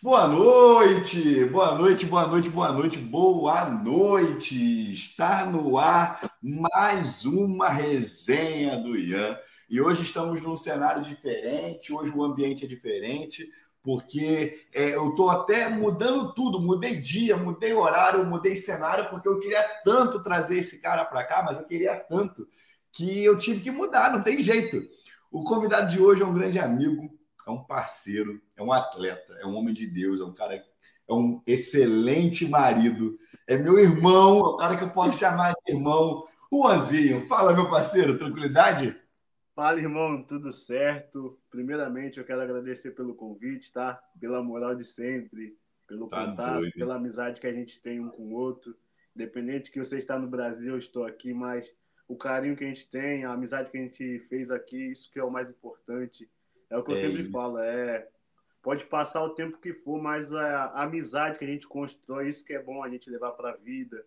Boa 0.00 0.28
noite, 0.28 1.44
boa 1.46 1.74
noite, 1.74 2.06
boa 2.06 2.24
noite, 2.24 2.48
boa 2.48 2.72
noite, 2.72 2.98
boa 2.98 3.68
noite. 3.68 4.92
Está 4.92 5.44
no 5.44 5.76
ar 5.76 6.38
mais 6.40 7.24
uma 7.24 7.68
resenha 7.68 8.76
do 8.80 8.96
Ian. 8.96 9.36
E 9.68 9.80
hoje 9.80 10.04
estamos 10.04 10.40
num 10.40 10.56
cenário 10.56 11.02
diferente, 11.02 11.92
hoje 11.92 12.12
o 12.14 12.22
ambiente 12.22 12.64
é 12.64 12.68
diferente, 12.68 13.44
porque 13.82 14.68
é, 14.72 14.94
eu 14.94 15.10
estou 15.10 15.30
até 15.30 15.68
mudando 15.68 16.32
tudo, 16.32 16.60
mudei 16.60 17.00
dia, 17.00 17.36
mudei 17.36 17.72
horário, 17.72 18.24
mudei 18.24 18.54
cenário, 18.54 19.10
porque 19.10 19.28
eu 19.28 19.40
queria 19.40 19.64
tanto 19.84 20.22
trazer 20.22 20.58
esse 20.58 20.80
cara 20.80 21.04
para 21.04 21.24
cá, 21.24 21.42
mas 21.42 21.58
eu 21.58 21.66
queria 21.66 21.96
tanto 21.96 22.46
que 22.92 23.24
eu 23.24 23.36
tive 23.36 23.62
que 23.62 23.70
mudar, 23.72 24.12
não 24.12 24.22
tem 24.22 24.40
jeito. 24.44 24.80
O 25.28 25.42
convidado 25.42 25.90
de 25.90 26.00
hoje 26.00 26.22
é 26.22 26.24
um 26.24 26.34
grande 26.34 26.60
amigo, 26.60 27.17
é 27.48 27.52
um 27.52 27.64
parceiro, 27.64 28.40
é 28.56 28.62
um 28.62 28.72
atleta, 28.72 29.34
é 29.40 29.46
um 29.46 29.54
homem 29.56 29.74
de 29.74 29.86
Deus, 29.86 30.20
é 30.20 30.24
um 30.24 30.34
cara, 30.34 30.54
é 30.54 31.12
um 31.12 31.42
excelente 31.46 32.46
marido, 32.46 33.18
é 33.46 33.56
meu 33.56 33.78
irmão, 33.78 34.38
é 34.38 34.42
o 34.42 34.56
cara 34.56 34.76
que 34.76 34.84
eu 34.84 34.90
posso 34.90 35.18
chamar 35.18 35.54
de 35.64 35.72
irmão. 35.72 36.26
Juanzinho, 36.52 37.26
fala, 37.26 37.54
meu 37.54 37.68
parceiro, 37.68 38.16
tranquilidade? 38.16 38.96
Fala, 39.54 39.78
irmão, 39.78 40.22
tudo 40.22 40.52
certo? 40.52 41.38
Primeiramente, 41.50 42.18
eu 42.18 42.24
quero 42.24 42.40
agradecer 42.40 42.92
pelo 42.92 43.14
convite, 43.14 43.72
tá? 43.72 44.00
Pela 44.18 44.42
moral 44.42 44.74
de 44.74 44.84
sempre, 44.84 45.58
pelo 45.86 46.08
tá 46.08 46.26
contato, 46.26 46.60
doido. 46.60 46.74
pela 46.74 46.96
amizade 46.96 47.40
que 47.40 47.46
a 47.46 47.52
gente 47.52 47.80
tem 47.82 48.00
um 48.00 48.08
com 48.08 48.22
o 48.22 48.32
outro. 48.34 48.74
Independente 49.14 49.70
que 49.70 49.78
você 49.78 49.98
está 49.98 50.18
no 50.18 50.28
Brasil, 50.28 50.72
eu 50.72 50.78
estou 50.78 51.04
aqui, 51.04 51.34
mas 51.34 51.70
o 52.06 52.16
carinho 52.16 52.56
que 52.56 52.64
a 52.64 52.68
gente 52.68 52.88
tem, 52.88 53.24
a 53.24 53.32
amizade 53.32 53.70
que 53.70 53.76
a 53.76 53.80
gente 53.82 54.20
fez 54.28 54.50
aqui, 54.50 54.92
isso 54.92 55.10
que 55.10 55.18
é 55.18 55.24
o 55.24 55.30
mais 55.30 55.50
importante. 55.50 56.30
É 56.70 56.76
o 56.76 56.82
que 56.82 56.90
eu 56.90 56.96
é 56.96 57.00
sempre 57.00 57.22
isso. 57.22 57.32
falo, 57.32 57.58
é 57.58 58.08
pode 58.62 58.84
passar 58.84 59.22
o 59.22 59.30
tempo 59.30 59.58
que 59.58 59.72
for, 59.72 60.00
mas 60.00 60.32
a, 60.32 60.64
a, 60.66 60.82
amizade 60.82 61.38
que 61.38 61.44
a 61.44 61.48
gente 61.48 61.66
constrói, 61.66 62.28
isso 62.28 62.44
que 62.44 62.52
é 62.52 62.62
bom 62.62 62.82
a 62.82 62.88
gente 62.90 63.08
levar 63.08 63.32
para 63.32 63.50
a 63.50 63.56
vida. 63.56 64.04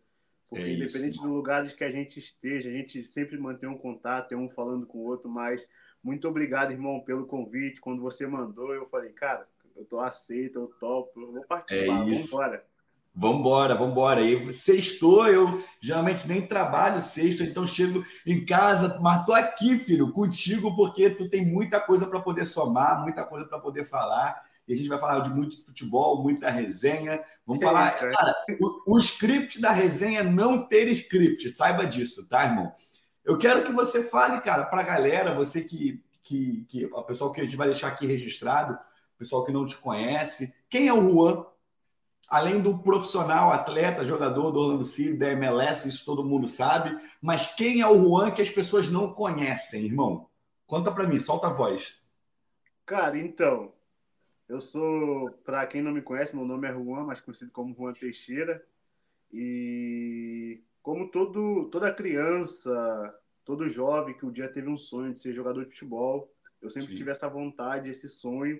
Porque 0.49 0.65
é 0.65 0.73
independente 0.73 1.17
dos 1.17 1.29
lugares 1.29 1.73
que 1.73 1.83
a 1.83 1.89
gente 1.89 2.19
esteja, 2.19 2.69
a 2.69 2.73
gente 2.73 3.05
sempre 3.05 3.37
mantém 3.37 3.69
um 3.69 3.77
contato, 3.77 4.33
é 4.33 4.37
um 4.37 4.49
falando 4.49 4.85
com 4.85 4.99
o 4.99 5.05
outro, 5.05 5.29
mas 5.29 5.67
muito 6.03 6.27
obrigado, 6.27 6.71
irmão, 6.71 6.99
pelo 6.99 7.25
convite. 7.25 7.79
Quando 7.79 8.01
você 8.01 8.27
mandou, 8.27 8.73
eu 8.73 8.85
falei, 8.89 9.11
cara, 9.13 9.47
eu 9.75 9.85
tô 9.85 9.99
aceito, 9.99 10.59
eu 10.59 10.67
topo, 10.79 11.21
eu 11.21 11.31
vou 11.31 11.41
participar, 11.47 11.83
é 11.83 11.97
vamos 11.97 12.27
embora. 12.27 12.65
Vambora, 13.13 13.75
vambora. 13.75 14.21
E 14.21 14.53
sextou, 14.53 15.27
eu 15.27 15.61
geralmente 15.81 16.27
nem 16.27 16.41
trabalho 16.41 17.01
sexto, 17.01 17.43
então 17.43 17.67
chego 17.67 18.05
em 18.25 18.45
casa, 18.45 18.99
mas 19.01 19.25
tô 19.25 19.33
aqui, 19.33 19.77
filho, 19.77 20.11
contigo, 20.11 20.75
porque 20.75 21.09
tu 21.09 21.29
tem 21.29 21.45
muita 21.45 21.79
coisa 21.79 22.07
para 22.07 22.21
poder 22.21 22.45
somar, 22.45 23.01
muita 23.01 23.25
coisa 23.25 23.45
para 23.45 23.59
poder 23.59 23.85
falar. 23.85 24.41
E 24.67 24.73
a 24.73 24.77
gente 24.77 24.87
vai 24.87 24.97
falar 24.97 25.19
de 25.19 25.29
muito 25.29 25.63
futebol, 25.65 26.23
muita 26.23 26.49
resenha. 26.49 27.21
Vamos 27.45 27.61
falar, 27.63 27.91
cara, 27.91 28.35
o, 28.61 28.95
o 28.95 28.99
script 28.99 29.59
da 29.59 29.71
resenha 29.71 30.21
é 30.21 30.23
não 30.23 30.65
ter 30.65 30.87
script, 30.87 31.49
saiba 31.49 31.85
disso, 31.85 32.27
tá, 32.29 32.45
irmão? 32.45 32.71
Eu 33.25 33.37
quero 33.37 33.65
que 33.65 33.73
você 33.73 34.03
fale, 34.03 34.39
cara, 34.41 34.65
para 34.65 34.81
a 34.81 34.85
galera, 34.85 35.35
você 35.35 35.61
que, 35.61 36.01
que, 36.23 36.65
que, 36.69 36.85
o 36.85 37.03
pessoal 37.03 37.31
que 37.31 37.41
a 37.41 37.43
gente 37.43 37.57
vai 37.57 37.67
deixar 37.67 37.89
aqui 37.89 38.07
registrado, 38.07 38.73
o 38.73 39.19
pessoal 39.19 39.43
que 39.43 39.51
não 39.51 39.65
te 39.65 39.77
conhece, 39.77 40.55
quem 40.69 40.87
é 40.87 40.93
o 40.93 41.09
Juan? 41.09 41.45
Além 42.31 42.61
do 42.61 42.79
profissional, 42.79 43.51
atleta, 43.51 44.05
jogador 44.05 44.51
do 44.51 44.59
Orlando 44.61 44.85
City, 44.85 45.17
da 45.17 45.31
MLS, 45.31 45.89
isso 45.89 46.05
todo 46.05 46.23
mundo 46.23 46.47
sabe. 46.47 46.97
Mas 47.21 47.53
quem 47.55 47.81
é 47.81 47.87
o 47.87 48.01
Juan 48.01 48.31
que 48.31 48.41
as 48.41 48.49
pessoas 48.49 48.89
não 48.89 49.13
conhecem, 49.13 49.83
irmão? 49.83 50.29
Conta 50.65 50.89
para 50.93 51.05
mim, 51.05 51.19
solta 51.19 51.47
a 51.47 51.53
voz. 51.53 51.99
Cara, 52.85 53.17
então, 53.17 53.73
eu 54.47 54.61
sou, 54.61 55.29
para 55.43 55.67
quem 55.67 55.81
não 55.81 55.91
me 55.91 56.01
conhece, 56.01 56.33
meu 56.33 56.45
nome 56.45 56.69
é 56.69 56.71
Juan, 56.71 57.03
mais 57.03 57.19
conhecido 57.19 57.51
como 57.51 57.75
Juan 57.75 57.91
Teixeira. 57.91 58.65
E 59.29 60.63
como 60.81 61.11
todo, 61.11 61.69
toda 61.69 61.93
criança, 61.93 63.13
todo 63.43 63.69
jovem 63.69 64.15
que 64.17 64.25
um 64.25 64.31
dia 64.31 64.47
teve 64.47 64.69
um 64.69 64.77
sonho 64.77 65.11
de 65.11 65.19
ser 65.19 65.33
jogador 65.33 65.65
de 65.65 65.71
futebol, 65.71 66.33
eu 66.61 66.69
sempre 66.69 66.91
Sim. 66.91 66.95
tive 66.95 67.11
essa 67.11 67.27
vontade, 67.27 67.89
esse 67.89 68.07
sonho. 68.07 68.57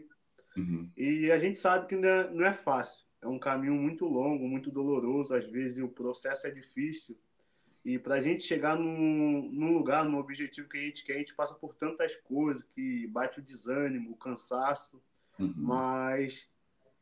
Uhum. 0.58 0.92
E 0.98 1.32
a 1.32 1.40
gente 1.40 1.58
sabe 1.58 1.88
que 1.88 1.96
não 1.96 2.10
é, 2.10 2.30
não 2.32 2.46
é 2.46 2.52
fácil 2.52 3.10
é 3.22 3.28
um 3.28 3.40
caminho 3.40 3.76
muito 3.76 4.06
longo, 4.06 4.48
muito 4.48 4.72
doloroso, 4.72 5.34
às 5.34 5.46
vezes 5.46 5.84
o 5.84 5.90
processo 5.90 6.48
é 6.48 6.52
difícil. 6.52 7.18
E 7.84 7.98
para 7.98 8.16
a 8.16 8.22
gente 8.22 8.44
chegar 8.44 8.78
num, 8.78 9.50
num, 9.52 9.74
lugar, 9.74 10.06
num 10.06 10.18
objetivo 10.18 10.70
que 10.70 10.78
a 10.78 10.82
gente 10.82 11.04
quer, 11.04 11.16
a 11.16 11.20
gente 11.20 11.34
passa 11.34 11.54
por 11.56 11.74
tantas 11.76 12.16
coisas 12.16 12.64
que 12.64 13.08
bate 13.08 13.40
o 13.40 13.44
desânimo, 13.44 14.12
o 14.12 14.18
cansaço. 14.18 15.02
Uhum. 15.40 15.54
Mas 15.58 16.48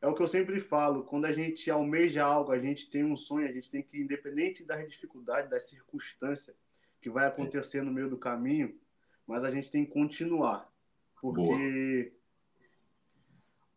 é 0.00 0.06
o 0.06 0.14
que 0.14 0.22
eu 0.22 0.28
sempre 0.28 0.58
falo: 0.60 1.04
quando 1.04 1.26
a 1.26 1.32
gente 1.32 1.70
almeja 1.70 2.24
algo, 2.24 2.52
a 2.52 2.58
gente 2.58 2.88
tem 2.90 3.04
um 3.04 3.16
sonho, 3.16 3.48
a 3.48 3.52
gente 3.52 3.70
tem 3.70 3.82
que, 3.82 3.98
independente 3.98 4.64
das 4.64 4.88
dificuldades, 4.88 5.50
das 5.50 5.68
circunstâncias 5.68 6.56
que 7.00 7.10
vai 7.10 7.26
acontecer 7.26 7.82
no 7.82 7.92
meio 7.92 8.08
do 8.08 8.16
caminho, 8.16 8.78
mas 9.26 9.44
a 9.44 9.50
gente 9.50 9.70
tem 9.70 9.84
que 9.84 9.92
continuar. 9.92 10.70
Porque 11.20 12.12
Boa 12.12 12.20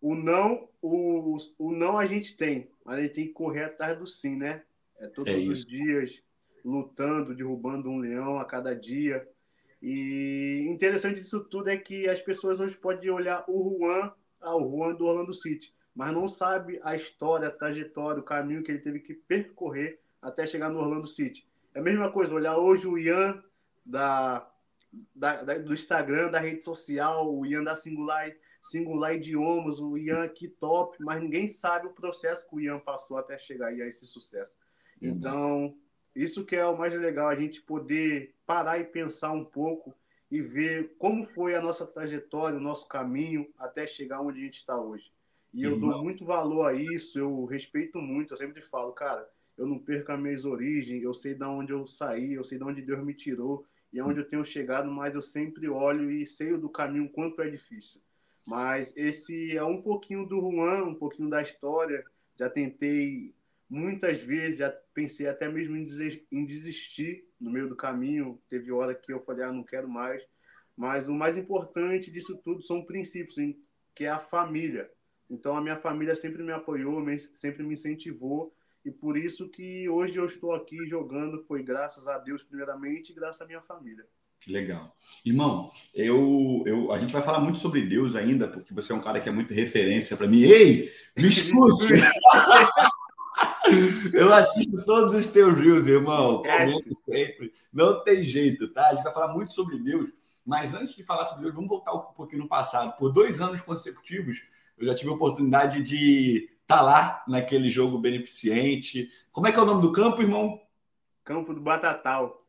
o 0.04 0.14
não, 0.16 0.68
o, 0.84 1.38
o 1.58 1.72
não 1.72 1.98
a 1.98 2.06
gente 2.06 2.36
tem, 2.36 2.70
mas 2.84 3.00
a 3.00 3.02
gente 3.02 3.14
tem 3.14 3.28
que 3.28 3.34
correr 3.34 3.64
atrás 3.64 3.98
do 3.98 4.06
sim, 4.06 4.36
né? 4.36 4.64
É 5.00 5.08
todos 5.08 5.34
é 5.34 5.38
os 5.38 5.66
dias 5.66 6.22
lutando, 6.64 7.34
derrubando 7.34 7.90
um 7.90 8.00
leão 8.00 8.38
a 8.38 8.46
cada 8.46 8.76
dia. 8.76 9.26
E 9.82 10.66
interessante 10.70 11.22
disso 11.22 11.42
tudo 11.46 11.70
é 11.70 11.78
que 11.78 12.08
as 12.10 12.22
pessoas 12.22 12.60
hoje 12.60 12.76
podem 12.76 13.10
olhar 13.10 13.46
o 13.48 13.78
Juan, 13.78 14.12
ah, 14.42 14.56
o 14.58 14.70
Juan 14.70 14.94
do 14.96 15.06
Orlando 15.06 15.34
City, 15.34 15.74
mas 15.96 16.14
não 16.14 16.28
sabe 16.28 16.80
a 16.84 16.96
história, 16.96 17.48
a 17.48 17.52
trajetória, 17.52 18.20
o 18.20 18.26
caminho 18.26 18.62
que 18.62 18.72
ele 18.72 18.80
teve 18.80 19.00
que 19.00 19.14
percorrer 19.14 20.00
até 20.22 20.46
chegar 20.46 20.70
no 20.70 20.80
Orlando 20.80 21.08
City. 21.08 21.48
É 21.74 21.80
a 21.80 21.84
mesma 21.84 22.12
coisa, 22.12 22.34
olhar 22.34 22.58
hoje 22.58 22.88
o 22.88 22.98
Ian 22.98 23.42
da, 23.86 24.50
da, 25.16 25.44
da 25.44 25.58
do 25.58 25.74
Instagram, 25.74 26.30
da 26.30 26.40
rede 26.40 26.64
social, 26.64 27.34
o 27.34 27.46
Ian 27.46 27.64
da 27.64 27.76
Singular 27.76 28.34
singular 28.64 29.14
idiomas, 29.14 29.78
o 29.78 29.98
Ian 29.98 30.24
aqui 30.24 30.48
top, 30.48 30.98
mas 31.02 31.22
ninguém 31.22 31.50
sabe 31.50 31.88
o 31.88 31.94
processo 31.94 32.48
que 32.48 32.56
o 32.56 32.62
Ian 32.62 32.80
passou 32.80 33.18
até 33.18 33.38
chegar 33.38 33.68
aí 33.68 33.82
a 33.82 33.88
esse 33.88 34.08
sucesso. 34.08 34.58
Uhum. 35.02 35.10
Então, 35.10 35.78
isso 36.16 36.46
que 36.46 36.56
é 36.56 36.66
o 36.66 36.78
mais 36.78 36.94
legal, 36.94 37.28
a 37.28 37.36
gente 37.36 37.62
poder 37.62 38.34
parar 38.46 38.80
e 38.80 38.86
pensar 38.86 39.34
um 39.34 39.44
pouco 39.44 39.94
e 40.32 40.42
ver 40.42 40.96
como 40.98 41.26
foi 41.26 41.56
a 41.56 41.62
nossa 41.62 41.86
trajetória, 41.86 42.58
o 42.58 42.62
nosso 42.62 42.88
caminho 42.88 43.54
até 43.60 43.86
chegar 43.86 44.22
onde 44.22 44.40
a 44.40 44.44
gente 44.46 44.56
está 44.56 44.80
hoje. 44.80 45.12
E 45.54 45.62
eu 45.62 45.78
dou 45.78 46.02
muito 46.02 46.26
valor 46.26 46.66
a 46.68 46.74
isso, 46.74 47.20
eu 47.20 47.44
respeito 47.44 48.00
muito, 48.00 48.34
eu 48.34 48.38
sempre 48.38 48.62
falo, 48.62 48.94
cara, 48.94 49.30
eu 49.58 49.68
não 49.68 49.78
perco 49.78 50.12
as 50.14 50.20
minhas 50.20 50.46
origens, 50.46 51.04
eu 51.04 51.14
sei 51.14 51.36
de 51.36 51.44
onde 51.44 51.74
eu 51.74 51.86
saí, 51.86 52.34
eu 52.34 52.44
sei 52.46 52.58
de 52.58 52.64
onde 52.64 52.82
Deus 52.82 53.04
me 53.04 53.14
tirou 53.14 53.66
e 53.92 54.00
aonde 54.00 54.22
eu 54.22 54.28
tenho 54.28 54.44
chegado, 54.44 54.90
mas 54.90 55.14
eu 55.16 55.22
sempre 55.22 55.68
olho 55.70 56.10
e 56.10 56.26
sei 56.26 56.58
do 56.58 56.70
caminho 56.70 57.12
quanto 57.12 57.42
é 57.42 57.50
difícil. 57.50 58.02
Mas 58.46 58.96
esse 58.98 59.56
é 59.56 59.64
um 59.64 59.82
pouquinho 59.82 60.26
do 60.26 60.42
Juan, 60.42 60.84
um 60.84 60.96
pouquinho 60.96 61.30
da 61.30 61.42
história. 61.42 62.04
Já 62.36 62.50
tentei 62.50 63.34
muitas 63.70 64.20
vezes, 64.20 64.60
já 64.60 64.70
pensei 64.94 65.28
até 65.28 65.50
mesmo 65.50 65.76
em 65.76 66.46
desistir 66.46 67.26
no 67.40 67.52
meio 67.52 67.70
do 67.70 67.76
caminho. 67.76 68.42
Teve 68.50 68.72
hora 68.72 68.94
que 68.94 69.12
eu 69.12 69.24
falei, 69.24 69.46
ah, 69.46 69.52
não 69.52 69.64
quero 69.64 69.88
mais. 69.88 70.24
Mas 70.76 71.08
o 71.08 71.14
mais 71.14 71.38
importante 71.38 72.12
disso 72.12 72.38
tudo 72.44 72.62
são 72.64 72.84
princípios, 72.84 73.36
que 73.96 74.06
é 74.06 74.10
a 74.10 74.20
família. 74.20 74.90
Então 75.30 75.56
a 75.56 75.62
minha 75.62 75.78
família 75.78 76.16
sempre 76.16 76.44
me 76.44 76.52
apoiou, 76.52 77.04
sempre 77.18 77.64
me 77.64 77.74
incentivou 77.74 78.54
e 78.86 78.92
por 78.92 79.18
isso 79.18 79.50
que 79.50 79.88
hoje 79.88 80.18
eu 80.18 80.26
estou 80.26 80.54
aqui 80.54 80.86
jogando 80.88 81.44
foi 81.46 81.64
graças 81.64 82.06
a 82.08 82.18
Deus 82.18 82.44
primeiramente 82.44 83.12
e 83.12 83.16
graças 83.16 83.42
à 83.42 83.46
minha 83.46 83.62
família. 83.62 84.06
Legal. 84.48 84.96
Irmão, 85.26 85.72
eu, 85.94 86.64
eu, 86.66 86.92
a 86.92 87.00
gente 87.00 87.14
vai 87.14 87.22
falar 87.22 87.40
muito 87.40 87.60
sobre 87.60 87.82
Deus 87.82 88.16
ainda, 88.16 88.48
porque 88.48 88.74
você 88.74 88.92
é 88.92 88.96
um 88.96 89.02
cara 89.02 89.22
que 89.22 89.30
é 89.30 89.32
muito 89.32 89.54
referência 89.54 90.18
para 90.18 90.28
mim. 90.28 90.42
Ei, 90.42 90.92
me 91.16 91.30
escute! 91.30 91.94
eu 94.14 94.34
assisto 94.34 94.84
todos 94.86 95.14
os 95.14 95.28
teus 95.28 95.58
reels, 95.58 95.88
irmão. 95.88 96.42
sempre. 97.10 97.54
Não 97.72 98.04
tem 98.04 98.24
jeito, 98.24 98.68
tá? 98.70 98.88
A 98.88 98.96
gente 98.96 99.04
vai 99.04 99.14
falar 99.14 99.34
muito 99.34 99.54
sobre 99.54 99.80
Deus, 99.80 100.12
mas 100.46 100.74
antes 100.74 100.96
de 100.96 101.04
falar 101.04 101.26
sobre 101.26 101.44
Deus, 101.44 101.56
vamos 101.56 101.70
voltar 101.70 101.94
um 101.94 102.14
pouquinho 102.14 102.44
no 102.44 102.50
passado. 102.50 102.98
Por 102.98 103.12
dois 103.12 103.40
anos 103.40 103.62
consecutivos, 103.62 104.42
eu 104.78 104.88
já 104.88 104.96
tive 104.96 105.12
a 105.12 105.14
oportunidade 105.14 105.82
de 105.82 106.50
estar 106.62 106.78
tá 106.78 106.82
lá 106.82 107.24
naquele 107.28 107.70
jogo 107.70 107.98
beneficente. 107.98 109.10
Como 109.32 109.48
é 109.48 109.52
que 109.52 109.60
é 109.60 109.62
o 109.62 109.66
nome 109.66 109.82
do 109.82 109.92
campo, 109.92 110.22
irmão? 110.22 110.60
Campo 111.24 111.54
do 111.54 111.62
Batatal. 111.62 112.43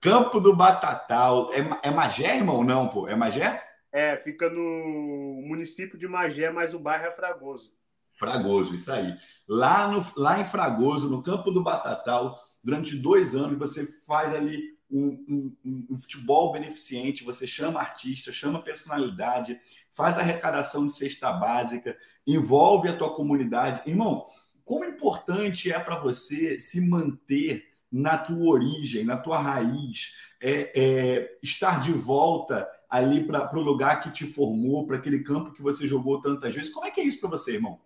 Campo 0.00 0.40
do 0.40 0.56
Batatal. 0.56 1.52
É, 1.52 1.88
é 1.88 1.90
Magé, 1.90 2.36
irmão? 2.36 2.64
Não, 2.64 2.88
pô. 2.88 3.06
É 3.06 3.14
Magé? 3.14 3.62
É, 3.92 4.16
fica 4.16 4.48
no 4.48 5.42
município 5.46 5.98
de 5.98 6.08
Magé, 6.08 6.50
mas 6.50 6.72
o 6.74 6.78
bairro 6.78 7.06
é 7.06 7.12
Fragoso. 7.12 7.72
Fragoso, 8.16 8.74
isso 8.74 8.92
aí. 8.92 9.16
Lá, 9.48 9.88
no, 9.88 10.04
lá 10.16 10.40
em 10.40 10.44
Fragoso, 10.44 11.08
no 11.08 11.22
Campo 11.22 11.50
do 11.50 11.62
Batatal, 11.62 12.38
durante 12.62 12.96
dois 12.96 13.34
anos, 13.34 13.58
você 13.58 13.86
faz 14.06 14.34
ali 14.34 14.60
um, 14.90 15.54
um, 15.64 15.86
um, 15.90 15.98
futebol 15.98 16.52
beneficente, 16.52 17.24
você 17.24 17.46
chama 17.46 17.80
artista, 17.80 18.32
chama 18.32 18.62
personalidade, 18.62 19.58
faz 19.92 20.18
arrecadação 20.18 20.86
de 20.86 20.96
cesta 20.96 21.32
básica, 21.32 21.96
envolve 22.26 22.88
a 22.88 22.96
tua 22.96 23.14
comunidade. 23.14 23.88
Irmão, 23.88 24.26
como 24.64 24.84
importante 24.84 25.70
é 25.70 25.78
para 25.78 25.98
você 25.98 26.58
se 26.58 26.88
manter 26.88 27.69
na 27.90 28.16
tua 28.18 28.52
origem, 28.52 29.04
na 29.04 29.16
tua 29.16 29.38
raiz, 29.38 30.14
é, 30.40 30.80
é 30.80 31.38
estar 31.42 31.80
de 31.80 31.92
volta 31.92 32.68
ali 32.88 33.24
para 33.24 33.56
o 33.56 33.62
lugar 33.62 34.02
que 34.02 34.10
te 34.10 34.26
formou, 34.26 34.86
para 34.86 34.96
aquele 34.96 35.22
campo 35.22 35.52
que 35.52 35.62
você 35.62 35.86
jogou 35.86 36.20
tantas 36.20 36.54
vezes. 36.54 36.72
Como 36.72 36.86
é 36.86 36.90
que 36.90 37.00
é 37.00 37.04
isso 37.04 37.20
para 37.20 37.30
você, 37.30 37.54
irmão? 37.54 37.80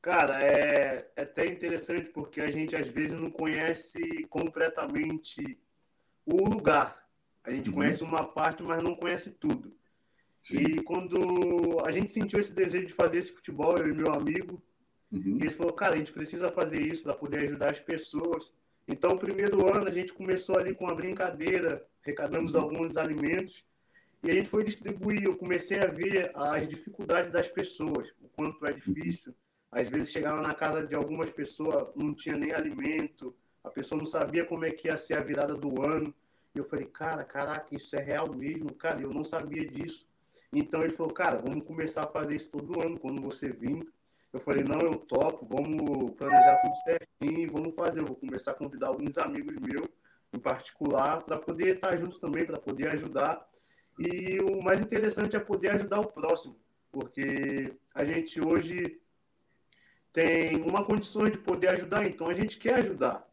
Cara, 0.00 0.40
é, 0.40 1.10
é 1.16 1.22
até 1.22 1.46
interessante 1.46 2.10
porque 2.10 2.40
a 2.40 2.50
gente 2.50 2.76
às 2.76 2.86
vezes 2.86 3.18
não 3.18 3.30
conhece 3.30 4.24
completamente 4.30 5.58
o 6.24 6.48
lugar. 6.48 7.06
A 7.42 7.50
gente 7.50 7.70
uhum. 7.70 7.76
conhece 7.76 8.04
uma 8.04 8.24
parte, 8.24 8.62
mas 8.62 8.82
não 8.82 8.94
conhece 8.94 9.32
tudo. 9.32 9.74
Sim. 10.40 10.58
E 10.58 10.82
quando 10.82 11.80
a 11.84 11.90
gente 11.90 12.12
sentiu 12.12 12.38
esse 12.38 12.54
desejo 12.54 12.86
de 12.86 12.92
fazer 12.92 13.18
esse 13.18 13.32
futebol, 13.32 13.76
eu 13.78 13.88
e 13.88 13.92
meu 13.92 14.12
amigo, 14.12 14.62
uhum. 15.10 15.38
ele 15.40 15.50
falou, 15.50 15.72
cara, 15.72 15.94
a 15.94 15.98
gente 15.98 16.12
precisa 16.12 16.52
fazer 16.52 16.80
isso 16.80 17.02
para 17.02 17.14
poder 17.14 17.40
ajudar 17.40 17.72
as 17.72 17.80
pessoas. 17.80 18.52
Então, 18.88 19.12
o 19.12 19.18
primeiro 19.18 19.66
ano, 19.74 19.88
a 19.88 19.92
gente 19.92 20.12
começou 20.12 20.58
ali 20.58 20.74
com 20.74 20.84
uma 20.84 20.94
brincadeira, 20.94 21.84
arrecadamos 22.02 22.54
uhum. 22.54 22.62
alguns 22.62 22.96
alimentos, 22.96 23.64
e 24.22 24.30
a 24.30 24.34
gente 24.34 24.48
foi 24.48 24.64
distribuir. 24.64 25.24
Eu 25.24 25.36
comecei 25.36 25.78
a 25.80 25.86
ver 25.86 26.30
as 26.34 26.68
dificuldades 26.68 27.32
das 27.32 27.48
pessoas, 27.48 28.08
o 28.20 28.28
quanto 28.28 28.64
é 28.66 28.72
difícil. 28.72 29.34
Às 29.70 29.88
vezes 29.88 30.12
chegava 30.12 30.40
na 30.40 30.54
casa 30.54 30.86
de 30.86 30.94
algumas 30.94 31.30
pessoas, 31.30 31.88
não 31.96 32.14
tinha 32.14 32.36
nem 32.36 32.52
alimento, 32.52 33.34
a 33.62 33.70
pessoa 33.70 33.98
não 33.98 34.06
sabia 34.06 34.44
como 34.44 34.64
é 34.64 34.70
que 34.70 34.88
ia 34.88 34.96
ser 34.96 35.18
a 35.18 35.22
virada 35.22 35.54
do 35.54 35.82
ano. 35.82 36.14
E 36.54 36.58
eu 36.58 36.64
falei, 36.64 36.86
cara, 36.86 37.24
caraca, 37.24 37.74
isso 37.74 37.94
é 37.96 38.00
real 38.00 38.32
mesmo, 38.32 38.72
cara, 38.72 39.00
eu 39.00 39.12
não 39.12 39.24
sabia 39.24 39.66
disso. 39.66 40.08
Então 40.52 40.82
ele 40.82 40.92
falou, 40.92 41.12
cara, 41.12 41.36
vamos 41.36 41.64
começar 41.66 42.04
a 42.04 42.06
fazer 42.06 42.36
isso 42.36 42.52
todo 42.52 42.80
ano, 42.80 42.98
quando 42.98 43.20
você 43.20 43.52
vir. 43.52 43.86
Eu 44.36 44.40
falei, 44.40 44.62
não, 44.62 44.78
eu 44.78 44.96
topo, 44.96 45.46
vamos 45.46 46.10
planejar 46.14 46.60
tudo 46.60 46.76
certinho, 46.76 47.50
vamos 47.50 47.74
fazer. 47.74 48.00
Eu 48.00 48.04
vou 48.04 48.16
começar 48.16 48.50
a 48.50 48.54
convidar 48.54 48.88
alguns 48.88 49.16
amigos 49.16 49.56
meus, 49.56 49.88
em 50.30 50.38
particular, 50.38 51.22
para 51.22 51.38
poder 51.38 51.76
estar 51.76 51.96
junto 51.96 52.20
também, 52.20 52.44
para 52.44 52.58
poder 52.58 52.88
ajudar. 52.88 53.48
E 53.98 54.38
o 54.42 54.62
mais 54.62 54.82
interessante 54.82 55.36
é 55.36 55.40
poder 55.40 55.70
ajudar 55.70 56.00
o 56.00 56.12
próximo, 56.12 56.60
porque 56.92 57.74
a 57.94 58.04
gente 58.04 58.38
hoje 58.38 59.00
tem 60.12 60.60
uma 60.60 60.84
condição 60.84 61.30
de 61.30 61.38
poder 61.38 61.68
ajudar, 61.68 62.06
então 62.06 62.28
a 62.28 62.34
gente 62.34 62.58
quer 62.58 62.74
ajudar, 62.74 63.26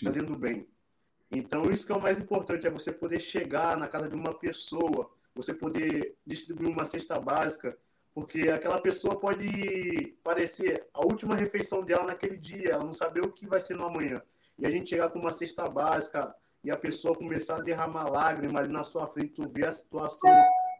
fazendo 0.00 0.36
bem. 0.36 0.68
Então, 1.32 1.68
isso 1.68 1.84
que 1.84 1.90
é 1.90 1.96
o 1.96 2.00
mais 2.00 2.16
importante, 2.16 2.64
é 2.64 2.70
você 2.70 2.92
poder 2.92 3.18
chegar 3.18 3.76
na 3.76 3.88
casa 3.88 4.08
de 4.08 4.14
uma 4.14 4.32
pessoa, 4.32 5.10
você 5.34 5.52
poder 5.52 6.16
distribuir 6.24 6.70
uma 6.70 6.84
cesta 6.84 7.18
básica, 7.18 7.76
porque 8.14 8.48
aquela 8.48 8.80
pessoa 8.80 9.18
pode 9.18 10.16
parecer 10.22 10.86
a 10.92 11.04
última 11.04 11.34
refeição 11.34 11.82
dela 11.82 12.04
naquele 12.04 12.36
dia, 12.36 12.70
ela 12.70 12.84
não 12.84 12.92
saber 12.92 13.22
o 13.22 13.32
que 13.32 13.46
vai 13.46 13.60
ser 13.60 13.76
no 13.76 13.86
amanhã. 13.86 14.22
E 14.58 14.66
a 14.66 14.70
gente 14.70 14.90
chegar 14.90 15.10
com 15.10 15.18
uma 15.18 15.32
cesta 15.32 15.68
básica 15.68 16.34
e 16.64 16.70
a 16.70 16.76
pessoa 16.76 17.14
começar 17.14 17.56
a 17.56 17.62
derramar 17.62 18.10
lágrimas 18.10 18.62
ali 18.62 18.72
na 18.72 18.82
sua 18.82 19.06
frente, 19.06 19.34
tu 19.34 19.48
vê 19.48 19.66
a 19.66 19.72
situação, 19.72 20.30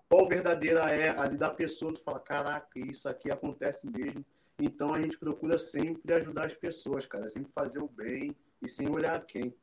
qual 0.09 0.29
verdadeira 0.29 0.81
é 0.91 1.11
ali 1.17 1.37
da 1.37 1.51
pessoa, 1.51 1.93
tu 1.93 2.03
fala, 2.03 2.19
caraca, 2.19 2.79
isso 2.79 3.09
aqui 3.09 3.31
acontece 3.31 3.89
mesmo. 3.89 4.25
Então 4.59 4.93
a 4.93 5.01
gente 5.01 5.17
procura 5.17 5.57
sempre 5.57 6.13
ajudar 6.15 6.47
as 6.47 6.55
pessoas, 6.55 7.07
cara, 7.07 7.29
sempre 7.29 7.53
fazer 7.53 7.79
o 7.79 7.89
bem 7.89 8.35
e 8.61 8.69
sem 8.69 8.89
olhar 8.91 9.25
quem. 9.25 9.55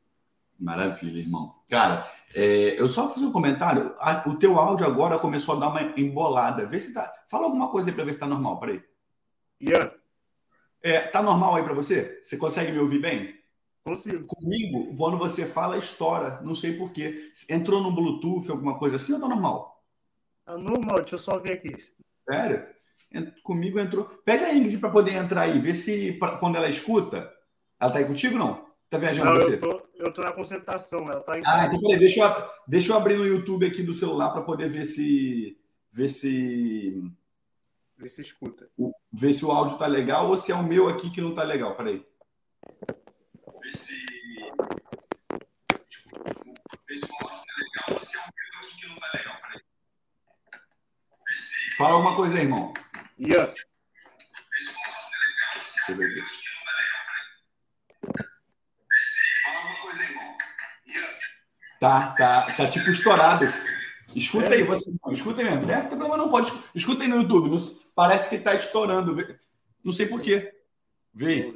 Maravilha, 0.58 1.18
irmão. 1.18 1.54
Cara, 1.68 2.10
é, 2.34 2.80
eu 2.80 2.88
só 2.88 3.08
fazer 3.12 3.26
um 3.26 3.32
comentário. 3.32 3.94
o 4.26 4.36
teu 4.36 4.58
áudio 4.58 4.86
agora 4.86 5.18
começou 5.18 5.56
a 5.56 5.60
dar 5.60 5.68
uma 5.68 5.82
embolada. 5.98 6.66
Vê 6.66 6.80
se 6.80 6.92
tá. 6.92 7.12
Fala 7.28 7.44
alguma 7.44 7.68
coisa 7.68 7.90
aí 7.90 7.94
para 7.94 8.04
ver 8.04 8.14
se 8.14 8.20
tá 8.20 8.26
normal. 8.26 8.58
Peraí. 8.58 8.82
Ian. 9.60 9.90
É, 10.82 11.00
tá 11.00 11.22
normal 11.22 11.56
aí 11.56 11.62
para 11.62 11.74
você? 11.74 12.20
Você 12.22 12.36
consegue 12.36 12.72
me 12.72 12.78
ouvir 12.78 13.00
bem? 13.00 13.34
Consigo. 13.84 14.26
Comigo, 14.26 14.96
quando 14.96 15.18
você 15.18 15.46
fala, 15.46 15.78
estoura. 15.78 16.40
Não 16.42 16.54
sei 16.54 16.76
porquê. 16.76 17.30
Entrou 17.48 17.82
no 17.82 17.92
Bluetooth, 17.92 18.50
alguma 18.50 18.78
coisa 18.78 18.96
assim 18.96 19.12
ou 19.12 19.20
tá 19.20 19.28
normal? 19.28 19.84
Tá 20.44 20.56
normal, 20.56 20.98
deixa 20.98 21.16
eu 21.16 21.18
só 21.18 21.38
ver 21.38 21.52
aqui. 21.52 21.74
Sério? 22.28 22.66
Comigo 23.42 23.78
entrou. 23.78 24.04
Pede 24.24 24.44
a 24.44 24.54
Ingrid 24.54 24.78
para 24.78 24.90
poder 24.90 25.12
entrar 25.12 25.42
aí, 25.42 25.58
ver 25.58 25.74
se 25.74 26.12
pra, 26.14 26.36
quando 26.36 26.56
ela 26.56 26.68
escuta. 26.68 27.32
Ela 27.78 27.90
tá 27.90 27.98
aí 27.98 28.04
contigo 28.04 28.36
não? 28.36 28.65
Tá 28.88 28.98
viajando 28.98 29.30
não, 29.30 29.40
você? 29.40 29.54
Eu 29.54 29.60
tô, 29.60 29.88
eu 29.94 30.12
tô 30.12 30.22
na 30.22 30.32
concentração, 30.32 31.10
ela 31.10 31.20
tá 31.20 31.38
em 31.38 31.42
Ah, 31.44 31.66
então 31.66 31.80
peraí, 31.80 31.98
deixa 31.98 32.22
eu, 32.22 32.50
deixa 32.68 32.92
eu 32.92 32.96
abrir 32.96 33.16
no 33.16 33.26
YouTube 33.26 33.66
aqui 33.66 33.82
do 33.82 33.92
celular 33.92 34.30
para 34.30 34.42
poder 34.42 34.68
ver 34.68 34.86
se. 34.86 35.58
Ver 35.92 36.08
se. 36.08 37.02
Ver 37.96 38.08
se 38.08 38.20
escuta. 38.20 38.70
Ver 39.12 39.32
se 39.32 39.44
o 39.44 39.50
áudio 39.50 39.78
tá 39.78 39.86
legal 39.86 40.28
ou 40.28 40.36
se 40.36 40.52
é 40.52 40.54
o 40.54 40.62
meu 40.62 40.88
aqui 40.88 41.10
que 41.10 41.20
não 41.20 41.34
tá 41.34 41.42
legal. 41.42 41.74
Peraí. 41.76 42.06
Ver 43.62 43.76
se. 43.76 44.06
Ver 46.86 46.96
se 46.96 47.10
o 47.10 47.24
áudio 47.24 47.40
tá 47.40 47.54
legal 47.58 47.94
ou 47.94 48.00
se 48.00 48.16
é 48.16 48.20
o 48.20 48.22
meu 48.22 48.60
aqui 48.60 48.80
que 48.80 48.86
não 48.86 48.96
tá 48.96 49.10
legal. 49.14 49.40
Peraí. 49.40 49.60
Fala 51.76 51.94
alguma 51.94 52.14
coisa 52.14 52.36
aí, 52.36 52.42
irmão. 52.42 52.72
Ian. 53.18 53.52
Eu 55.88 55.96
ver 55.96 56.22
aqui. 56.22 56.45
Tá, 61.80 62.14
tá, 62.14 62.42
tá 62.56 62.70
tipo 62.70 62.90
estourado. 62.90 63.44
Escuta 64.14 64.54
aí, 64.54 64.62
você. 64.62 64.92
Escuta 65.10 65.42
aí 65.42 65.50
mesmo. 65.50 65.70
É, 65.70 65.82
não 65.82 65.88
tem 65.88 65.98
problema 65.98 66.16
não, 66.16 66.28
pode. 66.28 66.52
Escuta 66.74 67.02
aí 67.02 67.08
no 67.08 67.16
YouTube. 67.16 67.56
Parece 67.94 68.30
que 68.30 68.38
tá 68.38 68.54
estourando. 68.54 69.16
Não 69.84 69.92
sei 69.92 70.06
porquê. 70.06 70.52
Vê 71.12 71.52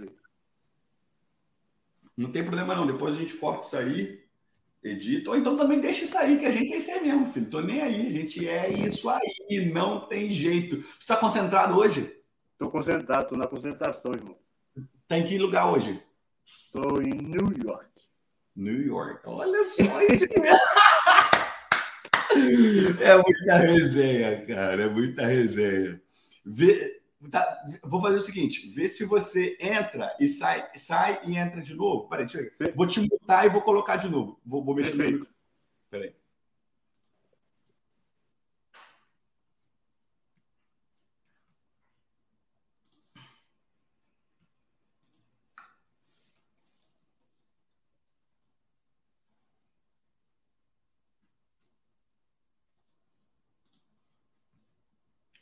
Não 2.16 2.30
tem 2.30 2.44
problema 2.44 2.74
não. 2.74 2.86
Depois 2.86 3.14
a 3.14 3.18
gente 3.18 3.34
corta 3.34 3.66
isso 3.66 3.76
aí, 3.76 4.24
edita. 4.82 5.30
Ou 5.30 5.36
então 5.36 5.56
também 5.56 5.80
deixa 5.80 6.04
isso 6.04 6.16
aí, 6.18 6.38
que 6.38 6.46
a 6.46 6.50
gente 6.50 6.72
é 6.72 6.76
isso 6.76 6.90
aí 6.90 7.00
mesmo, 7.00 7.26
filho. 7.26 7.50
Tô 7.50 7.60
nem 7.60 7.80
aí. 7.80 8.08
A 8.08 8.12
gente 8.12 8.48
é 8.48 8.70
isso 8.70 9.08
aí. 9.08 9.72
Não 9.72 10.00
tem 10.00 10.30
jeito. 10.30 10.82
Você 10.82 11.06
tá 11.06 11.16
concentrado 11.16 11.76
hoje? 11.76 12.14
Tô 12.58 12.70
concentrado, 12.70 13.28
tô 13.28 13.36
na 13.36 13.46
concentração, 13.46 14.12
irmão. 14.12 14.36
Tá 15.08 15.18
em 15.18 15.26
que 15.26 15.38
lugar 15.38 15.72
hoje? 15.72 16.02
Tô 16.72 17.00
em 17.00 17.14
New 17.14 17.48
York. 17.64 17.89
New 18.60 18.80
York. 18.82 19.22
Olha 19.24 19.64
só 19.64 20.02
isso. 20.02 20.26
é 23.00 23.16
muita 23.16 23.56
resenha, 23.56 24.46
cara. 24.46 24.84
É 24.84 24.88
muita 24.88 25.26
resenha. 25.26 26.00
Vê, 26.44 27.00
tá, 27.30 27.64
vou 27.82 28.00
fazer 28.00 28.16
o 28.16 28.20
seguinte: 28.20 28.68
vê 28.68 28.86
se 28.88 29.04
você 29.04 29.56
entra 29.58 30.14
e 30.20 30.28
sai, 30.28 30.68
sai 30.76 31.20
e 31.24 31.36
entra 31.38 31.62
de 31.62 31.74
novo. 31.74 32.06
Peraí, 32.08 32.26
deixa 32.26 32.40
eu 32.40 32.50
ver. 32.58 32.74
Vou 32.76 32.86
te 32.86 33.00
mutar 33.00 33.46
e 33.46 33.48
vou 33.48 33.62
colocar 33.62 33.96
de 33.96 34.08
novo. 34.08 34.38
Vou, 34.44 34.62
vou 34.62 34.74
mexer 34.74 34.94
no. 34.94 35.26
Peraí. 35.90 36.19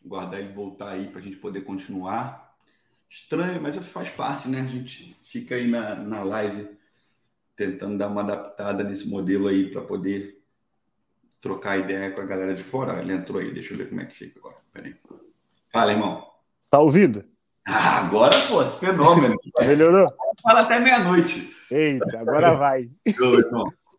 Guardar 0.09 0.41
ele 0.41 0.53
voltar 0.53 0.91
aí 0.91 1.09
para 1.09 1.21
a 1.21 1.23
gente 1.23 1.37
poder 1.37 1.61
continuar. 1.61 2.57
Estranho, 3.09 3.61
mas 3.61 3.77
faz 3.77 4.09
parte, 4.09 4.49
né? 4.49 4.61
A 4.61 4.67
gente 4.67 5.17
fica 5.23 5.55
aí 5.55 5.69
na, 5.69 5.95
na 5.95 6.23
live 6.23 6.69
tentando 7.55 7.99
dar 7.99 8.09
uma 8.09 8.23
adaptada 8.23 8.85
nesse 8.85 9.09
modelo 9.09 9.49
aí 9.49 9.71
para 9.71 9.83
poder 9.83 10.43
trocar 11.41 11.79
ideia 11.79 12.11
com 12.11 12.21
a 12.21 12.27
galera 12.27 12.55
de 12.55 12.63
fora. 12.63 13.01
Ele 13.01 13.13
entrou 13.13 13.41
aí, 13.41 13.53
deixa 13.53 13.75
eu 13.75 13.79
ver 13.79 13.89
como 13.89 14.01
é 14.01 14.07
que 14.07 14.17
fica 14.17 14.39
agora. 14.39 14.57
Peraí. 14.73 14.97
Fala, 15.73 15.93
irmão. 15.93 16.27
Tá 16.71 16.81
ouvindo? 16.81 17.25
Ah, 17.67 17.99
agora, 17.99 18.35
pô, 18.47 18.63
fenômeno. 18.65 19.37
Melhorou? 19.61 20.09
Fala 20.43 20.61
até 20.61 20.79
meia-noite. 20.79 21.55
Eita, 21.71 22.21
agora 22.21 22.55
vai. 22.55 22.91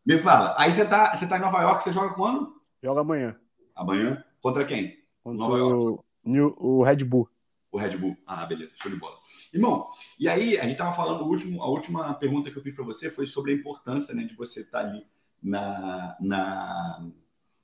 Me 0.05 0.17
fala, 0.17 0.55
aí 0.57 0.73
você 0.73 0.85
tá, 0.85 1.15
você 1.15 1.27
tá 1.27 1.37
em 1.37 1.41
Nova 1.41 1.61
York, 1.61 1.83
você 1.83 1.91
joga 1.91 2.15
quando? 2.15 2.59
Joga 2.81 3.01
amanhã. 3.01 3.35
Amanhã? 3.75 4.23
Contra 4.41 4.65
quem? 4.65 4.98
Contra 5.23 5.45
o, 5.45 6.03
New, 6.23 6.55
o 6.57 6.83
Red 6.83 7.03
Bull. 7.03 7.29
O 7.71 7.77
Red 7.77 7.97
Bull. 7.97 8.17
Ah, 8.25 8.45
beleza, 8.45 8.71
show 8.75 8.91
de 8.91 8.97
bola. 8.97 9.17
Irmão, 9.53 9.89
e 10.19 10.27
aí 10.27 10.57
a 10.57 10.63
gente 10.63 10.73
estava 10.73 10.95
falando, 10.95 11.23
o 11.23 11.27
último, 11.27 11.61
a 11.61 11.69
última 11.69 12.13
pergunta 12.15 12.49
que 12.51 12.57
eu 12.57 12.63
fiz 12.63 12.73
para 12.73 12.83
você 12.83 13.09
foi 13.09 13.25
sobre 13.25 13.51
a 13.51 13.55
importância 13.55 14.13
né, 14.13 14.23
de 14.23 14.35
você 14.35 14.61
estar 14.61 14.81
tá 14.83 14.87
ali 14.87 15.05
na, 15.41 16.17
na 16.19 17.09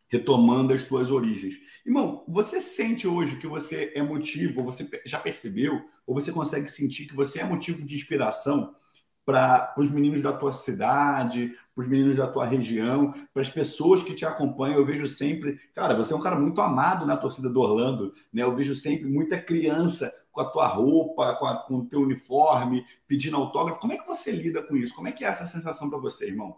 retomando 0.07 0.73
as 0.73 0.83
suas 0.83 1.11
origens. 1.11 1.55
Irmão, 1.85 2.23
você 2.27 2.61
sente 2.61 3.07
hoje 3.07 3.37
que 3.37 3.47
você 3.47 3.91
é 3.95 4.01
motivo, 4.01 4.59
ou 4.59 4.65
você 4.65 4.87
já 5.05 5.19
percebeu, 5.19 5.83
ou 6.05 6.13
você 6.13 6.31
consegue 6.31 6.67
sentir 6.67 7.07
que 7.07 7.15
você 7.15 7.39
é 7.39 7.43
motivo 7.43 7.85
de 7.85 7.95
inspiração 7.95 8.75
para 9.25 9.73
os 9.77 9.89
meninos 9.89 10.21
da 10.21 10.31
tua 10.31 10.53
cidade, 10.53 11.53
para 11.73 11.83
os 11.83 11.89
meninos 11.89 12.15
da 12.15 12.27
tua 12.27 12.45
região, 12.45 13.13
para 13.33 13.41
as 13.41 13.49
pessoas 13.49 14.03
que 14.03 14.13
te 14.13 14.25
acompanham. 14.25 14.77
Eu 14.77 14.85
vejo 14.85 15.07
sempre, 15.07 15.59
cara, 15.73 15.95
você 15.95 16.13
é 16.13 16.15
um 16.15 16.21
cara 16.21 16.39
muito 16.39 16.61
amado 16.61 17.05
na 17.05 17.17
torcida 17.17 17.49
do 17.49 17.59
Orlando, 17.59 18.13
né? 18.31 18.43
Eu 18.43 18.55
vejo 18.55 18.75
sempre 18.75 19.05
muita 19.05 19.41
criança 19.41 20.13
com 20.31 20.41
a 20.41 20.45
tua 20.45 20.67
roupa, 20.67 21.35
com, 21.35 21.45
a, 21.45 21.55
com 21.57 21.75
o 21.77 21.85
teu 21.85 22.01
uniforme, 22.01 22.85
pedindo 23.07 23.37
autógrafo. 23.37 23.79
Como 23.79 23.93
é 23.93 23.97
que 23.97 24.07
você 24.07 24.31
lida 24.31 24.61
com 24.61 24.75
isso? 24.75 24.93
Como 24.93 25.07
é 25.07 25.11
que 25.11 25.25
é 25.25 25.27
essa 25.27 25.47
sensação 25.47 25.89
para 25.89 25.97
você, 25.97 26.27
irmão? 26.27 26.57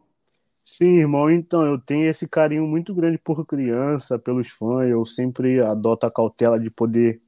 Sim, 0.63 0.97
irmão, 0.97 1.31
então 1.31 1.65
eu 1.65 1.79
tenho 1.79 2.09
esse 2.09 2.27
carinho 2.27 2.67
muito 2.67 2.93
grande 2.93 3.17
por 3.17 3.45
criança, 3.45 4.19
pelos 4.19 4.50
fãs, 4.50 4.89
eu 4.89 5.05
sempre 5.05 5.62
adoto 5.62 6.05
a 6.05 6.12
cautela 6.12 6.59
de 6.59 6.69
poder 6.69 7.21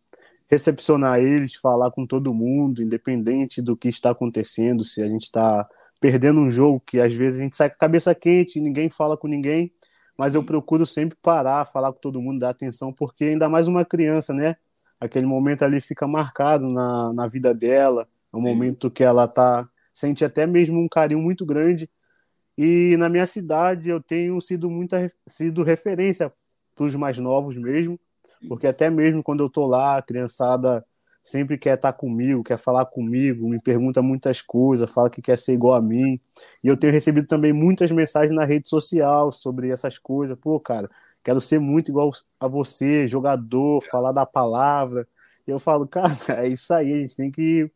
recepcionar 0.50 1.20
eles, 1.20 1.56
falar 1.56 1.91
com 1.91 2.06
todo 2.06 2.34
mundo, 2.34 2.82
independente 2.82 3.62
do 3.62 3.77
que 3.77 3.88
está 3.88 4.10
acontecendo, 4.10 4.84
se 4.84 5.01
a 5.01 5.08
gente 5.08 5.24
está 5.24 5.68
perdendo 6.00 6.39
um 6.39 6.50
jogo 6.50 6.82
que 6.86 7.00
às 7.00 7.13
vezes 7.13 7.39
a 7.39 7.44
gente 7.44 7.56
sai 7.56 7.70
com 7.70 7.75
a 7.75 7.79
cabeça 7.79 8.15
quente, 8.15 8.60
ninguém 8.60 8.89
fala 8.89 9.15
com 9.15 9.27
ninguém, 9.27 9.72
mas 10.18 10.34
eu 10.34 10.44
procuro 10.44 10.86
sempre 10.86 11.18
parar, 11.22 11.65
falar 11.65 11.94
com 11.94 12.00
todo 12.00 12.22
mundo, 12.22 12.39
dar 12.39 12.50
atenção, 12.50 12.91
porque 12.91 13.25
ainda 13.25 13.48
mais 13.48 13.68
uma 13.68 13.86
criança, 13.86 14.34
né? 14.34 14.56
Aquele 15.00 15.25
momento 15.25 15.63
ali 15.63 15.79
fica 15.79 16.08
marcado 16.08 16.68
na, 16.68 17.13
na 17.13 17.27
vida 17.27 17.53
dela, 17.53 18.08
é 18.34 18.36
um 18.36 18.41
momento 18.41 18.89
que 18.91 19.03
ela 19.03 19.27
tá 19.27 19.70
sente 19.94 20.25
até 20.25 20.48
mesmo 20.48 20.79
um 20.79 20.88
carinho 20.88 21.22
muito 21.22 21.46
grande. 21.46 21.89
E 22.58 22.96
na 22.98 23.08
minha 23.08 23.25
cidade 23.25 23.89
eu 23.89 24.01
tenho 24.01 24.39
sido 24.41 24.70
muita 24.70 25.12
sido 25.27 25.63
referência 25.63 26.32
para 26.75 26.86
os 26.86 26.96
mais 26.96 27.18
novos 27.18 27.58
mesmo, 27.58 28.00
porque 28.48 28.67
até 28.67 28.89
mesmo 28.89 29.24
quando 29.24 29.43
eu 29.43 29.50
tô 29.50 29.65
lá, 29.65 29.98
a 29.98 30.01
criançada 30.01 30.86
sempre 31.22 31.58
quer 31.58 31.75
estar 31.75 31.91
tá 31.91 31.98
comigo, 31.98 32.43
quer 32.43 32.58
falar 32.58 32.86
comigo, 32.86 33.48
me 33.48 33.62
pergunta 33.62 34.01
muitas 34.01 34.41
coisas, 34.41 34.89
fala 34.89 35.10
que 35.10 35.22
quer 35.22 35.38
ser 35.38 35.53
igual 35.53 35.75
a 35.75 35.81
mim. 35.81 36.19
E 36.63 36.67
eu 36.67 36.77
tenho 36.77 36.93
recebido 36.93 37.27
também 37.27 37.53
muitas 37.53 37.91
mensagens 37.91 38.31
na 38.34 38.46
rede 38.46 38.67
social 38.69 39.31
sobre 39.31 39.69
essas 39.69 39.98
coisas. 39.98 40.38
Pô, 40.39 40.60
cara, 40.60 40.89
quero 41.24 41.41
ser 41.41 41.60
muito 41.60 41.89
igual 41.89 42.10
a 42.39 42.48
você, 42.48 43.08
jogador, 43.08 43.81
falar 43.81 44.12
da 44.12 44.25
palavra. 44.25 45.08
E 45.48 45.51
eu 45.51 45.60
falo, 45.60 45.86
cara, 45.89 46.13
é 46.29 46.48
isso 46.48 46.74
aí, 46.74 46.93
a 46.93 46.98
gente 46.98 47.15
tem 47.15 47.31
que 47.31 47.69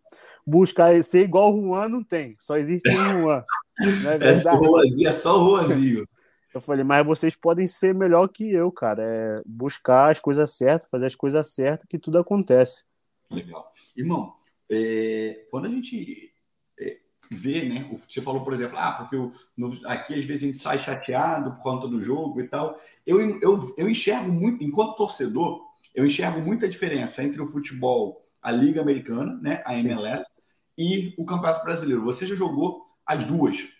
buscar 0.45 1.01
ser 1.03 1.23
igual 1.23 1.53
o 1.53 1.61
Juan, 1.61 1.89
não 1.89 2.03
tem, 2.03 2.35
só 2.39 2.57
existe 2.57 2.89
o 2.89 3.21
Juan. 3.21 3.43
Não 3.79 4.11
é, 4.11 4.15
é, 4.31 4.39
só 4.39 4.59
o 4.59 5.07
é 5.07 5.11
só 5.11 5.41
o 5.41 5.57
Juanzinho. 5.57 6.07
Eu 6.53 6.61
falei, 6.61 6.83
mas 6.83 7.05
vocês 7.05 7.35
podem 7.35 7.65
ser 7.65 7.95
melhor 7.95 8.27
que 8.27 8.51
eu, 8.51 8.71
cara. 8.71 9.01
É 9.01 9.41
buscar 9.45 10.11
as 10.11 10.19
coisas 10.19 10.51
certas, 10.51 10.89
fazer 10.89 11.07
as 11.07 11.15
coisas 11.15 11.51
certas, 11.53 11.87
que 11.89 11.97
tudo 11.97 12.19
acontece. 12.19 12.85
Legal. 13.29 13.71
Irmão, 13.95 14.35
é, 14.69 15.45
quando 15.49 15.65
a 15.65 15.69
gente 15.69 16.31
é, 16.79 16.97
vê, 17.31 17.67
né? 17.67 17.89
Você 18.07 18.21
falou, 18.21 18.43
por 18.43 18.53
exemplo, 18.53 18.77
ah, 18.77 18.93
porque 18.93 19.15
eu, 19.15 19.33
no, 19.57 19.79
aqui 19.87 20.13
às 20.13 20.25
vezes 20.25 20.43
a 20.43 20.45
gente 20.45 20.57
sai 20.57 20.77
chateado 20.77 21.55
por 21.55 21.63
conta 21.63 21.87
do 21.87 22.01
jogo 22.01 22.39
e 22.39 22.47
tal. 22.47 22.79
Eu, 23.05 23.19
eu, 23.39 23.73
eu 23.75 23.89
enxergo 23.89 24.31
muito, 24.31 24.63
enquanto 24.63 24.95
torcedor, 24.95 25.61
eu 25.93 26.05
enxergo 26.05 26.39
muita 26.39 26.67
diferença 26.67 27.23
entre 27.23 27.41
o 27.41 27.47
futebol, 27.47 28.27
a 28.41 28.51
Liga 28.51 28.81
Americana, 28.81 29.39
né? 29.41 29.63
A 29.65 29.73
MLS, 29.79 30.25
Sim. 30.25 30.43
e 30.77 31.15
o 31.17 31.25
Campeonato 31.25 31.63
Brasileiro. 31.63 32.03
Você 32.03 32.25
já 32.25 32.35
jogou 32.35 32.85
as 33.05 33.23
duas. 33.23 33.72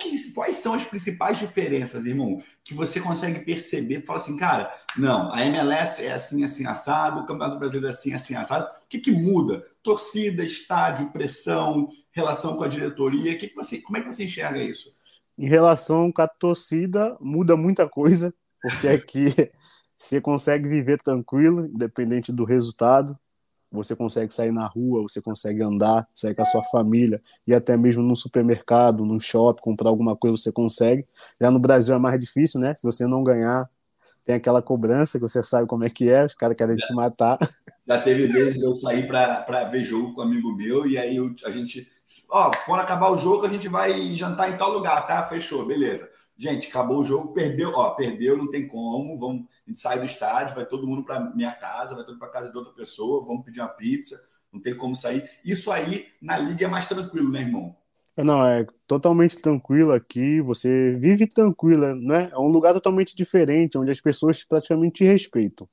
Que, 0.00 0.32
quais 0.32 0.56
são 0.56 0.74
as 0.74 0.84
principais 0.84 1.38
diferenças, 1.38 2.06
irmão, 2.06 2.42
que 2.64 2.72
você 2.72 3.00
consegue 3.00 3.40
perceber? 3.40 4.02
Fala 4.02 4.18
assim, 4.18 4.36
cara, 4.36 4.72
não, 4.96 5.32
a 5.32 5.44
MLS 5.44 6.04
é 6.04 6.12
assim, 6.12 6.42
assim, 6.44 6.66
assado, 6.66 7.20
o 7.20 7.26
Campeonato 7.26 7.58
Brasileiro 7.58 7.86
é 7.86 7.90
assim, 7.90 8.14
assim, 8.14 8.34
assado. 8.34 8.66
O 8.66 8.88
que, 8.88 8.98
que 8.98 9.10
muda? 9.10 9.66
Torcida, 9.82 10.42
estádio, 10.44 11.12
pressão, 11.12 11.90
relação 12.12 12.56
com 12.56 12.64
a 12.64 12.68
diretoria. 12.68 13.36
Que 13.36 13.48
que 13.48 13.54
você, 13.54 13.78
como 13.80 13.98
é 13.98 14.00
que 14.00 14.06
você 14.06 14.24
enxerga 14.24 14.62
isso? 14.62 14.96
Em 15.36 15.48
relação 15.48 16.10
com 16.10 16.22
a 16.22 16.28
torcida, 16.28 17.16
muda 17.20 17.56
muita 17.56 17.88
coisa, 17.88 18.32
porque 18.62 18.88
aqui 18.88 19.26
você 19.98 20.20
consegue 20.20 20.68
viver 20.68 21.02
tranquilo, 21.02 21.66
independente 21.66 22.32
do 22.32 22.44
resultado 22.44 23.18
você 23.70 23.94
consegue 23.94 24.32
sair 24.32 24.52
na 24.52 24.66
rua, 24.66 25.02
você 25.02 25.20
consegue 25.20 25.62
andar, 25.62 26.08
sair 26.14 26.34
com 26.34 26.42
a 26.42 26.44
sua 26.44 26.64
família 26.64 27.22
e 27.46 27.54
até 27.54 27.76
mesmo 27.76 28.02
num 28.02 28.16
supermercado, 28.16 29.04
num 29.04 29.20
shopping, 29.20 29.62
comprar 29.62 29.90
alguma 29.90 30.16
coisa 30.16 30.36
você 30.36 30.52
consegue. 30.52 31.06
Já 31.40 31.50
no 31.50 31.58
Brasil 31.58 31.94
é 31.94 31.98
mais 31.98 32.18
difícil, 32.18 32.60
né? 32.60 32.74
Se 32.74 32.84
você 32.84 33.06
não 33.06 33.22
ganhar, 33.22 33.68
tem 34.24 34.36
aquela 34.36 34.60
cobrança 34.60 35.18
que 35.18 35.22
você 35.22 35.42
sabe 35.42 35.66
como 35.66 35.84
é 35.84 35.90
que 35.90 36.10
é, 36.10 36.24
os 36.24 36.34
caras 36.34 36.56
querem 36.56 36.76
te 36.76 36.92
matar. 36.94 37.38
Já 37.86 38.00
teve 38.02 38.26
vezes 38.26 38.62
eu 38.62 38.76
sair 38.76 39.06
para 39.06 39.64
ver 39.64 39.84
jogo 39.84 40.14
com 40.14 40.20
um 40.20 40.24
amigo 40.24 40.54
meu 40.54 40.86
e 40.86 40.98
aí 40.98 41.16
eu, 41.16 41.34
a 41.44 41.50
gente, 41.50 41.88
ó, 42.30 42.50
quando 42.66 42.80
acabar 42.80 43.10
o 43.10 43.16
jogo 43.16 43.46
a 43.46 43.48
gente 43.48 43.68
vai 43.68 44.14
jantar 44.14 44.52
em 44.52 44.56
tal 44.58 44.70
lugar, 44.70 45.06
tá? 45.06 45.22
Fechou, 45.24 45.64
beleza. 45.66 46.08
Gente, 46.38 46.68
acabou 46.68 47.00
o 47.00 47.04
jogo, 47.04 47.32
perdeu, 47.32 47.72
ó, 47.74 47.90
perdeu, 47.90 48.38
não 48.38 48.48
tem 48.48 48.68
como, 48.68 49.18
vamos, 49.18 49.46
a 49.66 49.70
gente 49.70 49.80
sai 49.80 49.98
do 49.98 50.04
estádio, 50.04 50.54
vai 50.54 50.64
todo 50.64 50.86
mundo 50.86 51.02
para 51.02 51.18
minha 51.34 51.50
casa, 51.50 51.96
vai 51.96 52.04
todo 52.04 52.12
mundo 52.12 52.20
para 52.20 52.28
casa 52.30 52.52
de 52.52 52.56
outra 52.56 52.72
pessoa, 52.72 53.24
vamos 53.24 53.44
pedir 53.44 53.60
uma 53.60 53.68
pizza, 53.68 54.16
não 54.52 54.60
tem 54.60 54.76
como 54.76 54.94
sair. 54.94 55.28
Isso 55.44 55.72
aí 55.72 56.06
na 56.22 56.38
liga 56.38 56.66
é 56.66 56.68
mais 56.68 56.86
tranquilo, 56.86 57.28
né, 57.32 57.40
irmão? 57.40 57.74
É, 58.16 58.22
não, 58.22 58.46
é 58.46 58.64
totalmente 58.86 59.42
tranquilo 59.42 59.92
aqui, 59.92 60.40
você 60.40 60.92
vive 60.92 61.26
tranquila, 61.26 61.94
né? 61.96 62.30
É 62.32 62.38
um 62.38 62.48
lugar 62.48 62.72
totalmente 62.72 63.16
diferente, 63.16 63.76
onde 63.76 63.90
as 63.90 64.00
pessoas 64.00 64.44
praticamente 64.44 64.98
te 64.98 65.04
respeitam. 65.04 65.68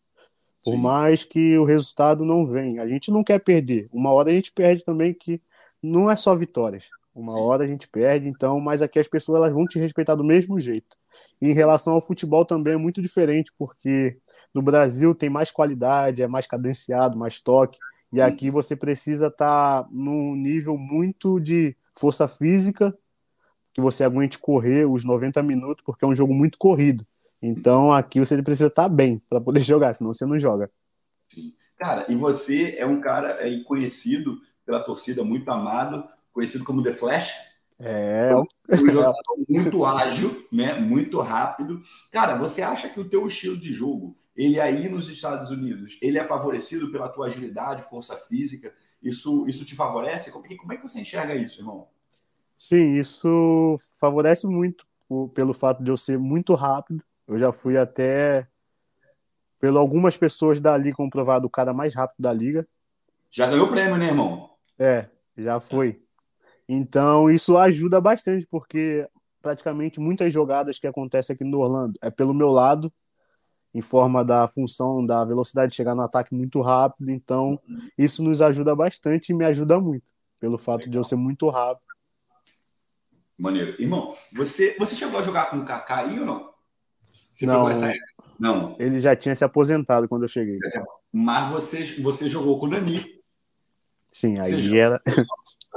Por 0.64 0.74
Sim. 0.74 0.82
mais 0.82 1.24
que 1.24 1.56
o 1.60 1.64
resultado 1.64 2.26
não 2.26 2.44
venha. 2.44 2.82
A 2.82 2.88
gente 2.88 3.12
não 3.12 3.24
quer 3.24 3.40
perder. 3.40 3.88
Uma 3.94 4.12
hora 4.12 4.32
a 4.32 4.34
gente 4.34 4.52
perde 4.52 4.84
também, 4.84 5.14
que 5.14 5.40
não 5.82 6.10
é 6.10 6.16
só 6.16 6.36
vitórias. 6.36 6.90
Uma 7.16 7.40
hora 7.40 7.64
a 7.64 7.68
gente 7.68 7.88
perde, 7.88 8.28
então, 8.28 8.60
mas 8.60 8.82
aqui 8.82 9.00
as 9.00 9.08
pessoas 9.08 9.38
elas 9.38 9.54
vão 9.54 9.66
te 9.66 9.80
respeitar 9.80 10.16
do 10.16 10.24
mesmo 10.24 10.60
jeito. 10.60 10.98
E 11.42 11.48
em 11.48 11.54
relação 11.54 11.94
ao 11.94 12.02
futebol 12.02 12.44
também 12.44 12.74
é 12.74 12.78
muito 12.78 13.02
diferente, 13.02 13.54
porque 13.58 14.18
no 14.54 14.62
Brasil 14.62 15.16
tem 15.16 15.30
mais 15.30 15.50
qualidade, 15.50 16.22
é 16.22 16.28
mais 16.28 16.46
cadenciado, 16.46 17.18
mais 17.18 17.40
toque, 17.40 17.80
e 18.12 18.20
aqui 18.20 18.52
você 18.52 18.76
precisa 18.76 19.28
estar 19.28 19.84
tá 19.84 19.90
num 19.90 20.36
nível 20.36 20.78
muito 20.78 21.40
de 21.40 21.74
força 21.98 22.28
física, 22.28 22.94
que 23.74 23.80
você 23.80 24.04
aguente 24.04 24.38
correr 24.38 24.86
os 24.86 25.06
90 25.06 25.42
minutos, 25.42 25.84
porque 25.86 26.04
é 26.04 26.08
um 26.08 26.16
jogo 26.16 26.34
muito 26.34 26.58
corrido. 26.58 27.08
Então 27.42 27.94
aqui 27.94 28.20
você 28.20 28.42
precisa 28.44 28.68
estar 28.68 28.84
tá 28.84 28.90
bem 28.90 29.22
para 29.30 29.40
poder 29.40 29.62
jogar, 29.64 29.94
senão 29.94 30.14
você 30.14 30.26
não 30.26 30.38
joga. 30.38 30.70
Sim. 31.34 31.54
Cara, 31.78 32.06
e 32.10 32.16
você 32.16 32.76
é 32.78 32.86
um 32.86 33.00
cara 33.00 33.46
é, 33.46 33.58
conhecido 33.64 34.40
pela 34.66 34.82
torcida, 34.82 35.24
muito 35.24 35.50
amado 35.50 36.04
conhecido 36.36 36.66
como 36.66 36.84
The 36.84 36.92
Flash. 36.92 37.32
É, 37.80 38.32
um 38.36 38.88
jogador 38.88 39.16
muito 39.50 39.86
ágil, 39.86 40.48
né? 40.52 40.80
Muito 40.80 41.20
rápido. 41.22 41.82
Cara, 42.12 42.36
você 42.36 42.62
acha 42.62 42.90
que 42.90 43.00
o 43.00 43.10
teu 43.10 43.26
estilo 43.26 43.58
de 43.58 43.74
jogo, 43.74 44.18
ele 44.36 44.60
aí 44.60 44.88
nos 44.90 45.10
Estados 45.10 45.50
Unidos, 45.50 45.98
ele 46.02 46.20
é 46.20 46.24
favorecido 46.24 46.92
pela 46.92 47.10
tua 47.10 47.28
agilidade, 47.28 47.90
força 47.90 48.16
física? 48.16 48.74
Isso, 49.02 49.48
isso 49.48 49.66
te 49.66 49.76
favorece? 49.76 50.32
Como, 50.32 50.46
como 50.58 50.74
é 50.74 50.78
que 50.78 50.84
você 50.84 51.00
enxerga 51.00 51.36
isso, 51.36 51.62
irmão? 51.62 51.88
Sim, 52.56 52.96
isso 52.96 53.80
favorece 54.00 54.46
muito 54.46 54.86
pelo 55.34 55.54
fato 55.54 55.84
de 55.84 55.90
eu 55.90 55.98
ser 55.98 56.18
muito 56.18 56.54
rápido. 56.54 57.04
Eu 57.28 57.40
já 57.40 57.52
fui 57.52 57.78
até, 57.78 58.48
pelo 59.60 59.80
algumas 59.80 60.18
pessoas 60.18 60.60
dali 60.60 60.94
comprovado 60.94 61.48
o 61.48 61.50
cara 61.50 61.74
mais 61.74 61.94
rápido 61.94 62.22
da 62.22 62.34
liga. 62.34 62.68
Já 63.32 63.48
ganhou 63.48 63.68
prêmio, 63.68 63.98
né, 63.98 64.08
irmão? 64.08 64.50
É, 64.80 65.10
já 65.38 65.60
foi. 65.60 66.05
Então, 66.68 67.30
isso 67.30 67.58
ajuda 67.58 68.02
bastante, 68.02 68.48
porque 68.50 69.08
praticamente 69.42 70.00
muitas 70.00 70.34
jogadas 70.34 70.80
que 70.80 70.88
acontecem 70.88 71.34
aqui 71.34 71.44
no 71.44 71.60
Orlando 71.60 71.94
é 72.02 72.10
pelo 72.10 72.34
meu 72.34 72.50
lado, 72.50 72.92
em 73.74 73.82
forma 73.82 74.24
da 74.24 74.48
função 74.48 75.06
da 75.06 75.24
velocidade 75.24 75.72
de 75.72 75.76
chegar 75.76 75.94
no 75.94 76.02
ataque 76.02 76.34
muito 76.34 76.62
rápido. 76.62 77.12
Então, 77.12 77.60
isso 77.98 78.24
nos 78.24 78.42
ajuda 78.42 78.76
bastante 78.76 79.30
e 79.30 79.36
me 79.36 79.46
ajuda 79.46 79.80
muito, 79.80 80.12
pelo 80.40 80.58
fato 80.58 80.80
Legal. 80.80 80.92
de 80.92 80.98
eu 80.98 81.04
ser 81.04 81.16
muito 81.18 81.50
rápido. 81.50 81.86
Maneiro. 83.38 83.80
Irmão, 83.80 84.16
você, 84.34 84.76
você 84.80 84.96
chegou 84.96 85.20
a 85.20 85.24
jogar 85.24 85.50
com 85.50 85.58
o 85.58 85.66
Kaká 85.66 85.98
aí 85.98 86.20
ou 86.20 86.26
não? 86.26 86.54
Você 87.34 87.46
não, 87.46 87.68
não. 88.40 88.76
Ele 88.80 89.00
já 89.02 89.14
tinha 89.14 89.36
se 89.36 89.44
aposentado 89.44 90.08
quando 90.08 90.24
eu 90.24 90.30
cheguei. 90.30 90.58
Mas 91.12 91.52
você, 91.52 92.02
você 92.02 92.30
jogou 92.30 92.58
com 92.58 92.68
o 92.68 92.70
Dani. 92.70 93.06
Sim, 94.10 94.40
aí 94.40 94.80
era. 94.80 95.02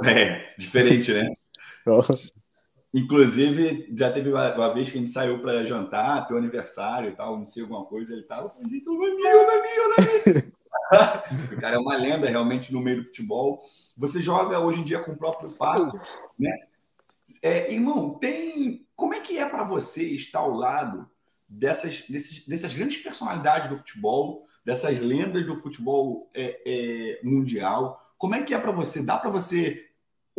É, 0.05 0.53
diferente, 0.57 1.11
né? 1.13 1.31
Inclusive, 2.93 3.93
já 3.95 4.11
teve 4.11 4.29
uma, 4.29 4.73
vez 4.73 4.89
que 4.89 4.97
a 4.97 4.99
gente 4.99 5.11
saiu 5.11 5.39
para 5.39 5.65
jantar, 5.65 6.27
teu 6.27 6.37
aniversário 6.37 7.09
e 7.09 7.15
tal, 7.15 7.37
não 7.37 7.45
sei, 7.45 7.61
alguma 7.63 7.85
coisa, 7.85 8.13
ele 8.13 8.23
tava, 8.23 8.51
gente, 8.67 8.87
o 8.89 8.97
Danilo, 8.97 9.45
Danilo, 9.45 9.95
Danilo. 9.97 10.59
o 11.53 11.61
cara 11.61 11.75
é 11.75 11.79
uma 11.79 11.95
lenda 11.95 12.27
realmente 12.27 12.73
no 12.73 12.81
meio 12.81 12.97
do 12.97 13.03
futebol. 13.05 13.61
Você 13.95 14.19
joga 14.19 14.59
hoje 14.59 14.79
em 14.79 14.83
dia 14.83 14.99
com 14.99 15.11
o 15.11 15.17
próprio 15.17 15.51
Pato, 15.51 15.99
né? 16.37 16.51
É, 17.43 17.71
irmão, 17.71 18.17
tem. 18.17 18.87
Como 18.95 19.13
é 19.13 19.19
que 19.19 19.37
é 19.37 19.47
para 19.47 19.63
você 19.63 20.03
estar 20.03 20.39
ao 20.39 20.51
lado 20.51 21.07
dessas, 21.47 22.01
desses, 22.09 22.45
dessas 22.47 22.73
grandes 22.73 23.01
personalidades 23.01 23.69
do 23.69 23.77
futebol, 23.77 24.45
dessas 24.65 24.99
lendas 24.99 25.45
do 25.45 25.55
futebol 25.55 26.29
é, 26.33 26.59
é, 26.65 27.19
mundial? 27.23 28.13
Como 28.17 28.35
é 28.35 28.41
que 28.41 28.53
é 28.53 28.57
para 28.57 28.71
você? 28.71 29.05
Dá 29.05 29.17
para 29.17 29.29
você 29.29 29.88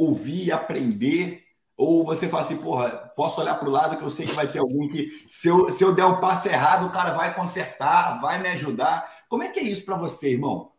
ouvir 0.00 0.46
e 0.46 0.52
aprender? 0.52 1.44
Ou 1.76 2.04
você 2.04 2.28
fala 2.28 2.42
assim, 2.42 2.56
porra, 2.56 2.90
posso 3.16 3.40
olhar 3.40 3.54
para 3.54 3.68
o 3.68 3.72
lado 3.72 3.96
que 3.96 4.02
eu 4.02 4.10
sei 4.10 4.26
que 4.26 4.34
vai 4.34 4.46
ter 4.46 4.58
algum 4.58 4.88
que, 4.88 5.24
se 5.26 5.48
eu, 5.48 5.70
se 5.70 5.82
eu 5.82 5.94
der 5.94 6.04
um 6.04 6.20
passo 6.20 6.48
errado, 6.48 6.86
o 6.86 6.90
cara 6.90 7.12
vai 7.12 7.34
consertar, 7.34 8.20
vai 8.20 8.40
me 8.40 8.48
ajudar. 8.48 9.10
Como 9.28 9.42
é 9.42 9.48
que 9.48 9.60
é 9.60 9.62
isso 9.62 9.84
para 9.84 9.96
você, 9.96 10.32
irmão? 10.32 10.72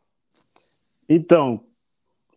Então, 1.09 1.63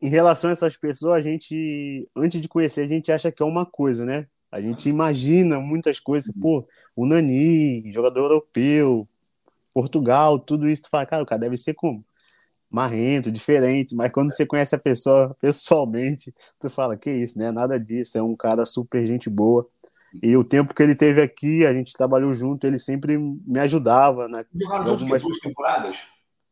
em 0.00 0.08
relação 0.08 0.50
a 0.50 0.52
essas 0.52 0.76
pessoas, 0.76 1.14
a 1.14 1.20
gente, 1.20 2.08
antes 2.16 2.40
de 2.40 2.48
conhecer, 2.48 2.82
a 2.82 2.86
gente 2.86 3.12
acha 3.12 3.30
que 3.30 3.42
é 3.42 3.46
uma 3.46 3.66
coisa, 3.66 4.04
né? 4.04 4.26
A 4.50 4.60
gente 4.60 4.88
imagina 4.88 5.60
muitas 5.60 5.98
coisas, 5.98 6.32
pô, 6.40 6.66
o 6.94 7.06
Nani, 7.06 7.92
jogador 7.92 8.20
europeu, 8.20 9.08
Portugal, 9.72 10.38
tudo 10.38 10.68
isso, 10.68 10.84
tu 10.84 10.90
fala, 10.90 11.04
cara, 11.04 11.22
o 11.22 11.26
cara 11.26 11.40
deve 11.40 11.56
ser 11.56 11.74
como? 11.74 12.04
Marrento, 12.74 13.30
diferente, 13.30 13.94
mas 13.94 14.10
quando 14.10 14.32
você 14.32 14.44
conhece 14.44 14.74
a 14.74 14.78
pessoa 14.78 15.36
pessoalmente, 15.40 16.34
tu 16.58 16.68
fala, 16.68 16.96
que 16.96 17.08
isso, 17.08 17.38
né? 17.38 17.52
Nada 17.52 17.78
disso, 17.78 18.18
é 18.18 18.22
um 18.22 18.34
cara 18.34 18.66
super 18.66 19.06
gente 19.06 19.30
boa. 19.30 19.68
E 20.20 20.36
o 20.36 20.42
tempo 20.42 20.74
que 20.74 20.82
ele 20.82 20.96
teve 20.96 21.22
aqui, 21.22 21.64
a 21.64 21.72
gente 21.72 21.92
trabalhou 21.92 22.34
junto, 22.34 22.66
ele 22.66 22.80
sempre 22.80 23.16
me 23.16 23.60
ajudava. 23.60 24.26
Né? 24.26 24.44
Jogaram 24.52 24.90
algumas... 24.90 25.22
duas 25.22 25.38
temporadas? 25.38 25.98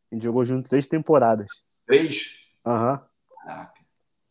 A 0.09 0.15
gente 0.15 0.23
jogou 0.23 0.45
junto 0.45 0.69
três 0.69 0.87
temporadas. 0.87 1.47
Três? 1.85 2.37
Aham. 2.65 3.01
Uhum. 3.45 3.65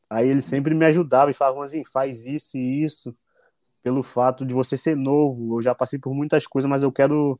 Aí 0.08 0.28
ele 0.28 0.42
sempre 0.42 0.74
me 0.74 0.86
ajudava 0.86 1.30
e 1.30 1.34
falava 1.34 1.62
assim, 1.62 1.84
faz 1.84 2.24
isso 2.26 2.56
e 2.56 2.84
isso, 2.84 3.14
pelo 3.82 4.02
fato 4.02 4.46
de 4.46 4.54
você 4.54 4.78
ser 4.78 4.96
novo. 4.96 5.58
Eu 5.58 5.62
já 5.62 5.74
passei 5.74 5.98
por 5.98 6.14
muitas 6.14 6.46
coisas, 6.46 6.70
mas 6.70 6.82
eu 6.82 6.92
quero 6.92 7.38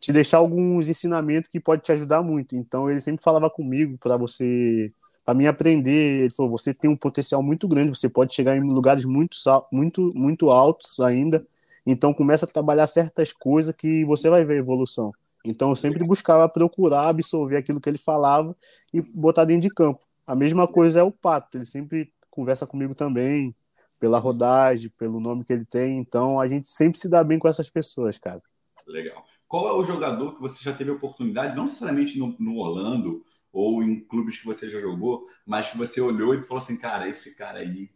te 0.00 0.12
deixar 0.12 0.38
alguns 0.38 0.88
ensinamentos 0.88 1.50
que 1.50 1.60
pode 1.60 1.82
te 1.82 1.92
ajudar 1.92 2.22
muito. 2.22 2.56
Então 2.56 2.90
ele 2.90 3.00
sempre 3.00 3.22
falava 3.22 3.50
comigo 3.50 3.98
para 3.98 4.16
você, 4.16 4.90
para 5.24 5.34
mim 5.34 5.46
aprender. 5.46 6.22
Ele 6.22 6.30
falou: 6.30 6.50
você 6.50 6.72
tem 6.72 6.90
um 6.90 6.96
potencial 6.96 7.42
muito 7.42 7.68
grande, 7.68 7.96
você 7.96 8.08
pode 8.08 8.34
chegar 8.34 8.56
em 8.56 8.62
lugares 8.62 9.04
muito, 9.04 9.36
muito, 9.70 10.12
muito 10.14 10.50
altos 10.50 10.98
ainda. 11.00 11.46
Então 11.86 12.14
começa 12.14 12.46
a 12.46 12.48
trabalhar 12.48 12.86
certas 12.86 13.32
coisas 13.32 13.74
que 13.74 14.04
você 14.06 14.30
vai 14.30 14.44
ver 14.44 14.58
evolução. 14.58 15.12
Então 15.44 15.70
eu 15.70 15.76
sempre 15.76 16.04
buscava 16.04 16.48
procurar 16.48 17.08
absorver 17.08 17.56
aquilo 17.56 17.80
que 17.80 17.88
ele 17.88 17.98
falava 17.98 18.56
e 18.92 19.00
botar 19.00 19.44
dentro 19.44 19.62
de 19.62 19.70
campo. 19.70 20.00
A 20.26 20.34
mesma 20.34 20.66
coisa 20.66 21.00
é 21.00 21.02
o 21.02 21.10
Pato, 21.10 21.56
ele 21.58 21.66
sempre 21.66 22.12
conversa 22.30 22.66
comigo 22.66 22.94
também, 22.94 23.54
pela 23.98 24.18
rodagem, 24.18 24.90
pelo 24.90 25.18
nome 25.18 25.44
que 25.44 25.52
ele 25.52 25.64
tem. 25.64 25.98
Então 25.98 26.40
a 26.40 26.46
gente 26.46 26.68
sempre 26.68 26.98
se 26.98 27.08
dá 27.08 27.24
bem 27.24 27.38
com 27.38 27.48
essas 27.48 27.68
pessoas, 27.68 28.18
cara. 28.18 28.40
Legal. 28.86 29.29
Qual 29.50 29.66
é 29.66 29.72
o 29.72 29.82
jogador 29.82 30.36
que 30.36 30.40
você 30.40 30.62
já 30.62 30.72
teve 30.72 30.92
oportunidade, 30.92 31.56
não 31.56 31.64
necessariamente 31.64 32.16
no, 32.16 32.36
no 32.38 32.58
Orlando 32.58 33.24
ou 33.52 33.82
em 33.82 33.98
clubes 33.98 34.38
que 34.38 34.46
você 34.46 34.70
já 34.70 34.80
jogou, 34.80 35.26
mas 35.44 35.68
que 35.68 35.76
você 35.76 36.00
olhou 36.00 36.32
e 36.36 36.42
falou 36.44 36.62
assim, 36.62 36.76
cara, 36.76 37.08
esse 37.08 37.34
cara 37.34 37.58
aí 37.58 37.90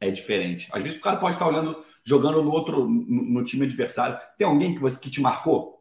é 0.00 0.10
diferente. 0.10 0.68
Às 0.72 0.82
vezes 0.82 0.98
o 0.98 1.00
cara 1.00 1.18
pode 1.18 1.34
estar 1.36 1.46
olhando, 1.46 1.80
jogando 2.02 2.42
no 2.42 2.50
outro, 2.50 2.88
no, 2.88 3.22
no 3.22 3.44
time 3.44 3.66
adversário. 3.66 4.18
Tem 4.36 4.44
alguém 4.44 4.74
que 4.74 4.80
você 4.80 4.98
que 4.98 5.08
te 5.08 5.20
marcou? 5.20 5.80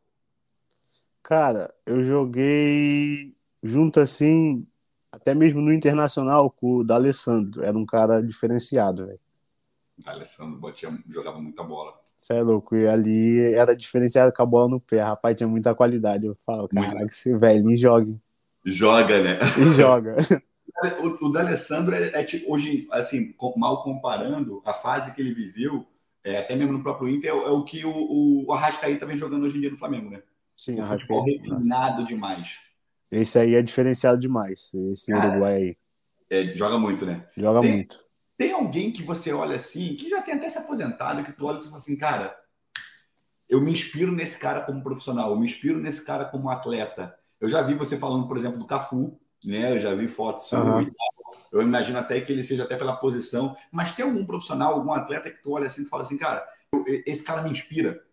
Cara, 1.24 1.74
eu 1.88 2.04
joguei 2.04 3.36
junto 3.64 4.00
assim, 4.00 4.64
até 5.12 5.34
mesmo 5.34 5.60
no 5.60 5.74
Internacional 5.74 6.52
com 6.52 6.76
o 6.76 6.84
D'Alessandro. 6.84 7.64
Era 7.64 7.76
um 7.76 7.84
cara 7.84 8.22
diferenciado, 8.22 9.08
velho. 9.08 9.20
D'Alessandro 9.98 10.62
jogava 11.10 11.42
muita 11.42 11.64
bola. 11.64 12.05
Você 12.26 12.34
é 12.34 12.42
louco. 12.42 12.76
E 12.76 12.90
ali 12.90 13.54
era 13.54 13.76
diferenciado 13.76 14.34
com 14.34 14.42
a 14.42 14.46
bola 14.46 14.68
no 14.68 14.80
pé. 14.80 15.00
Rapaz, 15.00 15.36
tinha 15.36 15.48
muita 15.48 15.76
qualidade. 15.76 16.26
Eu 16.26 16.36
falo, 16.44 16.68
caraca, 16.68 17.06
esse 17.06 17.38
velhinho 17.38 17.78
joga. 17.78 18.16
Joga, 18.66 19.22
né? 19.22 19.40
E 19.60 19.76
joga. 19.76 20.16
o, 21.04 21.28
o 21.28 21.32
D'Alessandro 21.32 21.94
é, 21.94 22.20
é 22.20 22.24
tipo, 22.24 22.52
hoje, 22.52 22.88
assim, 22.92 23.36
mal 23.56 23.84
comparando 23.84 24.60
a 24.66 24.74
fase 24.74 25.14
que 25.14 25.22
ele 25.22 25.36
viveu, 25.36 25.86
é, 26.24 26.40
até 26.40 26.56
mesmo 26.56 26.74
no 26.74 26.82
próprio 26.82 27.08
Inter, 27.08 27.30
é, 27.30 27.38
é 27.38 27.52
o 27.52 27.64
que 27.64 27.86
o, 27.86 28.46
o 28.48 28.52
Arrascaeta 28.54 29.06
vem 29.06 29.16
jogando 29.16 29.44
hoje 29.44 29.58
em 29.58 29.62
dia 29.62 29.70
no 29.70 29.78
Flamengo, 29.78 30.10
né? 30.10 30.24
Sim, 30.58 30.80
o 30.80 30.82
Arrascaeta. 30.82 31.26
refinado 31.26 32.08
demais. 32.08 32.58
Esse 33.12 33.38
aí 33.38 33.54
é 33.54 33.62
diferenciado 33.62 34.20
demais, 34.20 34.74
esse 34.92 35.12
Cara, 35.12 35.30
Uruguai 35.30 35.54
aí. 35.54 35.78
É, 36.28 36.56
joga 36.56 36.80
muito, 36.80 37.06
né? 37.06 37.28
Joga 37.38 37.62
tem, 37.62 37.72
muito. 37.72 38.04
Tem 38.38 38.52
alguém 38.52 38.92
que 38.92 39.04
você 39.04 39.32
olha 39.32 39.56
assim, 39.56 39.96
que 39.96 40.10
já 40.10 40.22
tem 40.22 40.34
até 40.34 40.50
se 40.50 40.58
aposentado, 40.58 41.24
que 41.24 41.32
tu 41.32 41.46
olha 41.46 41.58
e 41.58 41.60
tu 41.60 41.66
fala 41.66 41.78
assim, 41.78 41.96
cara, 41.96 42.38
eu 43.48 43.62
me 43.62 43.72
inspiro 43.72 44.12
nesse 44.12 44.38
cara 44.38 44.62
como 44.62 44.84
profissional, 44.84 45.32
eu 45.32 45.40
me 45.40 45.46
inspiro 45.46 45.80
nesse 45.80 46.04
cara 46.04 46.26
como 46.26 46.50
atleta. 46.50 47.18
Eu 47.40 47.48
já 47.48 47.62
vi 47.62 47.74
você 47.74 47.98
falando, 47.98 48.28
por 48.28 48.38
exemplo, 48.38 48.58
do 48.58 48.66
Cafu, 48.66 49.20
né? 49.44 49.78
Eu 49.78 49.82
já 49.82 49.94
vi 49.94 50.08
fotos 50.08 50.52
uhum. 50.52 50.92
Eu 51.52 51.62
imagino 51.62 52.00
até 52.00 52.20
que 52.20 52.32
ele 52.32 52.44
seja 52.44 52.64
até 52.64 52.76
pela 52.76 52.96
posição, 52.96 53.56
mas 53.72 53.92
tem 53.92 54.04
algum 54.04 54.26
profissional, 54.26 54.74
algum 54.74 54.92
atleta 54.92 55.30
que 55.30 55.42
tu 55.42 55.52
olha 55.52 55.68
assim 55.68 55.84
e 55.84 55.86
fala 55.86 56.02
assim, 56.02 56.18
cara, 56.18 56.46
esse 57.06 57.24
cara 57.24 57.42
me 57.42 57.52
inspira. 57.52 58.04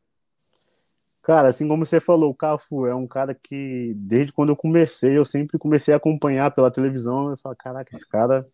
Cara, 1.22 1.48
assim 1.48 1.68
como 1.68 1.86
você 1.86 2.00
falou, 2.00 2.30
o 2.30 2.34
Cafu 2.34 2.84
é 2.84 2.94
um 2.94 3.06
cara 3.06 3.32
que, 3.32 3.94
desde 3.96 4.32
quando 4.32 4.48
eu 4.48 4.56
comecei, 4.56 5.16
eu 5.16 5.24
sempre 5.24 5.56
comecei 5.56 5.94
a 5.94 5.96
acompanhar 5.96 6.50
pela 6.50 6.70
televisão. 6.70 7.30
Eu 7.30 7.36
falo, 7.36 7.54
caraca, 7.54 7.90
esse 7.94 8.08
cara, 8.08 8.46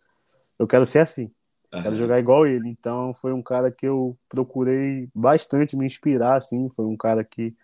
eu 0.59 0.67
quero 0.67 0.85
ser 0.85 0.99
assim. 0.99 1.33
Uhum. 1.73 1.83
Quero 1.83 1.97
jogar 1.97 2.19
igual 2.19 2.47
ele. 2.47 2.69
Então, 2.69 3.13
foi 3.15 3.33
um 3.33 3.43
cara 3.43 3.71
que 3.71 3.87
eu 3.87 4.17
procurei 4.29 5.09
bastante 5.15 5.77
me 5.77 5.87
inspirar, 5.87 6.37
assim. 6.37 6.69
Foi 6.71 6.87
um 6.87 6.97
cara 6.97 7.23
que 7.23 7.55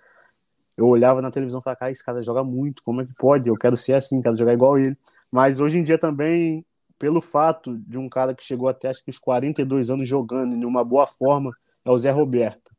eu 0.76 0.86
olhava 0.86 1.22
na 1.22 1.30
televisão 1.30 1.60
e 1.60 1.62
falava, 1.62 1.78
cara, 1.78 1.92
esse 1.92 2.04
cara 2.04 2.22
joga 2.22 2.42
muito, 2.42 2.82
como 2.82 3.00
é 3.00 3.06
que 3.06 3.14
pode? 3.14 3.48
Eu 3.48 3.56
quero 3.56 3.76
ser 3.76 3.94
assim, 3.94 4.20
quero 4.20 4.36
jogar 4.36 4.52
igual 4.52 4.76
ele. 4.76 4.96
Mas 5.30 5.60
hoje 5.60 5.78
em 5.78 5.84
dia 5.84 5.98
também, 5.98 6.64
pelo 6.98 7.20
fato 7.20 7.78
de 7.78 7.96
um 7.96 8.08
cara 8.08 8.34
que 8.34 8.42
chegou 8.42 8.68
até 8.68 8.88
acho 8.88 9.02
que 9.02 9.10
os 9.10 9.18
42 9.18 9.90
anos 9.90 10.08
jogando 10.08 10.54
em 10.54 10.64
uma 10.64 10.84
boa 10.84 11.06
forma, 11.06 11.56
é 11.84 11.90
o 11.90 11.98
Zé 11.98 12.10
Roberto. 12.10 12.74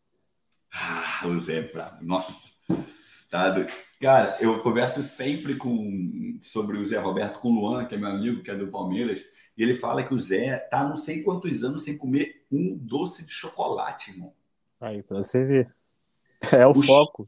Ah, 0.74 1.26
o 1.28 1.38
Zé, 1.38 1.62
pra... 1.62 1.98
nossa. 2.02 2.54
Tá, 3.30 3.54
cara, 4.02 4.38
eu 4.40 4.62
converso 4.62 5.02
sempre 5.02 5.56
com 5.56 6.38
sobre 6.42 6.78
o 6.78 6.86
Zé 6.86 6.98
Roberto 6.98 7.40
com 7.40 7.50
o 7.50 7.60
Luan, 7.60 7.86
que 7.86 7.96
é 7.96 7.98
meu 7.98 8.10
amigo, 8.10 8.44
que 8.44 8.52
é 8.52 8.56
do 8.56 8.68
Palmeiras. 8.68 9.22
E 9.58 9.64
ele 9.64 9.76
fala 9.76 10.04
que 10.04 10.14
o 10.14 10.20
Zé 10.20 10.58
tá 10.58 10.88
não 10.88 10.98
sei 10.98 11.24
quantos 11.24 11.64
anos 11.64 11.84
sem 11.84 11.98
comer 11.98 12.46
um 12.52 12.78
doce 12.78 13.26
de 13.26 13.32
chocolate, 13.32 14.12
irmão. 14.12 14.34
Aí, 14.80 15.02
pra 15.02 15.18
você 15.18 15.44
ver. 15.44 15.76
É 16.54 16.68
o, 16.68 16.72
o 16.72 16.84
foco. 16.84 17.26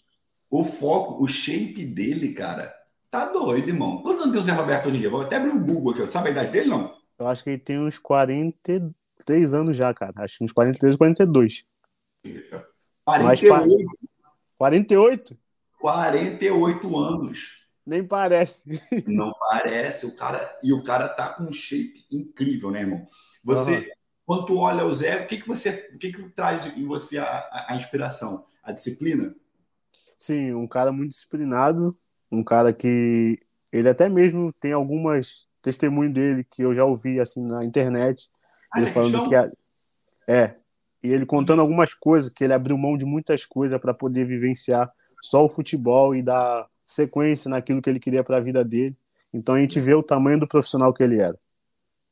O 0.50 0.64
foco, 0.64 1.24
o 1.24 1.28
shape 1.28 1.86
dele, 1.86 2.34
cara, 2.34 2.72
tá 3.10 3.26
doido, 3.26 3.70
irmão. 3.70 4.04
Quantos 4.04 4.22
anos 4.22 4.34
tem 4.34 4.42
o 4.42 4.44
Zé 4.44 4.52
Roberto 4.52 4.88
hoje 4.88 4.98
em 4.98 5.00
dia? 5.00 5.10
Vou 5.10 5.22
até 5.22 5.38
abrir 5.38 5.50
o 5.50 5.60
Google 5.60 5.94
aqui. 5.94 6.12
Sabe 6.12 6.28
a 6.28 6.32
idade 6.32 6.52
dele, 6.52 6.70
não? 6.70 6.96
Eu 7.18 7.28
acho 7.28 7.44
que 7.44 7.50
ele 7.52 7.58
tem 7.58 7.80
uns 7.80 7.98
43 7.98 9.54
anos 9.54 9.76
já, 9.76 9.92
cara. 9.94 10.14
Acho 10.18 10.38
que 10.38 10.44
uns 10.44 10.52
43, 10.52 10.96
42. 10.96 11.66
48. 13.04 13.98
48? 14.58 15.38
48 15.80 16.98
anos. 16.98 17.67
Nem 17.88 18.06
parece. 18.06 18.64
Não 19.08 19.32
parece. 19.40 20.06
O 20.06 20.18
cara 20.18 20.60
e 20.62 20.74
o 20.74 20.84
cara 20.84 21.08
tá 21.08 21.30
com 21.30 21.44
um 21.44 21.54
shape 21.54 22.06
incrível, 22.12 22.70
né, 22.70 22.82
irmão? 22.82 23.08
Você, 23.42 23.78
uhum. 23.78 23.86
quando 24.26 24.46
tu 24.46 24.58
olha 24.58 24.84
o 24.84 24.94
Zé, 24.94 25.24
o 25.24 25.28
que 25.28 25.38
que 25.38 25.48
você, 25.48 25.90
o 25.96 25.98
que 25.98 26.12
que 26.12 26.30
traz 26.32 26.66
em 26.66 26.86
você 26.86 27.18
a, 27.18 27.66
a, 27.70 27.76
inspiração? 27.78 28.46
A 28.62 28.74
disciplina? 28.74 29.34
Sim, 30.20 30.54
um 30.54 30.68
cara 30.68 30.92
muito 30.92 31.12
disciplinado, 31.12 31.98
um 32.30 32.44
cara 32.44 32.74
que 32.74 33.40
ele 33.72 33.88
até 33.88 34.10
mesmo 34.10 34.52
tem 34.52 34.74
algumas 34.74 35.48
testemunhos 35.62 36.14
dele 36.14 36.44
que 36.44 36.64
eu 36.64 36.76
já 36.76 36.84
ouvi 36.84 37.22
assim 37.22 37.42
na 37.42 37.64
internet, 37.64 38.30
ah, 38.74 38.82
ele 38.82 38.92
falando 38.92 39.30
que 39.30 39.36
a... 39.36 39.50
é, 40.28 40.56
e 41.02 41.10
ele 41.10 41.26
contando 41.26 41.62
algumas 41.62 41.94
coisas 41.94 42.30
que 42.30 42.44
ele 42.44 42.54
abriu 42.54 42.78
mão 42.78 42.98
de 42.98 43.06
muitas 43.06 43.46
coisas 43.46 43.80
para 43.80 43.94
poder 43.94 44.26
vivenciar 44.26 44.92
só 45.22 45.46
o 45.46 45.50
futebol 45.50 46.14
e 46.14 46.22
dar 46.22 46.68
sequência 46.88 47.50
naquilo 47.50 47.82
que 47.82 47.90
ele 47.90 48.00
queria 48.00 48.24
para 48.24 48.38
a 48.38 48.40
vida 48.40 48.64
dele. 48.64 48.96
Então 49.34 49.56
a 49.56 49.60
gente 49.60 49.80
vê 49.82 49.94
o 49.94 50.02
tamanho 50.02 50.40
do 50.40 50.48
profissional 50.48 50.94
que 50.94 51.04
ele 51.04 51.20
era. 51.20 51.38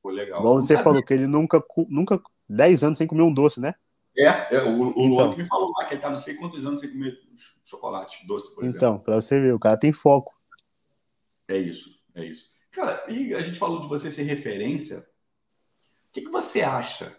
Pô, 0.04 0.10
legal. 0.10 0.42
Igual 0.42 0.56
você 0.56 0.78
falou 0.78 1.02
que 1.02 1.14
ele 1.14 1.28
nunca, 1.28 1.64
nunca 1.88 2.22
10 2.50 2.84
anos 2.84 2.98
sem 2.98 3.08
comer 3.08 3.24
um 3.24 3.34
doce, 3.34 3.62
né? 3.62 3.74
É, 4.18 4.56
é 4.56 4.64
o, 4.64 4.88
o 4.88 4.92
então, 4.92 5.28
Luan 5.28 5.32
que 5.32 5.42
me 5.42 5.48
falou 5.48 5.72
lá 5.78 5.86
que 5.86 5.94
ele 5.94 6.02
tá 6.02 6.10
não 6.10 6.20
sei 6.20 6.36
quantos 6.36 6.66
anos 6.66 6.82
sem 6.82 6.92
comer 6.92 7.18
chocolate 7.64 8.28
doce, 8.28 8.54
por 8.54 8.66
exemplo. 8.66 8.78
Então, 8.78 9.00
para 9.00 9.16
você 9.16 9.40
ver, 9.40 9.54
o 9.54 9.60
cara 9.60 9.78
tem 9.78 9.94
foco. 9.94 10.36
É 11.48 11.58
isso, 11.58 11.90
é 12.14 12.26
isso. 12.26 12.50
Cara, 12.72 13.06
e 13.10 13.34
a 13.34 13.42
gente 13.42 13.58
falou 13.58 13.82
de 13.82 13.88
você 13.88 14.12
ser 14.12 14.24
referência. 14.24 15.00
O 15.00 16.12
que, 16.12 16.22
que 16.22 16.30
você 16.30 16.62
acha 16.62 17.16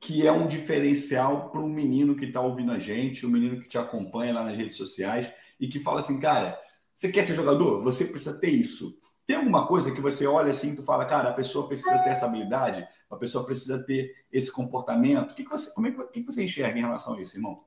que 0.00 0.24
é 0.24 0.30
um 0.30 0.46
diferencial 0.46 1.50
para 1.50 1.60
um 1.60 1.68
menino 1.68 2.14
que 2.14 2.26
está 2.26 2.40
ouvindo 2.40 2.70
a 2.70 2.78
gente, 2.78 3.26
um 3.26 3.30
menino 3.30 3.60
que 3.60 3.68
te 3.68 3.76
acompanha 3.76 4.32
lá 4.32 4.44
nas 4.44 4.56
redes 4.56 4.76
sociais 4.76 5.30
e 5.58 5.66
que 5.66 5.80
fala 5.80 5.98
assim, 5.98 6.20
cara, 6.20 6.58
você 6.98 7.12
quer 7.12 7.22
ser 7.22 7.36
jogador? 7.36 7.80
Você 7.84 8.04
precisa 8.06 8.36
ter 8.40 8.50
isso. 8.50 8.98
Tem 9.24 9.36
alguma 9.36 9.68
coisa 9.68 9.94
que 9.94 10.00
você 10.00 10.26
olha 10.26 10.50
assim 10.50 10.72
e 10.72 10.76
tu 10.76 10.82
fala, 10.82 11.04
cara, 11.04 11.28
a 11.28 11.32
pessoa 11.32 11.68
precisa 11.68 11.96
ter 12.02 12.10
essa 12.10 12.26
habilidade, 12.26 12.84
a 13.08 13.14
pessoa 13.14 13.46
precisa 13.46 13.84
ter 13.84 14.16
esse 14.32 14.50
comportamento. 14.50 15.30
O 15.30 15.34
que, 15.36 15.44
que 15.44 15.50
você, 15.50 15.72
como 15.74 15.86
é 15.86 15.92
que, 15.92 16.22
que 16.22 16.26
você 16.26 16.42
enxerga 16.42 16.76
em 16.76 16.82
relação 16.82 17.14
a 17.14 17.20
isso, 17.20 17.36
irmão? 17.36 17.62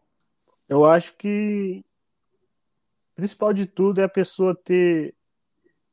Eu 0.67 0.83
acho 0.83 1.15
que 1.15 1.81
o 3.13 3.15
principal 3.15 3.53
de 3.53 3.65
tudo 3.65 4.01
é 4.01 4.03
a 4.03 4.09
pessoa 4.09 4.53
ter 4.53 5.15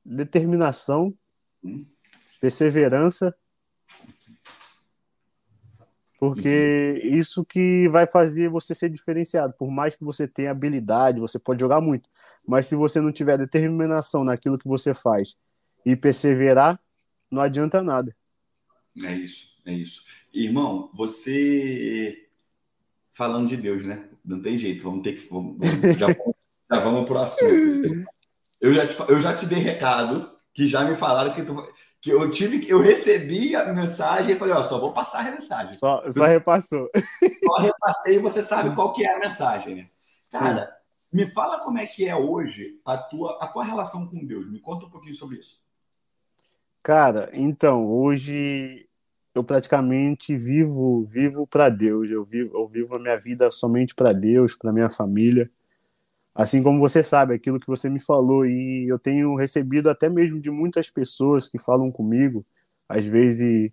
determinação, 0.04 1.16
hum. 1.62 1.86
perseverança 2.40 3.32
Porque 6.18 7.00
uhum. 7.04 7.14
isso 7.14 7.44
que 7.44 7.88
vai 7.88 8.06
fazer 8.06 8.48
você 8.48 8.74
ser 8.74 8.90
diferenciado. 8.90 9.54
Por 9.56 9.70
mais 9.70 9.94
que 9.94 10.04
você 10.04 10.26
tenha 10.26 10.50
habilidade, 10.50 11.20
você 11.20 11.38
pode 11.38 11.60
jogar 11.60 11.80
muito. 11.80 12.10
Mas 12.46 12.66
se 12.66 12.74
você 12.74 13.00
não 13.00 13.12
tiver 13.12 13.38
determinação 13.38 14.24
naquilo 14.24 14.58
que 14.58 14.66
você 14.66 14.92
faz 14.92 15.36
e 15.86 15.94
perseverar, 15.94 16.80
não 17.30 17.40
adianta 17.40 17.82
nada. 17.84 18.14
É 19.04 19.14
isso, 19.14 19.46
é 19.64 19.72
isso. 19.72 20.02
Irmão, 20.34 20.90
você 20.92 22.26
falando 23.14 23.48
de 23.48 23.56
Deus, 23.56 23.84
né? 23.84 24.08
Não 24.24 24.42
tem 24.42 24.58
jeito, 24.58 24.82
vamos 24.82 25.02
ter 25.02 25.14
que. 25.14 25.28
Vamos, 25.28 25.56
já, 25.96 26.08
já 26.08 26.80
vamos 26.80 27.06
pro 27.06 27.18
assunto. 27.18 28.04
Eu 28.60 28.74
já, 28.74 28.88
te, 28.88 28.98
eu 29.08 29.20
já 29.20 29.32
te 29.32 29.46
dei 29.46 29.60
recado 29.60 30.32
que 30.52 30.66
já 30.66 30.84
me 30.84 30.96
falaram 30.96 31.32
que 31.32 31.44
tu, 31.44 31.54
que 32.00 32.10
eu 32.10 32.30
tive 32.30 32.68
eu 32.68 32.80
recebi 32.80 33.56
a 33.56 33.72
mensagem 33.72 34.34
e 34.34 34.38
falei, 34.38 34.54
ó, 34.54 34.62
só 34.62 34.78
vou 34.78 34.92
passar 34.92 35.26
a 35.26 35.30
mensagem. 35.30 35.74
Só, 35.74 36.02
só 36.10 36.24
repassou. 36.24 36.88
Só 37.44 37.58
repassei 37.60 38.16
e 38.16 38.20
você 38.20 38.42
sabe 38.42 38.74
qual 38.74 38.92
que 38.92 39.04
é 39.04 39.14
a 39.14 39.18
mensagem, 39.18 39.74
né? 39.74 39.88
Cara, 40.30 40.66
Sim. 40.66 41.16
me 41.16 41.26
fala 41.32 41.60
como 41.60 41.78
é 41.78 41.86
que 41.86 42.06
é 42.06 42.14
hoje 42.14 42.80
a 42.84 42.98
tua, 42.98 43.38
a 43.40 43.46
tua 43.48 43.64
relação 43.64 44.06
com 44.06 44.24
Deus. 44.24 44.50
Me 44.50 44.60
conta 44.60 44.86
um 44.86 44.90
pouquinho 44.90 45.14
sobre 45.14 45.38
isso. 45.38 45.60
Cara, 46.82 47.30
então, 47.32 47.86
hoje 47.86 48.88
eu 49.34 49.44
praticamente 49.44 50.36
vivo 50.36 51.04
vivo 51.04 51.46
para 51.46 51.68
Deus. 51.68 52.08
Eu 52.10 52.24
vivo, 52.24 52.56
eu 52.56 52.68
vivo 52.68 52.94
a 52.94 52.98
minha 52.98 53.18
vida 53.18 53.50
somente 53.50 53.94
para 53.94 54.12
Deus, 54.12 54.56
para 54.56 54.72
minha 54.72 54.90
família. 54.90 55.50
Assim 56.38 56.62
como 56.62 56.78
você 56.78 57.02
sabe, 57.02 57.34
aquilo 57.34 57.58
que 57.58 57.66
você 57.66 57.90
me 57.90 57.98
falou, 58.00 58.46
e 58.46 58.86
eu 58.88 58.96
tenho 58.96 59.34
recebido 59.34 59.90
até 59.90 60.08
mesmo 60.08 60.40
de 60.40 60.52
muitas 60.52 60.88
pessoas 60.88 61.48
que 61.48 61.58
falam 61.58 61.90
comigo, 61.90 62.46
às 62.88 63.04
vezes 63.04 63.72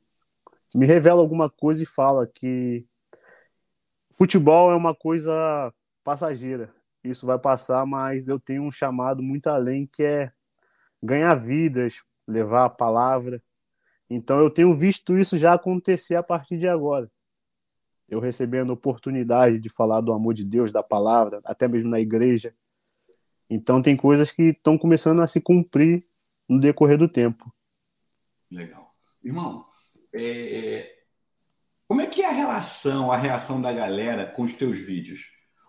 me 0.75 0.87
revela 0.87 1.21
alguma 1.21 1.49
coisa 1.49 1.83
e 1.83 1.85
fala 1.85 2.27
que 2.27 2.85
futebol 4.17 4.71
é 4.71 4.75
uma 4.75 4.95
coisa 4.95 5.71
passageira. 6.03 6.73
Isso 7.03 7.27
vai 7.27 7.37
passar, 7.37 7.85
mas 7.85 8.27
eu 8.27 8.39
tenho 8.39 8.63
um 8.63 8.71
chamado 8.71 9.21
muito 9.21 9.47
além 9.47 9.85
que 9.85 10.03
é 10.03 10.31
ganhar 11.03 11.35
vidas, 11.35 12.03
levar 12.27 12.65
a 12.65 12.69
palavra. 12.69 13.43
Então 14.09 14.39
eu 14.39 14.49
tenho 14.51 14.77
visto 14.77 15.17
isso 15.17 15.37
já 15.37 15.53
acontecer 15.53 16.15
a 16.15 16.23
partir 16.23 16.57
de 16.59 16.67
agora. 16.67 17.11
Eu 18.07 18.19
recebendo 18.19 18.71
oportunidade 18.71 19.59
de 19.59 19.69
falar 19.69 20.01
do 20.01 20.13
amor 20.13 20.33
de 20.33 20.45
Deus, 20.45 20.71
da 20.71 20.83
palavra, 20.83 21.41
até 21.43 21.67
mesmo 21.67 21.89
na 21.89 21.99
igreja. 21.99 22.53
Então 23.49 23.81
tem 23.81 23.95
coisas 23.95 24.31
que 24.31 24.49
estão 24.49 24.77
começando 24.77 25.21
a 25.21 25.27
se 25.27 25.41
cumprir 25.41 26.05
no 26.47 26.59
decorrer 26.59 26.97
do 26.97 27.07
tempo. 27.07 27.53
Legal. 28.51 28.93
Irmão, 29.23 29.65
é... 30.13 30.91
como 31.87 32.01
é 32.01 32.07
que 32.07 32.21
é 32.21 32.29
a 32.29 32.31
relação, 32.31 33.11
a 33.11 33.17
reação 33.17 33.59
da 33.59 33.73
galera 33.73 34.27
com 34.27 34.43
os 34.43 34.53
teus 34.53 34.77
vídeos? 34.77 35.21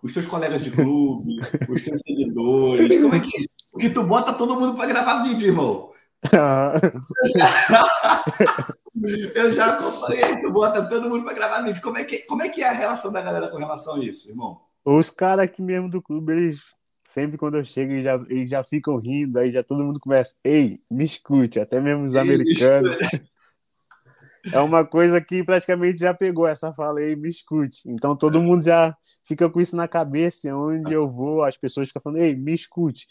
Os 0.03 0.13
teus 0.13 0.27
colegas 0.27 0.63
de 0.63 0.71
clube, 0.71 1.39
os 1.69 1.83
teus 1.83 2.03
seguidores, 2.03 3.03
como 3.03 3.15
é 3.15 3.21
que 3.21 3.27
é? 3.27 3.47
Porque 3.73 3.91
tu 3.91 4.05
bota 4.05 4.33
todo 4.35 4.59
mundo 4.59 4.77
para 4.77 4.87
gravar 4.87 5.23
vídeo, 5.23 5.49
irmão. 5.49 5.93
Eu 9.35 9.53
já 9.53 9.75
acompanhei, 9.75 10.41
tu 10.41 10.51
bota 10.51 10.89
todo 10.89 11.09
mundo 11.09 11.25
para 11.25 11.35
gravar 11.35 11.63
vídeo. 11.63 11.83
Como 11.83 11.99
é, 11.99 12.05
que, 12.05 12.19
como 12.21 12.43
é 12.43 12.49
que 12.49 12.63
é 12.63 12.69
a 12.69 12.73
relação 12.73 13.13
da 13.13 13.21
galera 13.21 13.49
com 13.49 13.59
relação 13.59 13.97
a 13.97 14.05
isso, 14.05 14.29
irmão? 14.29 14.61
Os 14.85 15.11
caras 15.11 15.45
aqui 15.45 15.63
mesmo 15.63 15.91
do 15.91 16.01
clube, 16.01 16.33
eles 16.33 16.61
sempre 17.05 17.39
quando 17.39 17.57
eu 17.57 17.65
chego, 17.65 17.93
eles 17.93 18.05
já, 18.05 18.15
eles 18.29 18.51
já 18.51 18.65
ficam 18.65 18.97
rindo, 18.97 19.39
aí 19.39 19.51
já 19.51 19.63
todo 19.63 19.85
mundo 19.85 20.01
começa, 20.01 20.35
ei, 20.45 20.81
me 20.91 21.05
escute, 21.05 21.61
até 21.61 21.81
mesmo 21.81 22.05
os 22.05 22.17
americanos. 22.17 22.97
É 24.53 24.61
uma 24.61 24.85
coisa 24.85 25.21
que 25.21 25.43
praticamente 25.43 25.99
já 25.99 26.15
pegou 26.15 26.47
essa 26.47 26.73
fala 26.73 27.01
aí, 27.01 27.17
me 27.17 27.29
escute. 27.29 27.91
Então 27.91 28.17
todo 28.17 28.41
mundo 28.41 28.65
já 28.65 28.97
fica 29.25 29.51
com 29.51 29.61
isso 29.61 29.75
na 29.75 29.89
cabeça, 29.89 30.55
onde 30.55 30.93
eu 30.93 31.11
vou, 31.11 31.43
as 31.43 31.57
pessoas 31.57 31.89
ficam 31.89 32.01
falando, 32.01 32.21
ei, 32.21 32.37
me 32.37 32.55
escute. 32.55 33.09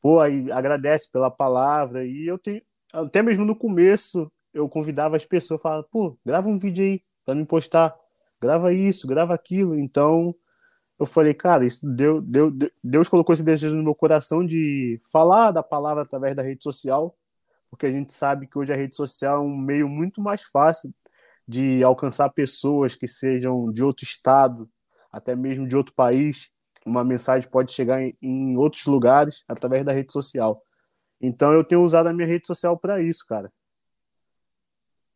Pô, 0.00 0.20
aí 0.20 0.50
agradece 0.52 1.10
pela 1.10 1.30
palavra. 1.30 2.06
E 2.06 2.26
eu 2.26 2.38
tenho, 2.38 2.62
até 2.92 3.22
mesmo 3.22 3.44
no 3.44 3.56
começo, 3.56 4.30
eu 4.52 4.68
convidava 4.68 5.16
as 5.16 5.24
pessoas, 5.24 5.60
falava, 5.60 5.86
pô, 5.90 6.18
grava 6.24 6.48
um 6.48 6.58
vídeo 6.58 6.84
aí 6.84 7.02
para 7.24 7.34
me 7.34 7.44
postar, 7.44 7.94
grava 8.40 8.72
isso, 8.72 9.06
grava 9.06 9.34
aquilo. 9.34 9.78
Então, 9.78 10.34
eu 10.98 11.06
falei, 11.06 11.34
cara, 11.34 11.64
isso 11.64 11.86
deu, 11.86 12.20
deu, 12.20 12.52
Deus 12.82 13.08
colocou 13.08 13.32
esse 13.32 13.44
desejo 13.44 13.76
no 13.76 13.84
meu 13.84 13.94
coração 13.94 14.44
de 14.44 15.00
falar 15.12 15.52
da 15.52 15.62
palavra 15.62 16.02
através 16.02 16.34
da 16.34 16.42
rede 16.42 16.62
social, 16.62 17.16
porque 17.70 17.86
a 17.86 17.90
gente 17.90 18.12
sabe 18.12 18.46
que 18.46 18.58
hoje 18.58 18.72
a 18.72 18.76
rede 18.76 18.96
social 18.96 19.36
é 19.36 19.40
um 19.40 19.56
meio 19.56 19.88
muito 19.88 20.20
mais 20.20 20.42
fácil 20.42 20.92
de 21.46 21.82
alcançar 21.84 22.28
pessoas 22.30 22.96
que 22.96 23.06
sejam 23.06 23.72
de 23.72 23.82
outro 23.82 24.04
estado, 24.04 24.68
até 25.10 25.36
mesmo 25.36 25.66
de 25.68 25.76
outro 25.76 25.94
país. 25.94 26.50
Uma 26.88 27.04
mensagem 27.04 27.48
pode 27.48 27.72
chegar 27.72 28.02
em, 28.02 28.16
em 28.20 28.56
outros 28.56 28.86
lugares 28.86 29.44
através 29.46 29.84
da 29.84 29.92
rede 29.92 30.12
social. 30.12 30.62
Então 31.20 31.52
eu 31.52 31.64
tenho 31.64 31.82
usado 31.82 32.08
a 32.08 32.12
minha 32.12 32.26
rede 32.26 32.46
social 32.46 32.78
para 32.78 33.02
isso, 33.02 33.26
cara 33.26 33.52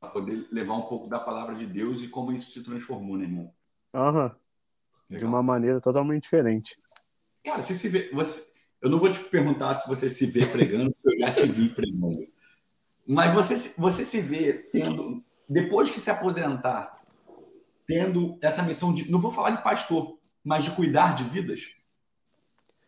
para 0.03 0.11
poder 0.11 0.49
levar 0.51 0.75
um 0.75 0.83
pouco 0.83 1.09
da 1.09 1.21
palavra 1.21 1.55
de 1.55 1.65
Deus 1.65 2.03
e 2.03 2.09
como 2.09 2.33
isso 2.33 2.51
se 2.51 2.65
transformou, 2.65 3.17
né, 3.17 3.25
irmão? 3.25 3.55
Aham. 3.95 4.35
Uhum. 5.09 5.17
De 5.17 5.25
uma 5.25 5.41
maneira 5.41 5.81
totalmente 5.81 6.25
diferente. 6.25 6.77
Cara, 7.45 7.63
você 7.63 7.73
se 7.73 7.89
vê. 7.89 8.11
Você, 8.13 8.45
eu 8.81 8.91
não 8.91 8.99
vou 8.99 9.09
te 9.09 9.21
perguntar 9.21 9.75
se 9.75 9.89
você 9.89 10.11
se 10.11 10.27
vê 10.27 10.45
pregando, 10.45 10.93
porque 10.93 11.17
eu 11.17 11.21
já 11.21 11.33
te 11.33 11.47
vi 11.47 11.69
pregando. 11.69 12.27
Mas 13.07 13.33
você, 13.33 13.75
você 13.79 14.05
se 14.05 14.21
vê 14.21 14.55
tendo, 14.73 15.23
depois 15.49 15.89
que 15.89 16.01
se 16.01 16.11
aposentar, 16.11 17.01
tendo 17.87 18.37
essa 18.43 18.63
missão 18.63 18.93
de. 18.93 19.09
Não 19.09 19.21
vou 19.21 19.31
falar 19.31 19.51
de 19.51 19.63
pastor, 19.63 20.19
mas 20.45 20.65
de 20.65 20.71
cuidar 20.73 21.15
de 21.15 21.25
vidas? 21.25 21.63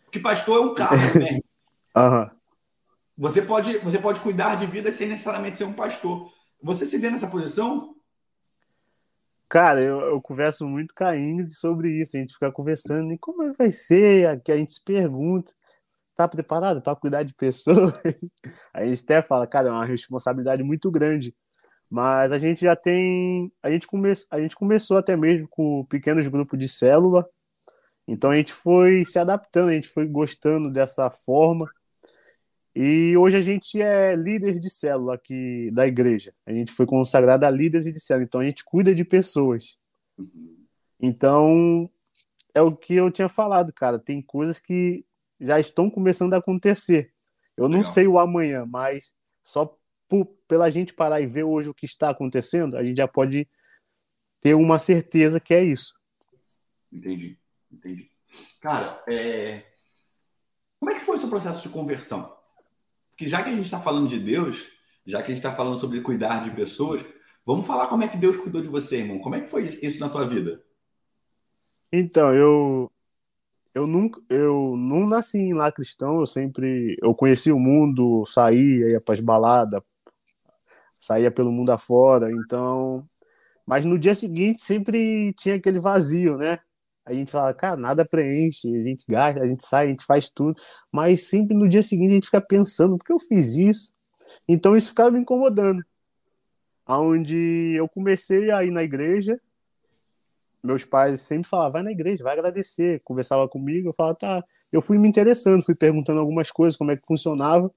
Porque 0.05 0.21
pastor 0.21 0.59
é 0.59 0.61
um 0.61 0.75
cargo, 0.75 1.19
né? 1.19 1.41
Uhum. 1.97 2.29
Você 3.17 3.41
pode, 3.41 3.79
você 3.79 4.01
pode 4.01 4.19
cuidar 4.19 4.57
de 4.57 4.67
vidas 4.67 4.97
sem 4.97 5.09
necessariamente 5.09 5.57
ser 5.57 5.63
um 5.63 5.73
pastor. 5.73 6.33
Você 6.61 6.85
se 6.85 6.99
vê 6.99 7.09
nessa 7.09 7.29
posição? 7.29 7.95
Cara, 9.49 9.81
eu, 9.81 10.01
eu 10.01 10.21
converso 10.21 10.67
muito 10.67 10.93
com 10.93 11.05
a 11.05 11.17
Ingrid 11.17 11.55
sobre 11.55 11.89
isso. 11.91 12.17
A 12.17 12.21
gente 12.21 12.35
fica 12.35 12.51
conversando 12.51 13.13
e 13.13 13.19
como 13.19 13.45
é 13.45 13.53
vai 13.53 13.71
ser? 13.71 14.43
Que 14.43 14.51
a 14.51 14.57
gente 14.57 14.73
se 14.73 14.83
pergunta. 14.83 15.53
Tá 16.17 16.27
preparado 16.27 16.83
para 16.83 16.97
cuidar 16.97 17.23
de 17.23 17.35
pessoas? 17.35 17.93
A 18.73 18.85
gente 18.85 19.03
até 19.03 19.21
fala, 19.21 19.49
cara, 19.49 19.69
é 19.69 19.71
uma 19.73 19.85
responsabilidade 19.85 20.63
muito 20.63 20.89
grande. 20.89 21.35
Mas 21.91 22.33
a 22.33 22.39
gente 22.39 22.63
já 22.63 22.75
tem. 22.75 23.53
A 23.63 23.71
gente, 23.71 23.87
come, 23.87 24.13
a 24.31 24.41
gente 24.41 24.57
começou 24.57 24.97
até 24.97 25.17
mesmo 25.17 25.47
com 25.49 25.85
pequenos 25.87 26.27
grupos 26.29 26.59
de 26.59 26.69
célula. 26.69 27.29
Então 28.07 28.31
a 28.31 28.37
gente 28.37 28.53
foi 28.53 29.05
se 29.05 29.19
adaptando, 29.19 29.71
a 29.71 29.75
gente 29.75 29.89
foi 29.89 30.07
gostando 30.07 30.71
dessa 30.71 31.11
forma. 31.11 31.71
E 32.75 33.17
hoje 33.17 33.37
a 33.37 33.43
gente 33.43 33.81
é 33.81 34.17
líder 34.17 34.59
de 34.59 34.69
célula 34.69 35.15
aqui 35.15 35.71
da 35.73 35.87
igreja. 35.87 36.35
A 36.45 36.53
gente 36.53 36.73
foi 36.73 36.87
consagrado 36.87 37.47
a 37.47 37.51
líder 37.51 37.81
de 37.81 38.01
célula, 38.01 38.25
então 38.25 38.41
a 38.41 38.45
gente 38.45 38.65
cuida 38.65 38.95
de 38.95 39.05
pessoas. 39.05 39.79
Então, 41.01 41.89
é 42.53 42.61
o 42.61 42.75
que 42.75 42.95
eu 42.95 43.11
tinha 43.11 43.29
falado, 43.29 43.73
cara. 43.73 43.99
Tem 43.99 44.21
coisas 44.21 44.59
que 44.59 45.05
já 45.41 45.61
estão 45.61 45.89
começando 45.89 46.35
a 46.35 46.39
acontecer. 46.39 47.13
Eu 47.57 47.67
Legal. 47.67 47.79
não 47.79 47.85
sei 47.85 48.07
o 48.07 48.19
amanhã, 48.19 48.67
mas 48.67 49.15
só 49.43 49.79
por, 50.09 50.27
pela 50.49 50.71
gente 50.71 50.95
parar 50.95 51.21
e 51.21 51.27
ver 51.27 51.45
hoje 51.45 51.69
o 51.69 51.75
que 51.75 51.87
está 51.87 52.11
acontecendo, 52.11 52.77
a 52.77 52.85
gente 52.85 52.97
já 52.97 53.09
pode 53.09 53.49
ter 54.41 54.55
uma 54.55 54.79
certeza 54.79 55.41
que 55.41 55.55
é 55.55 55.63
isso. 55.63 55.95
Entendi, 56.93 57.39
entendi. 57.75 58.11
Cara, 58.61 59.03
é... 59.09 59.65
como 60.81 60.91
é 60.91 60.95
que 60.95 61.05
foi 61.05 61.17
o 61.17 61.19
seu 61.19 61.29
processo 61.29 61.63
de 61.63 61.75
conversão? 61.75 62.35
Porque 63.11 63.29
já 63.29 63.43
que 63.43 63.51
a 63.51 63.53
gente 63.53 63.65
está 63.65 63.81
falando 63.81 64.09
de 64.09 64.19
Deus, 64.19 64.65
já 65.07 65.19
que 65.23 65.31
a 65.31 65.35
gente 65.35 65.45
está 65.45 65.55
falando 65.55 65.79
sobre 65.79 66.01
cuidar 66.01 66.43
de 66.43 66.51
pessoas, 66.51 67.05
vamos 67.45 67.67
falar 67.67 67.87
como 67.87 68.03
é 68.03 68.09
que 68.09 68.17
Deus 68.17 68.37
cuidou 68.37 68.61
de 68.61 68.69
você, 68.69 68.99
irmão. 68.99 69.19
Como 69.21 69.35
é 69.35 69.41
que 69.41 69.49
foi 69.49 69.65
isso 69.65 70.01
na 70.01 70.09
tua 70.09 70.27
vida? 70.27 70.63
Então, 71.93 72.35
eu 72.35 72.91
eu 73.75 73.87
nunca 73.87 74.21
eu 74.29 74.77
não 74.77 75.07
nasci 75.07 75.53
lá 75.53 75.71
cristão, 75.71 76.21
eu 76.21 76.27
sempre 76.27 76.97
eu 77.03 77.15
conheci 77.15 77.53
o 77.53 77.59
mundo, 77.59 78.25
saía, 78.27 78.91
ia 78.91 79.01
para 79.01 79.15
as 79.15 79.21
baladas, 79.21 79.83
saía 80.99 81.31
pelo 81.31 81.53
mundo 81.53 81.71
afora, 81.71 82.31
então, 82.33 83.09
mas 83.67 83.85
no 83.85 83.99
dia 83.99 84.15
seguinte 84.15 84.63
sempre 84.63 85.33
tinha 85.35 85.57
aquele 85.57 85.79
vazio, 85.79 86.37
né? 86.37 86.59
A 87.07 87.13
gente 87.13 87.31
fala, 87.31 87.53
cara, 87.53 87.77
nada 87.77 88.05
preenche, 88.05 88.69
a 88.69 88.83
gente 88.83 89.05
gasta, 89.09 89.43
a 89.43 89.47
gente 89.47 89.67
sai, 89.67 89.87
a 89.87 89.89
gente 89.91 90.05
faz 90.05 90.31
tudo, 90.31 90.61
mas 90.91 91.27
sempre 91.29 91.55
no 91.55 91.69
dia 91.69 91.83
seguinte 91.83 92.11
a 92.11 92.15
gente 92.15 92.27
fica 92.27 92.41
pensando, 92.41 92.97
por 92.97 93.05
que 93.05 93.13
eu 93.13 93.21
fiz 93.21 93.55
isso? 93.57 93.93
Então 94.49 94.77
isso 94.77 94.91
ficava 94.91 95.11
me 95.11 95.21
incomodando. 95.21 95.85
Aonde 96.87 97.75
eu 97.77 97.89
comecei 97.89 98.51
a 98.51 98.65
ir 98.65 98.71
na 98.71 98.83
igreja, 98.83 99.39
meus 100.63 100.85
pais 100.85 101.21
sempre 101.21 101.49
falavam, 101.49 101.73
vai 101.73 101.83
na 101.83 101.93
igreja, 101.93 102.25
vai 102.25 102.33
agradecer, 102.33 103.01
conversava 103.05 103.47
comigo, 103.47 103.89
eu 103.89 103.95
falava, 103.95 104.17
tá, 104.17 104.45
eu 104.73 104.81
fui 104.81 104.99
me 104.99 105.07
interessando, 105.07 105.65
fui 105.65 105.75
perguntando 105.75 106.21
algumas 106.21 106.51
coisas, 106.51 106.77
como 106.77 106.91
é 106.91 106.97
que 106.97 107.07
funcionava, 107.07 107.71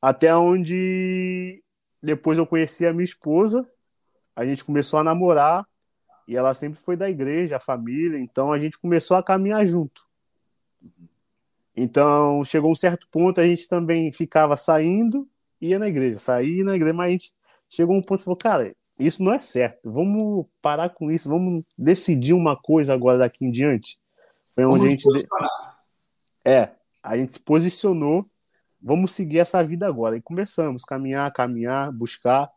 até 0.00 0.34
onde 0.34 1.62
depois 2.02 2.36
eu 2.36 2.46
conheci 2.46 2.84
a 2.84 2.92
minha 2.92 3.04
esposa, 3.04 3.64
a 4.34 4.44
gente 4.44 4.64
começou 4.64 4.98
a 4.98 5.04
namorar, 5.04 5.64
E 6.26 6.36
ela 6.36 6.54
sempre 6.54 6.78
foi 6.78 6.96
da 6.96 7.08
igreja, 7.08 7.56
a 7.56 7.60
família, 7.60 8.18
então 8.18 8.52
a 8.52 8.58
gente 8.58 8.78
começou 8.78 9.16
a 9.16 9.22
caminhar 9.22 9.66
junto. 9.66 10.06
Então, 11.74 12.44
chegou 12.44 12.70
um 12.70 12.74
certo 12.74 13.08
ponto, 13.10 13.40
a 13.40 13.46
gente 13.46 13.68
também 13.68 14.12
ficava 14.12 14.56
saindo, 14.56 15.28
ia 15.60 15.78
na 15.78 15.88
igreja, 15.88 16.18
saía 16.18 16.64
na 16.64 16.76
igreja, 16.76 16.92
mas 16.92 17.08
a 17.08 17.12
gente 17.12 17.32
chegou 17.68 17.96
um 17.96 18.02
ponto 18.02 18.20
e 18.20 18.24
falou, 18.24 18.36
cara, 18.36 18.74
isso 18.98 19.22
não 19.22 19.32
é 19.32 19.40
certo, 19.40 19.90
vamos 19.90 20.46
parar 20.60 20.90
com 20.90 21.10
isso, 21.10 21.28
vamos 21.28 21.64
decidir 21.76 22.34
uma 22.34 22.56
coisa 22.56 22.92
agora 22.92 23.18
daqui 23.18 23.44
em 23.44 23.50
diante. 23.50 23.98
Foi 24.54 24.64
onde 24.64 24.80
vamos 24.80 24.86
a 24.86 24.90
gente. 24.90 25.28
É, 26.44 26.70
a 27.02 27.16
gente 27.16 27.32
se 27.32 27.40
posicionou, 27.40 28.28
vamos 28.80 29.12
seguir 29.12 29.38
essa 29.38 29.64
vida 29.64 29.86
agora. 29.86 30.16
E 30.16 30.22
começamos 30.22 30.82
a 30.84 30.86
caminhar, 30.86 31.32
caminhar, 31.32 31.90
buscar. 31.90 32.50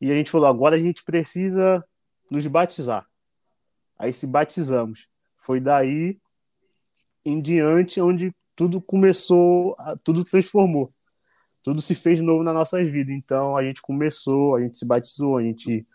E 0.00 0.10
a 0.10 0.16
gente 0.16 0.30
falou, 0.30 0.46
agora 0.46 0.76
a 0.76 0.80
gente 0.80 1.04
precisa 1.04 1.84
nos 2.30 2.46
batizar. 2.46 3.06
Aí 3.98 4.12
se 4.12 4.26
batizamos. 4.26 5.08
Foi 5.36 5.60
daí 5.60 6.18
em 7.24 7.40
diante 7.40 8.00
onde 8.00 8.32
tudo 8.54 8.80
começou, 8.80 9.76
tudo 10.02 10.24
transformou. 10.24 10.92
Tudo 11.62 11.82
se 11.82 11.94
fez 11.94 12.20
novo 12.20 12.42
nas 12.42 12.54
nossas 12.54 12.88
vidas. 12.90 13.14
Então 13.14 13.56
a 13.56 13.62
gente 13.62 13.82
começou, 13.82 14.56
a 14.56 14.60
gente 14.60 14.78
se 14.78 14.86
batizou, 14.86 15.36
a 15.36 15.42
gente 15.42 15.86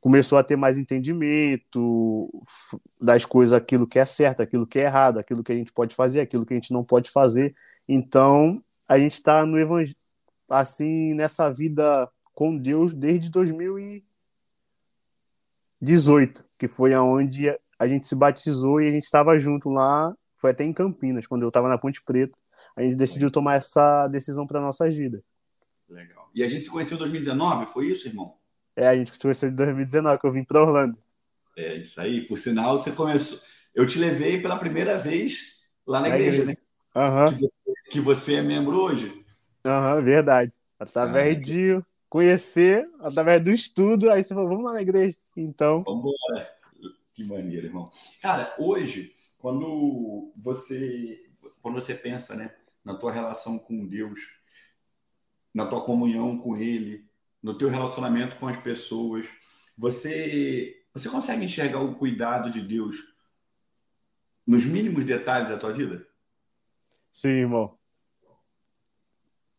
começou 0.00 0.36
a 0.36 0.42
ter 0.42 0.56
mais 0.56 0.76
entendimento 0.76 2.28
das 3.00 3.24
coisas, 3.24 3.52
aquilo 3.52 3.86
que 3.86 4.00
é 4.00 4.04
certo, 4.04 4.42
aquilo 4.42 4.66
que 4.66 4.80
é 4.80 4.82
errado, 4.82 5.18
aquilo 5.18 5.44
que 5.44 5.52
a 5.52 5.54
gente 5.54 5.72
pode 5.72 5.94
fazer, 5.94 6.20
aquilo 6.20 6.44
que 6.44 6.52
a 6.52 6.56
gente 6.56 6.72
não 6.72 6.82
pode 6.82 7.10
fazer. 7.10 7.54
Então 7.88 8.62
a 8.88 8.98
gente 8.98 9.14
está 9.14 9.46
no 9.46 9.58
evangelho, 9.58 9.96
assim 10.48 11.14
nessa 11.14 11.52
vida 11.52 12.10
com 12.34 12.56
Deus 12.56 12.94
desde 12.94 13.30
2018, 15.82 16.44
que 16.56 16.68
foi 16.68 16.94
aonde 16.94 17.54
a 17.78 17.88
gente 17.88 18.06
se 18.06 18.14
batizou 18.14 18.80
e 18.80 18.86
a 18.86 18.90
gente 18.90 19.02
estava 19.02 19.36
junto 19.38 19.68
lá, 19.68 20.14
foi 20.36 20.52
até 20.52 20.64
em 20.64 20.72
Campinas, 20.72 21.26
quando 21.26 21.42
eu 21.42 21.48
estava 21.48 21.68
na 21.68 21.76
Ponte 21.76 22.02
Preta, 22.02 22.36
a 22.76 22.82
gente 22.82 22.94
decidiu 22.94 23.30
tomar 23.30 23.56
essa 23.56 24.06
decisão 24.08 24.46
para 24.46 24.60
nossas 24.60 24.96
vidas. 24.96 25.20
Legal. 25.88 26.30
E 26.34 26.42
a 26.42 26.48
gente 26.48 26.64
se 26.64 26.70
conheceu 26.70 26.94
em 26.94 27.00
2019, 27.00 27.66
foi 27.66 27.86
isso, 27.88 28.08
irmão? 28.08 28.34
É, 28.74 28.88
a 28.88 28.96
gente 28.96 29.12
se 29.12 29.18
conheceu 29.18 29.48
em 29.48 29.54
2019, 29.54 30.20
que 30.20 30.26
eu 30.26 30.32
vim 30.32 30.44
para 30.44 30.62
Orlando. 30.62 30.96
É 31.56 31.76
isso 31.76 32.00
aí. 32.00 32.22
Por 32.26 32.38
sinal, 32.38 32.78
você 32.78 32.90
começou. 32.92 33.38
Eu 33.74 33.86
te 33.86 33.98
levei 33.98 34.40
pela 34.40 34.56
primeira 34.56 34.96
vez 34.96 35.58
lá 35.86 36.00
na, 36.00 36.08
na 36.08 36.18
igreja, 36.18 36.42
igreja, 36.42 36.58
né? 36.94 37.00
Uhum. 37.02 37.36
Que, 37.36 37.40
você, 37.40 37.90
que, 37.90 38.00
você, 38.00 38.34
é 38.34 38.42
membro 38.42 38.78
hoje. 38.78 39.24
Aham, 39.64 39.96
uhum, 39.96 40.04
verdade. 40.04 40.52
Através 40.78 41.36
ah, 41.36 41.40
de 41.40 41.82
conhecer, 42.08 42.88
através 43.00 43.42
do 43.42 43.50
estudo, 43.50 44.10
aí 44.10 44.24
você 44.24 44.34
falou, 44.34 44.48
vamos 44.48 44.64
lá 44.64 44.74
na 44.74 44.82
igreja. 44.82 45.16
Então. 45.36 45.82
Vamos 45.84 46.00
embora. 46.00 46.52
Que 47.14 47.28
maneiro, 47.28 47.66
irmão. 47.66 47.90
Cara, 48.20 48.54
hoje, 48.58 49.14
quando 49.38 50.32
você, 50.36 51.30
quando 51.60 51.74
você 51.74 51.94
pensa, 51.94 52.34
né, 52.34 52.54
na 52.84 52.94
tua 52.94 53.12
relação 53.12 53.58
com 53.58 53.86
Deus, 53.86 54.20
na 55.52 55.66
tua 55.66 55.82
comunhão 55.82 56.38
com 56.38 56.56
Ele, 56.56 57.06
no 57.42 57.56
teu 57.56 57.68
relacionamento 57.68 58.36
com 58.36 58.46
as 58.46 58.56
pessoas, 58.56 59.26
você 59.76 60.78
você 60.94 61.08
consegue 61.08 61.44
enxergar 61.44 61.80
o 61.80 61.94
cuidado 61.94 62.50
de 62.50 62.60
Deus 62.60 62.96
nos 64.46 64.64
mínimos 64.64 65.04
detalhes 65.04 65.48
da 65.48 65.58
tua 65.58 65.72
vida? 65.72 66.06
Sim, 67.10 67.28
irmão. 67.28 67.78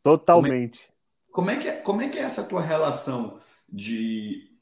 Totalmente. 0.03 0.91
Como 1.31 1.49
é, 1.49 1.53
como 1.53 1.62
é, 1.62 1.62
que, 1.62 1.67
é, 1.67 1.81
como 1.81 2.01
é 2.01 2.09
que 2.09 2.19
é 2.19 2.21
essa 2.21 2.43
tua 2.43 2.62
relação 2.62 3.41
de, 3.67 4.52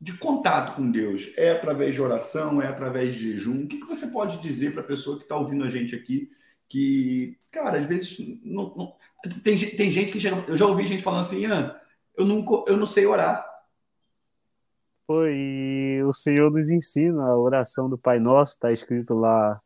de 0.00 0.16
contato 0.16 0.76
com 0.76 0.90
Deus? 0.90 1.30
É 1.36 1.50
através 1.50 1.94
de 1.94 2.00
oração? 2.00 2.62
É 2.62 2.66
através 2.66 3.14
de 3.14 3.32
jejum? 3.32 3.64
O 3.64 3.68
que, 3.68 3.78
que 3.78 3.86
você 3.86 4.06
pode 4.06 4.38
dizer 4.38 4.72
para 4.72 4.80
a 4.80 4.86
pessoa 4.86 5.18
que 5.18 5.24
está 5.24 5.36
ouvindo 5.36 5.64
a 5.64 5.70
gente 5.70 5.94
aqui 5.94 6.30
que, 6.70 7.36
cara, 7.50 7.78
às 7.78 7.86
vezes 7.86 8.16
não, 8.44 8.74
não, 8.76 8.96
tem, 9.42 9.58
tem 9.58 9.90
gente 9.90 10.12
que 10.12 10.20
chega. 10.20 10.44
Eu 10.48 10.56
já 10.56 10.66
ouvi 10.66 10.86
gente 10.86 11.02
falando 11.02 11.20
assim, 11.20 11.44
ah, 11.46 11.78
eu, 12.16 12.24
não, 12.24 12.64
eu 12.66 12.76
não 12.76 12.86
sei 12.86 13.04
orar. 13.04 13.44
Foi 15.06 16.00
o 16.04 16.12
Senhor 16.12 16.50
nos 16.52 16.70
ensina 16.70 17.24
a 17.24 17.36
oração 17.36 17.90
do 17.90 17.98
Pai 17.98 18.20
Nosso, 18.20 18.52
está 18.52 18.70
escrito 18.72 19.14
lá, 19.14 19.60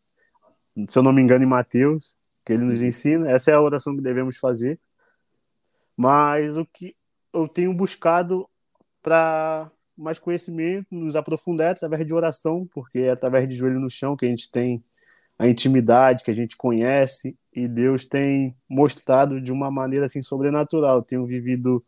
se 0.89 0.99
eu 0.99 1.03
não 1.03 1.13
me 1.13 1.21
engano, 1.21 1.45
em 1.45 1.47
Mateus, 1.47 2.17
que 2.45 2.55
ele 2.55 2.65
nos 2.65 2.81
uhum. 2.81 2.87
ensina. 2.87 3.31
Essa 3.31 3.51
é 3.51 3.55
a 3.55 3.61
oração 3.61 3.95
que 3.95 4.03
devemos 4.03 4.39
fazer. 4.39 4.81
Mas 5.95 6.57
o 6.57 6.65
que 6.65 6.97
eu 7.33 7.47
tenho 7.47 7.75
buscado 7.75 8.49
para 9.03 9.71
mais 9.97 10.19
conhecimento, 10.19 10.87
nos 10.91 11.17
aprofundar 11.17 11.73
através 11.73 12.05
de 12.07 12.15
oração, 12.15 12.69
porque 12.73 13.01
é 13.01 13.11
através 13.11 13.49
de 13.49 13.55
joelho 13.55 13.81
no 13.81 13.91
chão 13.91 14.17
que 14.17 14.27
a 14.27 14.29
gente 14.29 14.51
tem 14.51 14.83
a 15.39 15.49
intimidade, 15.49 16.25
que 16.25 16.31
a 16.31 16.35
gente 16.35 16.57
conhece, 16.57 17.37
e 17.53 17.67
Deus 17.67 18.05
tem 18.05 18.57
mostrado 18.69 19.41
de 19.41 19.53
uma 19.53 19.71
maneira 19.71 20.07
assim 20.07 20.23
sobrenatural. 20.23 20.97
Eu 20.99 21.03
tenho 21.03 21.27
vivido, 21.27 21.85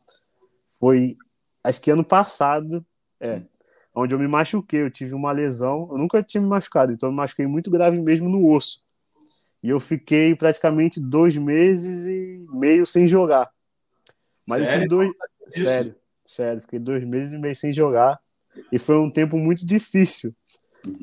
foi 0.79 1.17
acho 1.65 1.81
que 1.81 1.91
ano 1.91 2.05
passado, 2.05 2.85
é, 3.21 3.43
onde 3.95 4.15
eu 4.15 4.19
me 4.19 4.29
machuquei, 4.29 4.83
eu 4.83 4.91
tive 4.91 5.15
uma 5.15 5.33
lesão, 5.33 5.89
eu 5.91 5.99
nunca 5.99 6.23
tinha 6.23 6.41
me 6.41 6.49
machucado, 6.49 6.93
então 6.93 7.09
eu 7.09 7.13
me 7.13 7.17
machuquei 7.17 7.47
muito 7.47 7.71
grave 7.71 8.01
mesmo 8.01 8.29
no 8.29 8.49
osso. 8.53 8.85
E 9.63 9.69
eu 9.69 9.81
fiquei 9.81 10.35
praticamente 10.37 11.01
dois 11.01 11.37
meses 11.37 12.07
e 12.07 12.45
meio 12.51 12.87
sem 12.87 13.09
jogar. 13.09 13.51
Mas 14.47 14.67
sério? 14.67 14.79
esses 14.79 14.89
dois. 14.89 15.11
Isso? 15.55 15.67
Sério, 15.67 15.97
sério, 16.27 16.61
fiquei 16.63 16.79
dois 16.79 17.03
meses 17.05 17.33
e 17.33 17.39
meio 17.39 17.57
sem 17.57 17.73
jogar. 17.73 18.21
E 18.73 18.79
foi 18.79 18.99
um 18.99 19.11
tempo 19.11 19.39
muito 19.39 19.67
difícil. 19.67 20.35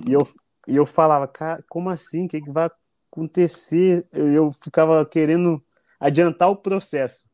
E, 0.07 0.13
eu, 0.13 0.27
e 0.67 0.75
eu 0.75 0.85
falava, 0.85 1.27
cara, 1.27 1.63
como 1.69 1.89
assim? 1.89 2.25
O 2.25 2.27
que, 2.27 2.41
que 2.41 2.51
vai 2.51 2.69
acontecer? 3.11 4.05
Eu, 4.11 4.27
eu 4.27 4.51
ficava 4.63 5.05
querendo 5.05 5.63
adiantar 5.99 6.49
o 6.49 6.55
processo. 6.55 7.29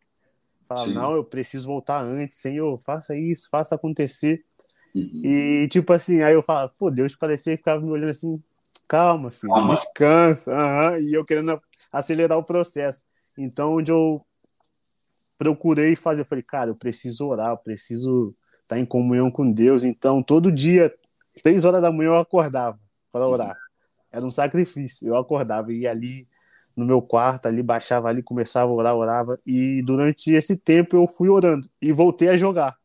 Falava, 0.67 0.87
Sim. 0.87 0.93
não, 0.93 1.13
eu 1.13 1.23
preciso 1.23 1.67
voltar 1.67 2.03
antes, 2.03 2.39
Senhor, 2.39 2.79
faça 2.83 3.15
isso, 3.15 3.49
faça 3.49 3.75
acontecer. 3.75 4.43
Uhum. 4.93 5.21
E 5.23 5.67
tipo 5.67 5.91
assim, 5.93 6.21
aí 6.21 6.33
eu 6.33 6.43
falava, 6.43 6.71
pô, 6.77 6.91
Deus 6.91 7.15
parecia 7.15 7.53
que 7.53 7.61
ficava 7.61 7.81
me 7.81 7.89
olhando 7.89 8.11
assim, 8.11 8.41
calma, 8.87 9.31
filho, 9.31 9.53
calma. 9.53 9.73
descansa. 9.73 10.51
Uhum. 10.51 10.99
E 10.99 11.13
eu 11.13 11.25
querendo 11.25 11.59
acelerar 11.91 12.37
o 12.37 12.43
processo. 12.43 13.05
Então, 13.37 13.75
onde 13.75 13.91
eu 13.91 14.23
procurei 15.39 15.95
fazer, 15.95 16.21
eu 16.21 16.25
falei, 16.25 16.43
cara, 16.43 16.69
eu 16.69 16.75
preciso 16.75 17.25
orar, 17.25 17.51
eu 17.51 17.57
preciso 17.57 18.35
estar 18.61 18.77
em 18.77 18.85
comunhão 18.85 19.31
com 19.31 19.49
Deus. 19.49 19.85
Então, 19.85 20.21
todo 20.21 20.51
dia, 20.51 20.93
três 21.41 21.63
horas 21.63 21.81
da 21.81 21.89
manhã, 21.89 22.09
eu 22.09 22.19
acordava 22.19 22.77
para 23.09 23.25
orar. 23.25 23.57
Era 24.11 24.25
um 24.25 24.29
sacrifício. 24.29 25.07
Eu 25.07 25.15
acordava 25.15 25.71
e 25.71 25.79
ia 25.79 25.91
ali 25.91 26.27
no 26.75 26.85
meu 26.85 27.01
quarto, 27.01 27.47
ali 27.47 27.63
baixava 27.63 28.09
ali, 28.09 28.21
começava 28.21 28.69
a 28.69 28.73
orar, 28.73 28.95
orava. 28.95 29.39
E 29.47 29.81
durante 29.85 30.31
esse 30.31 30.57
tempo 30.57 30.95
eu 30.95 31.07
fui 31.07 31.29
orando 31.29 31.69
e 31.81 31.93
voltei 31.93 32.29
a 32.29 32.37
jogar. 32.37 32.77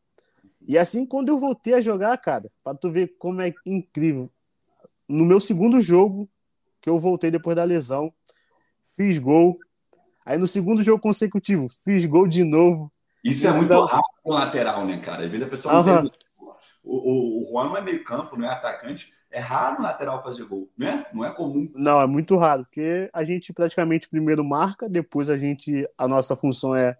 E 0.65 0.77
assim, 0.77 1.05
quando 1.05 1.29
eu 1.29 1.37
voltei 1.37 1.73
a 1.73 1.81
jogar, 1.81 2.17
cara, 2.17 2.49
para 2.63 2.77
tu 2.77 2.89
ver 2.89 3.15
como 3.19 3.41
é 3.41 3.53
incrível. 3.65 4.31
No 5.07 5.25
meu 5.25 5.41
segundo 5.41 5.81
jogo, 5.81 6.27
que 6.81 6.89
eu 6.89 6.97
voltei 6.99 7.29
depois 7.29 7.55
da 7.55 7.63
lesão, 7.65 8.13
fiz 8.95 9.19
gol. 9.19 9.59
Aí 10.25 10.37
no 10.37 10.47
segundo 10.47 10.81
jogo 10.81 10.99
consecutivo, 10.99 11.67
fiz 11.83 12.05
gol 12.05 12.27
de 12.27 12.43
novo. 12.43 12.91
Isso 13.23 13.47
é 13.47 13.51
muito 13.51 13.65
então... 13.65 13.85
rápido 13.85 14.21
no 14.25 14.33
lateral, 14.33 14.85
né, 14.85 14.97
cara? 14.99 15.23
Às 15.23 15.31
vezes 15.31 15.45
a 15.45 15.49
pessoa 15.49 15.73
não 15.73 15.83
tem... 16.03 16.11
O, 16.83 16.95
o, 16.97 17.43
o 17.43 17.51
Juan 17.51 17.69
não 17.69 17.77
é 17.77 17.81
meio 17.81 18.03
campo, 18.03 18.37
não 18.37 18.45
é 18.45 18.51
atacante. 18.51 19.11
É 19.31 19.39
raro 19.39 19.79
o 19.79 19.83
lateral 19.83 20.23
fazer 20.23 20.45
gol, 20.45 20.69
né? 20.77 21.05
Não 21.13 21.25
é 21.25 21.31
comum. 21.31 21.69
Não, 21.75 21.99
é 21.99 22.07
muito 22.07 22.37
raro, 22.37 22.63
porque 22.63 23.09
a 23.11 23.23
gente 23.23 23.51
praticamente 23.51 24.07
primeiro 24.07 24.45
marca, 24.45 24.87
depois 24.87 25.29
a 25.29 25.37
gente 25.37 25.87
a 25.97 26.07
nossa 26.07 26.35
função 26.35 26.75
é 26.75 26.95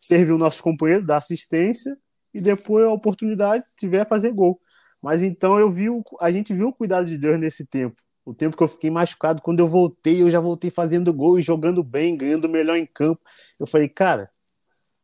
servir 0.00 0.32
o 0.32 0.38
nosso 0.38 0.62
companheiro, 0.62 1.06
dar 1.06 1.18
assistência 1.18 1.96
e 2.32 2.40
depois 2.40 2.84
a 2.84 2.90
oportunidade 2.90 3.64
tiver 3.76 4.08
fazer 4.08 4.32
gol. 4.32 4.60
Mas 5.00 5.22
então 5.22 5.58
eu 5.58 5.70
vi, 5.70 5.88
o, 5.88 6.02
a 6.20 6.30
gente 6.30 6.52
viu 6.52 6.68
o 6.68 6.72
cuidado 6.72 7.06
de 7.06 7.16
Deus 7.16 7.38
nesse 7.38 7.66
tempo. 7.66 8.02
O 8.28 8.34
tempo 8.34 8.56
que 8.56 8.62
eu 8.62 8.68
fiquei 8.68 8.90
machucado, 8.90 9.40
quando 9.40 9.60
eu 9.60 9.66
voltei, 9.66 10.20
eu 10.20 10.30
já 10.30 10.38
voltei 10.38 10.70
fazendo 10.70 11.14
gol 11.14 11.38
e 11.38 11.42
jogando 11.42 11.82
bem, 11.82 12.14
ganhando 12.14 12.46
melhor 12.46 12.76
em 12.76 12.84
campo. 12.84 13.22
Eu 13.58 13.66
falei, 13.66 13.88
cara, 13.88 14.30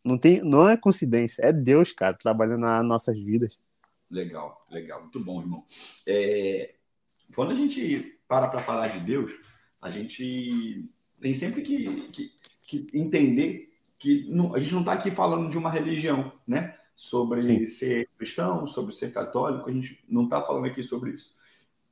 não 0.05 0.19
tem, 0.19 0.43
não 0.43 0.69
é 0.69 0.77
coincidência, 0.77 1.43
é 1.43 1.51
Deus, 1.51 1.91
cara, 1.91 2.13
trabalhando 2.13 2.61
nas 2.61 2.85
nossas 2.85 3.19
vidas. 3.19 3.59
Legal, 4.11 4.67
legal, 4.71 5.01
muito 5.01 5.19
bom, 5.21 5.41
irmão. 5.41 5.65
É, 6.07 6.75
quando 7.35 7.53
a 7.53 7.55
gente 7.55 8.19
para 8.29 8.49
para 8.49 8.61
falar 8.61 8.89
de 8.89 9.01
Deus, 9.01 9.33
a 9.81 9.89
gente 9.89 10.87
tem 11.19 11.33
sempre 11.33 11.63
que, 11.63 12.09
que, 12.11 12.33
que 12.69 12.87
entender 12.93 13.73
que 13.99 14.29
não, 14.29 14.55
a 14.55 14.61
gente 14.61 14.73
não 14.73 14.81
está 14.81 14.93
aqui 14.93 15.11
falando 15.11 15.49
de 15.49 15.57
uma 15.57 15.71
religião, 15.71 16.31
né? 16.47 16.77
sobre 16.97 17.43
Sim. 17.43 17.67
ser 17.67 18.09
cristão, 18.17 18.67
sobre 18.67 18.95
ser 18.95 19.13
católico, 19.13 19.69
a 19.69 19.73
gente 19.73 20.03
não 20.09 20.25
está 20.25 20.41
falando 20.43 20.67
aqui 20.67 20.83
sobre 20.83 21.11
isso. 21.11 21.35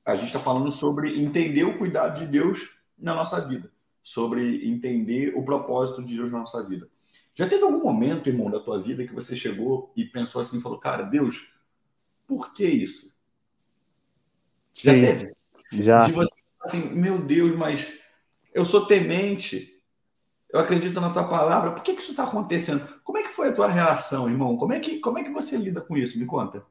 A 0.05 0.17
gente 0.17 0.27
está 0.27 0.39
falando 0.39 0.71
sobre 0.71 1.21
entender 1.21 1.65
o 1.65 1.79
cuidado 1.79 2.19
de 2.19 2.27
Deus 2.27 2.71
na 2.99 3.15
nossa 3.15 3.41
vida, 3.41 3.71
sobre 4.03 4.69
entender 4.69 5.37
o 5.37 5.45
propósito 5.45 6.03
de 6.03 6.17
Deus 6.17 6.31
na 6.31 6.39
nossa 6.39 6.63
vida. 6.63 6.89
Já 7.35 7.49
teve 7.49 7.63
algum 7.63 7.83
momento, 7.83 8.29
irmão, 8.29 8.51
da 8.51 8.61
tua 8.61 8.81
vida 8.81 9.07
que 9.07 9.15
você 9.15 9.35
chegou 9.35 9.93
e 9.97 10.05
pensou 10.05 10.41
assim, 10.41 10.61
falou, 10.61 10.79
cara, 10.79 11.03
Deus, 11.03 11.55
por 12.27 12.53
que 12.53 12.65
isso? 12.65 13.13
Sim, 14.75 15.01
já 15.01 15.07
teve? 15.07 15.33
Já. 15.73 16.03
De 16.03 16.13
você, 16.13 16.41
assim, 16.61 16.91
meu 16.91 17.19
Deus, 17.19 17.57
mas 17.57 17.87
eu 18.53 18.65
sou 18.65 18.87
temente, 18.87 19.81
eu 20.51 20.61
acredito 20.61 21.01
na 21.01 21.11
tua 21.11 21.25
palavra, 21.25 21.73
por 21.73 21.83
que, 21.83 21.95
que 21.95 22.03
isso 22.03 22.11
está 22.11 22.25
acontecendo? 22.25 22.87
Como 23.03 23.19
é 23.19 23.23
que 23.23 23.31
foi 23.31 23.49
a 23.49 23.55
tua 23.55 23.69
relação, 23.69 24.29
irmão? 24.29 24.57
Como 24.57 24.73
é, 24.73 24.81
que, 24.81 24.99
como 24.99 25.19
é 25.19 25.25
que 25.25 25.31
você 25.31 25.57
lida 25.57 25.81
com 25.81 25.97
isso? 25.97 26.19
Me 26.19 26.27
conta. 26.27 26.65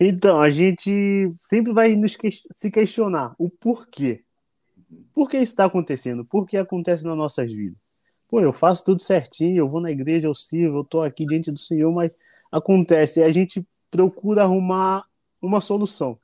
Então, 0.00 0.40
a 0.40 0.48
gente 0.48 1.30
sempre 1.38 1.74
vai 1.74 1.94
nos 1.94 2.16
que... 2.16 2.30
se 2.54 2.70
questionar 2.70 3.34
o 3.38 3.50
porquê. 3.50 4.24
Por 5.12 5.28
que 5.28 5.36
isso 5.36 5.52
está 5.52 5.66
acontecendo? 5.66 6.24
Por 6.24 6.46
que 6.46 6.56
acontece 6.56 7.04
nas 7.04 7.16
nossas 7.16 7.52
vidas? 7.52 7.76
Pô, 8.26 8.40
eu 8.40 8.52
faço 8.52 8.84
tudo 8.84 9.02
certinho, 9.02 9.58
eu 9.58 9.68
vou 9.68 9.80
na 9.80 9.90
igreja, 9.90 10.26
eu 10.26 10.34
sirvo, 10.34 10.78
eu 10.78 10.82
estou 10.82 11.02
aqui 11.02 11.26
diante 11.26 11.50
do 11.50 11.58
Senhor, 11.58 11.92
mas 11.92 12.10
acontece, 12.50 13.22
a 13.22 13.30
gente 13.30 13.66
procura 13.90 14.42
arrumar 14.42 15.04
uma 15.42 15.60
solução. 15.60 16.18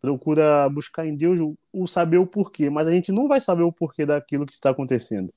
Procura 0.00 0.68
buscar 0.68 1.06
em 1.06 1.14
Deus 1.14 1.38
o, 1.38 1.56
o 1.72 1.86
saber 1.86 2.18
o 2.18 2.26
porquê, 2.26 2.68
mas 2.68 2.86
a 2.86 2.92
gente 2.92 3.12
não 3.12 3.28
vai 3.28 3.40
saber 3.40 3.62
o 3.62 3.72
porquê 3.72 4.04
daquilo 4.04 4.44
que 4.44 4.52
está 4.52 4.70
acontecendo. 4.70 5.32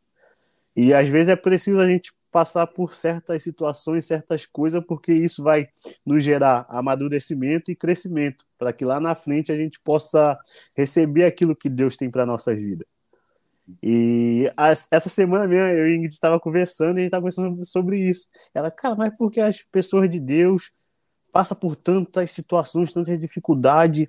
E 0.76 0.94
às 0.94 1.08
vezes 1.08 1.30
é 1.30 1.36
preciso 1.36 1.80
a 1.80 1.88
gente 1.88 2.12
passar 2.34 2.66
por 2.66 2.96
certas 2.96 3.44
situações, 3.44 4.08
certas 4.08 4.48
coisas, 4.48 4.84
porque 4.84 5.14
isso 5.14 5.44
vai 5.44 5.70
nos 6.04 6.24
gerar 6.24 6.66
amadurecimento 6.68 7.70
e 7.70 7.76
crescimento, 7.76 8.44
para 8.58 8.74
que 8.74 8.84
lá 8.84 9.00
na 9.00 9.14
frente 9.14 9.52
a 9.52 9.56
gente 9.56 9.80
possa 9.80 10.36
receber 10.76 11.26
aquilo 11.26 11.56
que 11.56 11.70
Deus 11.70 11.96
tem 11.96 12.10
para 12.10 12.26
nossas 12.26 12.60
vidas. 12.60 12.88
E 13.82 14.52
essa 14.92 15.10
semana 15.10 15.48
mesmo, 15.48 15.68
eu 15.68 15.88
e 15.88 15.96
Ingrid 15.96 16.14
estava 16.14 16.40
conversando 16.40 16.98
e 16.98 17.02
a 17.02 17.04
gente 17.04 17.06
estava 17.06 17.22
conversando 17.22 17.64
sobre 17.64 17.98
isso. 17.98 18.28
Ela, 18.54 18.72
cara, 18.72 18.96
mas 18.96 19.16
por 19.16 19.32
que 19.32 19.40
as 19.40 19.62
pessoas 19.62 20.10
de 20.10 20.20
Deus 20.20 20.72
passam 21.32 21.56
por 21.56 21.76
tantas 21.76 22.32
situações, 22.32 22.92
tantas 22.92 23.18
dificuldades? 23.20 24.08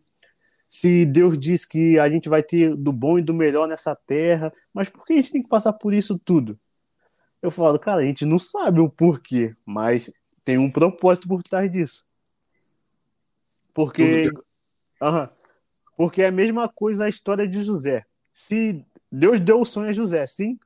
Se 0.68 1.04
Deus 1.04 1.38
diz 1.38 1.66
que 1.66 1.98
a 1.98 2.08
gente 2.08 2.28
vai 2.28 2.42
ter 2.42 2.74
do 2.74 2.92
bom 2.92 3.18
e 3.18 3.22
do 3.22 3.34
melhor 3.34 3.68
nessa 3.68 3.94
terra, 3.94 4.50
mas 4.72 4.88
por 4.88 5.04
que 5.04 5.12
a 5.12 5.16
gente 5.16 5.30
tem 5.30 5.42
que 5.42 5.48
passar 5.48 5.74
por 5.74 5.92
isso 5.92 6.18
tudo? 6.18 6.58
Eu 7.44 7.50
falo, 7.50 7.78
cara, 7.78 8.00
a 8.00 8.04
gente 8.06 8.24
não 8.24 8.38
sabe 8.38 8.80
o 8.80 8.88
porquê, 8.88 9.54
mas 9.66 10.10
tem 10.42 10.56
um 10.56 10.70
propósito 10.70 11.28
por 11.28 11.42
trás 11.42 11.70
disso. 11.70 12.06
Porque. 13.74 14.30
Uhum, 15.02 15.28
porque 15.94 16.22
é 16.22 16.28
a 16.28 16.32
mesma 16.32 16.70
coisa 16.70 17.04
a 17.04 17.08
história 17.10 17.46
de 17.46 17.62
José. 17.62 18.06
Se 18.32 18.82
Deus 19.12 19.40
deu 19.40 19.60
o 19.60 19.66
sonho 19.66 19.90
a 19.90 19.92
José, 19.92 20.26
sim. 20.26 20.58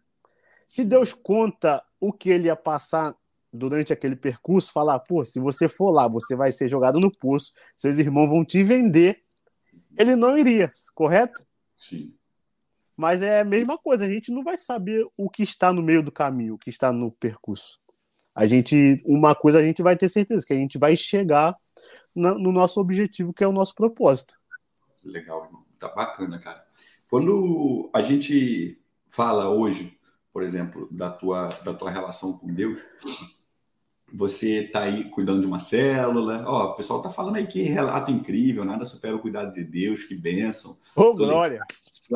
Se 0.69 0.85
Deus 0.85 1.13
conta 1.13 1.83
o 1.99 2.13
que 2.13 2.31
ele 2.31 2.47
ia 2.47 2.55
passar 2.55 3.13
durante 3.53 3.93
aquele 3.93 4.15
percurso, 4.15 4.71
falar, 4.71 5.01
pô, 5.01 5.25
se 5.25 5.41
você 5.41 5.69
for 5.69 5.91
lá, 5.91 6.07
você 6.07 6.37
vai 6.37 6.53
ser 6.53 6.69
jogado 6.69 7.01
no 7.01 7.11
poço, 7.11 7.55
seus 7.77 7.99
irmãos 7.99 8.29
vão 8.29 8.45
te 8.45 8.63
vender, 8.63 9.25
ele 9.99 10.15
não 10.15 10.39
iria, 10.39 10.71
correto? 10.95 11.45
Sim. 11.77 12.15
Mas 12.99 13.23
é 13.23 13.43
a 13.43 13.45
mesma 13.45 13.79
coisa, 13.79 14.05
a 14.05 14.11
gente 14.11 14.33
não 14.33 14.43
vai 14.43 14.59
saber 14.59 15.07
o 15.17 15.31
que 15.31 15.45
está 15.45 15.73
no 15.73 15.81
meio 15.81 16.03
do 16.03 16.11
caminho, 16.11 16.55
o 16.55 16.59
que 16.59 16.69
está 16.69 16.93
no 16.93 17.13
percurso. 17.13 17.79
A 18.35 18.45
gente, 18.45 19.01
uma 19.07 19.37
coisa 19.37 19.61
a 19.61 19.63
gente 19.63 19.85
vai 19.85 19.97
ter 19.97 20.09
certeza, 20.09 20.45
que 20.45 20.53
a 20.53 20.57
gente 20.57 20.79
vai 20.79 20.97
chegar 20.97 21.57
no 22.13 22.51
nosso 22.51 22.81
objetivo, 22.81 23.33
que 23.33 23.45
é 23.45 23.47
o 23.47 23.53
nosso 23.53 23.73
propósito. 23.73 24.35
Legal, 25.05 25.45
irmão. 25.45 25.63
Tá 25.79 25.87
bacana, 25.87 26.41
cara. 26.41 26.65
Quando 27.09 27.89
a 27.95 28.03
gente 28.03 28.83
fala 29.09 29.49
hoje, 29.49 29.97
por 30.33 30.43
exemplo, 30.43 30.89
da 30.91 31.09
tua, 31.09 31.51
da 31.65 31.73
tua 31.73 31.93
relação 31.93 32.37
com 32.37 32.53
Deus, 32.53 32.81
você 34.13 34.65
está 34.65 34.81
aí 34.81 35.09
cuidando 35.11 35.43
de 35.43 35.47
uma 35.47 35.61
célula. 35.61 36.43
Ó, 36.45 36.73
o 36.73 36.75
pessoal 36.75 36.99
está 36.99 37.11
falando 37.11 37.37
aí 37.37 37.47
que 37.47 37.63
relato 37.63 38.11
incrível, 38.11 38.65
nada 38.65 38.85
supera 38.85 39.15
o 39.15 39.21
cuidado 39.21 39.53
de 39.53 39.63
Deus, 39.63 40.03
que 40.03 40.17
bênção. 40.17 40.77
Ô, 40.97 41.03
oh, 41.03 41.15
glória! 41.15 41.63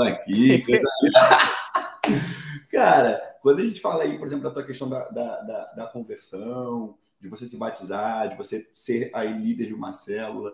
Aqui. 0.00 0.64
Cara, 2.70 3.36
quando 3.42 3.60
a 3.60 3.64
gente 3.64 3.80
fala 3.80 4.04
aí, 4.04 4.18
por 4.18 4.26
exemplo, 4.26 4.44
da 4.44 4.50
tua 4.50 4.64
questão 4.64 4.88
da, 4.88 5.08
da, 5.08 5.40
da, 5.40 5.64
da, 5.72 5.86
conversão, 5.86 6.96
de 7.20 7.28
você 7.28 7.46
se 7.46 7.56
batizar, 7.56 8.30
de 8.30 8.36
você 8.36 8.68
ser 8.72 9.10
aí 9.12 9.32
líder 9.32 9.66
de 9.66 9.74
uma 9.74 9.92
célula, 9.92 10.52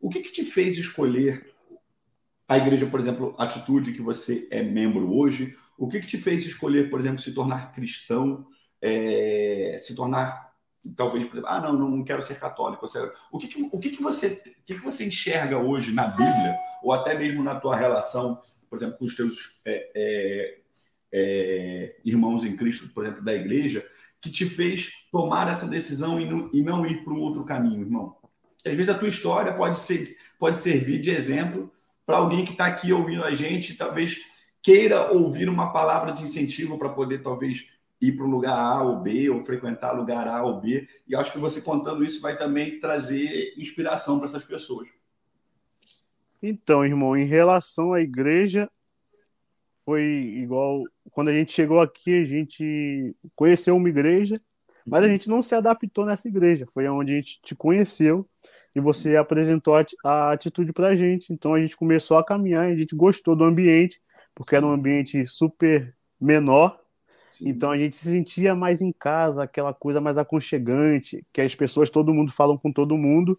o 0.00 0.08
que, 0.08 0.20
que 0.20 0.32
te 0.32 0.44
fez 0.44 0.78
escolher 0.78 1.54
a 2.48 2.56
igreja, 2.56 2.86
por 2.86 2.98
exemplo, 2.98 3.34
a 3.36 3.44
atitude 3.44 3.92
que 3.92 4.00
você 4.00 4.48
é 4.50 4.62
membro 4.62 5.14
hoje, 5.14 5.54
o 5.76 5.86
que, 5.86 6.00
que 6.00 6.06
te 6.06 6.16
fez 6.16 6.46
escolher, 6.46 6.88
por 6.88 6.98
exemplo, 6.98 7.18
se 7.18 7.34
tornar 7.34 7.72
cristão, 7.72 8.46
é, 8.80 9.76
se 9.80 9.94
tornar 9.94 10.48
talvez, 10.96 11.26
por 11.26 11.34
exemplo, 11.34 11.50
ah, 11.50 11.60
não, 11.60 11.74
não 11.74 12.04
quero 12.04 12.22
ser 12.22 12.38
católico. 12.38 12.86
O 13.30 13.38
que, 13.38 13.48
que 13.48 13.68
o 13.70 13.78
que, 13.78 13.90
que 13.90 14.02
você 14.02 14.40
o 14.60 14.64
que, 14.64 14.76
que 14.76 14.84
você 14.84 15.04
enxerga 15.04 15.58
hoje 15.58 15.92
na 15.92 16.08
Bíblia 16.08 16.54
ou 16.82 16.92
até 16.92 17.14
mesmo 17.14 17.42
na 17.42 17.54
tua 17.54 17.76
relação, 17.76 18.40
por 18.68 18.76
exemplo, 18.76 18.98
com 18.98 19.04
os 19.04 19.14
teus 19.14 19.58
é, 19.64 19.90
é, 19.94 20.58
é, 21.12 21.96
irmãos 22.04 22.44
em 22.44 22.56
Cristo, 22.56 22.88
por 22.88 23.04
exemplo, 23.04 23.24
da 23.24 23.34
igreja, 23.34 23.86
que 24.20 24.30
te 24.30 24.46
fez 24.46 24.92
tomar 25.10 25.48
essa 25.48 25.66
decisão 25.66 26.20
e 26.20 26.26
não, 26.26 26.50
e 26.52 26.62
não 26.62 26.86
ir 26.86 27.04
para 27.04 27.12
um 27.12 27.20
outro 27.20 27.44
caminho, 27.44 27.82
irmão? 27.82 28.16
Às 28.64 28.74
vezes 28.74 28.88
a 28.88 28.98
tua 28.98 29.08
história 29.08 29.52
pode 29.52 29.78
ser 29.78 30.16
pode 30.38 30.58
servir 30.58 31.00
de 31.00 31.10
exemplo 31.10 31.72
para 32.06 32.18
alguém 32.18 32.44
que 32.44 32.52
está 32.52 32.66
aqui 32.66 32.92
ouvindo 32.92 33.24
a 33.24 33.34
gente, 33.34 33.74
talvez 33.74 34.22
queira 34.62 35.12
ouvir 35.12 35.48
uma 35.48 35.72
palavra 35.72 36.12
de 36.12 36.22
incentivo 36.22 36.78
para 36.78 36.88
poder, 36.88 37.22
talvez, 37.22 37.66
ir 38.00 38.12
para 38.12 38.24
o 38.24 38.30
lugar 38.30 38.58
A 38.58 38.82
ou 38.82 39.00
B, 39.00 39.28
ou 39.28 39.42
frequentar 39.42 39.92
lugar 39.92 40.26
A 40.26 40.42
ou 40.42 40.60
B. 40.60 40.88
E 41.06 41.14
acho 41.16 41.32
que 41.32 41.38
você 41.38 41.60
contando 41.60 42.04
isso 42.04 42.20
vai 42.20 42.36
também 42.36 42.78
trazer 42.80 43.54
inspiração 43.58 44.18
para 44.18 44.28
essas 44.28 44.44
pessoas. 44.44 44.88
Então, 46.42 46.84
irmão, 46.84 47.16
em 47.16 47.24
relação 47.24 47.92
à 47.92 48.00
igreja, 48.00 48.68
foi 49.84 50.02
igual. 50.02 50.84
Quando 51.10 51.28
a 51.28 51.32
gente 51.32 51.52
chegou 51.52 51.80
aqui, 51.80 52.22
a 52.22 52.26
gente 52.26 53.16
conheceu 53.34 53.74
uma 53.74 53.88
igreja, 53.88 54.40
mas 54.86 55.04
a 55.04 55.08
gente 55.08 55.28
não 55.28 55.42
se 55.42 55.54
adaptou 55.54 56.06
nessa 56.06 56.28
igreja. 56.28 56.66
Foi 56.72 56.86
onde 56.88 57.12
a 57.12 57.16
gente 57.16 57.40
te 57.42 57.54
conheceu 57.54 58.28
e 58.74 58.80
você 58.80 59.16
apresentou 59.16 59.74
a 60.04 60.30
atitude 60.30 60.72
para 60.72 60.88
a 60.88 60.94
gente. 60.94 61.32
Então 61.32 61.54
a 61.54 61.60
gente 61.60 61.76
começou 61.76 62.18
a 62.18 62.24
caminhar, 62.24 62.66
a 62.66 62.76
gente 62.76 62.94
gostou 62.94 63.34
do 63.34 63.44
ambiente, 63.44 64.00
porque 64.34 64.54
era 64.54 64.66
um 64.66 64.72
ambiente 64.72 65.26
super 65.26 65.94
menor. 66.20 66.78
Sim. 67.30 67.48
Então 67.48 67.70
a 67.70 67.78
gente 67.78 67.96
se 67.96 68.08
sentia 68.08 68.54
mais 68.54 68.80
em 68.80 68.92
casa, 68.92 69.42
aquela 69.42 69.74
coisa 69.74 70.00
mais 70.00 70.18
aconchegante, 70.18 71.24
que 71.32 71.40
as 71.40 71.54
pessoas, 71.54 71.90
todo 71.90 72.14
mundo 72.14 72.30
falam 72.30 72.56
com 72.56 72.72
todo 72.72 72.96
mundo. 72.96 73.38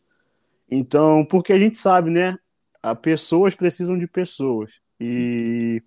Então, 0.70 1.26
porque 1.26 1.54
a 1.54 1.60
gente 1.60 1.78
sabe, 1.78 2.10
né? 2.10 2.38
As 2.82 2.98
pessoas 3.00 3.56
precisam 3.56 3.98
de 3.98 4.08
pessoas. 4.08 4.82
E 5.00 5.84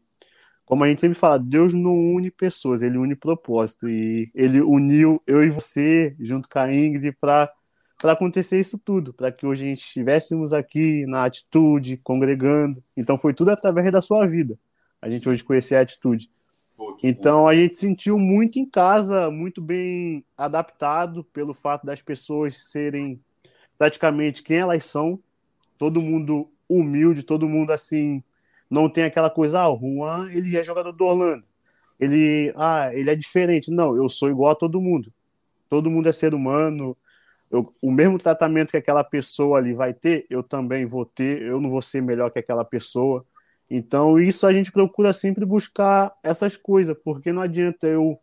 como 0.65 0.85
a 0.85 0.89
gente 0.89 1.01
sempre 1.01 1.19
fala, 1.19 1.39
Deus 1.39 1.73
não 1.75 1.95
une 2.15 2.31
pessoas, 2.31 2.83
ele 2.83 2.99
une 2.99 3.15
propósito. 3.15 3.89
E 3.89 4.31
ele 4.35 4.61
uniu 4.61 5.23
eu 5.27 5.43
e 5.43 5.51
você, 5.51 6.17
junto 6.19 6.49
com 6.49 6.59
a 6.59 6.73
Ingrid, 6.73 7.13
para 7.21 7.53
para 8.03 8.15
acontecer 8.15 8.59
isso 8.59 8.81
tudo, 8.85 9.15
para 9.15 9.31
que 9.31 9.47
hoje 9.47 9.63
a 9.63 9.69
gente 9.69 9.85
estivéssemos 9.85 10.53
aqui 10.53 11.07
na 11.07 11.25
atitude, 11.25 11.97
congregando. 11.99 12.83
Então 12.97 13.17
foi 13.17 13.33
tudo 13.33 13.51
através 13.53 13.93
da 13.93 14.03
sua 14.03 14.27
vida. 14.27 14.59
A 15.01 15.09
gente 15.09 15.29
hoje 15.29 15.45
conhecer 15.45 15.77
a 15.77 15.83
atitude. 15.83 16.29
Então 17.01 17.47
a 17.47 17.55
gente 17.55 17.77
sentiu 17.77 18.19
muito 18.19 18.59
em 18.59 18.69
casa, 18.69 19.31
muito 19.31 19.63
bem 19.63 20.25
adaptado 20.37 21.23
pelo 21.33 21.55
fato 21.55 21.87
das 21.87 22.03
pessoas 22.03 22.71
serem 22.71 23.21
praticamente 23.79 24.43
quem 24.43 24.57
elas 24.57 24.85
são, 24.85 25.19
todo 25.79 26.03
mundo 26.03 26.51
humilde, 26.79 27.23
todo 27.23 27.49
mundo 27.49 27.73
assim, 27.73 28.23
não 28.71 28.89
tem 28.89 29.05
aquela 29.05 29.31
coisa, 29.31 29.61
ah, 29.61 29.69
o 29.71 29.79
Juan, 29.79 30.31
ele 30.33 30.57
é 30.57 30.65
jogador 30.65 30.93
do 30.93 31.05
Orlando. 31.05 31.45
Ele, 32.01 32.53
ah, 32.57 32.91
ele 32.93 33.11
é 33.11 33.15
diferente. 33.15 33.71
Não, 33.71 33.97
eu 33.97 34.09
sou 34.09 34.29
igual 34.31 34.53
a 34.53 34.55
todo 34.57 34.81
mundo. 34.81 35.13
Todo 35.69 35.91
mundo 35.91 36.09
é 36.09 36.13
ser 36.13 36.35
humano, 36.35 36.97
eu, 37.53 37.71
o 37.83 37.93
mesmo 37.93 38.17
tratamento 38.17 38.71
que 38.71 38.79
aquela 38.79 39.05
pessoa 39.05 39.59
ali 39.59 39.75
vai 39.75 39.93
ter, 39.93 40.27
eu 40.31 40.43
também 40.43 40.87
vou 40.87 41.05
ter, 41.05 41.43
eu 41.43 41.61
não 41.61 41.69
vou 41.69 41.83
ser 41.83 42.01
melhor 42.01 42.31
que 42.31 42.39
aquela 42.39 42.65
pessoa. 42.65 43.27
Então, 43.69 44.19
isso 44.19 44.47
a 44.47 44.53
gente 44.55 44.73
procura 44.73 45.13
sempre 45.13 45.45
buscar 45.45 46.15
essas 46.23 46.57
coisas, 46.57 46.97
porque 47.05 47.31
não 47.31 47.43
adianta 47.43 47.87
eu 47.87 48.19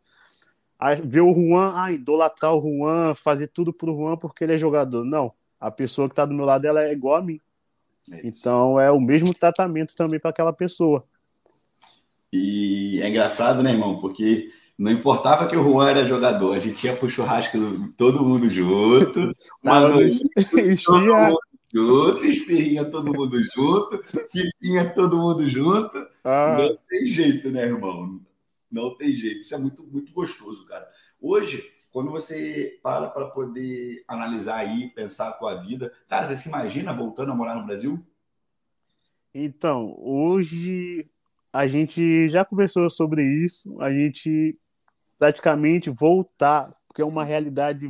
ver 1.04 1.22
o 1.22 1.34
Juan, 1.34 1.74
ah, 1.76 1.92
idolatrar 1.92 2.56
o 2.56 2.62
Juan, 2.62 3.14
fazer 3.14 3.48
tudo 3.48 3.72
pro 3.72 3.96
Juan 3.96 4.18
porque 4.18 4.44
ele 4.44 4.54
é 4.54 4.58
jogador. 4.58 5.06
Não, 5.06 5.32
a 5.60 5.70
pessoa 5.70 6.08
que 6.08 6.14
está 6.14 6.26
do 6.26 6.34
meu 6.34 6.46
lado 6.46 6.66
ela 6.66 6.84
é 6.84 6.92
igual 6.92 7.18
a 7.18 7.22
mim. 7.22 7.40
É 8.12 8.22
então, 8.24 8.80
é 8.80 8.92
o 8.92 9.00
mesmo 9.00 9.34
tratamento 9.34 9.96
também 9.96 10.20
para 10.20 10.32
aquela 10.32 10.54
pessoa. 10.54 11.06
E 12.32 13.00
é 13.02 13.10
engraçado, 13.10 13.64
né, 13.64 13.72
irmão? 13.72 14.00
Porque 14.00 14.52
não 14.78 14.92
importava 14.92 15.48
que 15.48 15.56
o 15.56 15.64
Juan 15.64 15.90
era 15.90 16.08
jogador, 16.08 16.56
a 16.56 16.60
gente 16.60 16.86
ia 16.86 16.96
pro 16.96 17.10
churrasco 17.10 17.58
todo 17.98 18.24
mundo 18.24 18.50
junto, 18.50 19.36
uma 19.64 19.82
noite, 19.82 20.20
todo 20.86 21.02
mundo 21.02 21.40
junto, 21.74 22.26
esfirrinha 22.26 22.86
todo 22.86 23.14
mundo 23.14 23.38
junto, 23.56 24.04
fiquinha 24.32 24.90
todo 24.90 25.18
mundo 25.18 25.50
junto. 25.50 25.98
Ah. 26.24 26.58
Não 26.60 26.78
tem 26.88 27.08
jeito, 27.08 27.52
né, 27.52 27.66
irmão? 27.66 28.22
Não 28.72 28.96
tem 28.96 29.12
jeito. 29.12 29.40
Isso 29.40 29.56
é 29.56 29.58
muito, 29.58 29.84
muito 29.84 30.12
gostoso, 30.14 30.66
cara. 30.66 30.88
Hoje, 31.20 31.70
quando 31.92 32.12
você 32.12 32.80
para 32.84 33.10
para 33.10 33.30
poder 33.30 34.04
analisar 34.08 34.58
aí, 34.58 34.90
pensar 34.90 35.30
a 35.30 35.34
tua 35.34 35.56
vida, 35.56 35.92
cara, 36.08 36.26
você 36.26 36.38
se 36.38 36.48
imagina 36.48 36.94
voltando 36.94 37.32
a 37.32 37.36
morar 37.36 37.56
no 37.56 37.66
Brasil? 37.66 38.04
Então, 39.34 39.96
hoje 40.00 41.10
a 41.52 41.68
gente 41.68 42.30
já 42.30 42.46
conversou 42.46 42.90
sobre 42.90 43.24
isso, 43.24 43.80
a 43.82 43.90
gente 43.90 44.60
praticamente 45.18 45.90
voltar, 45.90 46.72
porque 46.88 47.02
é 47.02 47.06
uma 47.06 47.24
realidade 47.24 47.88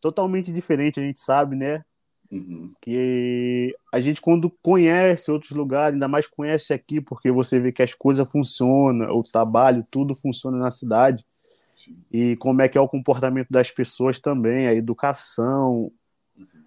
totalmente 0.00 0.52
diferente, 0.52 1.00
a 1.00 1.02
gente 1.02 1.20
sabe, 1.20 1.56
né? 1.56 1.82
Uhum. 2.30 2.72
Que 2.80 3.74
a 3.92 4.00
gente, 4.00 4.20
quando 4.20 4.50
conhece 4.62 5.30
outros 5.30 5.52
lugares, 5.52 5.94
ainda 5.94 6.08
mais 6.08 6.26
conhece 6.26 6.72
aqui, 6.72 7.00
porque 7.00 7.30
você 7.30 7.60
vê 7.60 7.72
que 7.72 7.82
as 7.82 7.94
coisas 7.94 8.28
funcionam, 8.30 9.08
o 9.10 9.22
trabalho, 9.22 9.86
tudo 9.90 10.14
funciona 10.14 10.58
na 10.58 10.70
cidade, 10.70 11.24
e 12.12 12.36
como 12.36 12.62
é 12.62 12.68
que 12.68 12.78
é 12.78 12.80
o 12.80 12.88
comportamento 12.88 13.48
das 13.50 13.70
pessoas 13.70 14.20
também, 14.20 14.66
a 14.66 14.74
educação. 14.74 15.90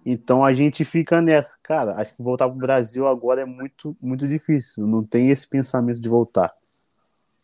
Então 0.04 0.44
a 0.44 0.52
gente 0.54 0.84
fica 0.84 1.20
nessa, 1.20 1.56
cara. 1.62 1.94
Acho 1.96 2.16
que 2.16 2.22
voltar 2.22 2.48
para 2.48 2.56
o 2.56 2.60
Brasil 2.60 3.06
agora 3.06 3.42
é 3.42 3.44
muito, 3.44 3.96
muito 4.00 4.26
difícil. 4.26 4.86
Não 4.86 5.04
tem 5.04 5.28
esse 5.28 5.48
pensamento 5.48 6.00
de 6.00 6.08
voltar. 6.08 6.52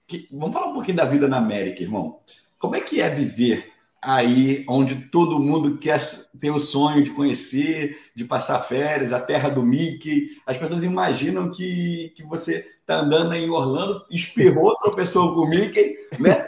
Que- 0.06 0.28
vamos 0.30 0.54
falar 0.54 0.68
um 0.68 0.74
pouquinho 0.74 0.96
da 0.96 1.04
vida 1.04 1.28
na 1.28 1.36
América, 1.36 1.82
irmão. 1.82 2.20
Como 2.58 2.74
é 2.74 2.80
que 2.80 3.00
é 3.00 3.10
viver 3.10 3.72
aí, 4.00 4.64
onde 4.68 5.08
todo 5.10 5.38
mundo 5.38 5.78
quer 5.78 6.00
tem 6.40 6.50
o 6.50 6.60
sonho 6.60 7.02
de 7.02 7.10
conhecer, 7.10 7.98
de 8.14 8.24
passar 8.24 8.60
férias, 8.60 9.12
a 9.12 9.20
terra 9.20 9.48
do 9.48 9.62
Mickey? 9.62 10.40
As 10.46 10.56
pessoas 10.56 10.82
imaginam 10.82 11.50
que, 11.50 12.12
que 12.16 12.22
você 12.22 12.64
tá 12.86 13.00
andando 13.00 13.34
em 13.34 13.50
Orlando, 13.50 14.04
espirrou, 14.10 14.76
tropeçou 14.76 15.34
com 15.34 15.40
o 15.40 15.50
Mickey, 15.50 15.96
né? 16.20 16.45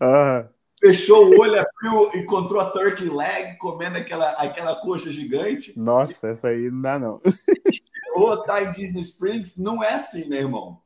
Ah, 0.00 0.50
Fechou 0.78 1.26
o 1.26 1.38
olho, 1.40 1.58
abriu, 1.58 2.20
encontrou 2.20 2.60
a 2.60 2.70
turkey 2.70 3.08
leg, 3.08 3.56
comendo 3.56 3.96
aquela, 3.98 4.30
aquela 4.32 4.76
coxa 4.76 5.10
gigante. 5.12 5.74
nossa, 5.74 6.28
essa 6.30 6.48
aí 6.48 6.70
não 6.70 6.82
dá, 6.82 6.98
não. 6.98 7.20
Ou 8.14 8.44
tá 8.44 8.62
em 8.62 8.72
Disney 8.72 9.00
Springs, 9.00 9.56
não 9.56 9.82
é 9.82 9.94
assim, 9.94 10.28
né, 10.28 10.38
irmão? 10.38 10.82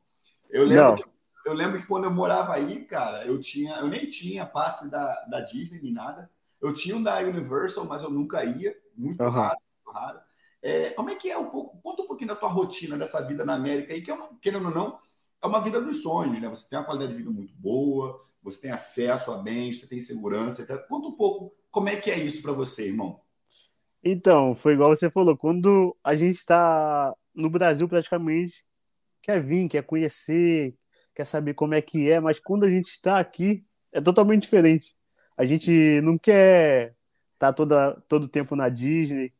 Eu 0.49 0.65
lembro, 0.65 0.93
Não. 0.93 0.95
que, 0.95 1.03
eu 1.45 1.53
lembro 1.53 1.79
que 1.79 1.87
quando 1.87 2.05
eu 2.05 2.11
morava 2.11 2.53
aí, 2.55 2.85
cara, 2.85 3.25
eu 3.25 3.39
tinha, 3.41 3.75
eu 3.77 3.87
nem 3.87 4.07
tinha 4.07 4.45
passe 4.45 4.89
da, 4.91 5.15
da 5.25 5.41
Disney 5.41 5.81
nem 5.81 5.93
nada. 5.93 6.29
Eu 6.61 6.73
tinha 6.73 6.95
um 6.95 7.03
da 7.03 7.19
Universal, 7.19 7.85
mas 7.85 8.03
eu 8.03 8.09
nunca 8.09 8.43
ia, 8.45 8.75
muito 8.95 9.27
Aham. 9.27 9.31
raro, 9.31 9.57
muito 9.85 9.97
raro. 9.97 10.19
É, 10.61 10.91
como 10.91 11.09
é 11.09 11.15
que 11.15 11.29
é 11.31 11.37
um 11.37 11.49
pouco? 11.49 11.79
Conta 11.81 12.03
um 12.03 12.07
pouquinho 12.07 12.29
da 12.29 12.35
tua 12.35 12.49
rotina 12.49 12.97
dessa 12.97 13.21
vida 13.25 13.45
na 13.45 13.53
América 13.55 13.93
aí, 13.93 14.01
que 14.01 14.11
é 14.11 14.13
uma, 14.13 14.29
querendo 14.41 14.67
ou 14.69 14.73
não, 14.75 14.99
é 15.43 15.47
uma 15.47 15.61
vida 15.61 15.81
dos 15.81 16.01
sonhos, 16.01 16.41
né? 16.41 16.49
Você 16.49 16.67
tem 16.69 16.79
uma 16.79 16.85
qualidade 16.85 17.11
de 17.13 17.19
vida 17.19 17.31
muito 17.31 17.53
boa, 17.55 18.25
você 18.45 18.61
tem 18.61 18.71
acesso 18.71 19.31
a 19.31 19.37
bens, 19.39 19.79
você 19.79 19.87
tem 19.87 19.99
segurança, 19.99 20.61
etc. 20.61 20.77
Conta 20.87 21.07
um 21.07 21.13
pouco 21.13 21.51
como 21.71 21.89
é 21.89 21.95
que 21.95 22.11
é 22.11 22.19
isso 22.19 22.43
para 22.43 22.51
você, 22.53 22.87
irmão. 22.87 23.19
Então, 24.03 24.53
foi 24.53 24.73
igual 24.73 24.95
você 24.95 25.09
falou, 25.09 25.35
quando 25.35 25.97
a 26.03 26.15
gente 26.15 26.37
está 26.37 27.11
no 27.33 27.49
Brasil 27.49 27.89
praticamente, 27.89 28.63
quer 29.19 29.41
vir, 29.41 29.67
quer 29.67 29.83
conhecer, 29.83 30.75
quer 31.15 31.25
saber 31.25 31.55
como 31.55 31.73
é 31.73 31.81
que 31.81 32.09
é, 32.09 32.19
mas 32.19 32.39
quando 32.39 32.65
a 32.65 32.69
gente 32.69 32.85
está 32.85 33.19
aqui, 33.19 33.65
é 33.91 33.99
totalmente 33.99 34.43
diferente. 34.43 34.95
A 35.35 35.43
gente 35.43 35.99
não 36.01 36.19
quer 36.19 36.95
estar 37.33 37.51
toda, 37.51 37.99
todo 38.07 38.25
o 38.25 38.29
tempo 38.29 38.55
na 38.55 38.69
Disney. 38.69 39.33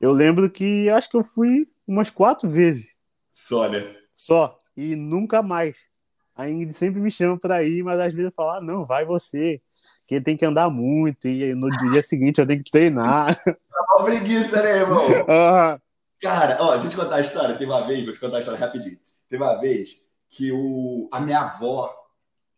Eu 0.00 0.12
lembro 0.12 0.50
que 0.50 0.90
acho 0.90 1.08
que 1.08 1.16
eu 1.16 1.22
fui 1.22 1.68
umas 1.86 2.10
quatro 2.10 2.50
vezes 2.50 2.96
Só, 3.32 3.70
né? 3.70 3.96
só, 4.12 4.60
e 4.76 4.96
nunca 4.96 5.42
mais. 5.42 5.88
A 6.36 6.48
Ingrid 6.48 6.72
sempre 6.72 7.00
me 7.00 7.10
chama 7.10 7.38
para 7.38 7.64
ir, 7.64 7.82
mas 7.82 7.98
às 7.98 8.12
vezes 8.12 8.26
eu 8.26 8.32
falo, 8.32 8.50
ah, 8.50 8.60
não, 8.60 8.84
vai 8.84 9.06
você, 9.06 9.60
que 10.06 10.20
tem 10.20 10.36
que 10.36 10.44
andar 10.44 10.68
muito, 10.68 11.26
e 11.26 11.54
no 11.54 11.70
dia 11.70 12.02
seguinte 12.02 12.40
eu 12.40 12.46
tenho 12.46 12.62
que 12.62 12.70
treinar. 12.70 13.34
Uma 13.96 14.04
preguiça, 14.04 14.62
né, 14.62 14.80
irmão? 14.80 15.00
Ah, 15.28 15.78
Cara, 16.20 16.58
ó, 16.60 16.72
deixa 16.72 16.86
eu 16.86 16.90
te 16.90 16.96
contar 16.96 17.16
a 17.16 17.20
história. 17.20 17.56
Teve 17.56 17.70
uma 17.70 17.86
vez, 17.86 18.04
vou 18.04 18.12
te 18.12 18.20
contar 18.20 18.38
a 18.38 18.40
história 18.40 18.60
rapidinho. 18.60 18.98
Teve 19.28 19.42
uma 19.42 19.54
vez 19.60 19.96
que 20.28 20.50
o, 20.52 21.08
a 21.12 21.20
minha 21.20 21.40
avó 21.40 21.94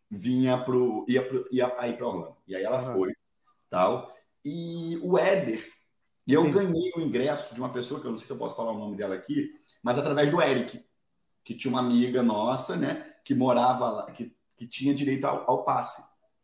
vinha 0.09 0.57
pro. 0.57 1.05
ia, 1.07 1.21
pro, 1.21 1.45
ia 1.51 1.73
aí 1.77 1.93
pra 1.93 2.07
Orlando. 2.07 2.35
E 2.47 2.55
aí 2.55 2.63
ela 2.63 2.79
Aham. 2.79 2.93
foi, 2.93 3.13
tal. 3.69 4.13
E 4.43 4.97
o 5.01 5.17
Éder, 5.17 5.65
e 6.25 6.33
eu 6.33 6.43
Sim. 6.43 6.51
ganhei 6.51 6.91
o 6.95 7.01
ingresso 7.01 7.53
de 7.53 7.59
uma 7.59 7.71
pessoa, 7.71 7.99
que 7.99 8.07
eu 8.07 8.11
não 8.11 8.17
sei 8.17 8.27
se 8.27 8.33
eu 8.33 8.37
posso 8.37 8.55
falar 8.55 8.71
o 8.71 8.79
nome 8.79 8.95
dela 8.95 9.15
aqui, 9.15 9.51
mas 9.83 9.97
através 9.97 10.31
do 10.31 10.41
Eric, 10.41 10.83
que 11.43 11.53
tinha 11.55 11.71
uma 11.71 11.81
amiga 11.81 12.21
nossa, 12.23 12.75
né, 12.75 13.15
que 13.23 13.33
morava 13.35 13.89
lá, 13.89 14.11
que, 14.11 14.33
que 14.57 14.67
tinha 14.67 14.93
direito 14.93 15.25
ao, 15.25 15.49
ao 15.49 15.63
passe, 15.63 16.03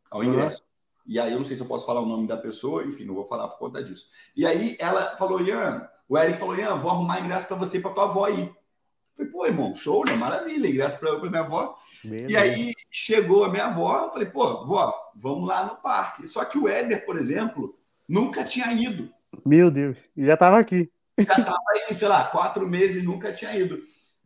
ao 0.09 0.23
ingresso. 0.23 0.63
E 1.05 1.19
aí 1.19 1.31
eu 1.31 1.37
não 1.37 1.45
sei 1.45 1.55
se 1.55 1.61
eu 1.61 1.67
posso 1.67 1.85
falar 1.85 2.01
o 2.01 2.05
nome 2.05 2.27
da 2.27 2.37
pessoa, 2.37 2.83
enfim, 2.83 3.05
não 3.05 3.13
vou 3.13 3.25
falar 3.25 3.47
por 3.49 3.59
conta 3.59 3.83
disso. 3.83 4.07
E 4.35 4.45
aí 4.45 4.75
ela 4.79 5.15
falou, 5.17 5.39
Ian, 5.41 5.87
o 6.09 6.17
Eric 6.17 6.39
falou, 6.39 6.55
Ian, 6.55 6.77
vou 6.77 6.91
arrumar 6.91 7.19
ingresso 7.19 7.47
para 7.47 7.57
você 7.57 7.77
e 7.77 7.81
para 7.81 7.91
tua 7.91 8.05
avó 8.05 8.25
aí. 8.25 8.41
Eu 8.41 9.15
falei, 9.15 9.31
pô, 9.31 9.45
irmão, 9.45 9.75
show, 9.75 10.03
né? 10.05 10.15
Maravilha, 10.15 10.67
ingresso 10.67 10.99
para 10.99 11.19
minha 11.29 11.41
avó. 11.41 11.77
E 12.03 12.35
aí 12.35 12.73
chegou 12.91 13.43
a 13.43 13.49
minha 13.49 13.65
avó, 13.65 14.05
eu 14.05 14.11
falei, 14.11 14.27
pô, 14.27 14.65
vó, 14.65 14.93
vamos 15.15 15.47
lá 15.47 15.65
no 15.65 15.75
parque. 15.77 16.27
Só 16.27 16.43
que 16.45 16.57
o 16.57 16.67
Éder, 16.67 17.05
por 17.05 17.17
exemplo, 17.17 17.77
nunca 18.07 18.43
tinha 18.43 18.71
ido. 18.73 19.09
Meu 19.45 19.71
Deus, 19.71 19.97
e 20.15 20.25
já 20.25 20.37
tava 20.37 20.59
aqui. 20.59 20.91
Já 21.17 21.35
estava 21.37 21.57
aí, 21.69 21.95
sei 21.95 22.07
lá, 22.07 22.25
quatro 22.25 22.67
meses 22.67 23.01
e 23.01 23.05
nunca 23.05 23.31
tinha 23.31 23.55
ido. 23.55 23.79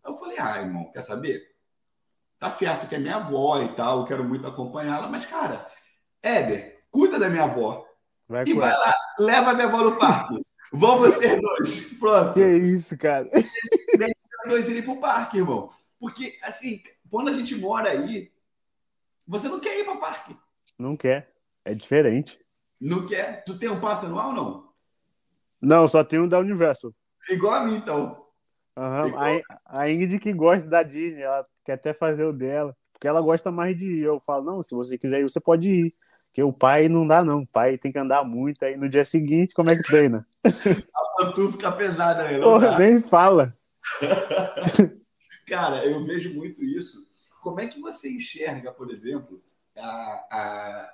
Eu 0.03 0.17
falei, 0.17 0.37
ah, 0.39 0.61
irmão, 0.61 0.91
quer 0.91 1.03
saber? 1.03 1.48
Tá 2.39 2.49
certo 2.49 2.87
que 2.87 2.95
é 2.95 2.99
minha 2.99 3.17
avó 3.17 3.61
e 3.61 3.67
tal, 3.75 3.99
eu 3.99 4.05
quero 4.05 4.23
muito 4.23 4.47
acompanhá-la, 4.47 5.09
mas, 5.09 5.25
cara, 5.25 5.67
Éder, 6.23 6.83
cuida 6.89 7.19
da 7.19 7.29
minha 7.29 7.43
avó 7.43 7.85
Vai 8.29 8.45
e 8.45 8.53
vai 8.53 8.71
lá, 8.71 8.93
leva 9.19 9.51
a 9.51 9.53
minha 9.53 9.65
avó 9.65 9.81
no 9.81 9.97
parque. 9.97 10.39
Vão 10.71 10.99
vocês 10.99 11.41
dois. 11.41 11.93
Pronto. 11.97 12.33
Que 12.35 12.45
isso, 12.45 12.95
cara? 12.97 13.27
dois 14.45 14.69
irem 14.69 14.83
pro 14.83 14.99
parque, 14.99 15.37
irmão. 15.37 15.71
Porque, 15.99 16.37
assim, 16.43 16.81
quando 17.09 17.29
a 17.29 17.33
gente 17.33 17.55
mora 17.55 17.89
aí, 17.89 18.31
você 19.27 19.49
não 19.49 19.59
quer 19.59 19.79
ir 19.79 19.83
para 19.83 19.97
parque. 19.97 20.37
Não 20.77 20.95
quer. 20.95 21.33
É 21.65 21.73
diferente. 21.73 22.39
Não 22.79 23.05
quer. 23.07 23.43
Tu 23.45 23.57
tem 23.57 23.67
um 23.67 23.81
passe 23.81 24.05
anual, 24.05 24.31
não? 24.31 24.69
Não, 25.59 25.87
só 25.87 26.03
tem 26.03 26.19
um 26.19 26.27
da 26.27 26.39
Universal. 26.39 26.93
Igual 27.29 27.53
a 27.53 27.63
mim, 27.65 27.75
então. 27.75 28.25
Aham, 28.77 29.07
Igual. 29.07 29.23
A, 29.65 29.81
a 29.81 29.91
Ingrid 29.91 30.19
que 30.19 30.33
gosta 30.33 30.69
da 30.69 30.83
Disney, 30.83 31.23
ela 31.23 31.45
quer 31.69 31.73
até 31.73 31.93
fazer 31.93 32.25
o 32.25 32.33
dela. 32.33 32.75
Porque 32.91 33.07
ela 33.07 33.21
gosta 33.21 33.51
mais 33.51 33.77
de 33.77 33.85
ir. 33.85 34.03
Eu 34.03 34.19
falo, 34.19 34.43
não, 34.43 34.63
se 34.63 34.73
você 34.73 34.97
quiser 34.97 35.19
ir, 35.19 35.23
você 35.23 35.39
pode 35.39 35.69
ir. 35.69 35.95
Porque 36.27 36.41
o 36.41 36.51
pai 36.51 36.89
não 36.89 37.05
dá, 37.05 37.23
não. 37.23 37.41
O 37.41 37.47
pai 37.47 37.77
tem 37.77 37.91
que 37.91 37.99
andar 37.99 38.23
muito. 38.23 38.63
Aí 38.63 38.75
no 38.75 38.89
dia 38.89 39.05
seguinte, 39.05 39.53
como 39.53 39.69
é 39.69 39.75
que 39.75 39.83
treina? 39.83 40.27
Tu 41.35 41.51
fica 41.51 41.71
pesada 41.71 42.23
aí, 42.23 42.39
não 42.39 42.45
Porra, 42.45 42.79
nem 42.79 43.01
fala. 43.01 43.53
Cara, 45.45 45.85
eu 45.85 46.03
vejo 46.05 46.33
muito 46.33 46.63
isso. 46.63 47.05
Como 47.41 47.59
é 47.59 47.67
que 47.67 47.79
você 47.79 48.09
enxerga, 48.09 48.71
por 48.71 48.89
exemplo, 48.89 49.41
a, 49.75 49.81
a, 50.31 50.93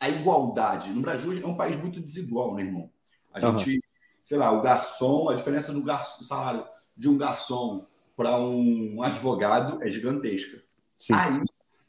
a 0.00 0.08
igualdade? 0.08 0.90
No 0.90 1.00
Brasil 1.00 1.40
é 1.40 1.46
um 1.46 1.56
país 1.56 1.76
muito 1.76 2.00
desigual, 2.00 2.54
né, 2.54 2.62
irmão? 2.62 2.90
A 3.32 3.40
Aham. 3.40 3.58
gente, 3.58 3.80
sei 4.24 4.38
lá, 4.38 4.50
o 4.50 4.60
garçom, 4.60 5.28
a 5.28 5.34
diferença 5.34 5.72
do 5.72 5.84
garçom, 5.84 6.24
salário 6.24 6.66
de 6.96 7.08
um 7.08 7.16
garçom 7.16 7.86
para 8.20 8.38
um 8.38 9.02
advogado 9.02 9.82
é 9.82 9.90
gigantesca. 9.90 10.62
Sim. 10.94 11.14
Aí, 11.14 11.42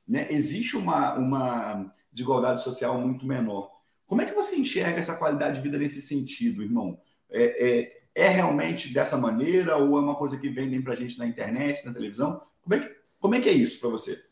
né, 0.08 0.28
existe 0.30 0.78
uma, 0.78 1.16
uma 1.16 1.94
desigualdade 2.10 2.64
social 2.64 2.98
muito 3.02 3.26
menor. 3.26 3.70
Como 4.08 4.22
é 4.22 4.26
que 4.26 4.34
você 4.34 4.56
enxerga 4.56 4.98
essa 4.98 5.18
qualidade 5.18 5.58
de 5.58 5.62
vida 5.62 5.78
nesse 5.78 6.02
sentido, 6.02 6.64
irmão? 6.64 6.98
É, 7.30 7.82
é, 7.82 8.02
é 8.16 8.28
realmente 8.30 8.94
dessa 8.94 9.18
maneira 9.18 9.76
ou 9.76 9.98
é 9.98 10.00
uma 10.02 10.16
coisa 10.16 10.38
que 10.40 10.48
vendem 10.48 10.82
pra 10.82 10.96
gente 10.96 11.20
na 11.20 11.28
internet, 11.28 11.86
na 11.86 11.92
televisão? 11.92 12.42
Como 12.62 12.76
é 12.76 12.80
que, 12.80 12.96
como 13.20 13.36
é, 13.36 13.42
que 13.42 13.50
é 13.50 13.54
isso 13.54 13.82
para 13.82 13.90
você? 13.90 14.24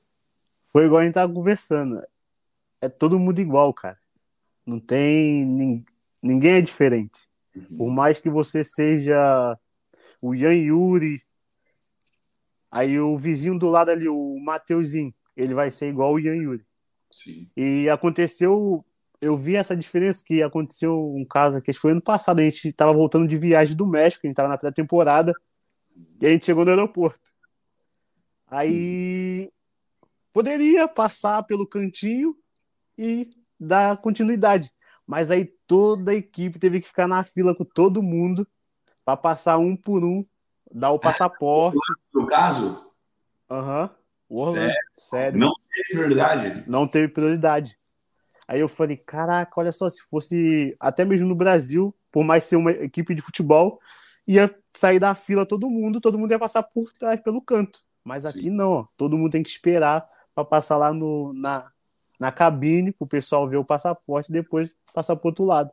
Foi 0.71 0.85
igual 0.85 1.01
a 1.01 1.03
gente 1.03 1.15
tava 1.15 1.33
conversando. 1.33 2.01
É 2.81 2.87
todo 2.87 3.19
mundo 3.19 3.39
igual, 3.39 3.73
cara. 3.73 3.99
Não 4.65 4.79
tem. 4.79 5.43
nin- 5.43 5.85
Ninguém 6.23 6.53
é 6.53 6.61
diferente. 6.61 7.27
Por 7.77 7.89
mais 7.89 8.21
que 8.21 8.29
você 8.29 8.63
seja 8.63 9.57
o 10.21 10.33
Yan 10.33 10.53
Yuri, 10.53 11.21
aí 12.71 12.99
o 12.99 13.17
vizinho 13.17 13.57
do 13.57 13.67
lado 13.67 13.89
ali, 13.89 14.07
o 14.07 14.39
Mateuzinho, 14.39 15.13
ele 15.35 15.53
vai 15.53 15.71
ser 15.71 15.89
igual 15.89 16.13
o 16.13 16.19
Yan 16.19 16.35
Yuri. 16.35 16.65
Sim. 17.11 17.49
E 17.55 17.89
aconteceu, 17.89 18.85
eu 19.21 19.37
vi 19.37 19.55
essa 19.55 19.75
diferença 19.75 20.23
que 20.25 20.41
aconteceu 20.41 21.13
um 21.15 21.25
caso 21.25 21.57
aqui, 21.57 21.71
acho 21.71 21.79
que 21.79 21.81
foi 21.81 21.91
ano 21.91 22.01
passado, 22.01 22.39
a 22.39 22.43
gente 22.43 22.71
tava 22.73 22.93
voltando 22.93 23.27
de 23.27 23.37
viagem 23.37 23.75
do 23.75 23.87
México, 23.87 24.25
a 24.25 24.27
gente 24.27 24.35
tava 24.35 24.49
na 24.49 24.57
pré-temporada, 24.57 25.33
e 26.21 26.27
a 26.27 26.31
gente 26.31 26.45
chegou 26.45 26.63
no 26.63 26.71
aeroporto. 26.71 27.31
Aí 28.47 29.51
poderia 30.33 30.87
passar 30.87 31.43
pelo 31.43 31.67
cantinho 31.67 32.35
e 32.97 33.29
dar 33.59 33.97
continuidade. 33.97 34.71
Mas 35.05 35.31
aí 35.31 35.45
toda 35.67 36.11
a 36.11 36.15
equipe 36.15 36.59
teve 36.59 36.79
que 36.79 36.87
ficar 36.87 37.07
na 37.07 37.23
fila 37.23 37.55
com 37.55 37.65
todo 37.65 38.03
mundo 38.03 38.47
para 39.03 39.17
passar 39.17 39.57
um 39.57 39.75
por 39.75 40.03
um, 40.03 40.25
dar 40.71 40.91
o 40.91 40.99
passaporte. 40.99 41.77
No 42.13 42.27
caso, 42.27 42.89
Aham. 43.49 43.89
O 44.29 44.41
Orlando, 44.43 44.71
sério. 44.93 45.39
não 45.39 45.51
tem 45.73 45.97
verdade. 45.97 46.63
não 46.67 46.87
teve 46.87 47.07
prioridade. 47.07 47.79
Aí 48.47 48.59
eu 48.59 48.69
falei, 48.69 48.95
caraca, 48.95 49.51
olha 49.57 49.71
só, 49.71 49.89
se 49.89 50.03
fosse 50.03 50.75
até 50.79 51.03
mesmo 51.03 51.27
no 51.27 51.35
Brasil, 51.35 51.95
por 52.11 52.23
mais 52.23 52.43
ser 52.43 52.55
uma 52.55 52.71
equipe 52.71 53.15
de 53.15 53.21
futebol, 53.23 53.79
ia 54.27 54.55
sair 54.73 54.99
da 54.99 55.15
fila 55.15 55.47
todo 55.47 55.69
mundo, 55.69 55.99
todo 55.99 56.17
mundo 56.17 56.31
ia 56.31 56.37
passar 56.37 56.61
por 56.61 56.91
trás 56.93 57.19
pelo 57.21 57.41
canto. 57.41 57.79
Mas 58.03 58.25
aqui 58.25 58.43
Sim. 58.43 58.51
não, 58.51 58.71
ó. 58.71 58.87
todo 58.95 59.17
mundo 59.17 59.31
tem 59.31 59.41
que 59.41 59.49
esperar 59.49 60.07
para 60.35 60.45
passar 60.45 60.77
lá 60.77 60.93
no, 60.93 61.33
na, 61.33 61.71
na 62.19 62.31
cabine 62.31 62.91
para 62.91 63.05
o 63.05 63.09
pessoal 63.09 63.47
ver 63.47 63.57
o 63.57 63.65
passaporte 63.65 64.29
e 64.29 64.33
depois 64.33 64.71
passar 64.93 65.15
para 65.15 65.27
outro 65.27 65.45
lado. 65.45 65.71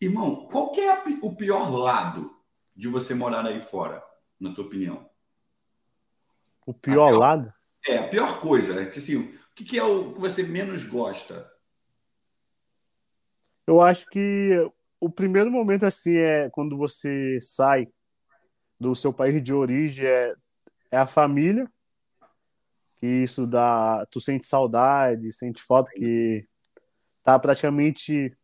Irmão, 0.00 0.46
qual 0.52 0.70
que 0.72 0.80
é 0.82 1.02
o 1.22 1.34
pior 1.34 1.70
lado 1.70 2.30
de 2.78 2.86
você 2.86 3.12
morar 3.12 3.44
aí 3.44 3.60
fora, 3.60 4.00
na 4.38 4.54
tua 4.54 4.64
opinião? 4.64 5.10
O 6.64 6.72
pior, 6.72 7.08
pior 7.08 7.18
lado? 7.18 7.52
É, 7.84 7.98
a 7.98 8.08
pior 8.08 8.38
coisa. 8.40 8.80
É 8.80 8.86
que, 8.86 9.00
assim, 9.00 9.16
o 9.16 9.38
que, 9.56 9.64
que 9.64 9.78
é 9.78 9.82
o 9.82 10.14
que 10.14 10.20
você 10.20 10.44
menos 10.44 10.84
gosta? 10.84 11.50
Eu 13.66 13.82
acho 13.82 14.06
que 14.06 14.64
o 15.00 15.10
primeiro 15.10 15.50
momento 15.50 15.84
assim 15.84 16.16
é 16.18 16.48
quando 16.50 16.76
você 16.76 17.40
sai 17.42 17.88
do 18.78 18.94
seu 18.94 19.12
país 19.12 19.42
de 19.42 19.52
origem 19.52 20.06
é, 20.06 20.34
é 20.92 20.98
a 20.98 21.06
família 21.06 21.68
que 22.96 23.06
isso 23.06 23.46
dá 23.46 24.06
tu 24.10 24.20
sente 24.20 24.46
saudade 24.46 25.32
sente 25.32 25.62
falta 25.62 25.92
que 25.92 26.48
tá 27.22 27.38
praticamente 27.38 28.36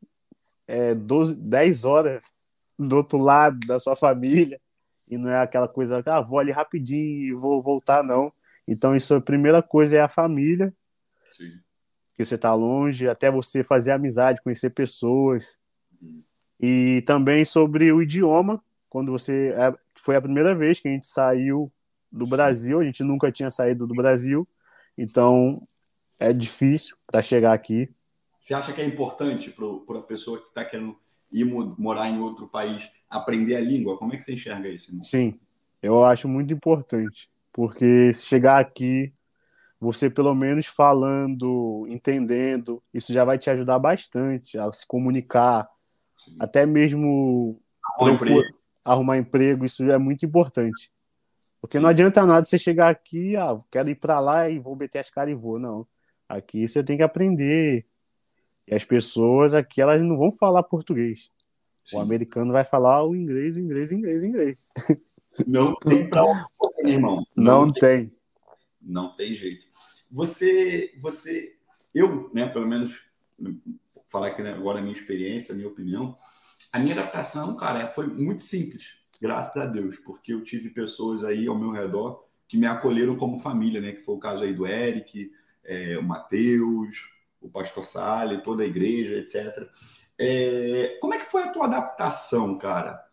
é, 0.67 0.95
12, 0.95 1.41
10 1.41 1.85
horas 1.85 2.34
do 2.79 2.97
outro 2.97 3.19
lado 3.19 3.59
da 3.67 3.79
sua 3.79 3.97
família 3.97 4.61
e 5.09 5.17
não 5.17 5.31
é 5.31 5.41
aquela 5.41 5.69
coisa 5.69 6.03
ah 6.07 6.21
vou 6.21 6.39
ali 6.39 6.51
rapidinho 6.51 7.29
e 7.29 7.33
vou 7.33 7.63
voltar 7.63 8.03
não 8.03 8.33
então 8.67 8.95
isso 8.97 9.15
a 9.15 9.21
primeira 9.21 9.63
coisa 9.63 9.97
é 9.97 10.01
a 10.01 10.09
família 10.09 10.75
Sim. 11.37 11.59
que 12.17 12.25
você 12.25 12.39
tá 12.39 12.55
longe 12.55 13.09
até 13.09 13.31
você 13.31 13.63
fazer 13.63 13.93
amizade 13.93 14.43
conhecer 14.43 14.71
pessoas 14.71 15.59
uhum. 16.01 16.23
E 16.61 17.03
também 17.03 17.45
sobre 17.45 17.93
o 17.93 18.03
idioma, 18.03 18.63
quando 18.89 19.13
você. 19.13 19.55
É, 19.57 19.75
foi 19.95 20.17
a 20.17 20.23
primeira 20.23 20.55
vez 20.55 20.81
que 20.81 20.89
a 20.89 20.91
gente 20.91 21.07
saiu 21.07 21.71
do 22.11 22.27
Brasil, 22.27 22.81
a 22.81 22.85
gente 22.85 23.03
nunca 23.03 23.31
tinha 23.33 23.51
saído 23.51 23.87
do 23.87 23.95
Brasil, 23.95 24.49
então 24.97 25.67
é 26.19 26.33
difícil 26.33 26.97
para 27.07 27.21
chegar 27.21 27.53
aqui. 27.53 27.93
Você 28.41 28.55
acha 28.55 28.73
que 28.73 28.81
é 28.81 28.85
importante 28.85 29.51
para 29.51 29.99
a 29.99 30.03
pessoa 30.03 30.41
que 30.41 30.49
está 30.49 30.65
querendo 30.65 30.97
ir 31.35 31.45
morar 31.45 32.09
em 32.09 32.21
outro 32.21 32.47
país 32.47 32.89
aprender 33.11 33.57
a 33.57 33.61
língua? 33.61 33.99
Como 33.99 34.15
é 34.15 34.17
que 34.17 34.23
você 34.23 34.35
enxerga 34.35 34.69
isso? 34.69 34.91
Irmão? 34.91 35.05
Sim, 35.05 35.39
eu 35.83 36.05
acho 36.05 36.29
muito 36.29 36.55
importante, 36.55 37.29
porque 37.53 38.15
se 38.15 38.25
chegar 38.25 38.61
aqui, 38.61 39.13
você 39.81 40.09
pelo 40.09 40.35
menos 40.35 40.67
falando, 40.67 41.87
entendendo, 41.91 42.81
isso 42.95 43.13
já 43.13 43.25
vai 43.25 43.37
te 43.37 43.51
ajudar 43.51 43.79
bastante 43.81 44.57
a 44.57 44.73
se 44.73 44.87
comunicar, 44.87 45.69
Sim. 46.17 46.37
até 46.39 46.65
mesmo 46.65 47.61
arrumar 47.99 48.15
emprego. 48.15 48.43
arrumar 48.85 49.19
emprego, 49.19 49.65
isso 49.65 49.91
é 49.91 49.99
muito 49.99 50.25
importante. 50.25 50.93
Porque 51.61 51.79
Sim. 51.79 51.83
não 51.83 51.91
adianta 51.91 52.25
nada 52.25 52.47
você 52.47 52.57
chegar 52.57 52.91
aqui, 52.91 53.37
ah, 53.37 53.59
quero 53.73 53.91
ir 53.91 53.97
para 53.97 54.21
lá 54.21 54.49
e 54.49 54.59
vou 54.61 54.77
meter 54.77 55.01
as 55.01 55.11
caras 55.11 55.33
e 55.33 55.35
vou. 55.35 55.59
Não. 55.59 55.87
Aqui 56.29 56.67
você 56.69 56.83
tem 56.85 56.97
que 56.97 57.03
aprender. 57.03 57.87
E 58.67 58.75
as 58.75 58.85
pessoas 58.85 59.55
aqui, 59.55 59.81
elas 59.81 60.01
não 60.01 60.17
vão 60.17 60.33
falar 60.33 60.63
português. 60.63 61.31
Sim. 61.83 61.97
O 61.97 62.01
americano 62.01 62.53
vai 62.53 62.65
falar 62.65 63.05
o 63.05 63.15
inglês, 63.15 63.57
o 63.57 63.61
inglês, 63.61 63.91
o 63.91 63.95
inglês, 63.95 64.23
o 64.23 64.27
inglês. 64.27 64.65
Não 65.47 65.75
tem 65.75 66.09
pra 66.09 66.25
onde, 66.25 66.91
irmão. 66.91 67.27
Não, 67.37 67.63
não 67.63 67.69
tem. 67.69 67.81
tem. 67.81 68.17
Não 68.81 69.17
tem 69.17 69.35
jeito. 69.35 69.67
Você, 70.11 70.95
você, 70.99 71.57
eu, 71.93 72.31
né, 72.33 72.47
pelo 72.47 72.69
menos 72.69 73.03
falar 74.09 74.29
aqui 74.29 74.43
agora 74.43 74.79
a 74.79 74.83
minha 74.83 74.95
experiência, 74.95 75.53
a 75.53 75.57
minha 75.57 75.69
opinião. 75.69 76.17
A 76.73 76.79
minha 76.79 76.95
adaptação, 76.95 77.57
cara, 77.57 77.89
foi 77.89 78.07
muito 78.07 78.45
simples, 78.45 78.97
graças 79.21 79.61
a 79.61 79.67
Deus, 79.67 79.99
porque 79.99 80.33
eu 80.33 80.43
tive 80.43 80.71
pessoas 80.71 81.25
aí 81.25 81.47
ao 81.47 81.59
meu 81.59 81.71
redor 81.71 82.25
que 82.47 82.57
me 82.57 82.67
acolheram 82.67 83.17
como 83.17 83.41
família, 83.41 83.81
né? 83.81 83.93
Que 83.93 84.03
foi 84.03 84.15
o 84.15 84.21
caso 84.21 84.45
aí 84.45 84.53
do 84.53 84.67
Eric, 84.67 85.33
é, 85.65 85.99
o 85.99 86.03
Matheus, 86.03 87.09
o 87.45 87.51
pastor 87.51 87.85
Sale, 87.85 88.43
toda 88.43 88.63
a 88.63 88.67
igreja, 88.67 89.17
etc. 89.17 89.69
É, 90.19 90.99
como 91.01 91.15
é 91.15 91.19
que 91.19 91.27
foi 91.27 91.43
a 91.43 91.51
tua 91.51 91.67
adaptação, 91.67 92.57
cara, 92.57 93.05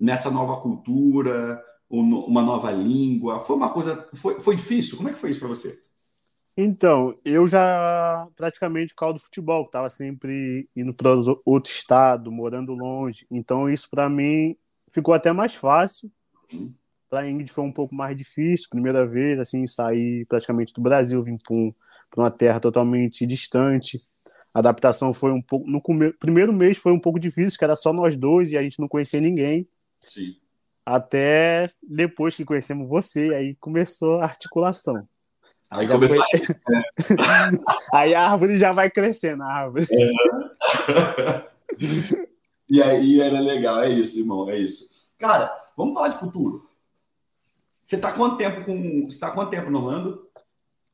nessa 0.00 0.30
nova 0.30 0.60
cultura, 0.60 1.62
uma 1.88 2.42
nova 2.42 2.70
língua? 2.70 3.40
Foi 3.40 3.56
uma 3.56 3.70
coisa, 3.70 4.08
foi, 4.14 4.40
foi 4.40 4.56
difícil? 4.56 4.96
Como 4.96 5.08
é 5.08 5.12
que 5.12 5.18
foi 5.18 5.30
isso 5.30 5.40
para 5.40 5.48
você? 5.48 5.80
Então, 6.56 7.14
eu 7.22 7.46
já 7.46 8.26
praticamente 8.34 8.94
por 8.94 9.00
causa 9.00 9.14
do 9.14 9.24
futebol, 9.24 9.64
estava 9.66 9.90
sempre 9.90 10.66
indo 10.74 10.94
para 10.94 11.10
outro 11.44 11.70
estado, 11.70 12.32
morando 12.32 12.72
longe. 12.72 13.26
Então, 13.30 13.68
isso 13.68 13.90
para 13.90 14.08
mim 14.08 14.56
ficou 14.90 15.12
até 15.12 15.32
mais 15.32 15.54
fácil. 15.54 16.10
Para 17.10 17.20
a 17.20 17.30
Ingrid 17.30 17.52
foi 17.52 17.62
um 17.62 17.72
pouco 17.72 17.94
mais 17.94 18.16
difícil, 18.16 18.68
primeira 18.70 19.06
vez, 19.06 19.38
assim, 19.38 19.66
sair 19.66 20.24
praticamente 20.26 20.72
do 20.72 20.80
Brasil, 20.80 21.22
vim 21.22 21.36
para 21.36 21.74
uma 22.16 22.30
terra 22.30 22.60
totalmente 22.60 23.26
distante. 23.26 24.02
A 24.54 24.60
adaptação 24.60 25.12
foi 25.12 25.32
um 25.32 25.42
pouco. 25.42 25.68
No 25.68 25.82
primeiro 26.18 26.52
mês 26.52 26.78
foi 26.78 26.92
um 26.92 27.00
pouco 27.00 27.20
difícil, 27.20 27.58
que 27.58 27.64
era 27.64 27.76
só 27.76 27.92
nós 27.92 28.16
dois 28.16 28.50
e 28.50 28.56
a 28.56 28.62
gente 28.62 28.80
não 28.80 28.88
conhecia 28.88 29.20
ninguém. 29.20 29.68
Sim. 30.00 30.36
Até 30.84 31.70
depois 31.82 32.34
que 32.34 32.44
conhecemos 32.44 32.88
você, 32.88 33.34
aí 33.34 33.54
começou 33.56 34.20
a 34.20 34.24
articulação. 34.24 35.06
Aí, 35.68 35.88
começou 35.88 36.22
foi... 36.22 37.16
a... 37.18 37.50
aí 37.98 38.14
a 38.14 38.30
árvore 38.30 38.58
já 38.58 38.72
vai 38.72 38.88
crescendo, 38.88 39.42
a 39.42 39.52
árvore. 39.52 39.86
É. 39.90 40.10
e 42.70 42.80
aí 42.82 43.20
era 43.20 43.40
legal, 43.40 43.82
é 43.82 43.88
isso, 43.90 44.18
irmão, 44.18 44.48
é 44.48 44.56
isso. 44.56 44.88
Cara, 45.18 45.52
vamos 45.76 45.94
falar 45.94 46.08
de 46.08 46.18
futuro. 46.18 46.62
Você 47.84 47.98
tá 47.98 48.12
quanto 48.12 48.36
tempo 48.36 48.64
com. 48.64 49.06
Você 49.06 49.18
tá 49.18 49.30
quanto 49.30 49.50
tempo 49.50 49.70
no 49.70 49.78
Orlando? 49.78 50.25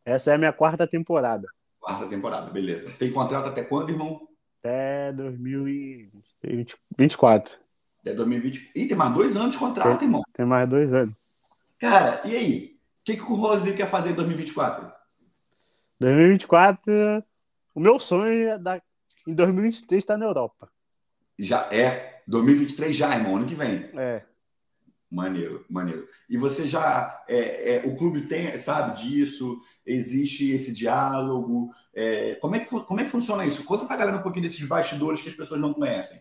Essa 0.05 0.32
é 0.32 0.34
a 0.34 0.38
minha 0.38 0.53
quarta 0.53 0.86
temporada. 0.86 1.48
Quarta 1.80 2.07
temporada, 2.07 2.50
beleza. 2.50 2.90
Tem 2.98 3.11
contrato 3.12 3.48
até 3.48 3.64
quando, 3.64 3.88
irmão? 3.90 4.28
Até 4.61 5.12
2024. 5.12 7.59
Até 8.00 8.14
2020. 8.14 8.72
Ih, 8.74 8.86
tem 8.86 8.96
mais 8.96 9.14
dois 9.14 9.36
anos 9.36 9.53
de 9.53 9.59
contrato, 9.59 9.98
tem, 9.98 10.09
irmão. 10.09 10.22
Tem 10.32 10.46
mais 10.46 10.68
dois 10.68 10.92
anos. 10.94 11.14
Cara, 11.78 12.20
e 12.24 12.36
aí? 12.36 12.76
O 13.00 13.05
que, 13.05 13.16
que 13.16 13.22
o 13.22 13.34
Rose 13.34 13.76
quer 13.76 13.88
fazer 13.88 14.11
em 14.11 14.14
2024? 14.14 14.92
2024, 15.98 17.24
o 17.74 17.80
meu 17.80 17.98
sonho 17.98 18.48
é 18.48 18.59
da, 18.59 18.80
em 19.26 19.34
2023 19.34 19.98
estar 19.98 20.16
na 20.16 20.26
Europa. 20.26 20.70
Já 21.38 21.68
é? 21.72 22.22
2023 22.26 22.96
já, 22.96 23.14
irmão, 23.14 23.36
ano 23.36 23.46
que 23.46 23.55
vem. 23.55 23.90
É. 23.94 24.22
Maneiro, 25.11 25.64
maneiro. 25.68 26.09
E 26.28 26.36
você 26.36 26.66
já. 26.66 27.22
É, 27.28 27.76
é, 27.76 27.86
o 27.86 27.96
clube 27.96 28.22
tem, 28.22 28.57
sabe 28.57 29.03
disso? 29.03 29.61
Existe 29.84 30.50
esse 30.50 30.72
diálogo? 30.72 31.72
É, 31.94 32.36
como, 32.36 32.56
é 32.56 32.60
que, 32.60 32.70
como 32.70 33.00
é 33.00 33.04
que 33.04 33.10
funciona 33.10 33.44
isso? 33.44 33.64
Conta 33.64 33.84
pra 33.84 33.96
galera 33.96 34.18
um 34.18 34.22
pouquinho 34.22 34.44
desses 34.44 34.66
bastidores 34.66 35.20
que 35.20 35.28
as 35.28 35.34
pessoas 35.34 35.60
não 35.60 35.74
conhecem. 35.74 36.20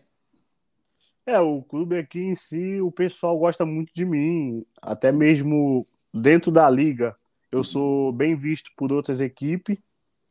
É, 1.24 1.38
o 1.38 1.62
clube 1.62 1.96
aqui 1.96 2.20
em 2.20 2.34
si, 2.34 2.80
o 2.80 2.90
pessoal 2.90 3.38
gosta 3.38 3.64
muito 3.64 3.92
de 3.94 4.04
mim, 4.04 4.66
até 4.80 5.12
mesmo 5.12 5.86
dentro 6.12 6.50
da 6.50 6.68
liga, 6.68 7.16
eu 7.50 7.58
uhum. 7.58 7.64
sou 7.64 8.12
bem 8.12 8.36
visto 8.36 8.70
por 8.76 8.92
outras 8.92 9.20
equipes. 9.20 9.78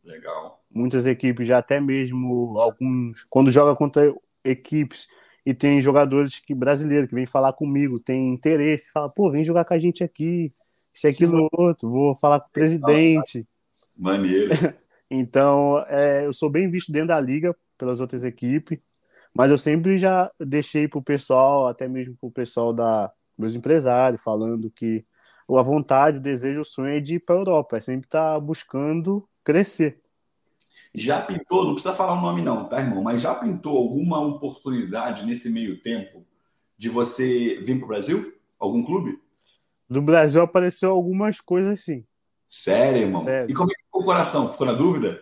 Legal. 0.04 0.62
Muitas 0.70 1.06
equipes 1.06 1.48
já 1.48 1.60
até 1.60 1.80
mesmo 1.80 2.60
alguns 2.60 3.26
quando 3.30 3.52
joga 3.52 3.76
contra 3.76 4.14
equipes 4.44 5.08
e 5.46 5.54
tem 5.54 5.82
jogadores 5.82 6.40
que 6.40 6.54
brasileiros 6.54 7.08
que 7.08 7.16
vêm 7.16 7.26
falar 7.26 7.54
comigo, 7.54 8.00
tem 8.00 8.30
interesse, 8.30 8.92
fala, 8.92 9.10
pô, 9.10 9.32
vem 9.32 9.44
jogar 9.44 9.66
com 9.66 9.74
a 9.74 9.80
gente 9.80 10.04
aqui, 10.04 10.54
isso 10.94 11.08
aquilo 11.08 11.48
outro, 11.54 11.90
vou 11.90 12.16
falar 12.16 12.40
com 12.40 12.48
o 12.48 12.52
presidente. 12.52 13.48
Maneiro. 13.98 14.50
então, 15.10 15.84
é, 15.88 16.26
eu 16.26 16.34
sou 16.34 16.50
bem 16.50 16.70
visto 16.70 16.92
dentro 16.92 17.10
da 17.10 17.20
liga 17.20 17.56
pelas 17.78 18.00
outras 18.00 18.24
equipes, 18.24 18.80
mas 19.34 19.50
eu 19.50 19.58
sempre 19.58 19.98
já 19.98 20.30
deixei 20.40 20.88
para 20.88 21.00
o 21.00 21.04
pessoal, 21.04 21.68
até 21.68 21.88
mesmo 21.88 22.16
para 22.20 22.28
o 22.28 22.32
pessoal 22.32 22.74
da 22.74 23.12
meus 23.38 23.56
empresários, 23.56 24.22
falando 24.22 24.70
que 24.70 25.06
a 25.50 25.64
vontade, 25.64 26.18
o 26.18 26.22
desejo, 26.22 26.62
o 26.62 26.66
sonho 26.66 26.98
é 26.98 27.00
de 27.00 27.16
ir 27.16 27.20
para 27.20 27.36
a 27.36 27.40
Europa, 27.40 27.78
é 27.78 27.82
sempre 27.82 28.08
estar 28.08 28.34
tá 28.34 28.40
buscando 28.40 29.28
crescer. 29.44 30.00
Já 30.94 31.22
pintou, 31.22 31.64
não 31.64 31.74
precisa 31.74 31.96
falar 31.96 32.14
o 32.14 32.22
nome 32.22 32.42
não, 32.42 32.68
tá, 32.68 32.80
irmão? 32.80 33.02
Mas 33.02 33.22
já 33.22 33.34
pintou 33.34 33.78
alguma 33.78 34.20
oportunidade 34.20 35.26
nesse 35.26 35.50
meio 35.50 35.82
tempo 35.82 36.26
de 36.78 36.90
você 36.90 37.60
vir 37.62 37.78
para 37.78 37.86
o 37.86 37.88
Brasil? 37.88 38.34
Algum 38.60 38.84
clube? 38.84 39.20
Do 39.92 40.02
Brasil 40.02 40.42
apareceu 40.42 40.90
algumas 40.90 41.42
coisas 41.42 41.82
sim. 41.84 42.06
Sério, 42.50 43.02
irmão? 43.02 43.22
Sério. 43.22 43.52
E 43.52 43.54
como 43.54 43.70
é 43.70 43.76
que 43.76 43.84
ficou 43.84 44.02
o 44.02 44.06
coração? 44.06 44.50
Ficou 44.50 44.66
na 44.66 44.72
dúvida? 44.72 45.22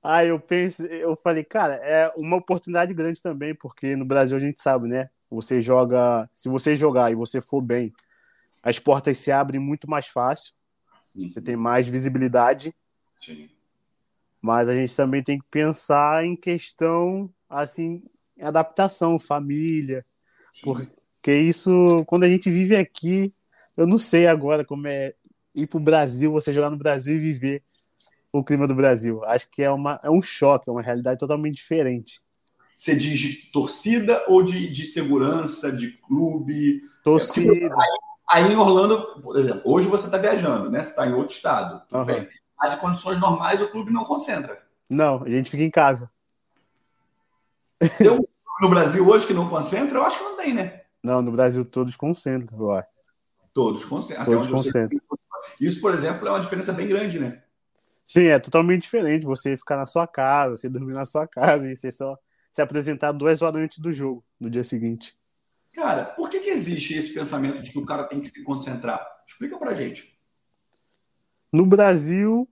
Ah, 0.00 0.24
eu 0.24 0.38
pensei, 0.38 1.02
eu 1.02 1.16
falei, 1.16 1.42
cara, 1.42 1.74
é 1.82 2.12
uma 2.16 2.36
oportunidade 2.36 2.94
grande 2.94 3.20
também, 3.20 3.56
porque 3.56 3.96
no 3.96 4.04
Brasil 4.04 4.36
a 4.36 4.40
gente 4.40 4.62
sabe, 4.62 4.86
né? 4.86 5.10
Você 5.28 5.60
joga, 5.60 6.30
se 6.32 6.48
você 6.48 6.76
jogar 6.76 7.10
e 7.10 7.16
você 7.16 7.40
for 7.40 7.60
bem, 7.60 7.92
as 8.62 8.78
portas 8.78 9.18
se 9.18 9.32
abrem 9.32 9.60
muito 9.60 9.90
mais 9.90 10.06
fácil, 10.06 10.54
Sim. 11.12 11.28
você 11.28 11.42
tem 11.42 11.56
mais 11.56 11.88
visibilidade. 11.88 12.72
Sim. 13.18 13.50
Mas 14.40 14.68
a 14.68 14.76
gente 14.76 14.94
também 14.94 15.24
tem 15.24 15.40
que 15.40 15.46
pensar 15.50 16.24
em 16.24 16.36
questão, 16.36 17.28
assim, 17.50 18.04
adaptação, 18.40 19.18
família. 19.18 20.06
Por, 20.62 20.86
Porque 21.16 21.34
isso, 21.36 22.04
quando 22.06 22.22
a 22.22 22.28
gente 22.28 22.48
vive 22.48 22.76
aqui, 22.76 23.34
eu 23.76 23.86
não 23.86 23.98
sei 23.98 24.26
agora 24.26 24.64
como 24.64 24.86
é 24.86 25.14
ir 25.54 25.66
pro 25.66 25.80
Brasil, 25.80 26.32
você 26.32 26.52
jogar 26.52 26.70
no 26.70 26.76
Brasil 26.76 27.16
e 27.16 27.20
viver 27.20 27.62
o 28.32 28.42
clima 28.42 28.66
do 28.66 28.74
Brasil. 28.74 29.22
Acho 29.24 29.48
que 29.50 29.62
é, 29.62 29.70
uma, 29.70 30.00
é 30.02 30.10
um 30.10 30.22
choque, 30.22 30.68
é 30.68 30.72
uma 30.72 30.82
realidade 30.82 31.18
totalmente 31.18 31.56
diferente. 31.56 32.20
Você 32.76 32.96
diz 32.96 33.18
de 33.18 33.34
torcida 33.52 34.24
ou 34.26 34.42
de, 34.42 34.70
de 34.70 34.84
segurança, 34.84 35.70
de 35.70 35.92
clube? 35.98 36.82
Torcida. 37.04 37.52
É, 37.54 37.66
aí, 37.66 38.44
aí, 38.44 38.52
em 38.52 38.56
Orlando, 38.56 39.20
por 39.20 39.38
exemplo, 39.38 39.62
hoje 39.64 39.86
você 39.86 40.06
está 40.06 40.18
viajando, 40.18 40.70
né? 40.70 40.82
Você 40.82 40.90
está 40.90 41.06
em 41.06 41.12
outro 41.12 41.34
estado, 41.34 41.82
tudo 41.88 42.00
uhum. 42.00 42.04
bem. 42.06 42.28
Mas 42.58 42.74
em 42.74 42.78
condições 42.78 43.20
normais 43.20 43.60
o 43.60 43.68
clube 43.68 43.92
não 43.92 44.04
concentra. 44.04 44.60
Não, 44.88 45.22
a 45.22 45.28
gente 45.28 45.50
fica 45.50 45.62
em 45.62 45.70
casa. 45.70 46.10
Tem 47.98 48.10
um 48.10 48.24
no 48.60 48.68
Brasil 48.68 49.06
hoje 49.06 49.26
que 49.26 49.34
não 49.34 49.48
concentra? 49.48 49.98
Eu 49.98 50.04
acho 50.04 50.18
que 50.18 50.24
não 50.24 50.36
tem, 50.36 50.54
né? 50.54 50.82
Não, 51.02 51.20
no 51.20 51.32
Brasil 51.32 51.64
todos 51.64 51.96
concentram, 51.96 52.58
eu 52.58 52.72
acho. 52.72 52.88
Todos 53.52 53.84
concentram. 53.84 54.24
Todos 54.24 54.48
concentram. 54.48 55.00
Isso, 55.60 55.80
por 55.80 55.92
exemplo, 55.92 56.26
é 56.26 56.30
uma 56.30 56.40
diferença 56.40 56.72
bem 56.72 56.88
grande, 56.88 57.18
né? 57.18 57.42
Sim, 58.06 58.24
é 58.24 58.38
totalmente 58.38 58.82
diferente 58.82 59.24
você 59.24 59.56
ficar 59.56 59.76
na 59.76 59.86
sua 59.86 60.06
casa, 60.06 60.56
você 60.56 60.68
dormir 60.70 60.94
na 60.94 61.04
sua 61.04 61.26
casa 61.26 61.70
e 61.70 61.76
você 61.76 61.90
só 61.90 62.16
se 62.50 62.60
apresentar 62.60 63.12
duas 63.12 63.42
horas 63.42 63.62
antes 63.62 63.78
do 63.78 63.92
jogo, 63.92 64.24
no 64.38 64.50
dia 64.50 64.64
seguinte. 64.64 65.16
Cara, 65.72 66.04
por 66.04 66.28
que, 66.28 66.40
que 66.40 66.50
existe 66.50 66.94
esse 66.94 67.12
pensamento 67.14 67.62
de 67.62 67.72
que 67.72 67.78
o 67.78 67.86
cara 67.86 68.04
tem 68.04 68.20
que 68.20 68.28
se 68.28 68.44
concentrar? 68.44 69.06
Explica 69.26 69.56
pra 69.56 69.74
gente. 69.74 70.18
No 71.50 71.64
Brasil, 71.64 72.48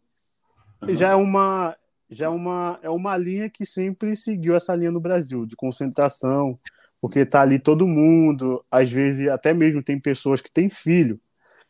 uhum. 0.82 0.96
já 0.96 1.11
é 1.11 1.14
uma 1.14 1.76
já 2.11 2.26
é 2.26 2.28
uma, 2.28 2.78
é 2.82 2.90
uma 2.90 3.16
linha 3.16 3.48
que 3.48 3.64
sempre 3.64 4.16
seguiu 4.16 4.57
essa 4.57 4.74
linha 4.74 4.90
no 4.90 4.98
Brasil, 4.98 5.46
de 5.46 5.55
concentração, 5.55 6.59
porque 7.01 7.24
tá 7.24 7.40
ali 7.40 7.59
todo 7.59 7.86
mundo, 7.86 8.64
às 8.70 8.90
vezes 8.90 9.28
até 9.28 9.55
mesmo 9.55 9.82
tem 9.82 9.98
pessoas 9.98 10.40
que 10.40 10.51
têm 10.51 10.68
filho, 10.68 11.20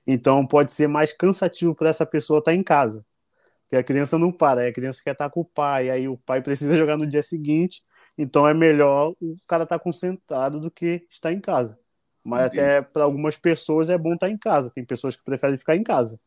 então 0.07 0.47
pode 0.47 0.72
ser 0.72 0.89
mais 0.89 1.12
cansativo 1.12 1.74
para 1.74 1.91
essa 1.91 2.05
pessoa 2.05 2.41
estar 2.41 2.51
tá 2.51 2.57
em 2.57 2.62
casa. 2.62 3.05
Porque 3.62 3.76
a 3.76 3.85
criança 3.85 4.18
não 4.18 4.33
para, 4.33 4.66
a 4.66 4.72
criança 4.72 5.01
quer 5.03 5.12
estar 5.12 5.26
tá 5.26 5.31
com 5.31 5.41
o 5.41 5.45
pai, 5.45 5.91
aí 5.91 6.09
o 6.09 6.18
pai 6.18 6.43
precisa 6.43 6.74
jogar 6.76 6.97
no 6.97 7.07
dia 7.07 7.22
seguinte, 7.22 7.83
então 8.18 8.47
é 8.49 8.53
melhor 8.53 9.14
o 9.20 9.37
cara 9.47 9.62
estar 9.62 9.78
tá 9.78 9.83
concentrado 9.83 10.59
do 10.59 10.70
que 10.70 11.07
estar 11.09 11.33
em 11.33 11.41
casa. 11.41 11.78
Mas 12.24 12.47
Entendi. 12.47 12.61
até 12.61 12.83
para 12.83 13.05
algumas 13.05 13.39
pessoas 13.39 13.89
é 13.89 13.97
bom 13.97 14.14
estar 14.14 14.28
em 14.28 14.37
casa, 14.37 14.72
tem 14.74 14.85
pessoas 14.85 15.16
que 15.16 15.24
preferem 15.24 15.57
ficar 15.57 15.76
em 15.76 15.85
casa. 15.85 16.18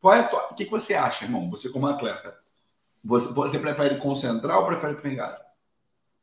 Qual 0.00 0.14
é 0.14 0.22
tua... 0.22 0.48
O 0.50 0.54
que 0.54 0.64
você 0.64 0.94
acha, 0.94 1.24
irmão? 1.24 1.50
Você 1.50 1.68
como 1.68 1.86
atleta, 1.86 2.38
você, 3.02 3.32
você 3.32 3.58
prefere 3.58 3.98
concentrar 3.98 4.58
ou 4.58 4.66
prefere 4.66 4.96
ficar 4.96 5.12
em 5.12 5.16
casa? 5.16 5.49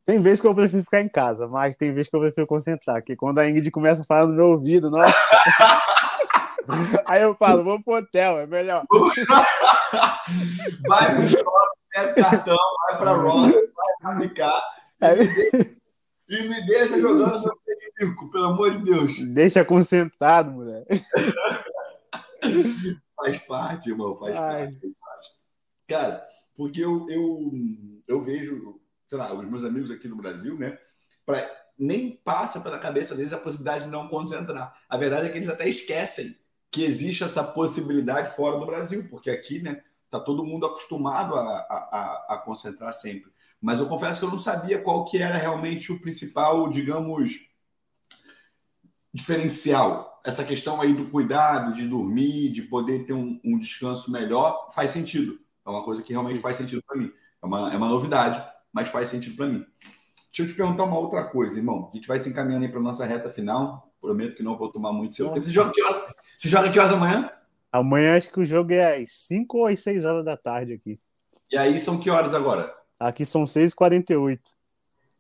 Tem 0.08 0.20
vezes 0.22 0.40
que 0.40 0.48
eu 0.48 0.56
prefiro 0.56 0.86
ficar 0.86 1.02
em 1.02 1.10
casa, 1.10 1.50
mas 1.50 1.76
tem 1.76 1.94
vezes 1.94 2.10
que 2.10 2.16
eu 2.16 2.22
prefiro 2.22 2.48
concentrar. 2.48 3.02
Porque 3.02 3.14
quando 3.14 3.40
a 3.40 3.50
Ingrid 3.50 3.70
começa 3.70 4.04
a 4.04 4.06
falar 4.06 4.26
no 4.26 4.32
meu 4.34 4.46
ouvido, 4.46 4.90
nossa. 4.90 5.14
Aí 7.06 7.22
eu 7.22 7.36
falo, 7.36 7.66
vou 7.66 7.84
pro 7.84 7.96
hotel, 7.96 8.40
é 8.40 8.48
melhor. 8.48 8.86
vai 10.88 11.14
pro 11.14 11.30
shopping, 11.30 11.44
pega 11.92 12.12
o 12.12 12.16
cartão, 12.24 12.58
vai 12.88 12.98
pra 12.98 13.12
Ross, 13.12 13.52
vai 13.52 13.96
fabricar. 14.02 14.64
É. 15.02 15.14
E 16.30 16.48
me 16.48 16.66
deixa 16.66 16.98
jogando 17.00 17.42
no 17.42 17.52
P5, 17.52 18.32
pelo 18.32 18.46
amor 18.46 18.72
de 18.72 18.78
Deus. 18.86 19.12
Deixa 19.34 19.66
concentrado, 19.66 20.52
mulher. 20.52 20.86
faz 23.14 23.40
parte, 23.40 23.90
irmão, 23.90 24.16
faz 24.16 24.34
parte, 24.34 24.80
faz 24.80 24.94
parte. 25.02 25.28
Cara, 25.90 26.26
porque 26.56 26.80
eu, 26.80 27.10
eu, 27.10 27.52
eu 28.08 28.22
vejo, 28.22 28.80
sei 29.08 29.18
lá, 29.18 29.34
os 29.34 29.48
meus 29.48 29.64
amigos 29.64 29.90
aqui 29.90 30.08
no 30.08 30.16
Brasil, 30.16 30.58
né? 30.58 30.78
Pra, 31.26 31.50
nem 31.78 32.12
passa 32.24 32.60
pela 32.60 32.80
cabeça 32.80 33.16
deles 33.16 33.34
a 33.34 33.38
possibilidade 33.38 33.86
de 33.86 33.90
não 33.90 34.08
concentrar. 34.08 34.76
A 34.90 34.98
verdade 34.98 35.28
é 35.28 35.30
que 35.30 35.38
eles 35.38 35.50
até 35.50 35.68
esquecem 35.70 36.36
que 36.72 36.84
existe 36.84 37.24
essa 37.24 37.44
possibilidade 37.44 38.36
fora 38.36 38.58
do 38.58 38.66
Brasil, 38.66 39.08
porque 39.10 39.30
aqui, 39.30 39.62
né, 39.62 39.82
tá 40.10 40.20
todo 40.20 40.46
mundo 40.46 40.66
acostumado 40.66 41.36
a, 41.36 41.40
a, 41.42 42.26
a, 42.30 42.38
concentrar 42.38 42.94
sempre. 42.94 43.32
Mas 43.62 43.80
eu 43.80 43.88
confesso 43.88 44.20
que 44.20 44.26
eu 44.26 44.32
não 44.32 44.40
sabia 44.40 44.82
qual 44.82 45.06
que 45.06 45.18
era 45.18 45.38
realmente 45.38 45.92
o 45.92 46.00
principal, 46.00 46.70
digamos, 46.70 47.48
diferencial. 49.14 50.22
Essa 50.24 50.44
questão 50.44 50.82
aí 50.82 50.94
do 50.94 51.10
cuidado, 51.10 51.74
de 51.74 51.88
dormir, 51.88 52.52
de 52.52 52.64
poder 52.64 53.06
ter 53.06 53.14
um, 53.14 53.40
um 53.44 53.58
descanso 53.58 54.12
melhor, 54.12 54.70
faz 54.72 54.92
sentido. 54.92 55.40
É 55.66 55.70
uma 55.70 55.84
coisa 55.84 56.04
que 56.04 56.12
realmente 56.12 56.36
Sim. 56.36 56.42
faz 56.42 56.58
sentido 56.58 56.84
para 56.86 56.98
mim. 56.98 57.12
É 57.42 57.46
uma, 57.46 57.74
é 57.74 57.78
uma 57.78 57.88
novidade, 57.88 58.44
mas 58.78 58.90
faz 58.90 59.08
sentido 59.08 59.36
para 59.36 59.48
mim. 59.48 59.66
Deixa 60.28 60.44
eu 60.44 60.48
te 60.48 60.54
perguntar 60.54 60.84
uma 60.84 61.00
outra 61.00 61.24
coisa, 61.24 61.58
irmão. 61.58 61.90
A 61.92 61.96
gente 61.96 62.08
vai 62.08 62.20
se 62.20 62.30
encaminhando 62.30 62.64
aí 62.64 62.72
para 62.72 62.80
nossa 62.80 63.04
reta 63.08 63.28
final. 63.28 63.92
Prometo 64.00 64.36
que 64.36 64.44
não 64.44 64.56
vou 64.56 64.72
tomar 64.72 64.94
muito 64.94 65.16
seu 65.16 65.30
tempo. 65.30 65.44
Você 65.44 65.50
joga 65.50 65.72
que? 65.74 65.82
Você 66.38 66.48
joga 66.48 66.72
que 66.72 66.78
horas 66.78 66.94
amanhã? 66.94 67.32
Amanhã 67.72 68.16
acho 68.16 68.32
que 68.32 68.40
o 68.40 68.46
jogo 68.46 68.72
é 68.72 68.98
às 68.98 69.12
5 69.14 69.58
ou 69.58 69.66
às 69.66 69.82
6 69.82 70.06
horas 70.06 70.24
da 70.24 70.38
tarde 70.38 70.74
aqui. 70.74 71.00
E 71.52 71.58
aí 71.58 71.80
são 71.80 72.00
que 72.00 72.12
horas 72.12 72.36
agora? 72.36 72.72
Aqui 73.00 73.26
são 73.26 73.46
6h48. 73.46 74.40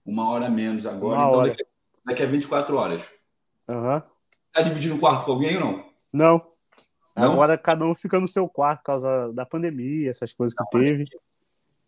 Uma 0.05 0.29
hora 0.29 0.51
menos 0.51 0.85
agora. 0.85 1.17
Uma 1.17 1.27
então 1.27 1.39
hora. 1.39 1.49
Daqui, 1.49 1.63
daqui 2.05 2.21
a 2.21 2.27
24 2.27 2.75
horas. 2.75 3.03
Aham. 3.67 3.95
Uhum. 3.95 4.01
Tá 4.53 4.61
dividindo 4.61 4.95
o 4.97 4.99
quarto 4.99 5.25
com 5.25 5.31
alguém 5.31 5.55
ou 5.55 5.61
não? 5.61 5.85
Não. 6.13 6.47
Não? 7.15 7.33
Agora 7.33 7.57
cada 7.57 7.85
um 7.85 7.95
fica 7.95 8.19
no 8.19 8.27
seu 8.27 8.47
quarto 8.47 8.81
por 8.81 8.85
causa 8.85 9.33
da 9.33 9.47
pandemia, 9.47 10.11
essas 10.11 10.31
coisas 10.31 10.55
que 10.55 10.63
teve. 10.69 11.05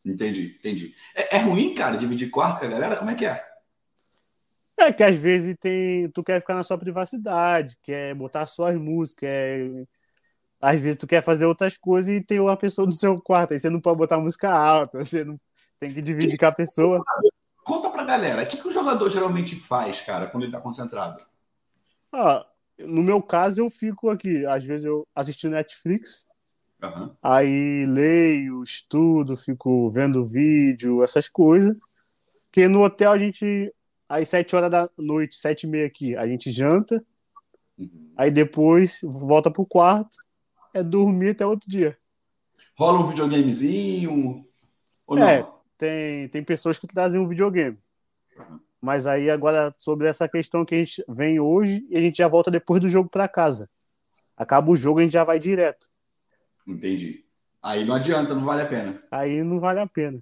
Entendi, 0.05 0.55
entendi. 0.57 0.95
É, 1.13 1.37
é, 1.37 1.39
ruim, 1.39 1.75
cara, 1.75 1.97
dividir 1.97 2.29
quarto 2.29 2.59
com 2.59 2.65
a 2.65 2.69
galera? 2.69 2.95
Como 2.97 3.11
é 3.11 3.15
que 3.15 3.25
é? 3.25 3.45
É 4.77 4.93
que 4.93 5.03
às 5.03 5.15
vezes 5.15 5.57
tem, 5.59 6.09
tu 6.11 6.23
quer 6.23 6.39
ficar 6.39 6.55
na 6.55 6.63
sua 6.63 6.77
privacidade, 6.77 7.77
quer 7.83 8.15
botar 8.15 8.47
suas 8.47 8.75
músicas, 8.75 9.19
quer... 9.19 9.87
às 10.61 10.79
vezes 10.79 10.97
tu 10.97 11.05
quer 11.05 11.21
fazer 11.21 11.45
outras 11.45 11.77
coisas 11.77 12.15
e 12.15 12.23
tem 12.23 12.39
uma 12.39 12.55
pessoa 12.55 12.85
no 12.85 12.93
seu 12.93 13.21
quarto, 13.21 13.53
aí 13.53 13.59
você 13.59 13.69
não 13.69 13.81
pode 13.81 13.97
botar 13.97 14.17
música 14.19 14.49
alta, 14.49 14.99
você 15.03 15.25
não 15.25 15.39
tem 15.79 15.93
que 15.93 16.01
dividir 16.01 16.37
com 16.37 16.45
a 16.45 16.51
pessoa. 16.51 17.03
Conta 17.63 17.89
pra 17.89 18.05
galera, 18.05 18.43
o 18.43 18.47
que, 18.47 18.57
que 18.57 18.67
o 18.67 18.71
jogador 18.71 19.09
geralmente 19.09 19.55
faz, 19.55 20.01
cara, 20.01 20.27
quando 20.27 20.43
ele 20.43 20.51
tá 20.51 20.61
concentrado? 20.61 21.25
Ah, 22.11 22.45
no 22.79 23.03
meu 23.03 23.21
caso, 23.21 23.61
eu 23.61 23.69
fico 23.69 24.09
aqui. 24.09 24.45
Às 24.45 24.63
vezes 24.63 24.85
eu 24.85 25.07
assisto 25.13 25.49
Netflix, 25.49 26.25
uhum. 26.81 27.15
aí 27.21 27.85
leio, 27.85 28.63
estudo, 28.63 29.35
fico 29.35 29.89
vendo 29.91 30.25
vídeo, 30.25 31.03
essas 31.03 31.27
coisas. 31.27 31.75
Porque 32.45 32.67
no 32.67 32.83
hotel 32.83 33.11
a 33.11 33.17
gente, 33.17 33.73
às 34.07 34.27
sete 34.29 34.55
horas 34.55 34.71
da 34.71 34.89
noite, 34.97 35.35
sete 35.35 35.63
e 35.63 35.69
meia 35.69 35.85
aqui, 35.85 36.15
a 36.15 36.27
gente 36.27 36.51
janta, 36.51 37.03
uhum. 37.77 38.13
aí 38.17 38.31
depois 38.31 38.99
volta 39.03 39.51
pro 39.51 39.65
quarto, 39.65 40.17
é 40.73 40.83
dormir 40.83 41.31
até 41.31 41.45
outro 41.45 41.69
dia. 41.69 41.97
Rola 42.75 42.99
um 42.99 43.07
videogamezinho? 43.07 44.45
Ou 45.05 45.17
não? 45.17 45.27
É, 45.27 45.47
tem, 45.77 46.27
tem 46.29 46.43
pessoas 46.43 46.79
que 46.79 46.87
trazem 46.87 47.19
um 47.19 47.27
videogame. 47.27 47.77
Uhum. 48.37 48.59
Mas 48.81 49.05
aí 49.05 49.29
agora 49.29 49.73
sobre 49.77 50.07
essa 50.07 50.27
questão 50.29 50.63
que 50.63 50.75
a 50.75 50.77
gente 50.77 51.03
vem 51.07 51.39
hoje 51.39 51.85
e 51.89 51.97
a 51.97 52.01
gente 52.01 52.17
já 52.17 52.27
volta 52.27 52.49
depois 52.49 52.79
do 52.79 52.89
jogo 52.89 53.09
para 53.09 53.27
casa. 53.27 53.69
Acaba 54.37 54.71
o 54.71 54.75
jogo 54.75 54.99
a 54.99 55.03
gente 55.03 55.11
já 55.11 55.23
vai 55.23 55.37
direto. 55.37 55.87
Entendi. 56.71 57.25
Aí 57.61 57.83
não 57.83 57.95
adianta, 57.95 58.33
não 58.33 58.45
vale 58.45 58.61
a 58.61 58.65
pena. 58.65 59.01
Aí 59.11 59.43
não 59.43 59.59
vale 59.59 59.79
a 59.79 59.87
pena. 59.87 60.21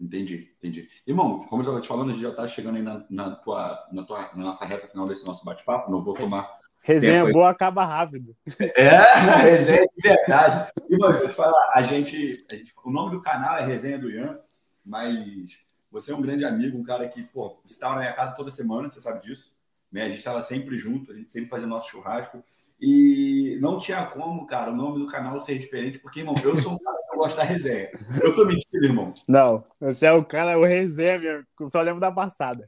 Entendi, 0.00 0.50
entendi. 0.58 0.88
Irmão, 1.06 1.44
como 1.46 1.60
eu 1.60 1.64
estava 1.64 1.80
te 1.80 1.88
falando, 1.88 2.08
a 2.08 2.12
gente 2.12 2.22
já 2.22 2.30
está 2.30 2.48
chegando 2.48 2.76
aí 2.76 2.82
na, 2.82 3.04
na, 3.10 3.30
tua, 3.32 3.86
na, 3.92 4.02
tua, 4.02 4.30
na 4.34 4.44
nossa 4.44 4.64
reta 4.64 4.88
final 4.88 5.04
desse 5.04 5.26
nosso 5.26 5.44
bate-papo. 5.44 5.90
Não 5.90 6.00
vou 6.00 6.14
tomar. 6.14 6.58
Resenha 6.82 7.30
boa 7.30 7.50
acaba 7.50 7.84
rápido. 7.84 8.34
É, 8.74 8.96
resenha 9.42 9.84
de 9.84 10.08
verdade. 10.08 10.72
E, 10.88 10.96
te 10.96 11.28
falar, 11.28 11.72
a 11.74 11.82
gente, 11.82 12.46
a 12.50 12.56
gente, 12.56 12.72
o 12.82 12.90
nome 12.90 13.10
do 13.10 13.20
canal 13.20 13.58
é 13.58 13.66
Resenha 13.66 13.98
do 13.98 14.10
Ian, 14.10 14.38
mas 14.82 15.58
você 15.90 16.12
é 16.12 16.14
um 16.14 16.22
grande 16.22 16.46
amigo, 16.46 16.78
um 16.78 16.82
cara 16.82 17.06
que, 17.06 17.22
pô, 17.24 17.60
você 17.62 17.74
estava 17.74 17.96
na 17.96 18.00
minha 18.00 18.14
casa 18.14 18.34
toda 18.34 18.50
semana, 18.50 18.88
você 18.88 18.98
sabe 18.98 19.20
disso. 19.20 19.54
Né? 19.92 20.04
A 20.04 20.08
gente 20.08 20.18
estava 20.18 20.40
sempre 20.40 20.78
junto, 20.78 21.12
a 21.12 21.14
gente 21.14 21.30
sempre 21.30 21.50
fazia 21.50 21.66
nosso 21.66 21.90
churrasco. 21.90 22.42
E 22.80 23.58
não 23.60 23.78
tinha 23.78 24.06
como, 24.06 24.46
cara, 24.46 24.70
o 24.70 24.76
nome 24.76 25.00
do 25.00 25.06
canal 25.06 25.38
ser 25.40 25.58
diferente, 25.58 25.98
porque, 25.98 26.20
irmão, 26.20 26.34
eu 26.42 26.56
sou 26.56 26.72
um 26.72 26.78
cara 26.78 26.96
que 27.10 27.16
gosta 27.16 27.36
da 27.38 27.42
resenha. 27.42 27.90
Eu 28.22 28.34
tô 28.34 28.44
mentindo, 28.46 28.84
irmão. 28.84 29.12
Não, 29.28 29.62
você 29.78 30.06
é 30.06 30.12
o 30.12 30.24
cara, 30.24 30.58
o 30.58 30.64
resenha, 30.64 31.18
meu. 31.18 31.44
Eu 31.60 31.68
só 31.68 31.82
lembro 31.82 32.00
da 32.00 32.10
passada. 32.10 32.66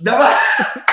Da... 0.00 0.18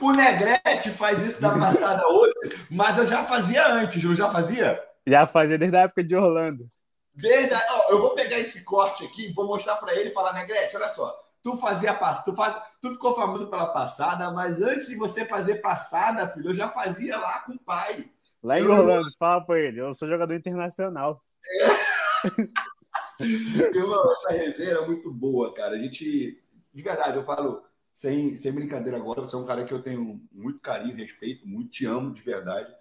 O 0.00 0.10
Negrete 0.10 0.90
faz 0.90 1.22
isso 1.22 1.40
da 1.40 1.56
passada 1.56 2.04
hoje, 2.08 2.34
mas 2.68 2.98
eu 2.98 3.06
já 3.06 3.22
fazia 3.22 3.72
antes, 3.72 4.02
eu 4.02 4.12
já 4.16 4.28
fazia? 4.28 4.82
Já 5.06 5.28
fazia 5.28 5.56
desde 5.56 5.76
a 5.76 5.82
época 5.82 6.02
de 6.02 6.16
Orlando. 6.16 6.68
Desde 7.14 7.54
a... 7.54 7.86
eu 7.88 8.00
vou 8.00 8.10
pegar 8.12 8.40
esse 8.40 8.62
corte 8.62 9.04
aqui, 9.04 9.32
vou 9.32 9.46
mostrar 9.46 9.76
para 9.76 9.94
ele 9.94 10.10
e 10.10 10.12
falar, 10.12 10.32
Negrete, 10.32 10.76
olha 10.76 10.88
só, 10.88 11.16
tu 11.42 11.56
fazia 11.56 11.92
tu, 12.24 12.34
faz... 12.34 12.56
tu 12.80 12.92
ficou 12.92 13.14
famoso 13.14 13.48
pela 13.48 13.66
passada, 13.66 14.30
mas 14.30 14.62
antes 14.62 14.86
de 14.86 14.96
você 14.96 15.24
fazer 15.24 15.56
passada, 15.56 16.28
filho, 16.28 16.50
eu 16.50 16.54
já 16.54 16.68
fazia 16.68 17.16
lá 17.18 17.40
com 17.40 17.52
o 17.52 17.58
pai. 17.58 18.10
Lá 18.42 18.60
em 18.60 18.64
eu... 18.64 18.70
Orlando, 18.70 19.10
fala 19.18 19.44
para 19.44 19.60
ele, 19.60 19.80
eu 19.80 19.92
sou 19.94 20.08
jogador 20.08 20.34
internacional. 20.34 21.22
Irmão, 23.20 24.12
essa 24.12 24.32
resenha 24.32 24.72
é 24.72 24.86
muito 24.86 25.12
boa, 25.12 25.52
cara. 25.52 25.76
A 25.76 25.78
gente, 25.78 26.42
de 26.72 26.82
verdade, 26.82 27.16
eu 27.16 27.24
falo, 27.24 27.62
sem, 27.94 28.34
sem 28.36 28.52
brincadeira 28.52 28.96
agora, 28.96 29.20
você 29.20 29.36
é 29.36 29.38
um 29.38 29.46
cara 29.46 29.64
que 29.64 29.74
eu 29.74 29.82
tenho 29.82 30.20
muito 30.32 30.60
carinho, 30.60 30.96
respeito, 30.96 31.46
muito 31.46 31.70
te 31.70 31.86
amo 31.86 32.12
de 32.12 32.22
verdade. 32.22 32.72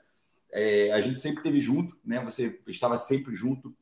É, 0.51 0.91
a 0.91 1.01
gente 1.01 1.19
sempre 1.19 1.37
esteve 1.37 1.61
junto, 1.61 1.97
né? 2.03 2.23
Você 2.25 2.59
estava 2.67 2.97
sempre 2.97 3.35
junto. 3.35 3.75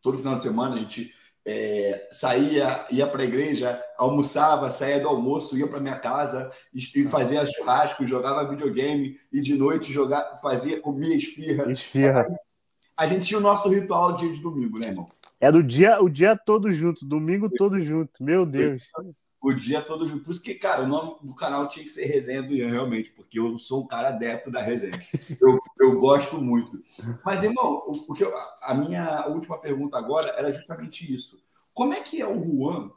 Todo 0.00 0.18
final 0.18 0.34
de 0.34 0.42
semana 0.42 0.76
a 0.76 0.78
gente 0.78 1.14
é, 1.46 2.08
saía, 2.10 2.86
ia 2.90 3.06
para 3.06 3.22
a 3.22 3.26
igreja, 3.26 3.82
almoçava, 3.98 4.70
saía 4.70 5.00
do 5.00 5.08
almoço, 5.08 5.56
ia 5.56 5.68
para 5.68 5.80
minha 5.80 5.98
casa 5.98 6.50
e 6.72 7.06
fazia 7.06 7.44
churrasco, 7.46 8.06
jogava 8.06 8.48
videogame 8.48 9.18
e 9.32 9.40
de 9.40 9.54
noite 9.54 9.92
jogava, 9.92 10.38
fazia, 10.38 10.80
comia 10.80 11.14
esfirra. 11.14 11.70
Esfirra. 11.70 12.26
A 12.96 13.06
gente 13.06 13.26
tinha 13.26 13.38
o 13.38 13.42
nosso 13.42 13.68
ritual 13.68 14.14
dia 14.14 14.32
de 14.32 14.40
domingo, 14.40 14.78
né, 14.78 14.88
irmão? 14.88 15.08
Era 15.40 15.56
o 15.56 15.62
dia, 15.62 16.00
o 16.00 16.08
dia 16.08 16.36
todo 16.36 16.72
junto, 16.72 17.04
domingo 17.04 17.50
todo 17.50 17.82
junto. 17.82 18.22
Meu 18.22 18.46
Deus. 18.46 18.84
O 19.44 19.52
dia 19.52 19.82
todo 19.82 20.08
junto. 20.08 20.24
Por 20.24 20.30
isso 20.30 20.40
que, 20.40 20.54
cara, 20.54 20.84
o 20.84 20.86
nome 20.86 21.16
do 21.20 21.34
canal 21.34 21.68
tinha 21.68 21.84
que 21.84 21.92
ser 21.92 22.06
Resenha 22.06 22.42
do 22.42 22.54
Ian, 22.54 22.70
realmente, 22.70 23.10
porque 23.10 23.38
eu 23.38 23.58
sou 23.58 23.82
um 23.82 23.86
cara 23.86 24.08
adepto 24.08 24.50
da 24.50 24.62
resenha. 24.62 24.98
Eu, 25.38 25.60
eu 25.78 26.00
gosto 26.00 26.40
muito. 26.40 26.82
Mas, 27.22 27.42
irmão, 27.42 27.82
o, 27.86 28.14
que 28.14 28.24
a 28.62 28.72
minha 28.72 29.26
última 29.28 29.58
pergunta 29.58 29.98
agora 29.98 30.30
era 30.30 30.50
justamente 30.50 31.14
isso. 31.14 31.38
Como 31.74 31.92
é 31.92 32.00
que 32.00 32.22
é 32.22 32.26
o 32.26 32.42
Juan 32.42 32.90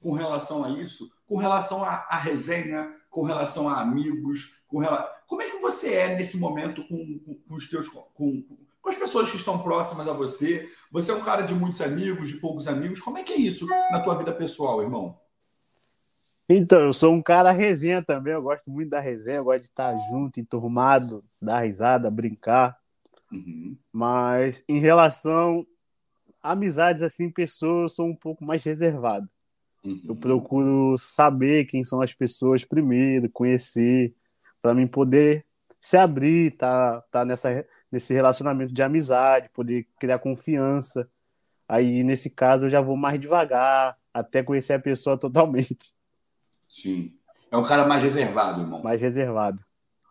com 0.00 0.14
relação 0.14 0.64
a 0.64 0.70
isso? 0.70 1.12
Com 1.28 1.36
relação 1.36 1.84
à 1.84 2.16
resenha, 2.16 2.96
com 3.10 3.22
relação 3.22 3.68
a 3.68 3.82
amigos, 3.82 4.62
com 4.68 4.78
relação... 4.78 5.06
como 5.26 5.42
é 5.42 5.50
que 5.50 5.58
você 5.58 5.92
é 5.96 6.16
nesse 6.16 6.38
momento 6.38 6.82
com, 6.88 7.18
com, 7.18 7.34
com 7.34 7.54
os 7.54 7.68
teus 7.68 7.86
com, 7.88 8.06
com 8.14 8.88
as 8.88 8.96
pessoas 8.96 9.30
que 9.30 9.36
estão 9.36 9.58
próximas 9.58 10.08
a 10.08 10.14
você? 10.14 10.66
Você 10.90 11.10
é 11.10 11.14
um 11.14 11.20
cara 11.20 11.42
de 11.42 11.52
muitos 11.52 11.82
amigos, 11.82 12.30
de 12.30 12.38
poucos 12.38 12.66
amigos. 12.66 13.02
Como 13.02 13.18
é 13.18 13.22
que 13.22 13.34
é 13.34 13.36
isso 13.36 13.66
na 13.66 14.00
tua 14.00 14.14
vida 14.14 14.32
pessoal, 14.32 14.80
irmão? 14.80 15.19
Então, 16.52 16.80
eu 16.80 16.92
sou 16.92 17.14
um 17.14 17.22
cara 17.22 17.52
resenha 17.52 18.02
também. 18.02 18.32
Eu 18.32 18.42
gosto 18.42 18.68
muito 18.68 18.90
da 18.90 18.98
resenha, 18.98 19.36
eu 19.36 19.44
gosto 19.44 19.60
de 19.60 19.66
estar 19.66 19.96
junto, 20.08 20.40
enturmado, 20.40 21.24
dar 21.40 21.60
risada, 21.60 22.10
brincar. 22.10 22.76
Uhum. 23.30 23.78
Mas 23.92 24.64
em 24.68 24.80
relação 24.80 25.64
a 26.42 26.50
amizades 26.50 27.04
assim, 27.04 27.30
pessoas, 27.30 27.82
eu 27.82 27.88
sou 27.88 28.06
um 28.06 28.16
pouco 28.16 28.44
mais 28.44 28.64
reservado. 28.64 29.28
Uhum. 29.84 30.02
Eu 30.08 30.16
procuro 30.16 30.98
saber 30.98 31.66
quem 31.66 31.84
são 31.84 32.02
as 32.02 32.12
pessoas 32.12 32.64
primeiro, 32.64 33.30
conhecer, 33.30 34.12
para 34.60 34.74
mim 34.74 34.88
poder 34.88 35.46
se 35.80 35.96
abrir, 35.96 36.56
tá, 36.56 37.00
tá 37.12 37.24
nessa 37.24 37.64
nesse 37.90 38.12
relacionamento 38.12 38.72
de 38.72 38.82
amizade, 38.82 39.50
poder 39.50 39.86
criar 39.98 40.18
confiança. 40.18 41.08
Aí, 41.68 42.02
nesse 42.04 42.30
caso, 42.30 42.66
eu 42.66 42.70
já 42.70 42.80
vou 42.80 42.96
mais 42.96 43.20
devagar, 43.20 43.96
até 44.12 44.42
conhecer 44.42 44.74
a 44.74 44.80
pessoa 44.80 45.18
totalmente. 45.18 45.94
Sim. 46.70 47.12
É 47.50 47.56
um 47.56 47.64
cara 47.64 47.84
mais 47.84 48.02
reservado, 48.02 48.62
irmão. 48.62 48.82
Mais 48.82 49.02
reservado. 49.02 49.62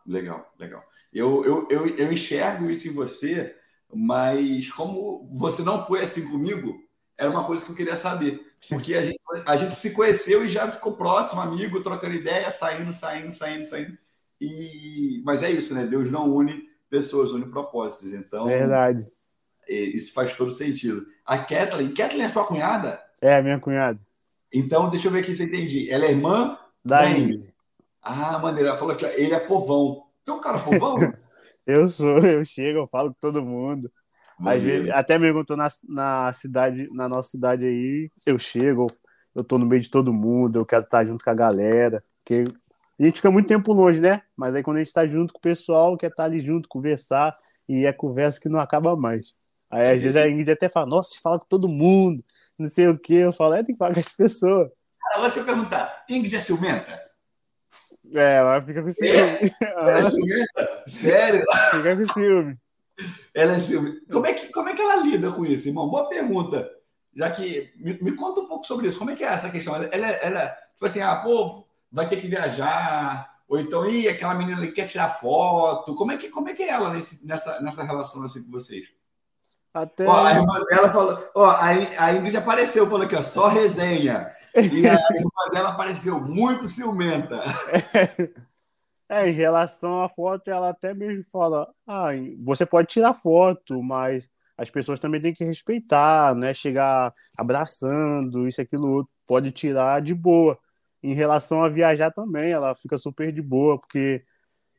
Legal, 0.05 0.53
legal. 0.59 0.83
Eu, 1.11 1.43
eu, 1.45 1.67
eu, 1.69 1.87
eu 1.95 2.11
enxergo 2.11 2.69
isso 2.69 2.87
em 2.87 2.93
você, 2.93 3.55
mas 3.91 4.69
como 4.71 5.27
você 5.33 5.63
não 5.63 5.83
foi 5.83 6.01
assim 6.01 6.29
comigo, 6.29 6.77
era 7.17 7.29
uma 7.29 7.45
coisa 7.45 7.63
que 7.65 7.71
eu 7.71 7.75
queria 7.75 7.95
saber. 7.95 8.45
Porque 8.67 8.93
a 8.93 9.05
gente, 9.05 9.19
a 9.45 9.55
gente 9.55 9.75
se 9.75 9.91
conheceu 9.91 10.43
e 10.43 10.49
já 10.49 10.69
ficou 10.69 10.97
próximo, 10.97 11.41
amigo, 11.41 11.81
trocando 11.81 12.13
ideia, 12.13 12.51
saindo, 12.51 12.91
saindo, 12.91 13.31
saindo, 13.31 13.67
saindo. 13.67 13.97
E... 14.39 15.21
Mas 15.25 15.41
é 15.41 15.49
isso, 15.49 15.73
né? 15.73 15.87
Deus 15.87 16.11
não 16.11 16.29
une 16.29 16.69
pessoas, 16.89 17.31
une 17.31 17.45
propósitos. 17.45 18.11
Então, 18.11 18.47
verdade. 18.47 19.07
É, 19.67 19.73
isso 19.73 20.13
faz 20.13 20.35
todo 20.35 20.51
sentido. 20.51 21.05
A 21.25 21.37
Kathleen, 21.37 21.93
Kathleen 21.93 22.25
é 22.25 22.29
sua 22.29 22.45
cunhada? 22.45 23.01
É, 23.21 23.41
minha 23.41 23.59
cunhada. 23.59 23.99
Então, 24.53 24.89
deixa 24.89 25.07
eu 25.07 25.11
ver 25.11 25.19
aqui 25.19 25.33
se 25.33 25.43
eu 25.43 25.47
entendi. 25.47 25.89
Ela 25.89 26.05
é 26.05 26.11
irmã 26.11 26.57
da, 26.83 27.01
da 27.01 27.11
Ingrid. 27.11 27.53
Ah, 28.01 28.39
maneira. 28.39 28.69
Ela 28.69 28.77
falou 28.77 28.95
que 28.95 29.05
ele 29.05 29.33
é 29.33 29.39
povão. 29.39 30.03
Então, 30.23 30.39
cara, 30.39 30.59
povão? 30.59 30.95
eu 31.65 31.89
sou, 31.89 32.17
eu 32.19 32.43
chego, 32.45 32.79
eu 32.79 32.87
falo 32.87 33.09
com 33.09 33.19
todo 33.19 33.45
mundo. 33.45 33.91
Às 34.45 34.61
vezes, 34.61 34.89
até 34.91 35.17
mesmo 35.17 35.43
eu 35.47 35.57
na, 35.57 35.67
na 35.87 36.33
cidade, 36.33 36.87
na 36.93 37.09
nossa 37.09 37.29
cidade 37.29 37.65
aí, 37.65 38.09
eu 38.25 38.39
chego, 38.39 38.87
eu 39.35 39.43
tô 39.43 39.57
no 39.57 39.65
meio 39.65 39.81
de 39.81 39.89
todo 39.89 40.13
mundo, 40.13 40.59
eu 40.59 40.65
quero 40.65 40.83
estar 40.83 41.03
junto 41.05 41.23
com 41.23 41.29
a 41.29 41.35
galera. 41.35 42.03
Porque 42.23 42.45
a 42.99 43.03
gente 43.03 43.17
fica 43.17 43.29
muito 43.29 43.47
tempo 43.47 43.73
longe, 43.73 43.99
né? 43.99 44.21
Mas 44.37 44.55
aí 44.55 44.63
quando 44.63 44.77
a 44.77 44.79
gente 44.83 44.93
tá 44.93 45.05
junto 45.05 45.33
com 45.33 45.39
o 45.39 45.41
pessoal, 45.41 45.97
quer 45.97 46.09
estar 46.09 46.23
ali 46.23 46.41
junto, 46.41 46.69
conversar, 46.69 47.37
e 47.67 47.85
é 47.85 47.91
conversa 47.91 48.39
que 48.39 48.49
não 48.49 48.59
acaba 48.59 48.95
mais. 48.95 49.33
Aí 49.69 49.95
às 49.95 49.99
vezes 50.01 50.15
a 50.15 50.27
Ingrid 50.27 50.51
até 50.51 50.69
fala, 50.69 50.85
nossa, 50.85 51.11
você 51.11 51.19
fala 51.19 51.39
com 51.39 51.45
todo 51.45 51.67
mundo, 51.67 52.23
não 52.59 52.67
sei 52.67 52.87
o 52.87 52.97
que. 52.97 53.15
Eu 53.15 53.33
falo, 53.33 53.53
é, 53.53 53.63
tem 53.63 53.75
que 53.75 53.79
com 53.79 53.85
as 53.85 54.09
pessoas. 54.09 54.69
Agora 55.13 55.29
deixa 55.29 55.39
eu 55.39 55.45
perguntar, 55.45 56.05
Ingrid 56.09 56.35
é 56.35 56.39
ciumenta? 56.39 57.09
É, 58.13 58.35
ela 58.35 58.61
fica 58.61 58.81
com 58.81 58.89
ciúme. 58.89 59.17
É? 59.17 59.39
Ela 59.77 59.99
é 59.99 60.09
ciumenta? 60.09 60.83
Sério? 60.87 61.43
Fica 61.71 61.95
com 61.95 62.13
ciúme. 62.13 62.57
Ela 63.33 63.53
é 63.53 63.59
ciumenta. 63.59 63.99
Como 64.11 64.25
é, 64.25 64.33
que, 64.33 64.47
como 64.47 64.69
é 64.69 64.75
que 64.75 64.81
ela 64.81 64.95
lida 64.97 65.31
com 65.31 65.45
isso, 65.45 65.67
irmão? 65.67 65.89
Boa 65.89 66.09
pergunta. 66.09 66.69
Já 67.15 67.31
que, 67.31 67.71
me, 67.77 67.97
me 68.01 68.15
conta 68.15 68.41
um 68.41 68.47
pouco 68.47 68.65
sobre 68.65 68.87
isso. 68.87 68.97
Como 68.97 69.11
é 69.11 69.15
que 69.15 69.23
é 69.23 69.27
essa 69.27 69.49
questão? 69.49 69.75
Ela, 69.75 69.85
ela, 69.85 70.07
ela 70.07 70.47
tipo 70.73 70.85
assim, 70.85 71.01
ah, 71.01 71.15
pô, 71.17 71.65
vai 71.91 72.07
ter 72.07 72.19
que 72.19 72.27
viajar, 72.27 73.29
ou 73.47 73.59
então, 73.59 73.89
ih, 73.89 74.07
aquela 74.07 74.35
menina 74.35 74.57
ali 74.57 74.71
quer 74.71 74.87
tirar 74.87 75.09
foto. 75.09 75.95
Como 75.95 76.11
é 76.11 76.17
que, 76.17 76.29
como 76.29 76.49
é, 76.49 76.53
que 76.53 76.63
é 76.63 76.69
ela 76.69 76.93
nesse, 76.93 77.25
nessa, 77.25 77.59
nessa 77.61 77.83
relação 77.83 78.23
assim 78.23 78.43
com 78.43 78.51
vocês? 78.51 78.87
Até... 79.73 80.05
Ó, 80.05 80.25
a 80.25 80.33
irmã 80.33 80.63
dela 80.65 80.91
falou, 80.91 81.31
ó, 81.35 81.51
a, 81.51 82.13
Ingrid 82.13 82.37
apareceu, 82.37 82.85
falou 82.87 83.05
aqui, 83.05 83.15
ó, 83.15 83.21
só 83.21 83.47
resenha. 83.47 84.31
E 84.55 84.87
a 84.87 84.93
irmã 85.15 85.49
dela 85.53 85.69
apareceu 85.69 86.19
muito 86.19 86.67
ciumenta. 86.67 87.43
É, 89.07 89.27
em 89.27 89.33
relação 89.33 90.03
à 90.03 90.09
foto, 90.09 90.49
ela 90.49 90.69
até 90.69 90.93
mesmo 90.93 91.23
fala: 91.31 91.67
ah, 91.87 92.09
você 92.43 92.63
pode 92.63 92.89
tirar 92.89 93.15
foto, 93.15 93.81
mas 93.81 94.29
as 94.55 94.69
pessoas 94.69 94.99
também 94.99 95.19
têm 95.19 95.33
que 95.33 95.43
respeitar, 95.43 96.35
né? 96.35 96.53
Chegar 96.53 97.11
abraçando, 97.37 98.47
isso, 98.47 98.61
aquilo, 98.61 98.87
outro. 98.87 99.11
Pode 99.25 99.51
tirar 99.51 100.01
de 100.01 100.13
boa 100.13 100.59
em 101.01 101.13
relação 101.13 101.63
a 101.63 101.69
viajar 101.69 102.11
também, 102.11 102.51
ela 102.51 102.75
fica 102.75 102.97
super 102.97 103.31
de 103.31 103.41
boa, 103.41 103.79
porque 103.79 104.23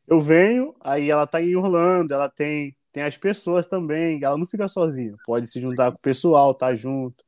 eu 0.07 0.21
venho, 0.21 0.75
aí 0.81 1.11
ela 1.11 1.27
tá 1.27 1.41
em 1.41 1.57
Orlando, 1.57 2.13
ela 2.13 2.29
tem, 2.29 2.77
tem 2.93 3.03
as 3.03 3.17
pessoas 3.17 3.67
também, 3.67 4.23
ela 4.23 4.37
não 4.37 4.47
fica 4.47 4.67
sozinha, 4.69 5.15
pode 5.25 5.47
se 5.49 5.61
juntar 5.61 5.93
com 5.93 5.99
o 5.99 6.01
pessoal, 6.01 6.55
tá 6.55 6.75
junto. 6.75 7.25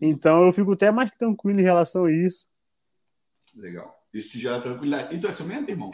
Então 0.00 0.46
eu 0.46 0.52
fico 0.52 0.72
até 0.72 0.90
mais 0.90 1.10
tranquilo 1.10 1.60
em 1.60 1.64
relação 1.64 2.06
a 2.06 2.12
isso. 2.12 2.46
Legal. 3.54 3.94
Isso 4.12 4.32
te 4.32 4.38
gera 4.38 4.60
tranquilidade. 4.60 5.14
E 5.14 5.20
tu 5.20 5.28
é 5.28 5.32
ciumento, 5.32 5.70
irmão? 5.70 5.92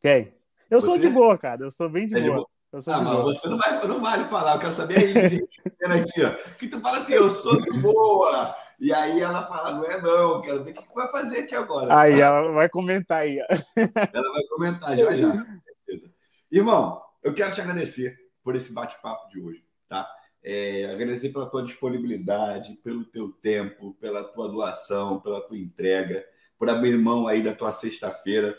Quem? 0.00 0.34
Eu 0.70 0.80
você? 0.80 0.86
sou 0.86 0.98
de 0.98 1.08
boa, 1.08 1.36
cara. 1.38 1.62
Eu 1.62 1.70
sou 1.70 1.88
bem 1.88 2.06
de, 2.06 2.16
é 2.16 2.20
boa. 2.20 2.30
de 2.30 2.36
boa. 2.36 2.48
Eu 2.72 2.82
sou 2.82 2.94
ah, 2.94 2.98
de 2.98 3.04
mas 3.04 3.14
boa. 3.14 3.34
você 3.34 3.48
não, 3.48 3.58
vai, 3.58 3.88
não 3.88 4.00
vale 4.00 4.24
falar. 4.24 4.54
Eu 4.54 4.58
quero 4.60 4.72
saber 4.72 4.98
aí, 4.98 5.42
aqui, 6.02 6.24
ó. 6.24 6.30
Que 6.58 6.68
tu 6.68 6.80
fala 6.80 6.98
assim, 6.98 7.14
eu 7.14 7.30
sou 7.30 7.60
de 7.60 7.70
boa. 7.80 8.54
E 8.78 8.92
aí 8.92 9.20
ela 9.20 9.46
fala, 9.46 9.72
não 9.72 9.84
é 9.84 10.00
não, 10.00 10.40
quero 10.40 10.64
ver 10.64 10.72
o 10.72 10.74
que 10.74 10.94
vai 10.94 11.08
fazer 11.08 11.40
aqui 11.40 11.54
agora. 11.54 11.96
Aí 11.96 12.20
ela 12.20 12.50
vai 12.52 12.68
comentar 12.68 13.20
aí. 13.20 13.38
Ela 13.38 14.32
vai 14.32 14.44
comentar 14.48 14.96
já 14.96 15.14
já. 15.14 15.28
Beleza. 15.86 16.12
Irmão, 16.50 17.00
eu 17.22 17.32
quero 17.32 17.54
te 17.54 17.60
agradecer 17.60 18.21
por 18.42 18.56
esse 18.56 18.72
bate-papo 18.72 19.28
de 19.28 19.40
hoje, 19.40 19.64
tá? 19.88 20.08
É, 20.42 20.86
agradecer 20.86 21.30
pela 21.30 21.48
tua 21.48 21.62
disponibilidade, 21.62 22.74
pelo 22.82 23.04
teu 23.04 23.30
tempo, 23.30 23.96
pela 24.00 24.24
tua 24.24 24.48
doação, 24.48 25.20
pela 25.20 25.40
tua 25.40 25.56
entrega, 25.56 26.24
por 26.58 26.68
abrir 26.68 26.98
mão 26.98 27.26
aí 27.26 27.42
da 27.42 27.54
tua 27.54 27.72
sexta-feira 27.72 28.56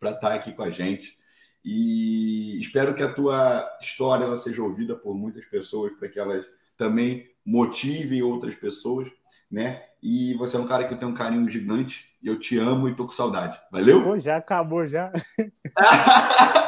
para 0.00 0.10
estar 0.10 0.34
aqui 0.34 0.52
com 0.52 0.62
a 0.62 0.70
gente. 0.70 1.16
E 1.64 2.60
espero 2.60 2.94
que 2.94 3.02
a 3.02 3.12
tua 3.12 3.78
história 3.80 4.24
ela 4.24 4.36
seja 4.36 4.62
ouvida 4.62 4.96
por 4.96 5.14
muitas 5.14 5.44
pessoas, 5.46 5.92
para 5.98 6.08
que 6.08 6.18
elas 6.18 6.44
também 6.76 7.30
motivem 7.44 8.22
outras 8.22 8.54
pessoas 8.54 9.08
né? 9.50 9.82
E 10.02 10.34
você 10.34 10.56
é 10.56 10.60
um 10.60 10.66
cara 10.66 10.84
que 10.84 10.94
eu 10.94 10.98
tenho 10.98 11.10
um 11.10 11.14
carinho 11.14 11.48
gigante. 11.48 12.14
Eu 12.22 12.38
te 12.38 12.58
amo 12.58 12.88
e 12.88 12.94
tô 12.94 13.06
com 13.06 13.12
saudade. 13.12 13.58
Valeu? 13.70 14.02
Pô, 14.02 14.18
já 14.18 14.36
acabou, 14.36 14.86
já. 14.86 15.12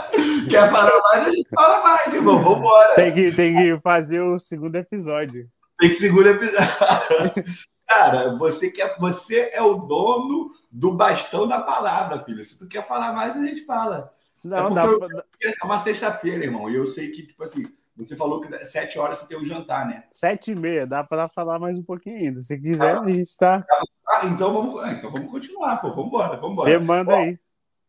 Quer 0.51 0.71
falar 0.71 1.01
mais? 1.03 1.27
A 1.27 1.31
gente 1.31 1.49
fala 1.55 1.83
mais, 1.83 2.15
irmão. 2.15 2.43
Vambora. 2.43 2.95
Tem 2.95 3.13
que, 3.13 3.33
tem 3.33 3.55
que 3.55 3.81
fazer 3.83 4.21
o 4.21 4.39
segundo 4.39 4.77
episódio. 4.77 5.49
Tem 5.79 5.91
que 5.91 5.97
segundo 5.97 6.29
episódio. 6.29 6.59
Cara, 7.89 8.37
você, 8.37 8.71
quer, 8.71 8.97
você 8.99 9.51
é 9.53 9.63
o 9.63 9.75
dono 9.75 10.51
do 10.71 10.93
bastão 10.93 11.49
da 11.49 11.63
palavra, 11.63 12.23
filho. 12.23 12.45
Se 12.45 12.59
tu 12.59 12.69
quer 12.69 12.87
falar 12.87 13.15
mais, 13.15 13.35
a 13.35 13.45
gente 13.45 13.65
fala. 13.65 14.11
Não, 14.45 14.69
é 14.69 14.75
dá 14.75 14.85
eu, 14.85 15.01
É 15.43 15.65
uma 15.65 15.79
sexta-feira, 15.79 16.45
irmão. 16.45 16.71
E 16.71 16.75
eu 16.75 16.87
sei 16.87 17.11
que, 17.11 17.27
tipo 17.27 17.43
assim, 17.43 17.65
você 17.97 18.15
falou 18.15 18.41
que 18.41 18.65
sete 18.65 18.99
horas 18.99 19.19
você 19.19 19.27
tem 19.27 19.39
o 19.39 19.45
jantar, 19.45 19.87
né? 19.89 20.05
Sete 20.13 20.53
e 20.53 20.55
meia, 20.55 20.87
dá 20.87 21.03
para 21.03 21.29
falar 21.29 21.59
mais 21.59 21.79
um 21.79 21.83
pouquinho 21.83 22.19
ainda. 22.19 22.43
Se 22.43 22.61
quiser, 22.61 22.97
ah, 22.97 23.01
a 23.01 23.11
gente 23.11 23.23
está. 23.23 23.65
Ah, 24.07 24.27
então 24.27 24.53
vamos, 24.53 24.81
ah, 24.83 24.93
então 24.93 25.11
vamos 25.11 25.31
continuar, 25.31 25.79
pô. 25.79 25.89
Vamos 25.91 26.09
embora. 26.09 26.39
Você 26.39 26.79
manda 26.79 27.17
aí. 27.17 27.39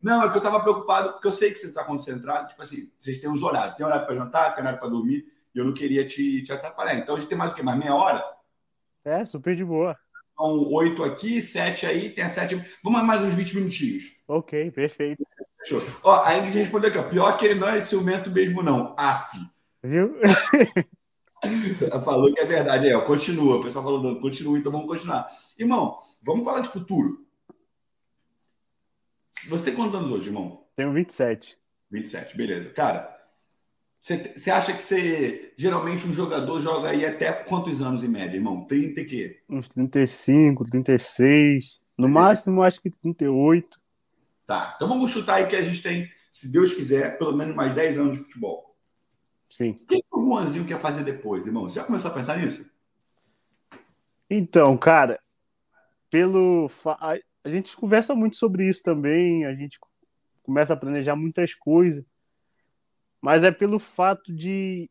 Não, 0.01 0.23
é 0.23 0.29
que 0.29 0.35
eu 0.35 0.39
estava 0.39 0.61
preocupado, 0.61 1.13
porque 1.13 1.27
eu 1.27 1.31
sei 1.31 1.51
que 1.51 1.59
você 1.59 1.67
está 1.67 1.83
concentrado. 1.83 2.47
Tipo 2.47 2.61
assim, 2.61 2.91
vocês 2.99 3.19
têm 3.19 3.29
uns 3.29 3.43
horários. 3.43 3.75
Tem 3.75 3.85
horário 3.85 4.05
para 4.05 4.15
jantar, 4.15 4.55
tem 4.55 4.63
horário 4.63 4.79
para 4.79 4.89
dormir. 4.89 5.25
E 5.53 5.59
eu 5.59 5.65
não 5.65 5.73
queria 5.73 6.05
te, 6.05 6.41
te 6.41 6.53
atrapalhar. 6.53 6.95
Então 6.95 7.15
a 7.15 7.19
gente 7.19 7.27
tem 7.27 7.37
mais 7.37 7.51
o 7.51 7.55
quê? 7.55 7.61
Mais 7.61 7.77
meia 7.77 7.93
hora? 7.93 8.23
É, 9.03 9.25
super 9.25 9.55
de 9.55 9.65
boa. 9.65 9.97
São 10.37 10.71
oito 10.71 11.03
aqui, 11.03 11.41
sete 11.41 11.85
aí, 11.85 12.11
tem 12.11 12.23
a 12.23 12.29
sete. 12.29 12.63
Vamos 12.81 13.03
mais 13.03 13.21
uns 13.21 13.33
20 13.33 13.55
minutinhos. 13.55 14.05
Ok, 14.25 14.71
perfeito. 14.71 15.21
Fechou. 15.59 15.83
Ó, 16.01 16.23
a 16.23 16.37
Ingrid 16.37 16.59
respondeu 16.59 16.89
aqui, 16.89 16.99
ó. 16.99 17.03
Pior 17.03 17.37
que 17.37 17.45
ele 17.45 17.59
não 17.59 17.67
é 17.67 17.81
ciumento 17.81 18.31
mesmo, 18.31 18.63
não. 18.63 18.95
Af. 18.97 19.37
Viu? 19.83 20.15
Falou 22.03 22.33
que 22.33 22.39
é 22.39 22.45
verdade. 22.45 22.87
É, 22.87 23.01
continua. 23.01 23.57
O 23.57 23.63
pessoal 23.63 23.83
falou, 23.83 24.01
não, 24.01 24.19
continua, 24.19 24.57
então 24.57 24.71
vamos 24.71 24.87
continuar. 24.87 25.27
Irmão, 25.57 25.99
vamos 26.21 26.45
falar 26.45 26.61
de 26.61 26.69
futuro. 26.69 27.25
Você 29.47 29.65
tem 29.65 29.75
quantos 29.75 29.95
anos 29.95 30.11
hoje, 30.11 30.27
irmão? 30.27 30.65
Tenho 30.75 30.91
27. 30.93 31.57
27, 31.91 32.35
beleza. 32.37 32.69
Cara, 32.69 33.19
você, 34.01 34.49
acha 34.51 34.73
que 34.73 34.81
você. 34.81 35.53
Geralmente 35.57 36.07
um 36.07 36.13
jogador 36.13 36.61
joga 36.61 36.89
aí 36.89 37.05
até 37.05 37.31
quantos 37.31 37.81
anos 37.81 38.03
em 38.03 38.07
média, 38.07 38.35
irmão? 38.37 38.65
30 38.65 39.01
e 39.01 39.05
quê? 39.05 39.43
Uns 39.49 39.67
35, 39.69 40.65
36. 40.65 41.81
No 41.97 42.07
máximo, 42.07 42.63
acho 42.63 42.81
que 42.81 42.89
38. 42.89 43.79
Tá. 44.47 44.73
Então 44.75 44.87
vamos 44.87 45.11
chutar 45.11 45.35
aí 45.35 45.47
que 45.47 45.55
a 45.55 45.61
gente 45.61 45.81
tem, 45.83 46.09
se 46.31 46.51
Deus 46.51 46.73
quiser, 46.73 47.17
pelo 47.17 47.35
menos 47.35 47.55
mais 47.55 47.75
10 47.75 47.99
anos 47.99 48.17
de 48.17 48.23
futebol. 48.23 48.75
Sim. 49.49 49.71
O 49.71 49.85
que 49.85 50.03
o 50.11 50.21
Juanzinho 50.21 50.65
quer 50.65 50.79
fazer 50.79 51.03
depois, 51.03 51.45
irmão? 51.45 51.67
Você 51.67 51.75
já 51.75 51.83
começou 51.83 52.09
a 52.09 52.13
pensar 52.13 52.37
nisso? 52.37 52.71
Então, 54.29 54.77
cara, 54.77 55.19
pelo. 56.09 56.69
fa- 56.69 57.19
A 57.49 57.51
gente 57.51 57.75
conversa 57.75 58.13
muito 58.15 58.37
sobre 58.37 58.69
isso 58.69 58.83
também, 58.83 59.43
a 59.43 59.55
gente 59.55 59.79
começa 60.43 60.73
a 60.73 60.77
planejar 60.77 61.15
muitas 61.15 61.55
coisas, 61.55 62.05
mas 63.19 63.43
é 63.43 63.51
pelo 63.51 63.79
fato 63.79 64.31
de 64.31 64.87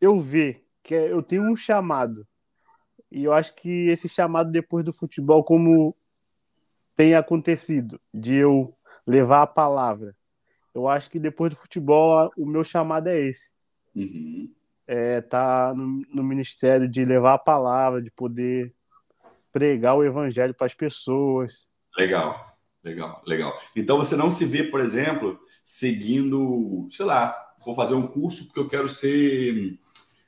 eu 0.00 0.18
ver 0.18 0.64
que 0.82 0.94
é- 0.94 1.12
eu 1.12 1.22
tenho 1.22 1.42
um 1.42 1.54
chamado, 1.54 2.26
e 3.10 3.24
eu 3.24 3.34
acho 3.34 3.54
que 3.54 3.88
esse 3.88 4.08
chamado 4.08 4.50
depois 4.50 4.82
do 4.82 4.94
futebol, 4.94 5.44
como 5.44 5.94
tem 6.96 7.14
acontecido, 7.14 8.00
de 8.12 8.34
eu 8.34 8.74
levar 9.06 9.42
a 9.42 9.46
palavra, 9.46 10.16
eu 10.74 10.88
acho 10.88 11.10
que 11.10 11.18
depois 11.20 11.50
do 11.50 11.56
futebol 11.60 12.30
o 12.36 12.46
meu 12.46 12.64
chamado 12.64 13.08
é 13.08 13.20
esse. 13.20 13.52
Uhum. 13.94 14.50
é, 14.86 15.20
tá 15.20 15.74
no, 15.74 16.02
no 16.14 16.22
ministério 16.24 16.88
de 16.88 17.04
levar 17.04 17.34
a 17.34 17.38
palavra, 17.38 18.02
de 18.02 18.10
poder 18.10 18.74
pregar 19.58 19.96
o 19.96 20.04
evangelho 20.04 20.54
para 20.54 20.66
as 20.66 20.74
pessoas. 20.74 21.68
Legal, 21.96 22.56
legal, 22.84 23.22
legal. 23.26 23.60
Então 23.74 23.98
você 23.98 24.14
não 24.16 24.30
se 24.30 24.44
vê, 24.44 24.62
por 24.62 24.80
exemplo, 24.80 25.38
seguindo, 25.64 26.86
sei 26.92 27.04
lá, 27.04 27.34
vou 27.64 27.74
fazer 27.74 27.94
um 27.94 28.06
curso 28.06 28.44
porque 28.46 28.60
eu 28.60 28.68
quero 28.68 28.88
ser 28.88 29.78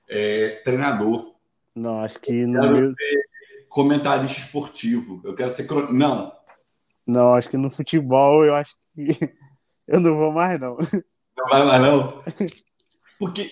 é, 0.08 0.60
treinador, 0.64 1.36
Não, 1.74 2.00
acho 2.00 2.18
que 2.18 2.32
no 2.44 2.60
Quero 2.60 2.72
meu- 2.74 2.94
comentarista 3.68 4.40
esportivo, 4.40 5.20
eu 5.24 5.32
quero 5.34 5.50
ser. 5.50 5.70
Não, 5.92 6.32
não, 7.06 7.34
acho 7.34 7.48
que 7.48 7.56
no 7.56 7.70
futebol 7.70 8.44
eu 8.44 8.54
acho 8.56 8.74
que 8.94 9.06
eu 9.86 10.00
não 10.00 10.16
vou 10.16 10.32
mais 10.32 10.58
não. 10.60 10.76
não 11.36 11.48
vai 11.48 11.64
mais 11.64 11.80
não. 11.82 12.22
Porque, 13.18 13.50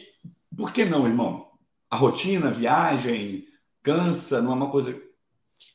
por 0.57 0.73
que 0.73 0.85
não, 0.85 1.07
irmão? 1.07 1.47
A 1.89 1.97
rotina, 1.97 2.49
a 2.49 2.53
viagem, 2.53 3.47
cansa, 3.83 4.43
não 4.43 4.53
é 4.53 4.55
uma 4.57 4.71
coisa. 4.71 5.01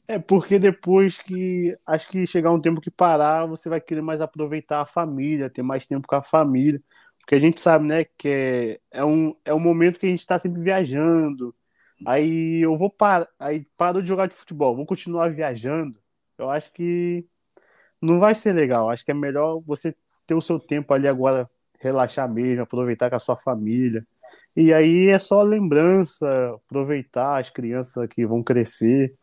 É 0.07 0.19
porque 0.19 0.59
depois 0.59 1.17
que 1.17 1.77
acho 1.85 2.09
que 2.09 2.27
chegar 2.27 2.51
um 2.51 2.59
tempo 2.61 2.81
que 2.81 2.91
parar, 2.91 3.45
você 3.45 3.69
vai 3.69 3.79
querer 3.79 4.01
mais 4.01 4.19
aproveitar 4.21 4.81
a 4.81 4.85
família, 4.85 5.49
ter 5.49 5.63
mais 5.63 5.87
tempo 5.87 6.07
com 6.07 6.15
a 6.15 6.21
família, 6.21 6.81
porque 7.19 7.35
a 7.35 7.39
gente 7.39 7.61
sabe, 7.61 7.85
né, 7.87 8.03
que 8.17 8.27
é, 8.27 8.79
é 8.99 9.05
um 9.05 9.35
é 9.45 9.53
um 9.53 9.59
momento 9.59 9.99
que 9.99 10.05
a 10.05 10.09
gente 10.09 10.19
está 10.19 10.37
sempre 10.37 10.61
viajando. 10.61 11.55
Aí 12.05 12.61
eu 12.63 12.77
vou 12.77 12.89
parar, 12.89 13.29
aí 13.39 13.65
paro 13.77 14.01
de 14.01 14.09
jogar 14.09 14.27
de 14.27 14.35
futebol, 14.35 14.75
vou 14.75 14.85
continuar 14.85 15.29
viajando. 15.33 15.99
Eu 16.37 16.49
acho 16.49 16.73
que 16.73 17.25
não 18.01 18.19
vai 18.19 18.35
ser 18.35 18.53
legal. 18.53 18.89
Acho 18.89 19.05
que 19.05 19.11
é 19.11 19.13
melhor 19.13 19.61
você 19.65 19.95
ter 20.25 20.35
o 20.35 20.41
seu 20.41 20.59
tempo 20.59 20.93
ali 20.93 21.07
agora, 21.07 21.49
relaxar 21.79 22.29
mesmo, 22.31 22.63
aproveitar 22.63 23.09
com 23.09 23.15
a 23.15 23.19
sua 23.19 23.37
família. 23.37 24.05
E 24.55 24.73
aí 24.73 25.09
é 25.09 25.19
só 25.19 25.43
lembrança, 25.43 26.27
aproveitar 26.55 27.39
as 27.39 27.49
crianças 27.49 28.07
que 28.09 28.25
vão 28.25 28.43
crescer. 28.43 29.15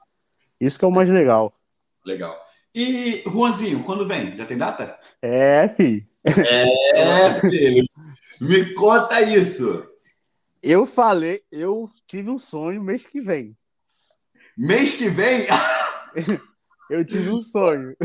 Isso 0.61 0.79
que 0.79 0.85
é 0.85 0.89
o 0.89 0.93
mais 0.93 1.09
legal. 1.09 1.53
Legal. 2.05 2.39
E, 2.75 3.23
Juanzinho, 3.27 3.83
quando 3.83 4.07
vem? 4.07 4.37
Já 4.37 4.45
tem 4.47 4.57
data? 4.59 4.99
É, 5.23 5.69
fi. 5.69 6.07
É, 6.25 7.41
filho. 7.41 7.85
Me 8.41 8.75
conta 8.75 9.21
isso. 9.23 9.87
Eu 10.63 10.85
falei, 10.87 11.41
eu 11.51 11.89
tive 12.07 12.31
um 12.31 12.39
sonho 12.39 12.83
mês 12.83 13.07
que 13.07 13.21
vem. 13.21 13.57
Mês 14.57 14.93
que 14.95 15.09
vem. 15.09 15.47
Eu 16.91 17.05
tive 17.05 17.31
um 17.31 17.41
sonho. 17.41 17.97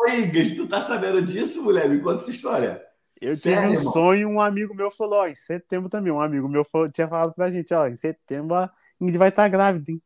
Oi, 0.00 0.20
Ingrid, 0.22 0.56
tu 0.56 0.66
tá 0.66 0.82
sabendo 0.82 1.22
disso, 1.22 1.62
mulher? 1.62 1.88
Me 1.88 2.00
conta 2.00 2.20
essa 2.22 2.32
história. 2.32 2.82
Eu 3.20 3.36
Sério, 3.36 3.60
tive 3.60 3.68
um 3.68 3.78
irmão? 3.78 3.92
sonho, 3.92 4.28
um 4.28 4.40
amigo 4.40 4.74
meu 4.74 4.90
falou, 4.90 5.20
ó, 5.20 5.28
em 5.28 5.36
setembro 5.36 5.88
também, 5.88 6.12
um 6.12 6.20
amigo 6.20 6.48
meu 6.48 6.64
falou- 6.64 6.90
tinha 6.90 7.06
falado 7.06 7.32
pra 7.32 7.48
gente, 7.50 7.72
ó, 7.72 7.86
em 7.86 7.94
setembro 7.96 8.56
a 8.56 8.70
Ingrid 9.00 9.16
vai 9.18 9.28
estar 9.28 9.48
grávida, 9.48 9.92
hein? 9.92 10.02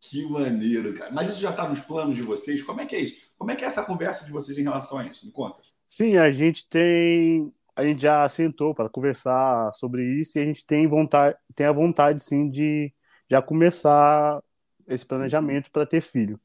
Que 0.00 0.24
maneiro, 0.28 0.94
cara. 0.94 1.10
Mas 1.10 1.30
isso 1.30 1.40
já 1.40 1.52
tá 1.52 1.68
nos 1.68 1.80
planos 1.80 2.16
de 2.16 2.22
vocês? 2.22 2.62
Como 2.62 2.80
é 2.80 2.86
que 2.86 2.94
é 2.94 3.00
isso? 3.00 3.16
Como 3.36 3.50
é 3.50 3.56
que 3.56 3.64
é 3.64 3.68
essa 3.68 3.84
conversa 3.84 4.24
de 4.24 4.30
vocês 4.30 4.56
em 4.56 4.62
relação 4.62 4.98
a 4.98 5.06
isso? 5.06 5.26
Me 5.26 5.32
conta. 5.32 5.60
Sim, 5.88 6.16
a 6.16 6.30
gente 6.30 6.68
tem, 6.68 7.52
a 7.74 7.82
gente 7.84 8.02
já 8.02 8.28
sentou 8.28 8.74
para 8.74 8.88
conversar 8.88 9.72
sobre 9.74 10.04
isso 10.04 10.38
e 10.38 10.42
a 10.42 10.44
gente 10.44 10.64
tem 10.64 10.86
vontade, 10.86 11.36
tem 11.54 11.66
a 11.66 11.72
vontade 11.72 12.22
sim 12.22 12.50
de 12.50 12.92
já 13.30 13.42
começar 13.42 14.42
esse 14.86 15.04
planejamento 15.04 15.70
para 15.70 15.86
ter 15.86 16.00
filho. 16.00 16.40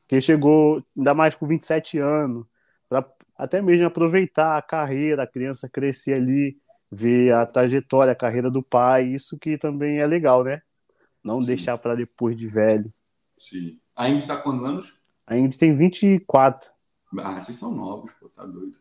Porque 0.00 0.20
chegou 0.20 0.82
ainda 0.96 1.14
mais 1.14 1.34
com 1.34 1.46
27 1.46 1.98
anos, 1.98 2.46
para 2.88 3.06
até 3.36 3.60
mesmo 3.60 3.86
aproveitar 3.86 4.56
a 4.56 4.62
carreira, 4.62 5.22
a 5.24 5.26
criança 5.26 5.68
crescer 5.68 6.14
ali, 6.14 6.56
ver 6.90 7.34
a 7.34 7.46
trajetória, 7.46 8.12
a 8.12 8.16
carreira 8.16 8.50
do 8.50 8.62
pai, 8.62 9.04
isso 9.06 9.38
que 9.38 9.58
também 9.58 9.98
é 9.98 10.06
legal, 10.06 10.44
né? 10.44 10.60
Não 11.24 11.40
Sim. 11.40 11.46
deixar 11.46 11.78
para 11.78 11.94
depois 11.94 12.36
de 12.36 12.46
velho. 12.46 12.92
Sim. 13.38 13.80
A 13.96 14.08
Ingrid 14.08 14.26
tá 14.26 14.36
quantos 14.36 14.64
anos? 14.64 14.94
A 15.26 15.36
gente 15.36 15.58
tem 15.58 15.76
24. 15.76 16.70
Ah, 17.18 17.40
vocês 17.40 17.56
são 17.56 17.74
novos, 17.74 18.12
pô, 18.20 18.28
tá 18.28 18.44
doido. 18.44 18.78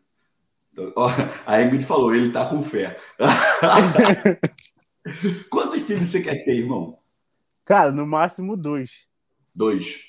Então, 0.71 0.91
ó, 0.95 1.09
a 1.45 1.61
Ingrid 1.61 1.85
falou, 1.85 2.13
ele 2.13 2.31
tá 2.31 2.49
com 2.49 2.63
fé. 2.63 2.97
Quantos 5.49 5.83
filhos 5.83 6.07
você 6.07 6.21
quer 6.21 6.43
ter, 6.43 6.55
irmão? 6.55 6.97
Cara, 7.63 7.91
no 7.91 8.05
máximo 8.05 8.57
dois. 8.57 9.07
Dois. 9.53 10.01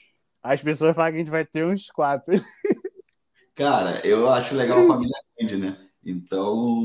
As 0.43 0.62
pessoas 0.62 0.97
falam 0.97 1.12
que 1.12 1.16
a 1.16 1.20
gente 1.20 1.30
vai 1.30 1.45
ter 1.45 1.64
uns 1.64 1.91
quatro. 1.91 2.35
Cara, 3.55 4.05
eu 4.05 4.28
acho 4.28 4.55
legal 4.55 4.80
a 4.80 4.87
família 4.87 5.16
grande, 5.39 5.57
né? 5.57 5.89
Então, 6.05 6.82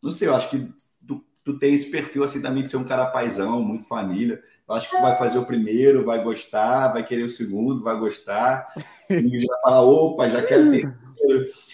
não 0.00 0.10
sei, 0.10 0.28
eu 0.28 0.36
acho 0.36 0.50
que 0.50 0.72
tu, 1.06 1.24
tu 1.44 1.58
tem 1.58 1.74
esse 1.74 1.90
perfil 1.90 2.22
assim 2.22 2.40
também 2.40 2.62
de 2.62 2.70
ser 2.70 2.76
um 2.76 2.86
cara 2.86 3.06
paizão, 3.06 3.62
muito 3.62 3.84
família. 3.84 4.42
Eu 4.68 4.74
acho 4.74 4.90
que 4.90 4.96
tu 4.96 5.02
vai 5.02 5.16
fazer 5.16 5.38
o 5.38 5.46
primeiro, 5.46 6.04
vai 6.04 6.22
gostar, 6.22 6.88
vai 6.88 7.06
querer 7.06 7.22
o 7.22 7.30
segundo, 7.30 7.82
vai 7.82 7.98
gostar. 7.98 8.72
E 9.08 9.40
já 9.40 9.56
fala, 9.62 9.82
opa, 9.82 10.28
já 10.28 10.44
quero 10.44 10.68
ter. 10.68 10.92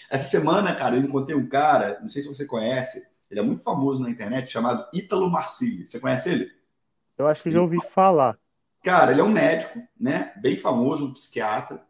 Essa 0.07 0.29
semana, 0.29 0.75
cara, 0.75 0.95
eu 0.95 1.01
encontrei 1.01 1.35
um 1.35 1.49
cara, 1.49 1.97
não 1.99 2.07
sei 2.07 2.21
se 2.21 2.27
você 2.27 2.45
conhece, 2.45 3.11
ele 3.29 3.39
é 3.39 3.43
muito 3.43 3.63
famoso 3.63 4.03
na 4.03 4.09
internet, 4.11 4.51
chamado 4.51 4.87
Ítalo 4.93 5.31
Marcilli. 5.31 5.87
Você 5.87 5.99
conhece 5.99 6.29
ele? 6.29 6.51
Eu 7.17 7.25
acho 7.25 7.41
que 7.41 7.49
já 7.49 7.59
ouvi 7.59 7.83
falar. 7.83 8.37
Cara, 8.83 9.11
ele 9.11 9.21
é 9.21 9.23
um 9.23 9.31
médico, 9.31 9.81
né? 9.99 10.31
Bem 10.39 10.55
famoso, 10.55 11.07
um 11.07 11.13
psiquiatra. 11.13 11.83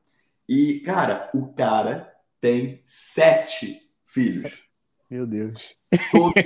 E, 0.47 0.79
cara, 0.85 1.29
o 1.33 1.51
cara 1.53 2.13
tem 2.39 2.81
sete 2.85 3.81
filhos. 4.05 4.63
Meu 5.11 5.27
Deus. 5.27 5.75
Todos, 6.11 6.43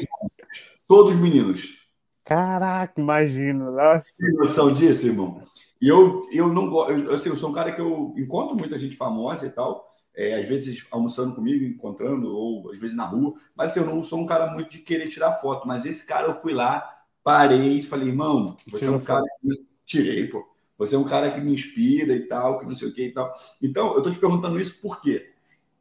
todos 0.88 1.16
meninos. 1.16 1.87
Caraca, 2.28 3.00
imagina. 3.00 3.72
Nossa. 3.72 4.08
Tem 4.20 4.34
noção 4.34 4.72
disso, 4.72 5.08
irmão? 5.08 5.42
E 5.82 5.88
eu, 5.88 6.28
eu 6.32 6.48
não 6.54 6.70
gosto. 6.70 6.92
Eu, 6.92 7.14
assim, 7.14 7.30
eu 7.30 7.38
sou 7.38 7.50
um 7.50 7.54
cara 7.54 7.72
que 7.74 7.80
eu 7.80 8.14
encontro 8.18 8.56
muita 8.56 8.78
gente 8.78 8.98
famosa 8.98 9.48
e 9.48 9.50
tal. 9.50 9.96
é, 10.16 10.42
às 10.42 10.50
vezes 10.50 10.86
almoçando 10.92 11.36
comigo, 11.36 11.64
encontrando, 11.64 12.36
ou 12.36 12.72
às 12.72 12.80
vezes 12.80 12.96
na 12.98 13.06
rua. 13.06 13.36
Mas 13.56 13.72
assim, 13.72 13.82
eu 13.82 13.86
não 13.86 14.02
sou 14.02 14.20
um 14.20 14.26
cara 14.26 14.52
muito 14.52 14.72
de 14.72 14.80
querer 14.80 15.08
tirar 15.08 15.34
foto. 15.34 15.68
Mas 15.68 15.86
esse 15.86 16.06
cara 16.08 16.28
eu 16.28 16.34
fui 16.36 16.54
lá, 16.54 17.04
parei 17.24 17.80
e 17.80 17.84
falei, 17.84 18.10
irmão, 18.10 18.56
você 18.68 18.88
é 18.88 18.92
um 18.92 19.00
cara 19.00 19.24
que 19.40 19.48
me... 19.48 19.66
tirei, 19.86 20.28
pô. 20.28 20.44
Você 20.78 20.96
é 20.96 21.00
um 21.00 21.04
cara 21.04 21.32
que 21.32 21.40
me 21.40 21.54
inspira 21.54 22.14
e 22.16 22.28
tal, 22.28 22.60
que 22.60 22.66
não 22.66 22.76
sei 22.76 22.90
o 22.90 22.94
que 22.94 23.06
e 23.06 23.12
tal. 23.14 23.32
Então, 23.62 23.96
eu 23.96 24.02
tô 24.02 24.12
te 24.12 24.20
perguntando 24.20 24.60
isso 24.60 24.80
por 24.82 25.02
quê? 25.02 25.34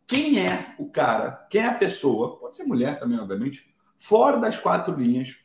Quem 0.06 0.38
é 0.38 0.74
o 0.78 0.88
cara, 0.90 1.46
quem 1.50 1.62
é 1.62 1.66
a 1.66 1.74
pessoa, 1.74 2.38
pode 2.38 2.56
ser 2.56 2.64
mulher 2.64 2.98
também, 2.98 3.18
obviamente, 3.18 3.66
fora 3.98 4.38
das 4.38 4.56
quatro 4.56 4.94
linhas, 4.94 5.36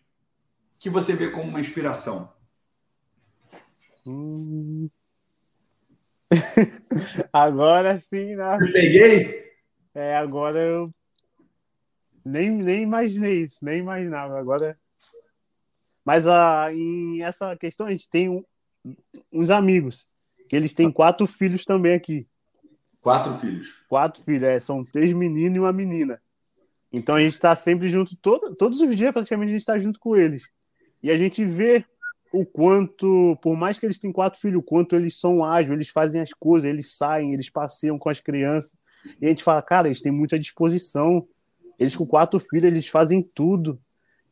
que 0.82 0.90
você 0.90 1.16
vê 1.16 1.30
como 1.30 1.48
uma 1.48 1.60
inspiração? 1.60 2.34
Hum. 4.04 4.90
agora 7.32 8.00
sim, 8.00 8.36
né? 8.36 8.58
Eu 8.60 8.74
peguei? 8.74 9.52
É, 9.94 10.16
agora 10.18 10.58
eu 10.58 10.92
nem, 12.26 12.50
nem 12.50 12.82
imaginei 12.82 13.44
isso, 13.44 13.64
nem 13.64 13.78
imaginava. 13.78 14.40
Agora. 14.40 14.76
Mas 16.04 16.26
ah, 16.26 16.74
em 16.74 17.22
essa 17.22 17.56
questão 17.56 17.86
a 17.86 17.92
gente 17.92 18.10
tem 18.10 18.28
um- 18.28 18.44
uns 19.32 19.52
amigos 19.52 20.10
que 20.50 20.56
eles 20.56 20.74
têm 20.74 20.92
quatro 20.92 21.28
filhos 21.28 21.64
também 21.64 21.94
aqui. 21.94 22.28
Quatro 23.02 23.36
filhos. 23.36 23.68
Quatro 23.88 24.24
filhos, 24.24 24.44
é, 24.44 24.60
são 24.60 24.84
três 24.84 25.14
meninos 25.14 25.58
e 25.58 25.60
uma 25.60 25.72
menina. 25.72 26.20
Então 26.92 27.14
a 27.14 27.22
gente 27.22 27.34
está 27.34 27.56
sempre 27.56 27.88
junto, 27.88 28.16
todo, 28.18 28.56
todos 28.56 28.82
os 28.82 28.96
dias 28.96 29.14
praticamente 29.14 29.50
a 29.50 29.52
gente 29.52 29.62
está 29.62 29.78
junto 29.78 30.00
com 30.00 30.16
eles. 30.16 30.52
E 31.04 31.10
a 31.10 31.18
gente 31.18 31.44
vê 31.44 31.86
o 32.34 32.46
quanto, 32.46 33.38
por 33.42 33.58
mais 33.58 33.78
que 33.78 33.86
eles 33.86 34.00
tenham 34.00 34.14
quatro 34.14 34.40
filhos, 34.40 34.60
o 34.60 34.64
quanto 34.64 34.96
eles 34.96 35.20
são 35.20 35.44
ágeis, 35.44 35.74
eles 35.74 35.90
fazem 35.90 36.22
as 36.22 36.34
coisas, 36.34 36.70
eles 36.70 36.96
saem, 36.96 37.34
eles 37.34 37.50
passeiam 37.50 37.98
com 37.98 38.10
as 38.10 38.20
crianças. 38.20 38.76
E 39.20 39.26
a 39.26 39.30
gente 39.30 39.44
fala, 39.44 39.62
cara, 39.62 39.88
eles 39.88 40.02
têm 40.02 40.12
muita 40.12 40.40
disposição. 40.40 41.28
Eles 41.80 41.96
com 41.96 42.06
quatro 42.06 42.40
filhos, 42.40 42.68
eles 42.72 42.88
fazem 42.88 43.22
tudo. 43.34 43.80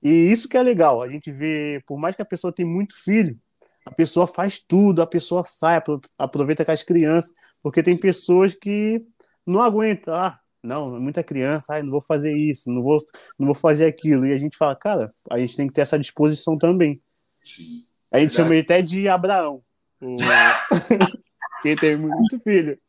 E 0.01 0.09
isso 0.09 0.47
que 0.47 0.55
é 0.55 0.63
legal, 0.63 1.01
a 1.01 1.09
gente 1.09 1.31
vê, 1.31 1.83
por 1.85 1.99
mais 1.99 2.15
que 2.15 2.21
a 2.21 2.25
pessoa 2.25 2.53
tenha 2.53 2.67
muito 2.67 2.95
filho, 3.03 3.37
a 3.85 3.91
pessoa 3.91 4.25
faz 4.25 4.59
tudo, 4.59 5.01
a 5.01 5.07
pessoa 5.07 5.43
sai, 5.43 5.81
aproveita 6.17 6.63
com 6.63 6.71
as 6.71 6.83
crianças, 6.83 7.33
porque 7.61 7.83
tem 7.83 7.97
pessoas 7.97 8.55
que 8.55 9.03
não 9.45 9.61
aguentam, 9.61 10.13
ah, 10.13 10.39
não, 10.63 10.99
muita 10.99 11.23
criança, 11.23 11.75
ah, 11.75 11.83
não 11.83 11.91
vou 11.91 12.01
fazer 12.01 12.35
isso, 12.35 12.69
não 12.69 12.81
vou, 12.81 13.03
não 13.37 13.47
vou 13.47 13.55
fazer 13.55 13.85
aquilo. 13.85 14.25
E 14.25 14.33
a 14.33 14.37
gente 14.37 14.57
fala, 14.57 14.75
cara, 14.75 15.13
a 15.29 15.39
gente 15.39 15.55
tem 15.55 15.67
que 15.67 15.73
ter 15.73 15.81
essa 15.81 15.99
disposição 15.99 16.57
também. 16.57 17.01
Sim. 17.43 17.85
A 18.11 18.19
gente 18.19 18.35
chama 18.35 18.51
ele 18.51 18.61
até 18.61 18.81
de 18.81 19.07
Abraão. 19.07 19.63
O... 20.01 20.17
Quem 21.61 21.75
tem 21.75 21.97
muito 21.97 22.39
filho. 22.39 22.79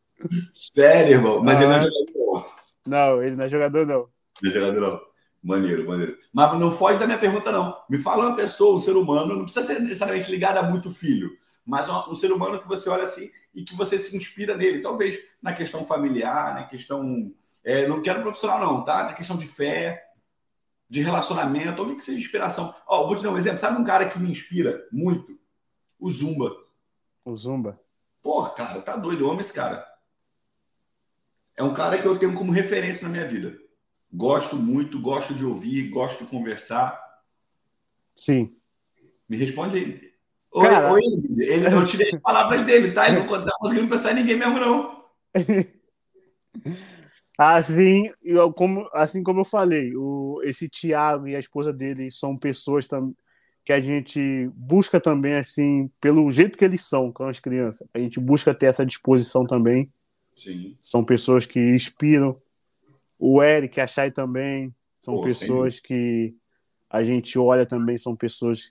Sério, 0.53 1.15
irmão? 1.15 1.43
Mas 1.43 1.59
ah, 1.59 1.63
ele 1.63 1.69
não 1.69 1.77
é 1.77 1.81
jogador. 1.81 2.55
Não, 2.87 3.23
ele 3.23 3.37
não 3.37 3.45
é 3.45 3.49
jogador, 3.49 3.87
não. 3.87 4.09
Não 4.43 4.51
é 4.51 4.53
jogador, 4.53 4.81
não. 4.81 5.11
Maneiro, 5.43 5.87
maneiro. 5.87 6.19
Mas 6.33 6.59
não 6.59 6.71
foge 6.71 6.99
da 6.99 7.07
minha 7.07 7.19
pergunta, 7.19 7.51
não. 7.51 7.77
Me 7.89 7.99
fala 7.99 8.27
uma 8.27 8.37
pessoa, 8.37 8.77
um 8.77 8.81
ser 8.81 8.97
humano, 8.97 9.35
não 9.35 9.45
precisa 9.45 9.67
ser 9.67 9.81
necessariamente 9.81 10.31
ligado 10.31 10.59
a 10.59 10.63
muito 10.63 10.91
filho, 10.91 11.31
mas 11.65 11.89
um, 11.89 12.11
um 12.11 12.15
ser 12.15 12.31
humano 12.31 12.61
que 12.61 12.69
você 12.69 12.89
olha 12.91 13.05
assim 13.05 13.31
e 13.55 13.65
que 13.65 13.75
você 13.75 13.99
se 13.99 14.15
inspira 14.15 14.57
nele. 14.57 14.83
Talvez 14.83 15.19
na 15.43 15.53
questão 15.53 15.85
familiar, 15.85 16.55
na 16.55 16.65
questão. 16.65 17.33
É, 17.65 17.87
não 17.87 18.03
quero 18.03 18.23
profissional, 18.23 18.59
não, 18.61 18.85
tá? 18.85 19.05
Na 19.05 19.13
questão 19.13 19.37
de 19.37 19.47
fé, 19.47 20.11
de 20.89 21.01
relacionamento, 21.01 21.81
alguém 21.81 21.97
que 21.97 22.05
seja 22.05 22.19
inspiração. 22.19 22.75
Ó, 22.87 23.07
vou 23.07 23.17
te 23.17 23.23
dar 23.23 23.31
um 23.31 23.39
exemplo. 23.39 23.59
Sabe 23.59 23.81
um 23.81 23.85
cara 23.85 24.09
que 24.09 24.19
me 24.19 24.31
inspira 24.31 24.87
muito? 24.91 25.39
O 25.99 26.11
Zumba. 26.11 26.57
O 27.25 27.37
Zumba. 27.37 27.81
Porra, 28.23 28.51
cara, 28.51 28.83
tá 28.83 28.97
doido. 28.97 29.25
Eu 29.25 29.31
amo 29.31 29.41
esse 29.41 29.53
cara. 29.53 29.87
É 31.57 31.63
um 31.63 31.75
cara 31.75 32.01
que 32.01 32.09
eu 32.09 32.19
tenho 32.19 32.35
como 32.35 32.53
referência 32.53 33.07
na 33.07 33.13
minha 33.13 33.29
vida. 33.29 33.57
Gosto 34.13 34.57
muito, 34.57 35.01
gosto 35.01 35.35
de 35.35 35.45
ouvir, 35.45 35.89
gosto 35.91 36.25
de 36.25 36.31
conversar. 36.31 37.01
Sim. 38.17 38.59
Me 39.29 39.37
responde 39.37 39.77
aí. 39.77 40.11
Oi, 40.53 40.69
Cara... 40.69 40.93
oi, 40.93 41.03
ele, 41.39 41.67
eu 41.67 41.85
tirei 41.87 42.13
as 42.13 42.21
palavras 42.21 42.67
dele, 42.67 42.91
tá? 42.93 43.09
Ele 43.09 43.21
não 43.21 43.27
tá 43.27 43.57
conseguindo 43.59 43.89
pensar 43.89 44.13
em 44.13 44.17
ninguém 44.17 44.37
mesmo, 44.37 44.59
não. 44.59 45.05
Assim, 47.43 48.13
eu, 48.23 48.53
como, 48.53 48.87
assim 48.93 49.23
como 49.23 49.41
eu 49.41 49.45
falei, 49.47 49.97
o, 49.97 50.43
esse 50.45 50.69
Tiago 50.69 51.27
e 51.27 51.35
a 51.35 51.41
esposa 51.41 51.73
dele 51.73 52.11
são 52.11 52.37
pessoas 52.37 52.87
tam, 52.87 53.15
que 53.65 53.73
a 53.73 53.81
gente 53.81 54.51
busca 54.55 55.01
também, 55.01 55.37
assim, 55.37 55.91
pelo 55.99 56.31
jeito 56.31 56.59
que 56.59 56.67
eles 56.67 56.85
são 56.85 57.11
com 57.11 57.25
as 57.25 57.41
crianças. 57.41 57.89
A 57.95 57.99
gente 57.99 58.21
busca 58.21 58.55
ter 58.55 58.67
essa 58.67 58.85
disposição 58.85 59.47
também. 59.47 59.91
Sim. 60.37 60.77
São 60.83 61.03
pessoas 61.03 61.47
que 61.47 61.59
inspiram, 61.59 62.39
o 63.19 63.43
Eric, 63.43 63.81
a 63.81 63.87
Chay 63.87 64.11
também, 64.11 64.75
são 65.01 65.15
Pô, 65.15 65.23
pessoas 65.23 65.81
que 65.81 66.35
a 66.91 67.03
gente 67.03 67.39
olha 67.39 67.65
também, 67.65 67.97
são 67.97 68.15
pessoas 68.15 68.71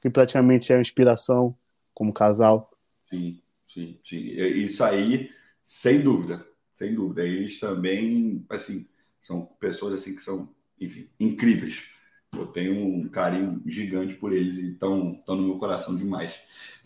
que 0.00 0.10
praticamente 0.10 0.72
é 0.72 0.74
uma 0.74 0.82
inspiração 0.82 1.56
como 1.94 2.12
casal. 2.12 2.68
Sim, 3.08 3.40
sim, 3.64 3.96
sim. 4.04 4.18
Isso 4.18 4.82
aí, 4.82 5.30
sem 5.62 6.00
dúvida, 6.00 6.47
sem 6.78 6.94
dúvida. 6.94 7.24
Eles 7.24 7.58
também, 7.58 8.46
assim, 8.48 8.86
são 9.20 9.44
pessoas 9.58 9.94
assim 9.94 10.14
que 10.14 10.22
são, 10.22 10.48
enfim, 10.80 11.10
incríveis. 11.18 11.90
Eu 12.32 12.46
tenho 12.46 12.78
um 12.78 13.08
carinho 13.08 13.60
gigante 13.66 14.14
por 14.14 14.32
eles 14.32 14.58
e 14.58 14.72
estão 14.72 15.20
no 15.26 15.42
meu 15.42 15.58
coração 15.58 15.96
demais. 15.96 16.38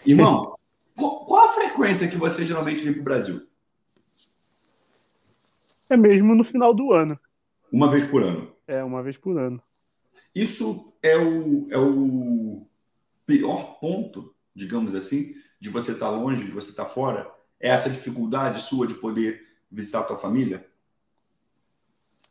Irmão, 0.07 0.57
qual 0.97 1.45
a 1.45 1.53
frequência 1.53 2.09
que 2.09 2.17
você 2.17 2.47
geralmente 2.47 2.83
vem 2.83 2.95
para 2.95 3.01
o 3.01 3.05
Brasil? 3.05 3.47
É 5.91 5.97
mesmo 5.97 6.35
no 6.35 6.43
final 6.43 6.73
do 6.75 6.93
ano. 6.93 7.21
Uma 7.71 7.91
vez 7.91 8.07
por 8.07 8.23
ano. 8.23 8.51
É, 8.67 8.83
uma 8.83 9.03
vez 9.03 9.19
por 9.19 9.39
ano. 9.39 9.63
Isso 10.35 10.97
é 11.03 11.19
o, 11.19 11.67
é 11.71 11.79
o 11.79 12.67
pior 13.27 13.79
ponto, 13.79 14.35
digamos 14.55 14.95
assim, 14.95 15.35
de 15.61 15.69
você 15.69 15.93
estar 15.93 16.07
tá 16.07 16.13
longe, 16.13 16.47
de 16.47 16.51
você 16.51 16.71
estar 16.71 16.85
tá 16.85 16.89
fora? 16.89 17.31
É 17.61 17.69
essa 17.69 17.91
dificuldade 17.91 18.63
sua 18.63 18.87
de 18.87 18.95
poder 18.95 19.52
visitar 19.73 20.01
a 20.01 20.05
tua 20.05 20.17
família? 20.17 20.67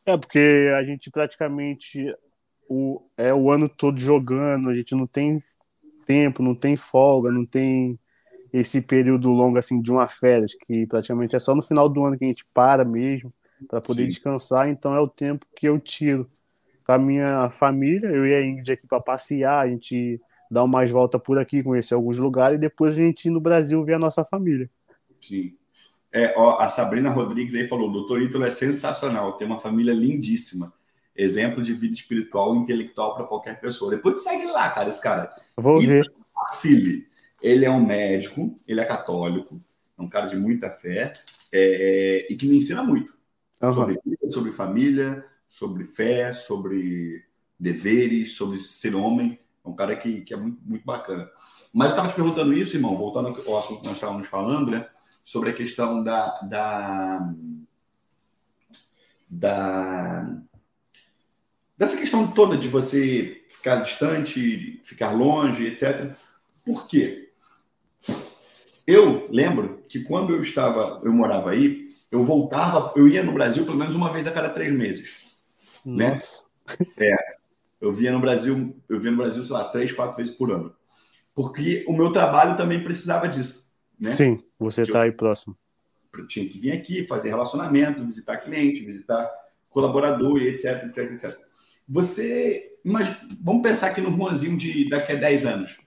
É, 0.06 0.18
porque 0.18 0.72
a 0.78 0.84
gente 0.84 1.10
praticamente 1.10 2.14
o, 2.70 3.02
é 3.18 3.34
o 3.34 3.52
ano 3.52 3.68
todo 3.68 4.00
jogando, 4.00 4.70
a 4.70 4.76
gente 4.76 4.96
não 4.96 5.08
tem 5.08 5.42
tempo, 6.06 6.42
não 6.44 6.56
tem 6.56 6.78
folga, 6.78 7.32
não 7.32 7.46
tem 7.46 8.00
esse 8.54 8.82
período 8.82 9.30
longo 9.30 9.58
assim 9.58 9.82
de 9.82 9.92
uma 9.92 10.08
férias, 10.08 10.54
que 10.56 10.86
praticamente 10.86 11.36
é 11.36 11.39
só 11.39 11.56
no 11.56 11.62
final 11.62 11.88
do 11.88 12.04
ano 12.04 12.18
que 12.18 12.26
a 12.26 12.28
gente 12.28 12.46
para 12.54 12.84
mesmo 12.84 13.34
para 13.68 13.82
poder 13.82 14.04
Sim. 14.04 14.10
descansar. 14.10 14.70
Então 14.70 14.96
é 14.96 15.00
o 15.00 15.08
tempo 15.08 15.46
que 15.56 15.68
eu 15.68 15.80
tiro 15.80 16.30
com 16.86 16.92
a 16.92 16.98
minha 16.98 17.50
família. 17.52 18.08
Eu 18.08 18.26
e 18.26 18.34
a 18.34 18.46
Ingrid 18.46 18.72
aqui 18.72 18.88
para 18.88 19.00
passear, 19.00 19.66
a 19.66 19.70
gente 19.70 20.20
dar 20.50 20.64
umas 20.64 20.89
voltas 20.92 21.22
por 21.22 21.38
aqui, 21.38 21.64
conhecer 21.64 21.94
alguns 21.94 22.18
lugares 22.18 22.58
e 22.58 22.62
depois 22.62 22.94
a 22.94 23.02
gente 23.02 23.26
ir 23.26 23.32
no 23.32 23.39
Brasil 23.39 23.84
ver 23.86 23.94
a 23.94 24.00
nossa 24.00 24.26
família. 24.26 24.70
Sim. 25.22 25.56
É, 26.14 26.34
ó, 26.36 26.59
a 26.59 26.68
Sabrina 26.68 27.09
Rodrigues 27.09 27.55
aí 27.55 27.68
falou: 27.68 27.89
o 27.89 27.93
doutor 27.93 28.22
Ítalo 28.22 28.45
é 28.45 28.49
sensacional, 28.49 29.34
tem 29.34 29.47
uma 29.47 29.59
família 29.59 29.93
lindíssima. 29.93 30.74
Exemplo 31.16 31.62
de 31.62 31.74
vida 31.74 31.93
espiritual 31.93 32.55
e 32.55 32.59
intelectual 32.59 33.16
para 33.16 33.26
qualquer 33.26 33.59
pessoa. 33.59 33.91
Depois 33.91 34.24
segue 34.24 34.45
lá, 34.47 34.70
cara, 34.70 34.89
esse 34.89 35.01
cara. 35.01 35.30
Vou 35.57 35.82
Ítalo 35.82 35.99
ver. 35.99 36.12
Facile. 36.34 37.07
Ele 37.41 37.66
é 37.66 37.72
um 37.72 37.86
médico, 37.86 38.59
ele 38.68 38.80
é 38.80 38.86
católico, 38.86 39.62
é 39.97 40.01
um 40.01 40.07
cara 40.07 40.28
de 40.28 40.38
muita 40.38 40.70
fé 40.70 41.14
é, 41.51 42.26
é, 42.28 42.32
e 42.32 42.36
que 42.36 42.47
me 42.47 42.57
ensina 42.57 42.84
muito. 42.84 43.14
Uhum. 43.62 43.74
Sobre 43.74 43.99
sobre 44.32 44.51
família, 44.51 45.26
sobre 45.47 45.84
fé, 45.84 46.32
sobre 46.34 47.24
deveres, 47.59 48.36
sobre 48.36 48.59
ser 48.59 48.95
homem. 48.95 49.39
É 49.64 49.70
um 49.70 49.76
cara 49.76 49.95
que, 49.95 50.22
que 50.22 50.34
é 50.34 50.38
muito, 50.38 50.59
muito 50.64 50.86
bacana. 50.86 51.30
Mas 51.74 51.88
eu 51.88 51.91
estava 51.91 52.09
te 52.09 52.16
perguntando 52.16 52.53
isso, 52.53 52.76
irmão, 52.76 52.97
voltando 52.97 53.28
ao 53.47 53.59
assunto 53.59 53.82
que 53.82 53.88
nós 53.88 53.95
estávamos 53.95 54.28
falando, 54.28 54.72
né? 54.72 54.88
Sobre 55.24 55.52
a 55.52 55.54
questão 55.54 56.04
da, 56.04 56.42
da, 56.42 57.34
da 59.30 60.42
dessa 61.78 61.98
questão 61.98 62.28
toda 62.28 62.58
de 62.58 62.68
você 62.68 63.44
ficar 63.50 63.78
distante, 63.78 64.80
ficar 64.84 65.12
longe, 65.12 65.66
etc. 65.68 66.16
Por 66.66 66.88
quê? 66.88 67.32
Eu 68.86 69.28
lembro 69.32 69.84
que 69.88 70.04
quando 70.04 70.34
eu 70.34 70.42
estava, 70.42 71.02
eu 71.04 71.12
morava 71.12 71.52
aí, 71.52 71.86
eu 72.12 72.24
voltava, 72.24 72.94
eu 72.96 73.08
ia 73.08 73.24
no 73.24 73.34
Brasil 73.34 73.66
pelo 73.66 73.78
menos 73.78 73.96
uma 73.96 74.12
vez 74.12 74.28
a 74.28 74.32
cada 74.32 74.50
três 74.50 74.72
meses. 74.74 75.12
Né? 75.86 76.12
Nossa. 76.12 76.44
Né? 77.00 77.08
É. 77.08 77.36
Eu 77.80 77.92
via 77.92 78.12
no 78.12 78.20
Brasil, 78.20 78.76
eu 78.88 79.00
via 79.00 79.10
no 79.10 79.18
Brasil, 79.18 79.44
sei 79.44 79.54
lá, 79.54 79.64
três, 79.70 79.92
quatro 79.92 80.18
vezes 80.18 80.36
por 80.36 80.52
ano. 80.52 80.76
Porque 81.34 81.84
o 81.88 81.94
meu 81.94 82.12
trabalho 82.12 82.56
também 82.56 82.84
precisava 82.84 83.28
disso. 83.28 83.72
Né? 84.00 84.08
Sim, 84.08 84.44
você 84.64 84.84
está 84.84 85.01
aí 85.01 85.12
próximo. 85.12 85.57
Tinha 86.28 86.47
que 86.47 86.59
vir 86.59 86.72
aqui, 86.72 87.07
fazer 87.07 87.30
relacionamento, 87.30 88.05
visitar 88.05 88.38
cliente, 88.38 88.86
visitar 88.86 89.30
colaborador, 89.70 90.41
etc, 90.41 90.84
etc, 90.84 91.12
etc. 91.12 91.39
Você, 91.88 92.78
imagina, 92.86 93.20
vamos 93.41 93.64
pensar 93.64 93.88
aqui 93.88 94.01
no 94.01 94.16
Juanzinho 94.16 94.57
de 94.57 94.88
daqui 94.89 95.14
a 95.14 95.16
10 95.16 95.45
anos. 95.45 95.78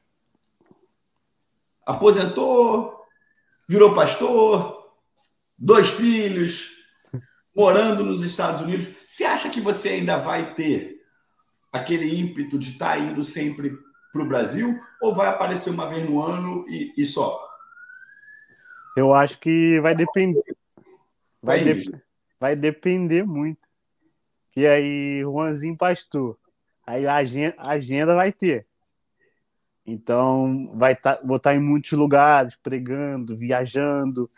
Aposentou, 1.86 3.00
virou 3.68 3.94
pastor, 3.94 4.92
dois 5.56 5.88
filhos, 5.90 6.72
morando 7.54 8.02
nos 8.02 8.22
Estados 8.24 8.62
Unidos. 8.62 8.88
Você 9.06 9.24
acha 9.24 9.50
que 9.50 9.60
você 9.60 9.90
ainda 9.90 10.16
vai 10.16 10.54
ter 10.54 11.00
aquele 11.70 12.18
ímpeto 12.18 12.58
de 12.58 12.70
estar 12.72 12.96
tá 12.96 12.98
indo 12.98 13.22
sempre 13.22 13.78
para 14.12 14.22
o 14.22 14.28
Brasil? 14.28 14.80
Ou 15.00 15.14
vai 15.14 15.28
aparecer 15.28 15.70
uma 15.70 15.88
vez 15.88 16.08
no 16.08 16.20
ano 16.20 16.64
e, 16.68 16.92
e 16.96 17.04
só? 17.04 17.53
Eu 18.96 19.14
acho 19.14 19.38
que 19.38 19.80
vai 19.80 19.94
depender. 19.94 20.42
Vai, 21.42 21.62
de... 21.62 21.92
vai 22.38 22.56
depender 22.56 23.24
muito. 23.24 23.68
E 24.56 24.66
aí, 24.66 25.20
Juanzinho 25.20 25.76
Pastor. 25.76 26.38
Aí 26.86 27.06
a 27.06 27.16
agenda, 27.16 27.56
a 27.58 27.72
agenda 27.72 28.14
vai 28.14 28.32
ter. 28.32 28.66
Então, 29.86 30.70
vai 30.74 30.96
tá, 30.96 31.20
vou 31.24 31.36
estar 31.36 31.54
em 31.54 31.60
muitos 31.60 31.92
lugares, 31.92 32.56
pregando, 32.56 33.36
viajando, 33.36 34.30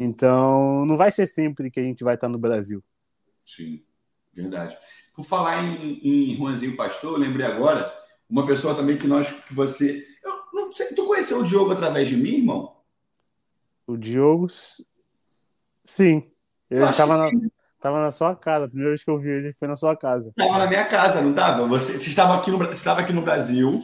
então, 0.00 0.84
não 0.84 0.96
vai 0.96 1.10
ser 1.10 1.26
sempre 1.26 1.70
que 1.70 1.80
a 1.80 1.82
gente 1.82 2.04
vai 2.04 2.14
estar 2.14 2.28
no 2.28 2.38
Brasil. 2.38 2.82
Sim, 3.46 3.82
verdade. 4.34 4.76
Por 5.14 5.24
falar 5.24 5.64
em, 5.64 6.00
em 6.02 6.36
Juanzinho 6.36 6.76
Pastor, 6.76 7.14
eu 7.14 7.18
lembrei 7.18 7.46
agora 7.46 7.92
uma 8.28 8.46
pessoa 8.46 8.74
também 8.74 8.98
que 8.98 9.06
nós, 9.06 9.28
que 9.44 9.54
você. 9.54 10.06
Eu 10.22 10.32
não 10.52 10.72
sei, 10.72 10.88
tu 10.88 11.06
conheceu 11.06 11.38
o 11.38 11.44
Diogo 11.44 11.72
através 11.72 12.08
de 12.08 12.16
mim, 12.16 12.36
irmão? 12.36 12.76
O 13.88 13.96
Diogo, 13.96 14.48
sim. 15.82 16.30
Ele 16.70 16.84
acho 16.84 16.98
tava 16.98 17.14
que 17.14 17.36
na, 17.36 17.40
sim. 17.40 17.50
tava 17.80 18.00
na 18.02 18.10
sua 18.10 18.36
casa. 18.36 18.66
A 18.66 18.68
primeira 18.68 18.90
vez 18.90 19.02
que 19.02 19.10
eu 19.10 19.18
vi 19.18 19.30
ele 19.30 19.54
foi 19.54 19.66
na 19.66 19.76
sua 19.76 19.96
casa. 19.96 20.28
Estava 20.28 20.58
na 20.58 20.66
minha 20.66 20.84
casa, 20.84 21.22
não 21.22 21.30
estava? 21.30 21.66
Você, 21.66 21.94
você 21.94 22.10
estava 22.10 22.36
aqui 22.36 22.50
no, 22.50 22.58
você 22.58 22.72
estava 22.72 23.00
aqui 23.00 23.14
no 23.14 23.22
Brasil. 23.22 23.82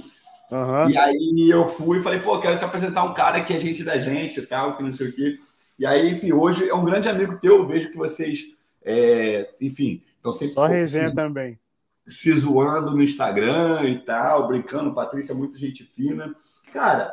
Aham. 0.53 0.91
E 0.91 0.99
aí 0.99 1.49
eu 1.51 1.69
fui 1.71 1.99
e 1.99 2.03
falei, 2.03 2.21
pô, 2.21 2.39
quero 2.39 2.59
te 2.59 2.65
apresentar 2.65 3.03
um 3.03 3.15
cara 3.15 3.43
que 3.43 3.55
é 3.55 3.59
gente 3.59 3.83
da 3.83 3.99
gente 3.99 4.41
e 4.41 4.47
tal, 4.47 4.77
que 4.77 4.83
não 4.83 4.93
sei 4.93 5.09
o 5.09 5.13
quê. 5.15 5.39
E 5.79 5.87
aí, 5.87 6.11
enfim, 6.13 6.33
hoje 6.35 6.69
é 6.69 6.75
um 6.75 6.85
grande 6.85 7.09
amigo 7.09 7.39
teu, 7.41 7.57
eu 7.57 7.67
vejo 7.67 7.91
que 7.91 7.97
vocês, 7.97 8.45
é, 8.85 9.51
enfim, 9.59 10.03
estão 10.17 10.33
sempre 10.35 10.53
Só 10.53 10.69
se, 10.69 10.75
resenha 10.75 11.15
também. 11.15 11.59
se 12.07 12.31
zoando 12.35 12.91
no 12.91 13.03
Instagram 13.03 13.85
e 13.85 13.99
tal, 13.99 14.47
brincando. 14.47 14.95
Patrícia 14.95 15.33
é 15.33 15.35
muito 15.35 15.57
gente 15.57 15.83
fina. 15.83 16.37
Cara, 16.75 17.11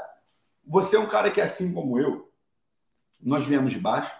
você 0.67 0.97
é 0.97 0.99
um 0.99 1.07
cara 1.07 1.31
que, 1.31 1.39
assim 1.39 1.73
como 1.73 1.97
eu, 1.97 2.29
nós 3.21 3.45
viemos 3.45 3.71
de 3.71 3.79
baixo, 3.79 4.15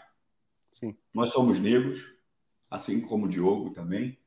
Sim. 0.72 0.95
nós 1.14 1.32
somos 1.32 1.60
negros, 1.60 2.02
assim 2.70 3.02
como 3.02 3.26
o 3.26 3.30
Diogo 3.30 3.72
também. 3.72 4.18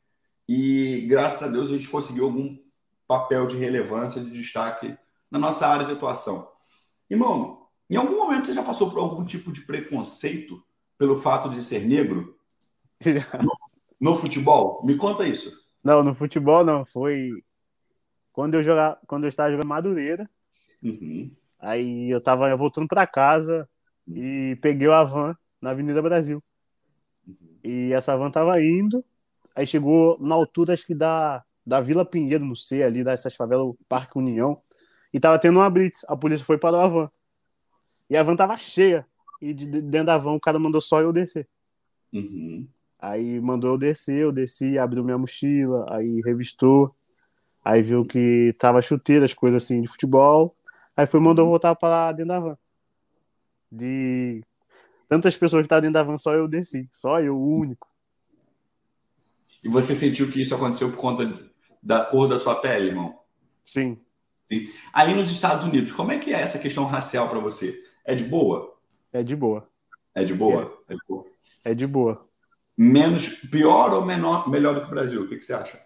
E 0.49 1.07
graças 1.09 1.43
a 1.43 1.51
Deus 1.51 1.69
a 1.69 1.73
gente 1.73 1.89
conseguiu 1.89 2.25
algum 2.25 2.59
papel 3.07 3.47
de 3.47 3.57
relevância, 3.57 4.23
de 4.23 4.31
destaque 4.31 4.97
na 5.31 5.39
nossa 5.39 5.67
área 5.67 5.87
de 5.87 5.93
atuação. 5.93 6.51
Irmão, 7.09 7.67
em 7.89 7.97
algum 7.97 8.17
momento 8.19 8.47
você 8.47 8.53
já 8.53 8.63
passou 8.63 8.91
por 8.91 8.99
algum 8.99 9.25
tipo 9.25 9.53
de 9.53 9.63
preconceito 9.63 10.63
pelo 10.99 11.17
fato 11.17 11.49
de 11.49 11.63
ser 11.63 11.87
negro 11.87 12.39
no 14.01 14.15
futebol? 14.15 14.85
Me 14.85 14.97
conta 14.97 15.27
isso. 15.27 15.65
Não, 15.83 16.03
no 16.03 16.15
futebol 16.15 16.65
não. 16.65 16.85
Foi 16.85 17.31
quando 18.33 18.55
eu 18.55 18.63
jogar, 18.63 18.99
quando 19.07 19.25
eu 19.25 19.29
estava 19.29 19.51
jogando 19.51 19.69
Madureira. 19.69 20.29
Uhum. 20.83 21.31
Aí 21.59 22.11
eu 22.11 22.21
tava 22.21 22.55
voltando 22.57 22.89
para 22.89 23.07
casa 23.07 23.69
e 24.07 24.57
peguei 24.61 24.91
a 24.91 25.05
van 25.05 25.37
na 25.61 25.71
Avenida 25.71 26.03
Brasil. 26.03 26.43
E 27.63 27.93
essa 27.93 28.17
van 28.17 28.31
tava 28.31 28.61
indo, 28.61 29.05
aí 29.55 29.67
chegou 29.67 30.19
na 30.21 30.35
altura, 30.35 30.75
acho 30.75 30.87
que 30.87 30.95
da, 30.95 31.43
da 31.67 31.81
Vila 31.81 32.05
Pinheiro, 32.05 32.45
não 32.45 32.55
sei, 32.55 32.83
ali 32.83 33.03
dessas 33.03 33.35
favelas, 33.35 33.67
o 33.67 33.79
Parque 33.89 34.19
União, 34.19 34.61
e 35.13 35.21
tava 35.21 35.39
tendo 35.39 35.59
uma 35.59 35.71
blitz. 35.71 36.05
A 36.09 36.17
polícia 36.17 36.45
foi 36.45 36.59
para 36.59 36.83
a 36.83 36.89
van. 36.89 37.11
E 38.11 38.17
a 38.17 38.23
van 38.23 38.37
tava 38.37 38.57
cheia. 38.57 39.07
E 39.41 39.55
de 39.55 39.67
de 39.67 39.81
dentro 39.81 40.07
da 40.07 40.19
van 40.19 40.33
o 40.33 40.41
cara 40.41 40.59
mandou 40.59 40.81
só 40.81 41.01
eu 41.01 41.13
descer. 41.13 41.49
Uhum. 42.13 42.67
Aí 42.99 43.41
mandou 43.41 43.71
eu 43.73 43.79
descer, 43.79 44.23
eu 44.23 44.33
desci, 44.33 44.79
abriu 44.79 45.05
minha 45.05 45.19
mochila, 45.19 45.87
aí 45.89 46.21
revistou, 46.25 46.95
aí 47.65 47.83
viu 47.83 48.05
que 48.05 48.55
tava 48.59 48.81
chuteira, 48.81 49.25
as 49.25 49.35
coisas 49.35 49.63
assim 49.63 49.83
de 49.83 49.89
futebol, 49.89 50.57
aí 50.97 51.07
foi 51.07 51.21
mandou 51.21 51.45
eu 51.45 51.51
voltar 51.51 51.75
para 51.75 52.13
dentro 52.13 52.29
da 52.29 52.41
van. 52.41 52.59
De 53.75 54.41
tantas 55.09 55.37
pessoas 55.37 55.63
que 55.63 55.67
estavam 55.67 55.83
dentro 55.83 55.95
da 55.95 56.03
van, 56.05 56.17
só 56.17 56.33
eu 56.35 56.47
desci, 56.47 56.89
só 56.93 57.19
eu, 57.19 57.37
o 57.37 57.59
único. 57.59 57.89
E 59.63 59.69
você 59.69 59.97
sentiu 59.97 60.31
que 60.31 60.41
isso 60.41 60.55
aconteceu 60.55 60.91
por 60.91 60.99
conta 60.99 61.51
da 61.83 62.05
cor 62.05 62.29
da 62.29 62.39
sua 62.39 62.55
pele, 62.61 62.89
irmão? 62.89 63.19
Sim. 63.65 63.99
Aí 64.93 65.13
nos 65.13 65.29
Estados 65.29 65.65
Unidos, 65.65 65.91
como 65.91 66.13
é 66.13 66.19
que 66.19 66.33
é 66.33 66.41
essa 66.41 66.59
questão 66.59 66.85
racial 66.85 67.29
para 67.29 67.41
você? 67.41 67.75
É 68.05 68.15
de 68.15 68.25
boa? 68.25 68.79
É 69.13 69.25
de 69.25 69.35
boa. 69.35 69.69
É 70.15 70.23
de 70.23 70.35
boa? 70.35 70.85
É 70.89 70.95
de 70.95 71.01
boa. 71.09 71.27
É 71.65 71.75
de 71.75 71.87
boa. 71.87 72.29
Menos 72.77 73.29
pior 73.29 73.93
ou 73.93 74.05
menor, 74.05 74.49
melhor 74.49 74.75
do 74.75 74.83
que 74.83 74.87
o 74.87 74.91
Brasil? 74.91 75.23
O 75.23 75.29
que, 75.29 75.37
que 75.37 75.45
você 75.45 75.55
acha? 75.55 75.81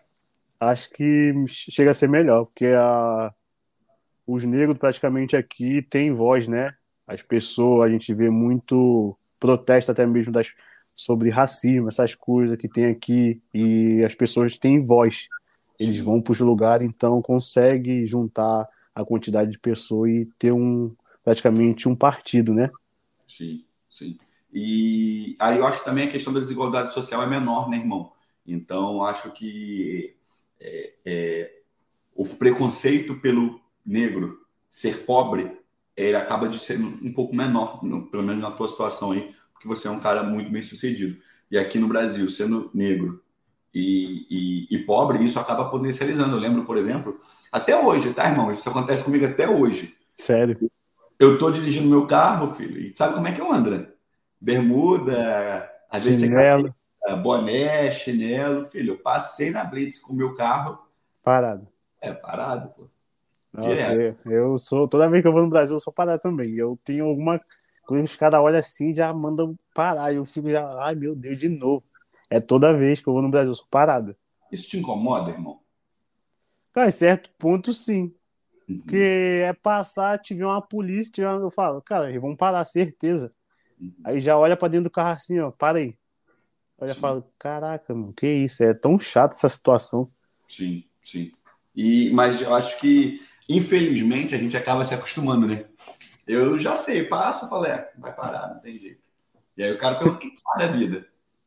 Acho 0.60 0.90
que 0.90 1.32
chega 1.46 1.90
a 1.90 1.94
ser 1.94 2.08
melhor, 2.08 2.44
porque 2.46 2.66
a... 2.66 3.32
os 4.26 4.44
negros 4.44 4.76
praticamente 4.76 5.36
aqui 5.36 5.80
têm 5.82 6.12
voz, 6.12 6.48
né? 6.48 6.74
As 7.08 7.22
pessoas, 7.22 7.88
a 7.88 7.92
gente 7.92 8.12
vê 8.14 8.30
muito 8.30 9.16
protesto 9.40 9.90
até 9.90 10.06
mesmo 10.06 10.30
das... 10.30 10.52
sobre 10.94 11.30
racismo, 11.30 11.88
essas 11.88 12.14
coisas 12.14 12.56
que 12.56 12.68
tem 12.68 12.86
aqui, 12.86 13.40
e 13.52 14.04
as 14.04 14.14
pessoas 14.14 14.58
têm 14.58 14.84
voz. 14.84 15.28
Eles 15.78 15.98
vão 16.00 16.20
para 16.20 16.32
os 16.32 16.40
lugares, 16.40 16.86
então 16.86 17.22
consegue 17.22 18.06
juntar 18.06 18.68
a 18.94 19.04
quantidade 19.04 19.50
de 19.50 19.58
pessoas 19.58 20.10
e 20.10 20.28
ter 20.38 20.52
um 20.52 20.94
praticamente 21.24 21.88
um 21.88 21.94
partido, 21.94 22.52
né? 22.52 22.70
Sim, 23.28 23.64
sim. 23.90 24.18
E 24.52 25.36
aí 25.38 25.58
eu 25.58 25.66
acho 25.66 25.78
que 25.78 25.84
também 25.84 26.08
a 26.08 26.10
questão 26.10 26.32
da 26.32 26.40
desigualdade 26.40 26.92
social 26.92 27.22
é 27.22 27.26
menor, 27.26 27.68
né, 27.68 27.76
irmão? 27.76 28.12
Então 28.46 29.04
acho 29.04 29.30
que 29.32 30.16
é, 30.58 30.92
é, 31.04 31.52
o 32.14 32.26
preconceito 32.26 33.14
pelo 33.16 33.60
negro 33.84 34.38
ser 34.70 35.04
pobre 35.04 35.57
ele 36.06 36.16
acaba 36.16 36.48
de 36.48 36.58
ser 36.58 36.78
um 36.80 37.12
pouco 37.12 37.34
menor, 37.34 37.84
no- 37.84 38.06
pelo 38.10 38.22
menos 38.22 38.40
na 38.42 38.50
tua 38.50 38.68
situação 38.68 39.12
aí, 39.12 39.34
porque 39.52 39.68
você 39.68 39.88
é 39.88 39.90
um 39.90 40.00
cara 40.00 40.22
muito 40.22 40.50
bem 40.50 40.62
sucedido. 40.62 41.20
E 41.50 41.58
aqui 41.58 41.78
no 41.78 41.88
Brasil, 41.88 42.28
sendo 42.30 42.70
negro 42.74 43.22
e, 43.74 44.26
e- 44.70 44.76
e 44.76 44.78
pobre, 44.84 45.22
isso 45.24 45.38
acaba 45.40 45.70
potencializando. 45.70 46.36
Eu 46.36 46.40
lembro, 46.40 46.64
por 46.64 46.76
exemplo, 46.76 47.18
até 47.50 47.78
hoje, 47.80 48.12
tá, 48.12 48.26
irmão? 48.28 48.50
Isso 48.50 48.68
acontece 48.68 49.04
comigo 49.04 49.26
até 49.26 49.48
hoje. 49.48 49.96
Sério. 50.16 50.58
Eu 51.18 51.36
tô 51.38 51.50
dirigindo 51.50 51.88
meu 51.88 52.06
carro, 52.06 52.54
filho, 52.54 52.80
e 52.80 52.94
sabe 52.96 53.14
como 53.14 53.26
é 53.26 53.32
que 53.32 53.40
eu 53.40 53.52
ando, 53.52 53.70
né? 53.70 53.88
Bermuda, 54.40 55.68
às 55.90 56.04
vezes 56.04 56.20
Chinelo, 56.20 56.74
boné, 57.22 57.90
chinelo, 57.90 58.66
filho. 58.66 58.92
Eu 58.94 58.98
passei 58.98 59.50
na 59.50 59.64
Blitz 59.64 59.98
com 59.98 60.12
o 60.12 60.16
meu 60.16 60.34
carro, 60.34 60.78
parado. 61.22 61.66
é 62.00 62.12
parado, 62.12 62.68
pô. 62.76 62.88
Nossa, 63.58 63.94
eu, 63.94 64.16
eu 64.26 64.58
sou. 64.58 64.88
Toda 64.88 65.08
vez 65.08 65.22
que 65.22 65.28
eu 65.28 65.32
vou 65.32 65.42
no 65.42 65.50
Brasil, 65.50 65.76
eu 65.76 65.80
sou 65.80 65.92
parado 65.92 66.22
também. 66.22 66.54
Eu 66.54 66.78
tenho 66.84 67.04
alguma 67.06 67.40
coisa 67.86 68.04
que 68.04 68.10
os 68.10 68.16
caras 68.16 68.40
olham 68.40 68.58
assim 68.58 68.94
já 68.94 69.12
mandam 69.12 69.58
parar. 69.74 70.12
Eu 70.12 70.24
fico 70.24 70.50
já, 70.50 70.66
ai 70.82 70.94
meu 70.94 71.14
Deus, 71.14 71.38
de 71.38 71.48
novo. 71.48 71.84
É 72.30 72.40
toda 72.40 72.76
vez 72.76 73.00
que 73.00 73.08
eu 73.08 73.12
vou 73.12 73.22
no 73.22 73.30
Brasil, 73.30 73.50
eu 73.50 73.54
sou 73.54 73.66
parada. 73.70 74.16
Isso 74.52 74.68
te 74.68 74.78
incomoda, 74.78 75.30
irmão? 75.30 75.60
Cara, 76.72 76.88
em 76.88 76.92
certo 76.92 77.30
ponto, 77.38 77.72
sim. 77.72 78.14
Uhum. 78.68 78.78
Porque 78.78 79.42
é 79.44 79.52
passar, 79.54 80.18
tiver 80.18 80.44
uma 80.44 80.60
polícia, 80.62 81.12
tiver 81.12 81.28
uma- 81.28 81.40
eu 81.40 81.50
falo, 81.50 81.80
cara, 81.82 82.10
eles 82.10 82.20
vão 82.20 82.36
parar, 82.36 82.64
certeza. 82.64 83.32
Uhum. 83.80 83.92
Aí 84.04 84.20
já 84.20 84.36
olha 84.36 84.56
pra 84.56 84.68
dentro 84.68 84.84
do 84.84 84.90
carro 84.90 85.10
assim, 85.16 85.40
ó, 85.40 85.50
para 85.50 85.78
aí. 85.78 85.96
Olha 86.80 86.92
e 86.92 86.94
fala, 86.94 87.26
caraca, 87.38 87.92
mano, 87.94 88.12
que 88.12 88.26
isso? 88.26 88.62
É 88.62 88.72
tão 88.72 88.98
chato 88.98 89.32
essa 89.32 89.48
situação. 89.48 90.08
Sim, 90.48 90.84
sim. 91.02 91.32
E, 91.74 92.10
mas 92.10 92.40
eu 92.40 92.54
acho 92.54 92.78
que, 92.78 93.20
infelizmente, 93.48 94.34
a 94.34 94.38
gente 94.38 94.56
acaba 94.56 94.84
se 94.84 94.94
acostumando, 94.94 95.46
né? 95.46 95.64
Eu 96.26 96.58
já 96.58 96.76
sei, 96.76 97.04
passo, 97.04 97.48
falo, 97.48 97.64
é, 97.66 97.90
vai 97.96 98.14
parar, 98.14 98.48
não 98.54 98.60
tem 98.60 98.78
jeito. 98.78 99.00
E 99.56 99.62
aí 99.62 99.72
o 99.72 99.78
cara 99.78 99.94
pergunta, 99.96 100.16
o 100.16 100.20
que 100.20 100.36
faz 100.42 100.58
da 100.70 100.76
vida? 100.76 100.96
Eu 100.98 101.04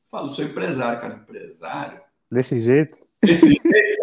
falo, 0.10 0.30
sou 0.32 0.44
empresário, 0.44 1.00
cara. 1.00 1.14
Empresário? 1.16 2.02
Desse 2.32 2.60
jeito. 2.62 2.96
Esse 3.22 3.48
jeito. 3.48 4.02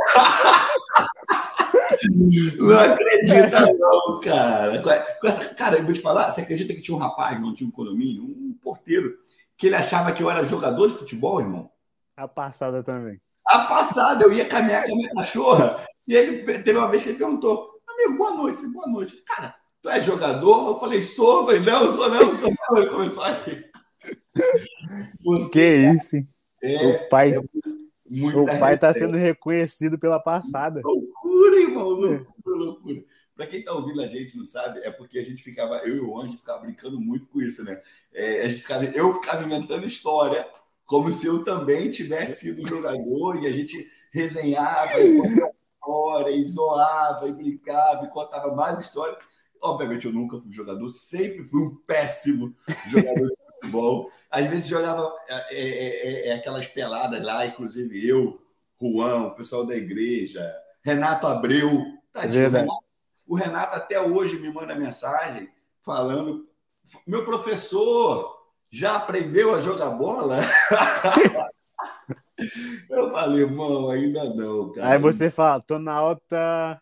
Não 2.58 2.78
acredita, 2.78 3.60
não, 3.74 4.20
cara. 4.20 4.82
Com 5.20 5.26
essa- 5.28 5.54
cara, 5.54 5.76
eu 5.78 5.84
vou 5.84 5.92
te 5.92 6.00
falar, 6.00 6.30
você 6.30 6.42
acredita 6.42 6.72
que 6.74 6.80
tinha 6.80 6.96
um 6.96 7.00
rapaz 7.00 7.40
no 7.40 7.48
antigo 7.48 7.72
condomínio, 7.72 8.22
um 8.22 8.56
porteiro, 8.62 9.16
que 9.56 9.66
ele 9.66 9.76
achava 9.76 10.12
que 10.12 10.22
eu 10.22 10.30
era 10.30 10.44
jogador 10.44 10.88
de 10.88 10.94
futebol, 10.94 11.40
irmão? 11.40 11.70
A 12.16 12.28
passada 12.28 12.82
também. 12.82 13.20
A 13.46 13.60
passada, 13.60 14.24
eu 14.24 14.32
ia 14.32 14.44
caminhar 14.46 14.84
com 14.86 14.92
a 14.92 14.96
minha 14.96 15.14
cachorra, 15.14 15.84
e 16.06 16.14
ele 16.14 16.44
teve 16.62 16.78
uma 16.78 16.88
vez 16.88 17.02
que 17.02 17.08
ele 17.10 17.18
perguntou: 17.18 17.77
Amigo, 17.98 18.16
boa 18.16 18.34
noite. 18.34 18.56
Falei, 18.56 18.70
boa 18.70 18.86
noite. 18.86 19.16
Cara, 19.26 19.56
tu 19.82 19.90
é 19.90 20.00
jogador? 20.00 20.68
Eu 20.68 20.78
falei, 20.78 21.02
sou. 21.02 21.40
Eu 21.40 21.46
falei, 21.46 21.60
não, 21.60 21.92
sou 21.92 22.08
não, 22.08 22.36
sou 22.36 22.52
não. 22.70 22.78
Ele 22.78 22.90
começou 22.90 23.22
a 23.24 23.32
rir. 23.42 23.70
Que 25.50 25.74
isso, 25.94 26.16
hein? 26.16 26.28
É, 26.62 26.86
o 26.86 27.08
pai, 27.08 27.34
muita 28.08 28.38
o 28.38 28.46
pai 28.46 28.78
tá 28.78 28.88
resenha. 28.88 29.06
sendo 29.06 29.16
reconhecido 29.16 29.98
pela 29.98 30.20
passada. 30.20 30.80
Loucura, 30.84 31.60
irmão, 31.60 31.88
loucura, 31.88 32.26
loucura. 32.46 33.04
Pra 33.34 33.46
quem 33.46 33.64
tá 33.64 33.72
ouvindo 33.72 34.00
a 34.00 34.06
gente 34.06 34.36
não 34.36 34.44
sabe, 34.44 34.80
é 34.80 34.90
porque 34.90 35.18
a 35.18 35.24
gente 35.24 35.42
ficava, 35.42 35.78
eu 35.78 35.96
e 35.96 36.00
o 36.00 36.20
Anjo 36.20 36.38
ficava 36.38 36.60
brincando 36.60 37.00
muito 37.00 37.26
com 37.26 37.40
isso, 37.40 37.64
né? 37.64 37.80
É, 38.12 38.42
a 38.42 38.48
gente 38.48 38.62
ficava, 38.62 38.84
eu 38.84 39.12
ficava 39.14 39.44
inventando 39.44 39.86
história, 39.86 40.46
como 40.84 41.12
se 41.12 41.26
eu 41.26 41.44
também 41.44 41.90
tivesse 41.90 42.40
sido 42.40 42.66
jogador, 42.66 43.40
e 43.40 43.46
a 43.46 43.52
gente 43.52 43.88
resenhava, 44.12 44.90
história, 45.88 46.30
e 46.30 46.44
zoava, 46.44 47.28
e 47.28 47.32
brincava, 47.32 48.04
e 48.04 48.10
contava 48.10 48.54
mais 48.54 48.78
história. 48.78 49.16
Obviamente 49.60 50.06
eu 50.06 50.12
nunca 50.12 50.38
fui 50.38 50.52
jogador, 50.52 50.88
sempre 50.90 51.44
fui 51.44 51.62
um 51.62 51.74
péssimo 51.86 52.54
jogador 52.90 53.28
de 53.28 53.36
futebol. 53.54 54.10
Às 54.30 54.46
vezes 54.46 54.68
jogava 54.68 55.14
é, 55.28 55.34
é, 55.50 55.58
é, 55.58 56.28
é, 56.28 56.32
aquelas 56.34 56.66
peladas 56.66 57.22
lá, 57.22 57.46
inclusive 57.46 58.06
eu, 58.06 58.40
Juan, 58.80 59.28
o 59.28 59.34
pessoal 59.34 59.66
da 59.66 59.74
igreja, 59.74 60.54
Renato 60.82 61.26
Abreu. 61.26 61.84
Tadinho. 62.12 62.50
Renato, 62.50 62.72
o 63.26 63.34
Renato 63.34 63.76
até 63.76 64.00
hoje 64.00 64.38
me 64.38 64.52
manda 64.52 64.74
mensagem 64.74 65.48
falando: 65.82 66.46
meu 67.06 67.24
professor 67.24 68.36
já 68.70 68.96
aprendeu 68.96 69.54
a 69.54 69.60
jogar 69.60 69.90
bola? 69.90 70.38
Eu 72.88 73.10
falei, 73.10 73.42
irmão, 73.42 73.90
ainda 73.90 74.24
não, 74.34 74.72
cara. 74.72 74.90
Aí 74.90 74.98
você 74.98 75.30
fala, 75.30 75.62
tô 75.62 75.78
na 75.78 75.92
alta. 75.92 76.80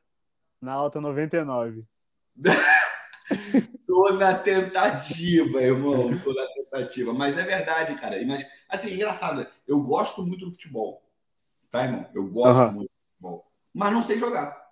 Na 0.61 0.73
alta 0.73 1.01
99. 1.01 1.83
Tô 3.87 4.13
na 4.13 4.35
tentativa, 4.35 5.63
irmão. 5.63 6.17
Tô 6.19 6.33
na 6.33 6.47
tentativa. 6.49 7.13
Mas 7.13 7.39
é 7.39 7.43
verdade, 7.43 7.99
cara. 7.99 8.23
Mas, 8.27 8.47
assim, 8.69 8.95
engraçado. 8.95 9.47
Eu 9.67 9.81
gosto 9.81 10.23
muito 10.23 10.45
do 10.45 10.53
futebol. 10.53 11.03
Tá, 11.71 11.85
irmão? 11.85 12.07
Eu 12.15 12.27
gosto 12.29 12.59
uhum. 12.59 12.73
muito 12.73 12.91
do 12.91 13.11
futebol. 13.13 13.51
Mas 13.73 13.93
não 13.93 14.03
sei 14.03 14.19
jogar. 14.19 14.67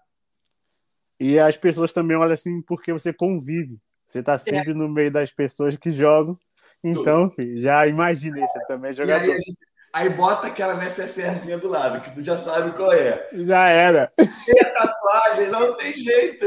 E 1.19 1.39
as 1.39 1.57
pessoas 1.57 1.93
também 1.93 2.17
olham 2.17 2.35
assim 2.35 2.61
porque 2.63 2.93
você 2.93 3.13
convive. 3.13 3.79
Você 4.07 4.23
tá 4.23 4.37
sempre 4.37 4.73
é. 4.73 4.75
no 4.75 4.89
meio 4.89 5.11
das 5.11 5.33
pessoas 5.33 5.77
que 5.77 5.91
jogam. 5.91 6.39
Então, 6.83 7.31
filho, 7.31 7.61
já 7.61 7.87
imaginei, 7.87 8.47
você 8.47 8.67
também 8.67 8.91
é 8.91 8.95
jogador. 8.95 9.23
Aí, 9.23 9.41
gente, 9.41 9.59
aí, 9.95 10.11
bota 10.11 10.49
aquela 10.49 10.75
necessairezinha 10.75 11.57
do 11.57 11.69
lado, 11.69 12.03
que 12.03 12.13
tu 12.13 12.21
já 12.21 12.37
sabe 12.37 12.73
qual 12.73 12.93
é. 12.93 13.29
Já 13.33 13.69
era. 13.69 14.13
Tem 14.17 14.73
tatuagem, 14.73 15.51
não 15.51 15.77
tem 15.77 15.93
jeito. 15.93 16.47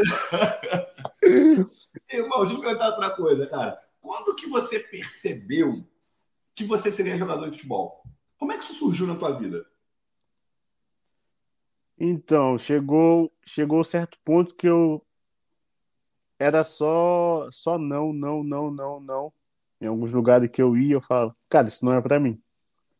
Irmão, 2.11 2.41
deixa 2.41 2.55
eu 2.55 2.61
perguntar 2.61 2.89
outra 2.89 3.09
coisa, 3.11 3.47
cara. 3.47 3.81
Quando 4.01 4.35
que 4.35 4.47
você 4.47 4.79
percebeu 4.79 5.87
que 6.53 6.65
você 6.65 6.91
seria 6.91 7.17
jogador 7.17 7.49
de 7.49 7.55
futebol? 7.55 8.03
Como 8.37 8.51
é 8.51 8.57
que 8.57 8.63
isso 8.63 8.73
surgiu 8.73 9.07
na 9.07 9.15
tua 9.15 9.31
vida? 9.31 9.65
Então, 11.97 12.57
chegou 12.57 13.31
chegou 13.45 13.83
certo 13.83 14.17
ponto 14.23 14.53
que 14.55 14.67
eu 14.67 15.01
era 16.37 16.63
só 16.63 17.47
só 17.51 17.77
não, 17.77 18.13
não, 18.13 18.43
não, 18.43 18.69
não, 18.69 18.99
não. 18.99 19.33
Em 19.79 19.87
alguns 19.87 20.13
lugares 20.13 20.49
que 20.49 20.61
eu 20.61 20.75
ia, 20.75 20.95
eu 20.95 21.01
falava, 21.01 21.35
cara, 21.49 21.67
isso 21.67 21.83
não 21.85 21.93
é 21.93 22.01
para 22.01 22.19
mim. 22.19 22.41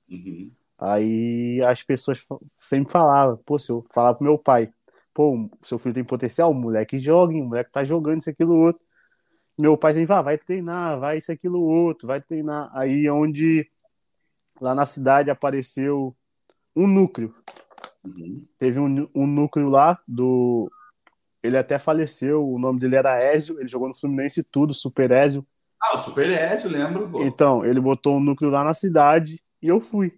Uhum. 0.10 0.52
Aí 0.78 1.62
as 1.64 1.84
pessoas 1.84 2.24
sempre 2.60 2.92
falavam, 2.92 3.38
pô, 3.38 3.58
se 3.58 3.72
eu 3.72 3.86
falar 3.92 4.14
pro 4.14 4.24
meu 4.24 4.38
pai, 4.38 4.72
pô, 5.14 5.50
seu 5.64 5.80
filho 5.80 5.96
tem 5.96 6.04
potencial, 6.04 6.52
o 6.52 6.54
moleque 6.54 7.00
joga, 7.00 7.34
o 7.34 7.44
moleque 7.44 7.72
tá 7.72 7.84
jogando 7.84 8.20
isso, 8.20 8.30
aquilo, 8.30 8.56
outro. 8.56 8.82
Meu 9.58 9.78
pai 9.78 9.94
sempre 9.94 10.08
fala, 10.08 10.22
vai 10.22 10.38
treinar, 10.38 11.00
vai 11.00 11.18
isso, 11.18 11.32
aquilo, 11.32 11.64
outro, 11.64 12.08
vai 12.08 12.22
treinar. 12.22 12.70
Aí 12.74 13.08
é 13.08 13.12
onde 13.12 13.70
lá 14.62 14.76
na 14.76 14.86
cidade 14.86 15.32
apareceu 15.32 16.16
um 16.76 16.88
núcleo 16.88 17.34
Uhum. 18.08 18.46
Teve 18.58 18.80
um, 18.80 19.10
um 19.14 19.28
núcleo 19.28 19.70
lá 19.70 20.00
do. 20.08 20.72
Ele 21.44 21.58
até 21.58 21.78
faleceu, 21.78 22.48
o 22.48 22.60
nome 22.60 22.80
dele 22.80 22.96
era 22.96 23.22
Ézio, 23.22 23.60
ele 23.60 23.70
jogou 23.70 23.88
no 23.88 23.96
Fluminense 23.96 24.44
tudo, 24.44 24.74
Super 24.74 25.12
Ézio. 25.12 25.46
Ah, 25.82 25.96
o 25.96 25.98
Super 25.98 26.30
Ézio, 26.30 26.70
lembro. 26.70 27.10
Pô. 27.10 27.24
Então, 27.24 27.64
ele 27.64 27.80
botou 27.80 28.18
um 28.18 28.20
núcleo 28.20 28.50
lá 28.50 28.64
na 28.64 28.74
cidade 28.74 29.42
e 29.68 29.70
eu 29.70 29.82
fui. 29.82 30.18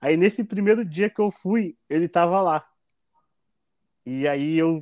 Aí 0.00 0.16
nesse 0.16 0.44
primeiro 0.44 0.84
dia 0.84 1.08
que 1.08 1.20
eu 1.20 1.30
fui, 1.30 1.76
ele 1.88 2.08
tava 2.08 2.40
lá. 2.40 2.66
E 4.04 4.26
aí 4.26 4.56
eu 4.58 4.80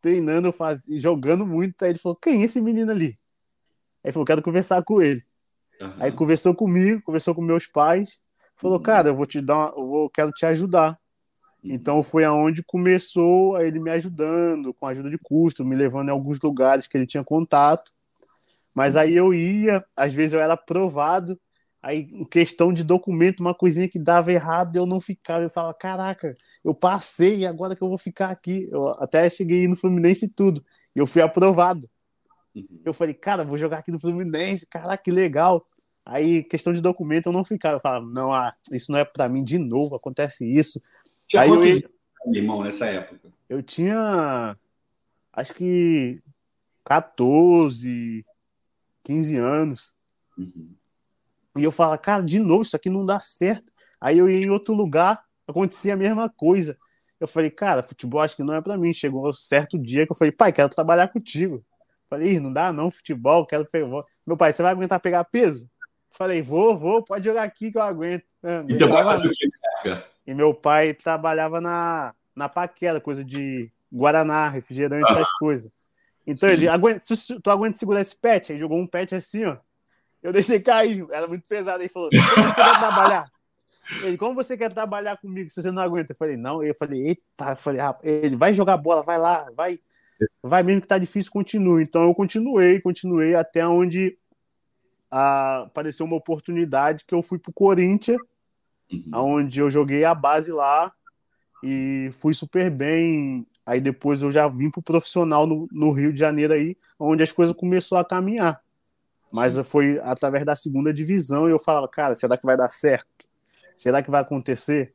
treinando, 0.00 0.50
faz... 0.52 0.84
jogando 0.98 1.46
muito, 1.46 1.82
aí 1.82 1.90
ele 1.90 1.98
falou: 1.98 2.16
"Quem 2.16 2.40
é 2.40 2.44
esse 2.44 2.60
menino 2.60 2.90
ali?" 2.90 3.18
Aí 4.02 4.12
falou: 4.12 4.24
"Quero 4.24 4.42
conversar 4.42 4.82
com 4.82 5.02
ele". 5.02 5.22
Uhum. 5.80 5.94
Aí 6.00 6.10
conversou 6.10 6.54
comigo, 6.54 7.02
conversou 7.02 7.34
com 7.34 7.42
meus 7.42 7.66
pais, 7.66 8.18
falou: 8.56 8.78
uhum. 8.78 8.82
"Cara, 8.82 9.08
eu 9.08 9.14
vou 9.14 9.26
te 9.26 9.40
dar, 9.40 9.56
uma... 9.56 9.68
eu 9.76 9.86
vou... 9.86 10.10
quero 10.10 10.30
te 10.32 10.46
ajudar". 10.46 10.98
Então 11.62 12.02
foi 12.02 12.24
aonde 12.24 12.62
começou 12.62 13.60
ele 13.60 13.80
me 13.80 13.90
ajudando, 13.90 14.72
com 14.72 14.86
ajuda 14.86 15.10
de 15.10 15.18
custo, 15.18 15.64
me 15.64 15.76
levando 15.76 16.08
em 16.08 16.12
alguns 16.12 16.40
lugares 16.40 16.86
que 16.86 16.96
ele 16.96 17.06
tinha 17.06 17.24
contato. 17.24 17.92
Mas 18.72 18.96
aí 18.96 19.14
eu 19.14 19.34
ia, 19.34 19.84
às 19.96 20.12
vezes 20.12 20.34
eu 20.34 20.40
era 20.40 20.54
aprovado, 20.54 21.38
aí 21.82 22.08
questão 22.26 22.72
de 22.72 22.82
documento, 22.82 23.40
uma 23.40 23.54
coisinha 23.54 23.88
que 23.88 23.98
dava 23.98 24.32
errado, 24.32 24.76
eu 24.76 24.86
não 24.86 25.00
ficava, 25.00 25.44
eu 25.44 25.50
falava, 25.50 25.74
caraca, 25.74 26.36
eu 26.64 26.74
passei, 26.74 27.46
agora 27.46 27.76
que 27.76 27.82
eu 27.82 27.88
vou 27.88 27.98
ficar 27.98 28.30
aqui. 28.30 28.68
Eu 28.70 28.88
até 29.00 29.28
cheguei 29.30 29.66
no 29.68 29.76
Fluminense 29.76 30.26
e 30.26 30.30
tudo, 30.30 30.64
e 30.94 30.98
eu 30.98 31.06
fui 31.06 31.22
aprovado. 31.22 31.88
Uhum. 32.54 32.66
Eu 32.84 32.92
falei, 32.92 33.14
cara, 33.14 33.44
vou 33.44 33.58
jogar 33.58 33.78
aqui 33.78 33.92
no 33.92 34.00
Fluminense, 34.00 34.66
caraca, 34.66 35.02
que 35.02 35.10
legal. 35.10 35.66
Aí, 36.04 36.42
questão 36.42 36.72
de 36.72 36.80
documento, 36.80 37.26
eu 37.26 37.32
não 37.32 37.44
ficava, 37.44 37.76
eu 37.76 37.80
falava, 37.80 38.06
não, 38.06 38.32
ah, 38.32 38.54
isso 38.72 38.90
não 38.90 38.98
é 38.98 39.04
para 39.04 39.28
mim 39.28 39.44
de 39.44 39.58
novo, 39.58 39.94
acontece 39.94 40.46
isso. 40.50 40.80
Tinha 41.26 41.42
aí 41.42 41.50
eu, 41.50 42.34
irmão 42.34 42.62
nessa 42.62 42.86
época? 42.86 43.30
Eu 43.48 43.62
tinha 43.62 44.56
acho 45.32 45.54
que 45.54 46.20
14, 46.84 48.24
15 49.04 49.36
anos. 49.36 49.94
Uhum. 50.36 50.77
E 51.58 51.64
eu 51.64 51.72
falava, 51.72 51.98
cara, 51.98 52.22
de 52.22 52.38
novo, 52.38 52.62
isso 52.62 52.76
aqui 52.76 52.88
não 52.88 53.04
dá 53.04 53.20
certo. 53.20 53.72
Aí 54.00 54.18
eu 54.18 54.30
ia 54.30 54.44
em 54.44 54.50
outro 54.50 54.74
lugar, 54.74 55.22
acontecia 55.46 55.94
a 55.94 55.96
mesma 55.96 56.28
coisa. 56.28 56.76
Eu 57.20 57.26
falei, 57.26 57.50
cara, 57.50 57.82
futebol 57.82 58.20
acho 58.20 58.36
que 58.36 58.42
não 58.42 58.54
é 58.54 58.60
para 58.60 58.78
mim. 58.78 58.92
Chegou 58.92 59.28
um 59.28 59.32
certo 59.32 59.78
dia 59.78 60.06
que 60.06 60.12
eu 60.12 60.16
falei, 60.16 60.32
pai, 60.32 60.52
quero 60.52 60.68
trabalhar 60.68 61.08
contigo. 61.08 61.64
Falei, 62.08 62.38
não 62.40 62.52
dá 62.52 62.72
não, 62.72 62.90
futebol, 62.90 63.44
quero 63.44 63.66
pegar. 63.66 63.86
Meu 64.26 64.36
pai, 64.36 64.52
você 64.52 64.62
vai 64.62 64.72
aguentar 64.72 65.00
pegar 65.00 65.24
peso? 65.24 65.68
Falei, 66.10 66.40
vou, 66.40 66.76
vou, 66.78 67.02
pode 67.02 67.24
jogar 67.24 67.42
aqui 67.42 67.70
que 67.70 67.78
eu 67.78 67.82
aguento. 67.82 68.24
Vai 68.88 69.04
fazer 69.04 69.28
o 69.28 69.30
que, 69.30 69.48
e 70.28 70.34
meu 70.34 70.52
pai 70.52 70.92
trabalhava 70.92 71.58
na, 71.58 72.14
na 72.36 72.50
paquera, 72.50 73.00
coisa 73.00 73.24
de 73.24 73.72
Guaraná, 73.90 74.48
refrigerante, 74.48 75.06
ah. 75.08 75.12
essas 75.12 75.32
coisas. 75.38 75.72
Então 76.26 76.46
Sim. 76.48 76.54
ele, 76.54 76.68
aguenta, 76.68 77.00
se 77.00 77.40
tu 77.40 77.50
aguenta 77.50 77.78
segurar 77.78 78.02
esse 78.02 78.14
pet, 78.14 78.52
aí 78.52 78.58
jogou 78.58 78.78
um 78.78 78.86
pet 78.86 79.14
assim, 79.14 79.46
ó. 79.46 79.56
Eu 80.22 80.32
deixei 80.32 80.60
cair, 80.60 81.06
era 81.10 81.26
muito 81.26 81.44
pesado. 81.46 81.82
Aí 81.82 81.88
falou: 81.88 82.10
Como 82.10 82.46
você 82.46 82.54
quer 82.54 82.78
trabalhar? 82.78 83.30
Ele, 84.02 84.18
como 84.18 84.34
você 84.34 84.56
quer 84.56 84.72
trabalhar 84.72 85.16
comigo 85.16 85.48
se 85.48 85.62
você 85.62 85.70
não 85.70 85.82
aguenta? 85.82 86.12
Eu 86.12 86.16
falei, 86.16 86.36
não. 86.36 86.62
Eu 86.62 86.74
falei, 86.74 87.08
eita, 87.08 87.50
eu 87.50 87.56
falei, 87.56 87.80
rapaz, 87.80 88.06
ele 88.06 88.36
vai 88.36 88.52
jogar 88.52 88.76
bola, 88.76 89.02
vai 89.02 89.16
lá, 89.16 89.46
vai, 89.56 89.78
vai 90.42 90.62
mesmo 90.62 90.82
que 90.82 90.86
tá 90.86 90.98
difícil, 90.98 91.32
continue. 91.32 91.84
Então 91.84 92.02
eu 92.02 92.14
continuei, 92.14 92.80
continuei 92.80 93.34
até 93.34 93.66
onde 93.66 94.18
ah, 95.10 95.62
apareceu 95.62 96.04
uma 96.04 96.16
oportunidade 96.16 97.04
que 97.06 97.14
eu 97.14 97.22
fui 97.22 97.38
pro 97.38 97.50
Corinthians 97.50 98.20
uhum. 98.92 99.36
onde 99.36 99.60
eu 99.60 99.70
joguei 99.70 100.04
a 100.04 100.14
base 100.14 100.50
lá 100.52 100.92
e 101.62 102.10
fui 102.12 102.34
super 102.34 102.70
bem. 102.70 103.46
Aí 103.64 103.80
depois 103.80 104.22
eu 104.22 104.32
já 104.32 104.48
vim 104.48 104.70
pro 104.70 104.82
profissional 104.82 105.46
no, 105.46 105.68
no 105.70 105.92
Rio 105.92 106.12
de 106.12 106.18
Janeiro 106.18 106.54
aí, 106.54 106.76
onde 106.98 107.22
as 107.22 107.32
coisas 107.32 107.54
começou 107.54 107.98
a 107.98 108.04
caminhar. 108.04 108.60
Mas 109.30 109.54
Sim. 109.54 109.62
foi 109.62 110.00
através 110.02 110.44
da 110.44 110.56
segunda 110.56 110.92
divisão 110.92 111.48
e 111.48 111.52
eu 111.52 111.58
falava, 111.58 111.88
cara, 111.88 112.14
será 112.14 112.36
que 112.36 112.46
vai 112.46 112.56
dar 112.56 112.70
certo? 112.70 113.28
Será 113.76 114.02
que 114.02 114.10
vai 114.10 114.22
acontecer? 114.22 114.94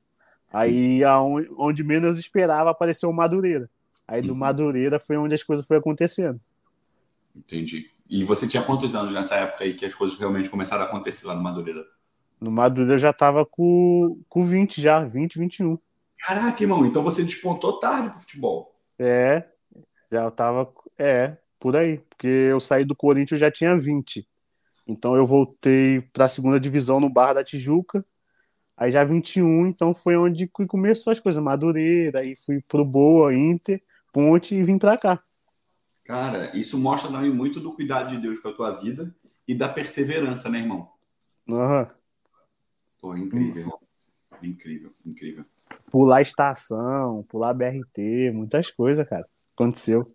Aí 0.52 1.04
aonde, 1.04 1.50
onde 1.58 1.84
menos 1.84 2.20
esperava 2.20 2.70
apareceu 2.70 3.10
o 3.10 3.14
Madureira. 3.14 3.70
Aí 4.08 4.22
do 4.22 4.34
uhum. 4.34 4.40
Madureira 4.40 5.00
foi 5.00 5.18
onde 5.18 5.34
as 5.34 5.44
coisas 5.44 5.66
foram 5.66 5.80
acontecendo. 5.80 6.40
Entendi. 7.36 7.90
E 8.10 8.24
você 8.24 8.48
tinha 8.48 8.62
quantos 8.62 8.96
anos 8.96 9.14
nessa 9.14 9.36
época 9.36 9.64
aí 9.64 9.74
que 9.74 9.86
as 9.86 9.96
coisas 9.96 10.18
realmente 10.18 10.50
começaram 10.50 10.84
a 10.84 10.86
acontecer 10.86 11.26
lá 11.26 11.36
no 11.36 11.42
Madureira? 11.42 11.84
No 12.40 12.52
Madureira 12.52 12.94
eu 12.94 13.00
já 13.00 13.14
tava 13.14 13.46
com, 13.46 14.20
com 14.30 14.46
20 14.46 14.82
já, 14.82 15.04
20, 15.04 15.40
21. 15.40 15.78
Caraca, 16.20 16.62
irmão, 16.62 16.86
então 16.86 17.04
você 17.04 17.24
despontou 17.24 17.80
tarde 17.80 18.10
pro 18.10 18.20
futebol. 18.20 18.76
É, 19.00 19.44
já 20.12 20.30
tava, 20.30 20.72
é, 20.98 21.38
por 21.64 21.78
aí, 21.78 22.00
porque 22.10 22.28
eu 22.28 22.60
saí 22.60 22.84
do 22.84 22.94
Corinthians 22.94 23.40
eu 23.40 23.48
já 23.48 23.50
tinha 23.50 23.80
20. 23.80 24.28
Então 24.86 25.16
eu 25.16 25.26
voltei 25.26 26.02
para 26.12 26.26
a 26.26 26.28
segunda 26.28 26.60
divisão 26.60 27.00
no 27.00 27.10
Barra 27.10 27.36
da 27.36 27.44
Tijuca. 27.44 28.06
Aí 28.76 28.92
já 28.92 29.02
21, 29.06 29.68
então 29.68 29.94
foi 29.96 30.18
onde 30.18 30.46
começou 30.46 31.14
as 31.14 31.22
coisas, 31.22 31.42
Madureira, 31.42 32.20
aí 32.20 32.36
fui 32.36 32.62
pro 32.68 32.84
Boa, 32.84 33.34
Inter, 33.34 33.82
Ponte 34.12 34.54
e 34.54 34.62
vim 34.62 34.78
para 34.78 34.98
cá. 34.98 35.24
Cara, 36.04 36.54
isso 36.54 36.78
mostra 36.78 37.10
também 37.10 37.32
muito 37.32 37.62
do 37.62 37.72
cuidado 37.72 38.10
de 38.10 38.22
Deus 38.22 38.40
com 38.40 38.50
a 38.50 38.54
tua 38.54 38.72
vida 38.82 39.16
e 39.48 39.56
da 39.56 39.70
perseverança, 39.70 40.50
né, 40.50 40.60
irmão? 40.60 40.92
Aham. 41.50 41.80
Uhum. 41.84 41.88
Pô, 43.00 43.16
incrível. 43.16 43.80
Incrível, 44.42 44.92
incrível. 45.06 45.46
Pular 45.90 46.22
estação, 46.22 47.24
pular 47.30 47.54
BRT, 47.54 48.32
muitas 48.34 48.70
coisas, 48.70 49.08
cara. 49.08 49.26
Aconteceu. 49.56 50.06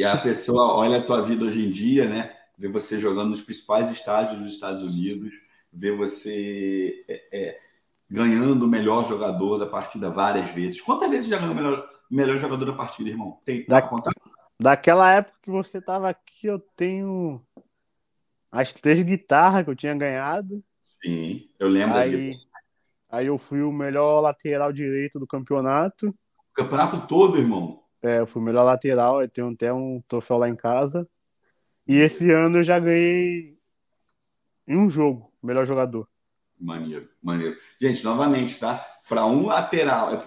E 0.00 0.04
a 0.04 0.16
pessoa 0.16 0.76
olha 0.76 0.96
a 0.96 1.02
tua 1.02 1.20
vida 1.20 1.44
hoje 1.44 1.60
em 1.60 1.70
dia, 1.70 2.08
né? 2.08 2.34
Vê 2.56 2.68
você 2.68 2.98
jogando 2.98 3.28
nos 3.28 3.42
principais 3.42 3.90
estádios 3.90 4.40
dos 4.40 4.54
Estados 4.54 4.82
Unidos, 4.82 5.34
vê 5.70 5.94
você 5.94 7.04
é, 7.06 7.28
é, 7.30 7.60
ganhando 8.10 8.64
o 8.64 8.66
melhor 8.66 9.06
jogador 9.06 9.58
da 9.58 9.66
partida 9.66 10.08
várias 10.08 10.48
vezes. 10.52 10.80
Quantas 10.80 11.10
vezes 11.10 11.28
já 11.28 11.36
ganhou 11.36 11.52
o 11.52 11.54
melhor, 11.54 11.90
melhor 12.10 12.38
jogador 12.38 12.64
da 12.64 12.72
partida, 12.72 13.10
irmão? 13.10 13.42
Tem 13.44 13.66
da, 13.66 13.86
Daquela 14.58 15.12
época 15.12 15.36
que 15.42 15.50
você 15.50 15.76
estava 15.76 16.08
aqui, 16.08 16.46
eu 16.46 16.58
tenho 16.74 17.38
as 18.50 18.72
três 18.72 19.02
guitarras 19.02 19.66
que 19.66 19.70
eu 19.70 19.76
tinha 19.76 19.94
ganhado. 19.94 20.64
Sim, 20.82 21.50
eu 21.58 21.68
lembro. 21.68 21.98
Aí, 21.98 22.32
aí 23.10 23.26
eu 23.26 23.36
fui 23.36 23.60
o 23.60 23.70
melhor 23.70 24.22
lateral 24.22 24.72
direito 24.72 25.20
do 25.20 25.26
campeonato. 25.26 26.08
O 26.08 26.54
campeonato 26.54 27.06
todo, 27.06 27.36
irmão? 27.36 27.79
É, 28.02 28.20
eu 28.20 28.26
fui 28.26 28.40
o 28.40 28.44
melhor 28.44 28.64
lateral, 28.64 29.22
eu 29.22 29.28
tenho 29.28 29.50
até 29.50 29.72
um 29.72 30.02
troféu 30.08 30.38
lá 30.38 30.48
em 30.48 30.56
casa. 30.56 31.08
E 31.86 31.96
esse 31.96 32.30
ano 32.30 32.58
eu 32.58 32.64
já 32.64 32.78
ganhei 32.78 33.58
em 34.66 34.76
um 34.76 34.88
jogo, 34.88 35.32
melhor 35.42 35.66
jogador. 35.66 36.08
Maneiro, 36.58 37.08
maneiro. 37.22 37.56
Gente, 37.80 38.04
novamente, 38.04 38.58
tá? 38.58 38.78
Para 39.08 39.26
um 39.26 39.46
lateral, 39.46 40.12
é 40.14 40.22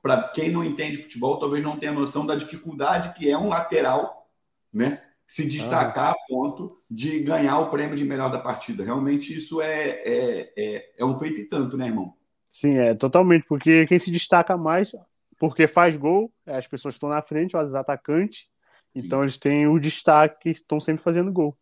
para 0.00 0.28
quem 0.28 0.50
não 0.50 0.64
entende 0.64 1.02
futebol, 1.02 1.38
talvez 1.38 1.62
não 1.62 1.78
tenha 1.78 1.92
noção 1.92 2.26
da 2.26 2.34
dificuldade 2.34 3.14
que 3.14 3.30
é 3.30 3.36
um 3.36 3.48
lateral, 3.48 4.28
né? 4.72 5.02
se 5.32 5.48
destacar 5.48 6.08
ah. 6.08 6.10
a 6.10 6.26
ponto 6.28 6.78
de 6.90 7.20
ganhar 7.20 7.58
o 7.58 7.70
prêmio 7.70 7.96
de 7.96 8.04
melhor 8.04 8.30
da 8.30 8.38
partida. 8.38 8.84
Realmente 8.84 9.34
isso 9.34 9.62
é, 9.62 10.02
é, 10.04 10.52
é, 10.54 10.90
é 10.98 11.04
um 11.06 11.18
feito 11.18 11.40
e 11.40 11.44
tanto, 11.46 11.74
né, 11.74 11.86
irmão? 11.86 12.14
Sim, 12.50 12.76
é 12.76 12.94
totalmente, 12.94 13.46
porque 13.48 13.86
quem 13.86 13.98
se 13.98 14.10
destaca 14.10 14.58
mais, 14.58 14.94
porque 15.42 15.66
faz 15.66 15.96
gol, 15.96 16.32
é, 16.46 16.56
as 16.56 16.68
pessoas 16.68 16.94
estão 16.94 17.08
na 17.08 17.20
frente, 17.20 17.56
os 17.56 17.74
atacantes, 17.74 18.46
então 18.94 19.18
Sim. 19.18 19.22
eles 19.24 19.36
têm 19.36 19.66
o 19.66 19.76
destaque, 19.76 20.50
estão 20.50 20.78
sempre 20.78 21.02
fazendo 21.02 21.32
gol. 21.32 21.58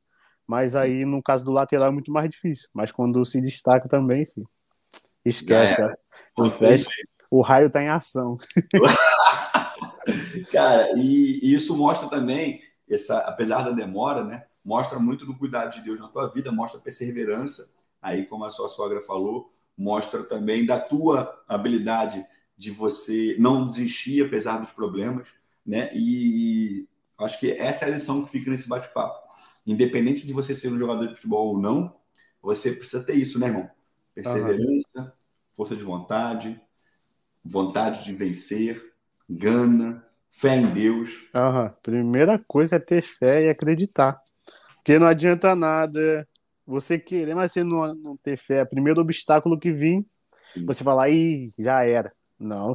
Mas 0.47 0.77
aí, 0.77 1.07
no 1.07 1.23
caso 1.23 1.47
do 1.47 1.51
lateral, 1.51 1.89
é 1.89 1.91
muito 1.91 2.13
mais 2.13 2.29
difícil. 2.29 2.69
Mas 2.75 2.93
quando 2.93 3.25
se 3.25 3.41
destaca 3.41 3.89
também, 3.89 4.25
enfim, 4.25 4.45
esquece. 5.25 5.81
É. 5.81 5.95
O, 6.37 6.51
flash, 6.51 6.85
o 7.31 7.41
raio 7.41 7.69
está 7.69 7.83
em 7.83 7.89
ação. 7.89 8.37
Cara, 10.53 10.93
e, 10.99 11.41
e, 11.43 11.55
isso 11.55 11.75
mostra 11.75 12.07
também, 12.11 12.61
essa, 12.87 13.21
apesar 13.21 13.63
da 13.63 13.71
demora, 13.71 14.23
né? 14.23 14.45
Mostra 14.63 14.99
muito 14.99 15.25
do 15.25 15.35
cuidado 15.35 15.73
de 15.73 15.81
Deus 15.81 15.99
na 15.99 16.09
tua 16.09 16.29
vida, 16.29 16.53
mostra 16.53 16.79
perseverança. 16.79 17.73
Aí, 18.03 18.27
como 18.27 18.45
a 18.45 18.51
sua 18.51 18.69
sogra 18.69 19.01
falou, 19.01 19.51
mostra 19.75 20.23
também 20.23 20.67
da 20.67 20.79
tua 20.79 21.43
habilidade 21.49 22.23
de 22.61 22.71
você 22.71 23.37
não 23.39 23.65
desistir 23.65 24.23
apesar 24.23 24.59
dos 24.59 24.71
problemas, 24.71 25.27
né? 25.65 25.89
E 25.95 26.87
acho 27.19 27.41
que 27.41 27.53
essa 27.53 27.87
é 27.87 27.89
a 27.89 27.93
lição 27.93 28.23
que 28.23 28.31
fica 28.31 28.51
nesse 28.51 28.69
bate-papo. 28.69 29.19
Independente 29.67 30.27
de 30.27 30.33
você 30.35 30.55
ser 30.55 30.69
um 30.69 30.79
jogador 30.79 31.07
de 31.07 31.15
futebol 31.15 31.55
ou 31.55 31.59
não, 31.59 31.97
você 32.43 32.73
precisa 32.73 33.03
ter 33.03 33.15
isso, 33.15 33.39
né, 33.39 33.47
irmão? 33.47 33.71
Perseverança, 34.15 34.91
uhum. 34.95 35.11
força 35.55 35.75
de 35.75 35.83
vontade, 35.83 36.61
vontade 37.43 38.05
de 38.05 38.13
vencer, 38.13 38.93
gana, 39.27 40.05
fé 40.31 40.57
em 40.57 40.71
Deus. 40.71 41.31
Uhum. 41.35 41.71
Primeira 41.83 42.39
coisa 42.47 42.77
é 42.77 42.79
ter 42.79 43.01
fé 43.01 43.47
e 43.47 43.49
acreditar. 43.49 44.21
Porque 44.77 44.99
não 44.99 45.07
adianta 45.07 45.57
nada 45.57 46.29
você 46.67 46.99
querer, 46.99 47.35
mas 47.35 47.53
você 47.53 47.65
não, 47.65 47.95
não 47.95 48.17
ter 48.19 48.37
fé. 48.37 48.67
Primeiro 48.67 49.01
obstáculo 49.01 49.59
que 49.59 49.73
vir, 49.73 50.05
Sim. 50.53 50.67
você 50.67 50.85
falar, 50.85 51.05
aí 51.05 51.55
já 51.59 51.83
era. 51.87 52.13
Não, 52.41 52.73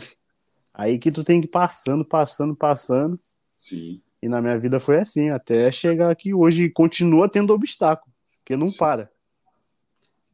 aí 0.72 1.00
que 1.00 1.12
tu 1.12 1.24
tem 1.24 1.42
que 1.42 1.48
ir 1.48 1.50
passando, 1.50 2.06
passando, 2.06 2.56
passando. 2.56 3.20
Sim. 3.60 4.00
E 4.22 4.30
na 4.30 4.40
minha 4.42 4.58
vida 4.60 4.80
foi 4.80 5.00
assim, 5.00 5.30
até 5.30 5.72
chegar 5.72 6.12
aqui 6.12 6.34
hoje. 6.34 6.66
E 6.66 6.70
continua 6.70 7.28
tendo 7.28 7.54
obstáculo, 7.54 8.14
porque 8.38 8.56
não 8.56 8.70
Sim. 8.70 8.78
para. 8.78 9.12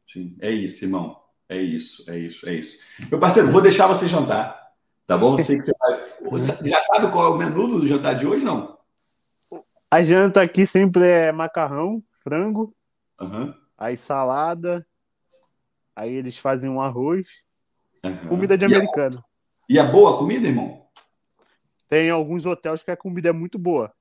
Sim, 0.06 0.36
é 0.40 0.50
isso, 0.50 0.84
irmão. 0.84 1.18
É 1.48 1.60
isso, 1.60 2.10
é 2.10 2.18
isso, 2.18 2.48
é 2.48 2.54
isso. 2.54 2.78
Meu 3.10 3.18
parceiro, 3.18 3.50
vou 3.50 3.60
deixar 3.60 3.86
você 3.86 4.06
jantar, 4.06 4.72
tá 5.06 5.16
bom? 5.16 5.38
Sei 5.42 5.58
que 5.58 5.64
você 5.64 5.72
vai... 5.78 6.12
Já 6.68 6.82
sabe 6.82 7.10
qual 7.10 7.26
é 7.26 7.34
o 7.34 7.38
menu 7.38 7.80
do 7.80 7.86
jantar 7.86 8.14
de 8.14 8.26
hoje, 8.26 8.44
não? 8.44 8.78
A 9.90 10.02
janta 10.02 10.40
aqui 10.40 10.66
sempre 10.66 11.04
é 11.04 11.32
macarrão, 11.32 12.02
frango, 12.10 12.74
uhum. 13.20 13.52
aí 13.76 13.96
salada, 13.96 14.86
aí 15.94 16.14
eles 16.14 16.38
fazem 16.38 16.70
um 16.70 16.80
arroz, 16.80 17.44
uhum. 18.08 18.28
comida 18.28 18.56
de 18.58 18.64
e 18.64 18.66
americano. 18.66 19.18
É, 19.18 19.72
e 19.74 19.78
é 19.78 19.84
boa 19.84 20.14
a 20.14 20.18
comida, 20.18 20.46
irmão? 20.46 20.82
Tem 21.88 22.10
alguns 22.10 22.46
hotéis 22.46 22.82
que 22.82 22.90
a 22.90 22.96
comida 22.96 23.28
é 23.28 23.32
muito 23.32 23.58
boa. 23.58 23.92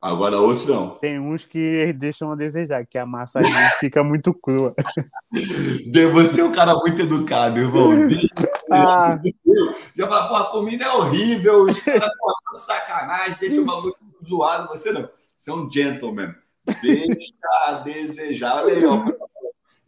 Agora 0.00 0.38
outros 0.38 0.66
não. 0.66 0.90
Tem 0.96 1.18
uns 1.18 1.46
que 1.46 1.90
deixam 1.94 2.30
a 2.30 2.36
desejar, 2.36 2.84
que 2.84 2.98
a 2.98 3.06
massa 3.06 3.40
fica 3.80 4.04
muito 4.04 4.34
crua. 4.34 4.74
Você 6.12 6.42
é 6.42 6.44
um 6.44 6.52
cara 6.52 6.74
muito 6.74 7.00
educado, 7.00 7.58
irmão. 7.58 7.90
Ah. 8.72 9.20
Já 9.94 10.08
fala, 10.08 10.28
pô, 10.28 10.34
a 10.36 10.50
comida 10.50 10.84
é 10.84 10.90
horrível, 10.90 11.64
os 11.64 11.78
caras 11.80 12.08
estão 12.08 12.56
sacanagem, 12.56 13.36
deixa 13.38 13.60
o 13.60 13.64
bagulho 13.64 13.94
zoado. 14.26 14.68
Você 14.68 14.90
não. 14.90 15.08
Você 15.38 15.50
é 15.50 15.54
um 15.54 15.70
gentleman. 15.70 16.34
Deixa 16.82 17.34
a 17.66 17.72
desejar. 17.74 18.64
Olha 18.64 18.74
aí, 18.74 18.84
ó. 18.86 18.96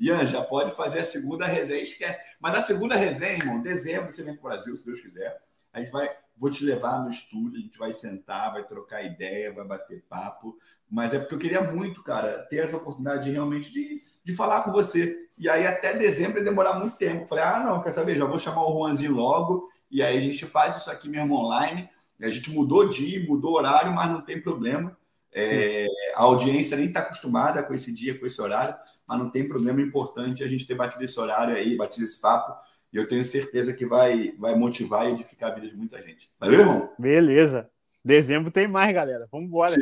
Ian, 0.07 0.27
já 0.27 0.43
pode 0.43 0.74
fazer 0.74 1.01
a 1.01 1.05
segunda 1.05 1.47
resenha, 1.47 1.83
esquece. 1.83 2.20
Mas 2.41 2.55
a 2.55 2.61
segunda 2.61 2.95
resenha, 2.95 3.35
irmão, 3.35 3.61
dezembro 3.61 4.11
você 4.11 4.23
vem 4.23 4.35
para 4.35 4.41
o 4.41 4.49
Brasil, 4.51 4.77
se 4.77 4.85
Deus 4.85 5.01
quiser. 5.01 5.41
A 5.73 5.81
gente 5.81 5.91
vai 5.91 6.09
vou 6.37 6.51
te 6.51 6.65
levar 6.65 7.03
no 7.03 7.11
estúdio, 7.11 7.59
a 7.59 7.62
gente 7.62 7.78
vai 7.78 7.93
sentar, 7.93 8.53
vai 8.53 8.65
trocar 8.65 9.03
ideia, 9.03 9.53
vai 9.53 9.65
bater 9.65 10.05
papo. 10.09 10.57
Mas 10.89 11.15
é 11.15 11.19
porque 11.19 11.35
eu 11.35 11.39
queria 11.39 11.62
muito, 11.62 12.03
cara, 12.03 12.47
ter 12.49 12.59
essa 12.59 12.77
oportunidade 12.77 13.31
realmente 13.31 13.73
de, 13.73 14.01
de 14.23 14.35
falar 14.35 14.62
com 14.62 14.70
você. 14.70 15.28
E 15.37 15.49
aí 15.49 15.66
até 15.66 15.97
dezembro 15.97 16.39
ia 16.39 16.45
demorar 16.45 16.78
muito 16.78 16.97
tempo. 16.97 17.27
Falei, 17.27 17.45
ah, 17.45 17.61
não, 17.61 17.83
quer 17.83 17.91
saber? 17.91 18.16
Já 18.16 18.24
vou 18.24 18.39
chamar 18.39 18.65
o 18.65 18.73
Juanzinho 18.73 19.12
logo. 19.12 19.69
E 19.91 20.03
aí 20.03 20.16
a 20.16 20.20
gente 20.20 20.47
faz 20.47 20.77
isso 20.77 20.91
aqui 20.91 21.09
mesmo 21.09 21.35
online. 21.35 21.89
A 22.20 22.31
gente 22.31 22.51
mudou 22.51 22.89
dia, 22.89 23.27
mudou 23.27 23.55
horário, 23.55 23.93
mas 23.93 24.11
não 24.11 24.20
tem 24.20 24.41
problema. 24.41 24.97
É, 25.33 25.87
a 26.15 26.23
audiência 26.23 26.77
nem 26.77 26.87
está 26.87 27.01
acostumada 27.01 27.62
com 27.62 27.74
esse 27.74 27.95
dia, 27.95 28.19
com 28.19 28.24
esse 28.24 28.41
horário, 28.41 28.74
mas 29.07 29.19
não 29.19 29.31
tem 29.31 29.49
problema 29.49 29.81
importante 29.81 30.43
a 30.43 30.49
gente 30.49 30.66
ter 30.66 30.74
batido 30.74 31.05
esse 31.05 31.19
horário 31.19 31.55
aí, 31.55 31.77
batido 31.77 32.05
esse 32.05 32.20
papo 32.20 32.55
e 32.93 32.97
eu 32.97 33.07
tenho 33.07 33.24
certeza 33.24 33.73
que 33.73 33.85
vai, 33.85 34.33
vai 34.39 34.55
motivar 34.55 35.07
e 35.07 35.12
edificar 35.12 35.51
a 35.51 35.55
vida 35.55 35.69
de 35.69 35.77
muita 35.77 36.01
gente. 36.03 36.31
Valeu, 36.41 36.61
irmão? 36.61 36.91
Beleza. 36.99 37.69
Dezembro 38.05 38.51
tem 38.51 38.69
mais, 38.69 38.95
galera. 38.95 39.28
Vamos 39.31 39.49
embora. 39.49 39.74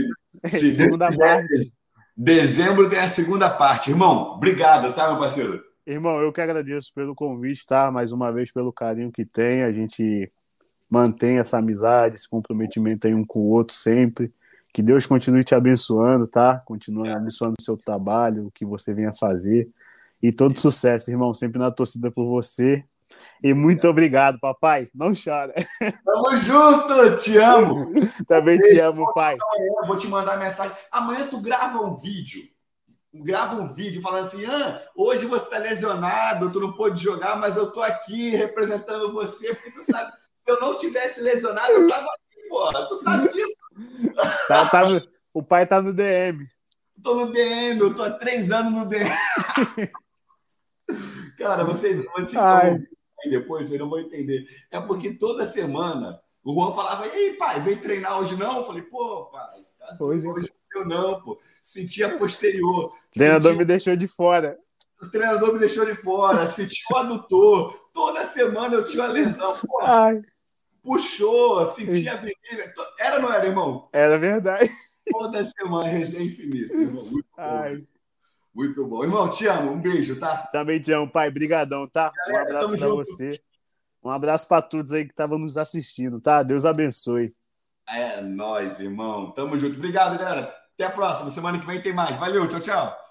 segunda 0.59 1.17
parte. 1.17 1.73
Dezembro 2.17 2.89
tem 2.89 2.99
a 2.99 3.09
segunda 3.09 3.51
parte. 3.51 3.91
Irmão, 3.91 4.33
obrigado, 4.35 4.95
tá, 4.95 5.09
meu 5.09 5.19
parceiro? 5.19 5.63
Irmão, 5.87 6.19
eu 6.21 6.33
que 6.33 6.41
agradeço 6.41 6.93
pelo 6.95 7.15
convite, 7.15 7.67
tá? 7.67 7.91
Mais 7.91 8.11
uma 8.11 8.33
vez 8.33 8.51
pelo 8.51 8.73
carinho 8.73 9.13
que 9.13 9.25
tem. 9.25 9.63
A 9.63 9.71
gente 9.71 10.33
mantém 10.89 11.39
essa 11.39 11.59
amizade, 11.59 12.17
esse 12.17 12.29
comprometimento 12.29 13.07
aí 13.07 13.15
um 13.15 13.25
com 13.25 13.41
o 13.41 13.51
outro 13.51 13.77
sempre. 13.77 14.33
Que 14.75 14.83
Deus 14.83 15.07
continue 15.07 15.45
te 15.45 15.55
abençoando, 15.55 16.27
tá? 16.27 16.61
Continue 16.67 17.09
é. 17.09 17.13
abençoando 17.13 17.55
o 17.57 17.63
seu 17.63 17.77
trabalho, 17.77 18.49
o 18.49 18.51
que 18.51 18.65
você 18.65 18.93
venha 18.93 19.13
fazer. 19.15 19.71
E 20.21 20.33
todo 20.33 20.59
sucesso, 20.59 21.13
irmão. 21.13 21.33
Sempre 21.33 21.61
na 21.61 21.71
torcida 21.71 22.11
por 22.11 22.27
você. 22.27 22.85
E 23.41 23.55
muito 23.55 23.87
obrigado, 23.87 24.41
papai. 24.41 24.89
Não 24.93 25.13
chora. 25.15 25.55
Tamo 26.05 26.37
junto, 26.39 27.19
te 27.19 27.37
amo. 27.37 27.93
Também 28.27 28.59
te 28.59 28.81
amo, 28.81 29.13
pai. 29.13 29.37
Amanhã 29.41 29.87
vou 29.87 29.97
te 29.97 30.09
mandar 30.09 30.39
mensagem. 30.39 30.77
Amanhã 30.91 31.29
tu 31.29 31.41
grava 31.41 31.79
um 31.79 31.97
vídeo. 31.97 32.43
Grava 33.15 33.55
um 33.55 33.73
vídeo 33.73 34.03
falando 34.03 34.25
assim: 34.25 34.45
ah, 34.45 34.83
hoje 34.97 35.25
você 35.25 35.45
está 35.45 35.59
lesionado, 35.59 36.51
tu 36.51 36.59
não 36.59 36.73
pôde 36.73 37.01
jogar, 37.01 37.39
mas 37.39 37.57
eu 37.57 37.71
tô 37.71 37.81
aqui 37.81 38.31
representando 38.31 39.13
você, 39.13 39.55
porque 39.55 39.71
tu 39.71 39.85
sabe, 39.85 40.11
se 40.45 40.51
eu 40.51 40.59
não 40.59 40.77
tivesse 40.77 41.21
lesionado, 41.21 41.71
eu 41.71 41.89
tava 41.89 42.07
aqui, 42.07 42.34
porra. 42.55 42.87
Tu 42.87 42.95
sabe 42.97 43.33
disso? 43.33 43.55
Tá, 44.47 44.69
tá 44.69 44.89
no... 44.89 45.03
o 45.33 45.43
pai 45.43 45.67
tá 45.67 45.83
no 45.83 45.93
DM. 45.93 46.47
Tô 47.03 47.17
no 47.17 47.33
DM, 47.33 47.81
eu 47.81 47.93
tô 47.93 48.05
há 48.05 48.11
três 48.11 48.53
anos 48.53 48.73
no 48.73 48.87
DM. 48.87 49.11
Cara, 51.37 51.65
você, 51.65 52.07
você 52.17 52.87
depois, 53.29 53.67
vocês 53.67 53.81
não 53.81 53.91
vão 53.91 53.99
entender. 53.99 54.47
É 54.71 54.81
porque 54.81 55.15
toda 55.15 55.45
semana 55.45 56.21
o 56.45 56.55
Juan 56.55 56.71
falava, 56.71 57.09
e 57.09 57.11
aí, 57.11 57.35
pai, 57.35 57.61
vem 57.61 57.77
treinar 57.77 58.21
hoje 58.21 58.37
não? 58.37 58.59
Eu 58.59 58.65
falei, 58.65 58.83
pô, 58.83 59.25
pai, 59.27 59.61
tá 59.81 59.97
hoje, 59.99 60.29
hoje 60.29 60.49
eu 60.77 60.87
não, 60.87 61.21
pô. 61.21 61.41
Sentia 61.61 62.17
posterior. 62.17 62.87
O 62.87 62.93
treinador 63.13 63.51
senti... 63.51 63.59
me 63.59 63.65
deixou 63.65 63.97
de 63.97 64.07
fora. 64.07 64.57
O 65.03 65.11
treinador 65.11 65.53
me 65.53 65.59
deixou 65.59 65.85
de 65.85 65.97
fora, 65.97 66.47
senti 66.47 66.81
o 66.93 66.97
adutor. 66.97 67.89
Toda 67.93 68.25
semana 68.25 68.75
eu 68.75 68.85
tinha 68.85 69.03
uma 69.03 69.13
lesão. 69.13 69.53
Pô. 69.67 69.81
Ai. 69.83 70.23
Puxou, 70.85 71.67
sentia 71.73 72.13
a 72.13 72.17
virilha. 72.17 72.73
Era 73.01 73.17
ou 73.17 73.23
não 73.23 73.33
era, 73.33 73.47
irmão? 73.47 73.89
Era 73.91 74.19
verdade. 74.19 74.71
Toda 75.11 75.43
semana, 75.43 75.89
resenha 75.89 76.25
infinita, 76.25 76.75
irmão. 76.75 77.05
Muito 77.05 77.27
Ai. 77.37 77.77
Bom. 77.77 77.83
Muito 78.55 78.87
bom. 78.87 79.03
Irmão, 79.03 79.31
te 79.31 79.47
amo. 79.47 79.73
Um 79.73 79.81
beijo, 79.81 80.21
tá? 80.21 80.49
Também 80.53 80.81
te 80.81 80.93
amo, 80.93 81.11
pai. 81.11 81.31
Brigadão, 81.31 81.89
tá? 81.89 82.13
Galera, 82.15 82.45
um 82.45 82.57
abraço 82.57 82.77
para 82.77 82.89
você. 82.89 83.41
Um 84.03 84.11
abraço 84.11 84.47
para 84.47 84.63
todos 84.63 84.93
aí 84.93 85.05
que 85.05 85.11
estavam 85.11 85.39
nos 85.39 85.57
assistindo, 85.57 86.21
tá? 86.21 86.43
Deus 86.43 86.65
abençoe. 86.67 87.35
É 87.89 88.21
nós, 88.21 88.79
irmão. 88.79 89.33
Tamo 89.33 89.59
junto. 89.59 89.77
Obrigado, 89.77 90.19
galera. 90.19 90.55
Até 90.75 90.85
a 90.85 90.91
próxima. 90.91 91.31
Semana 91.31 91.59
que 91.59 91.67
vem 91.67 91.81
tem 91.81 91.93
mais. 91.93 92.17
Valeu, 92.19 92.47
tchau, 92.47 92.61
tchau. 92.61 93.04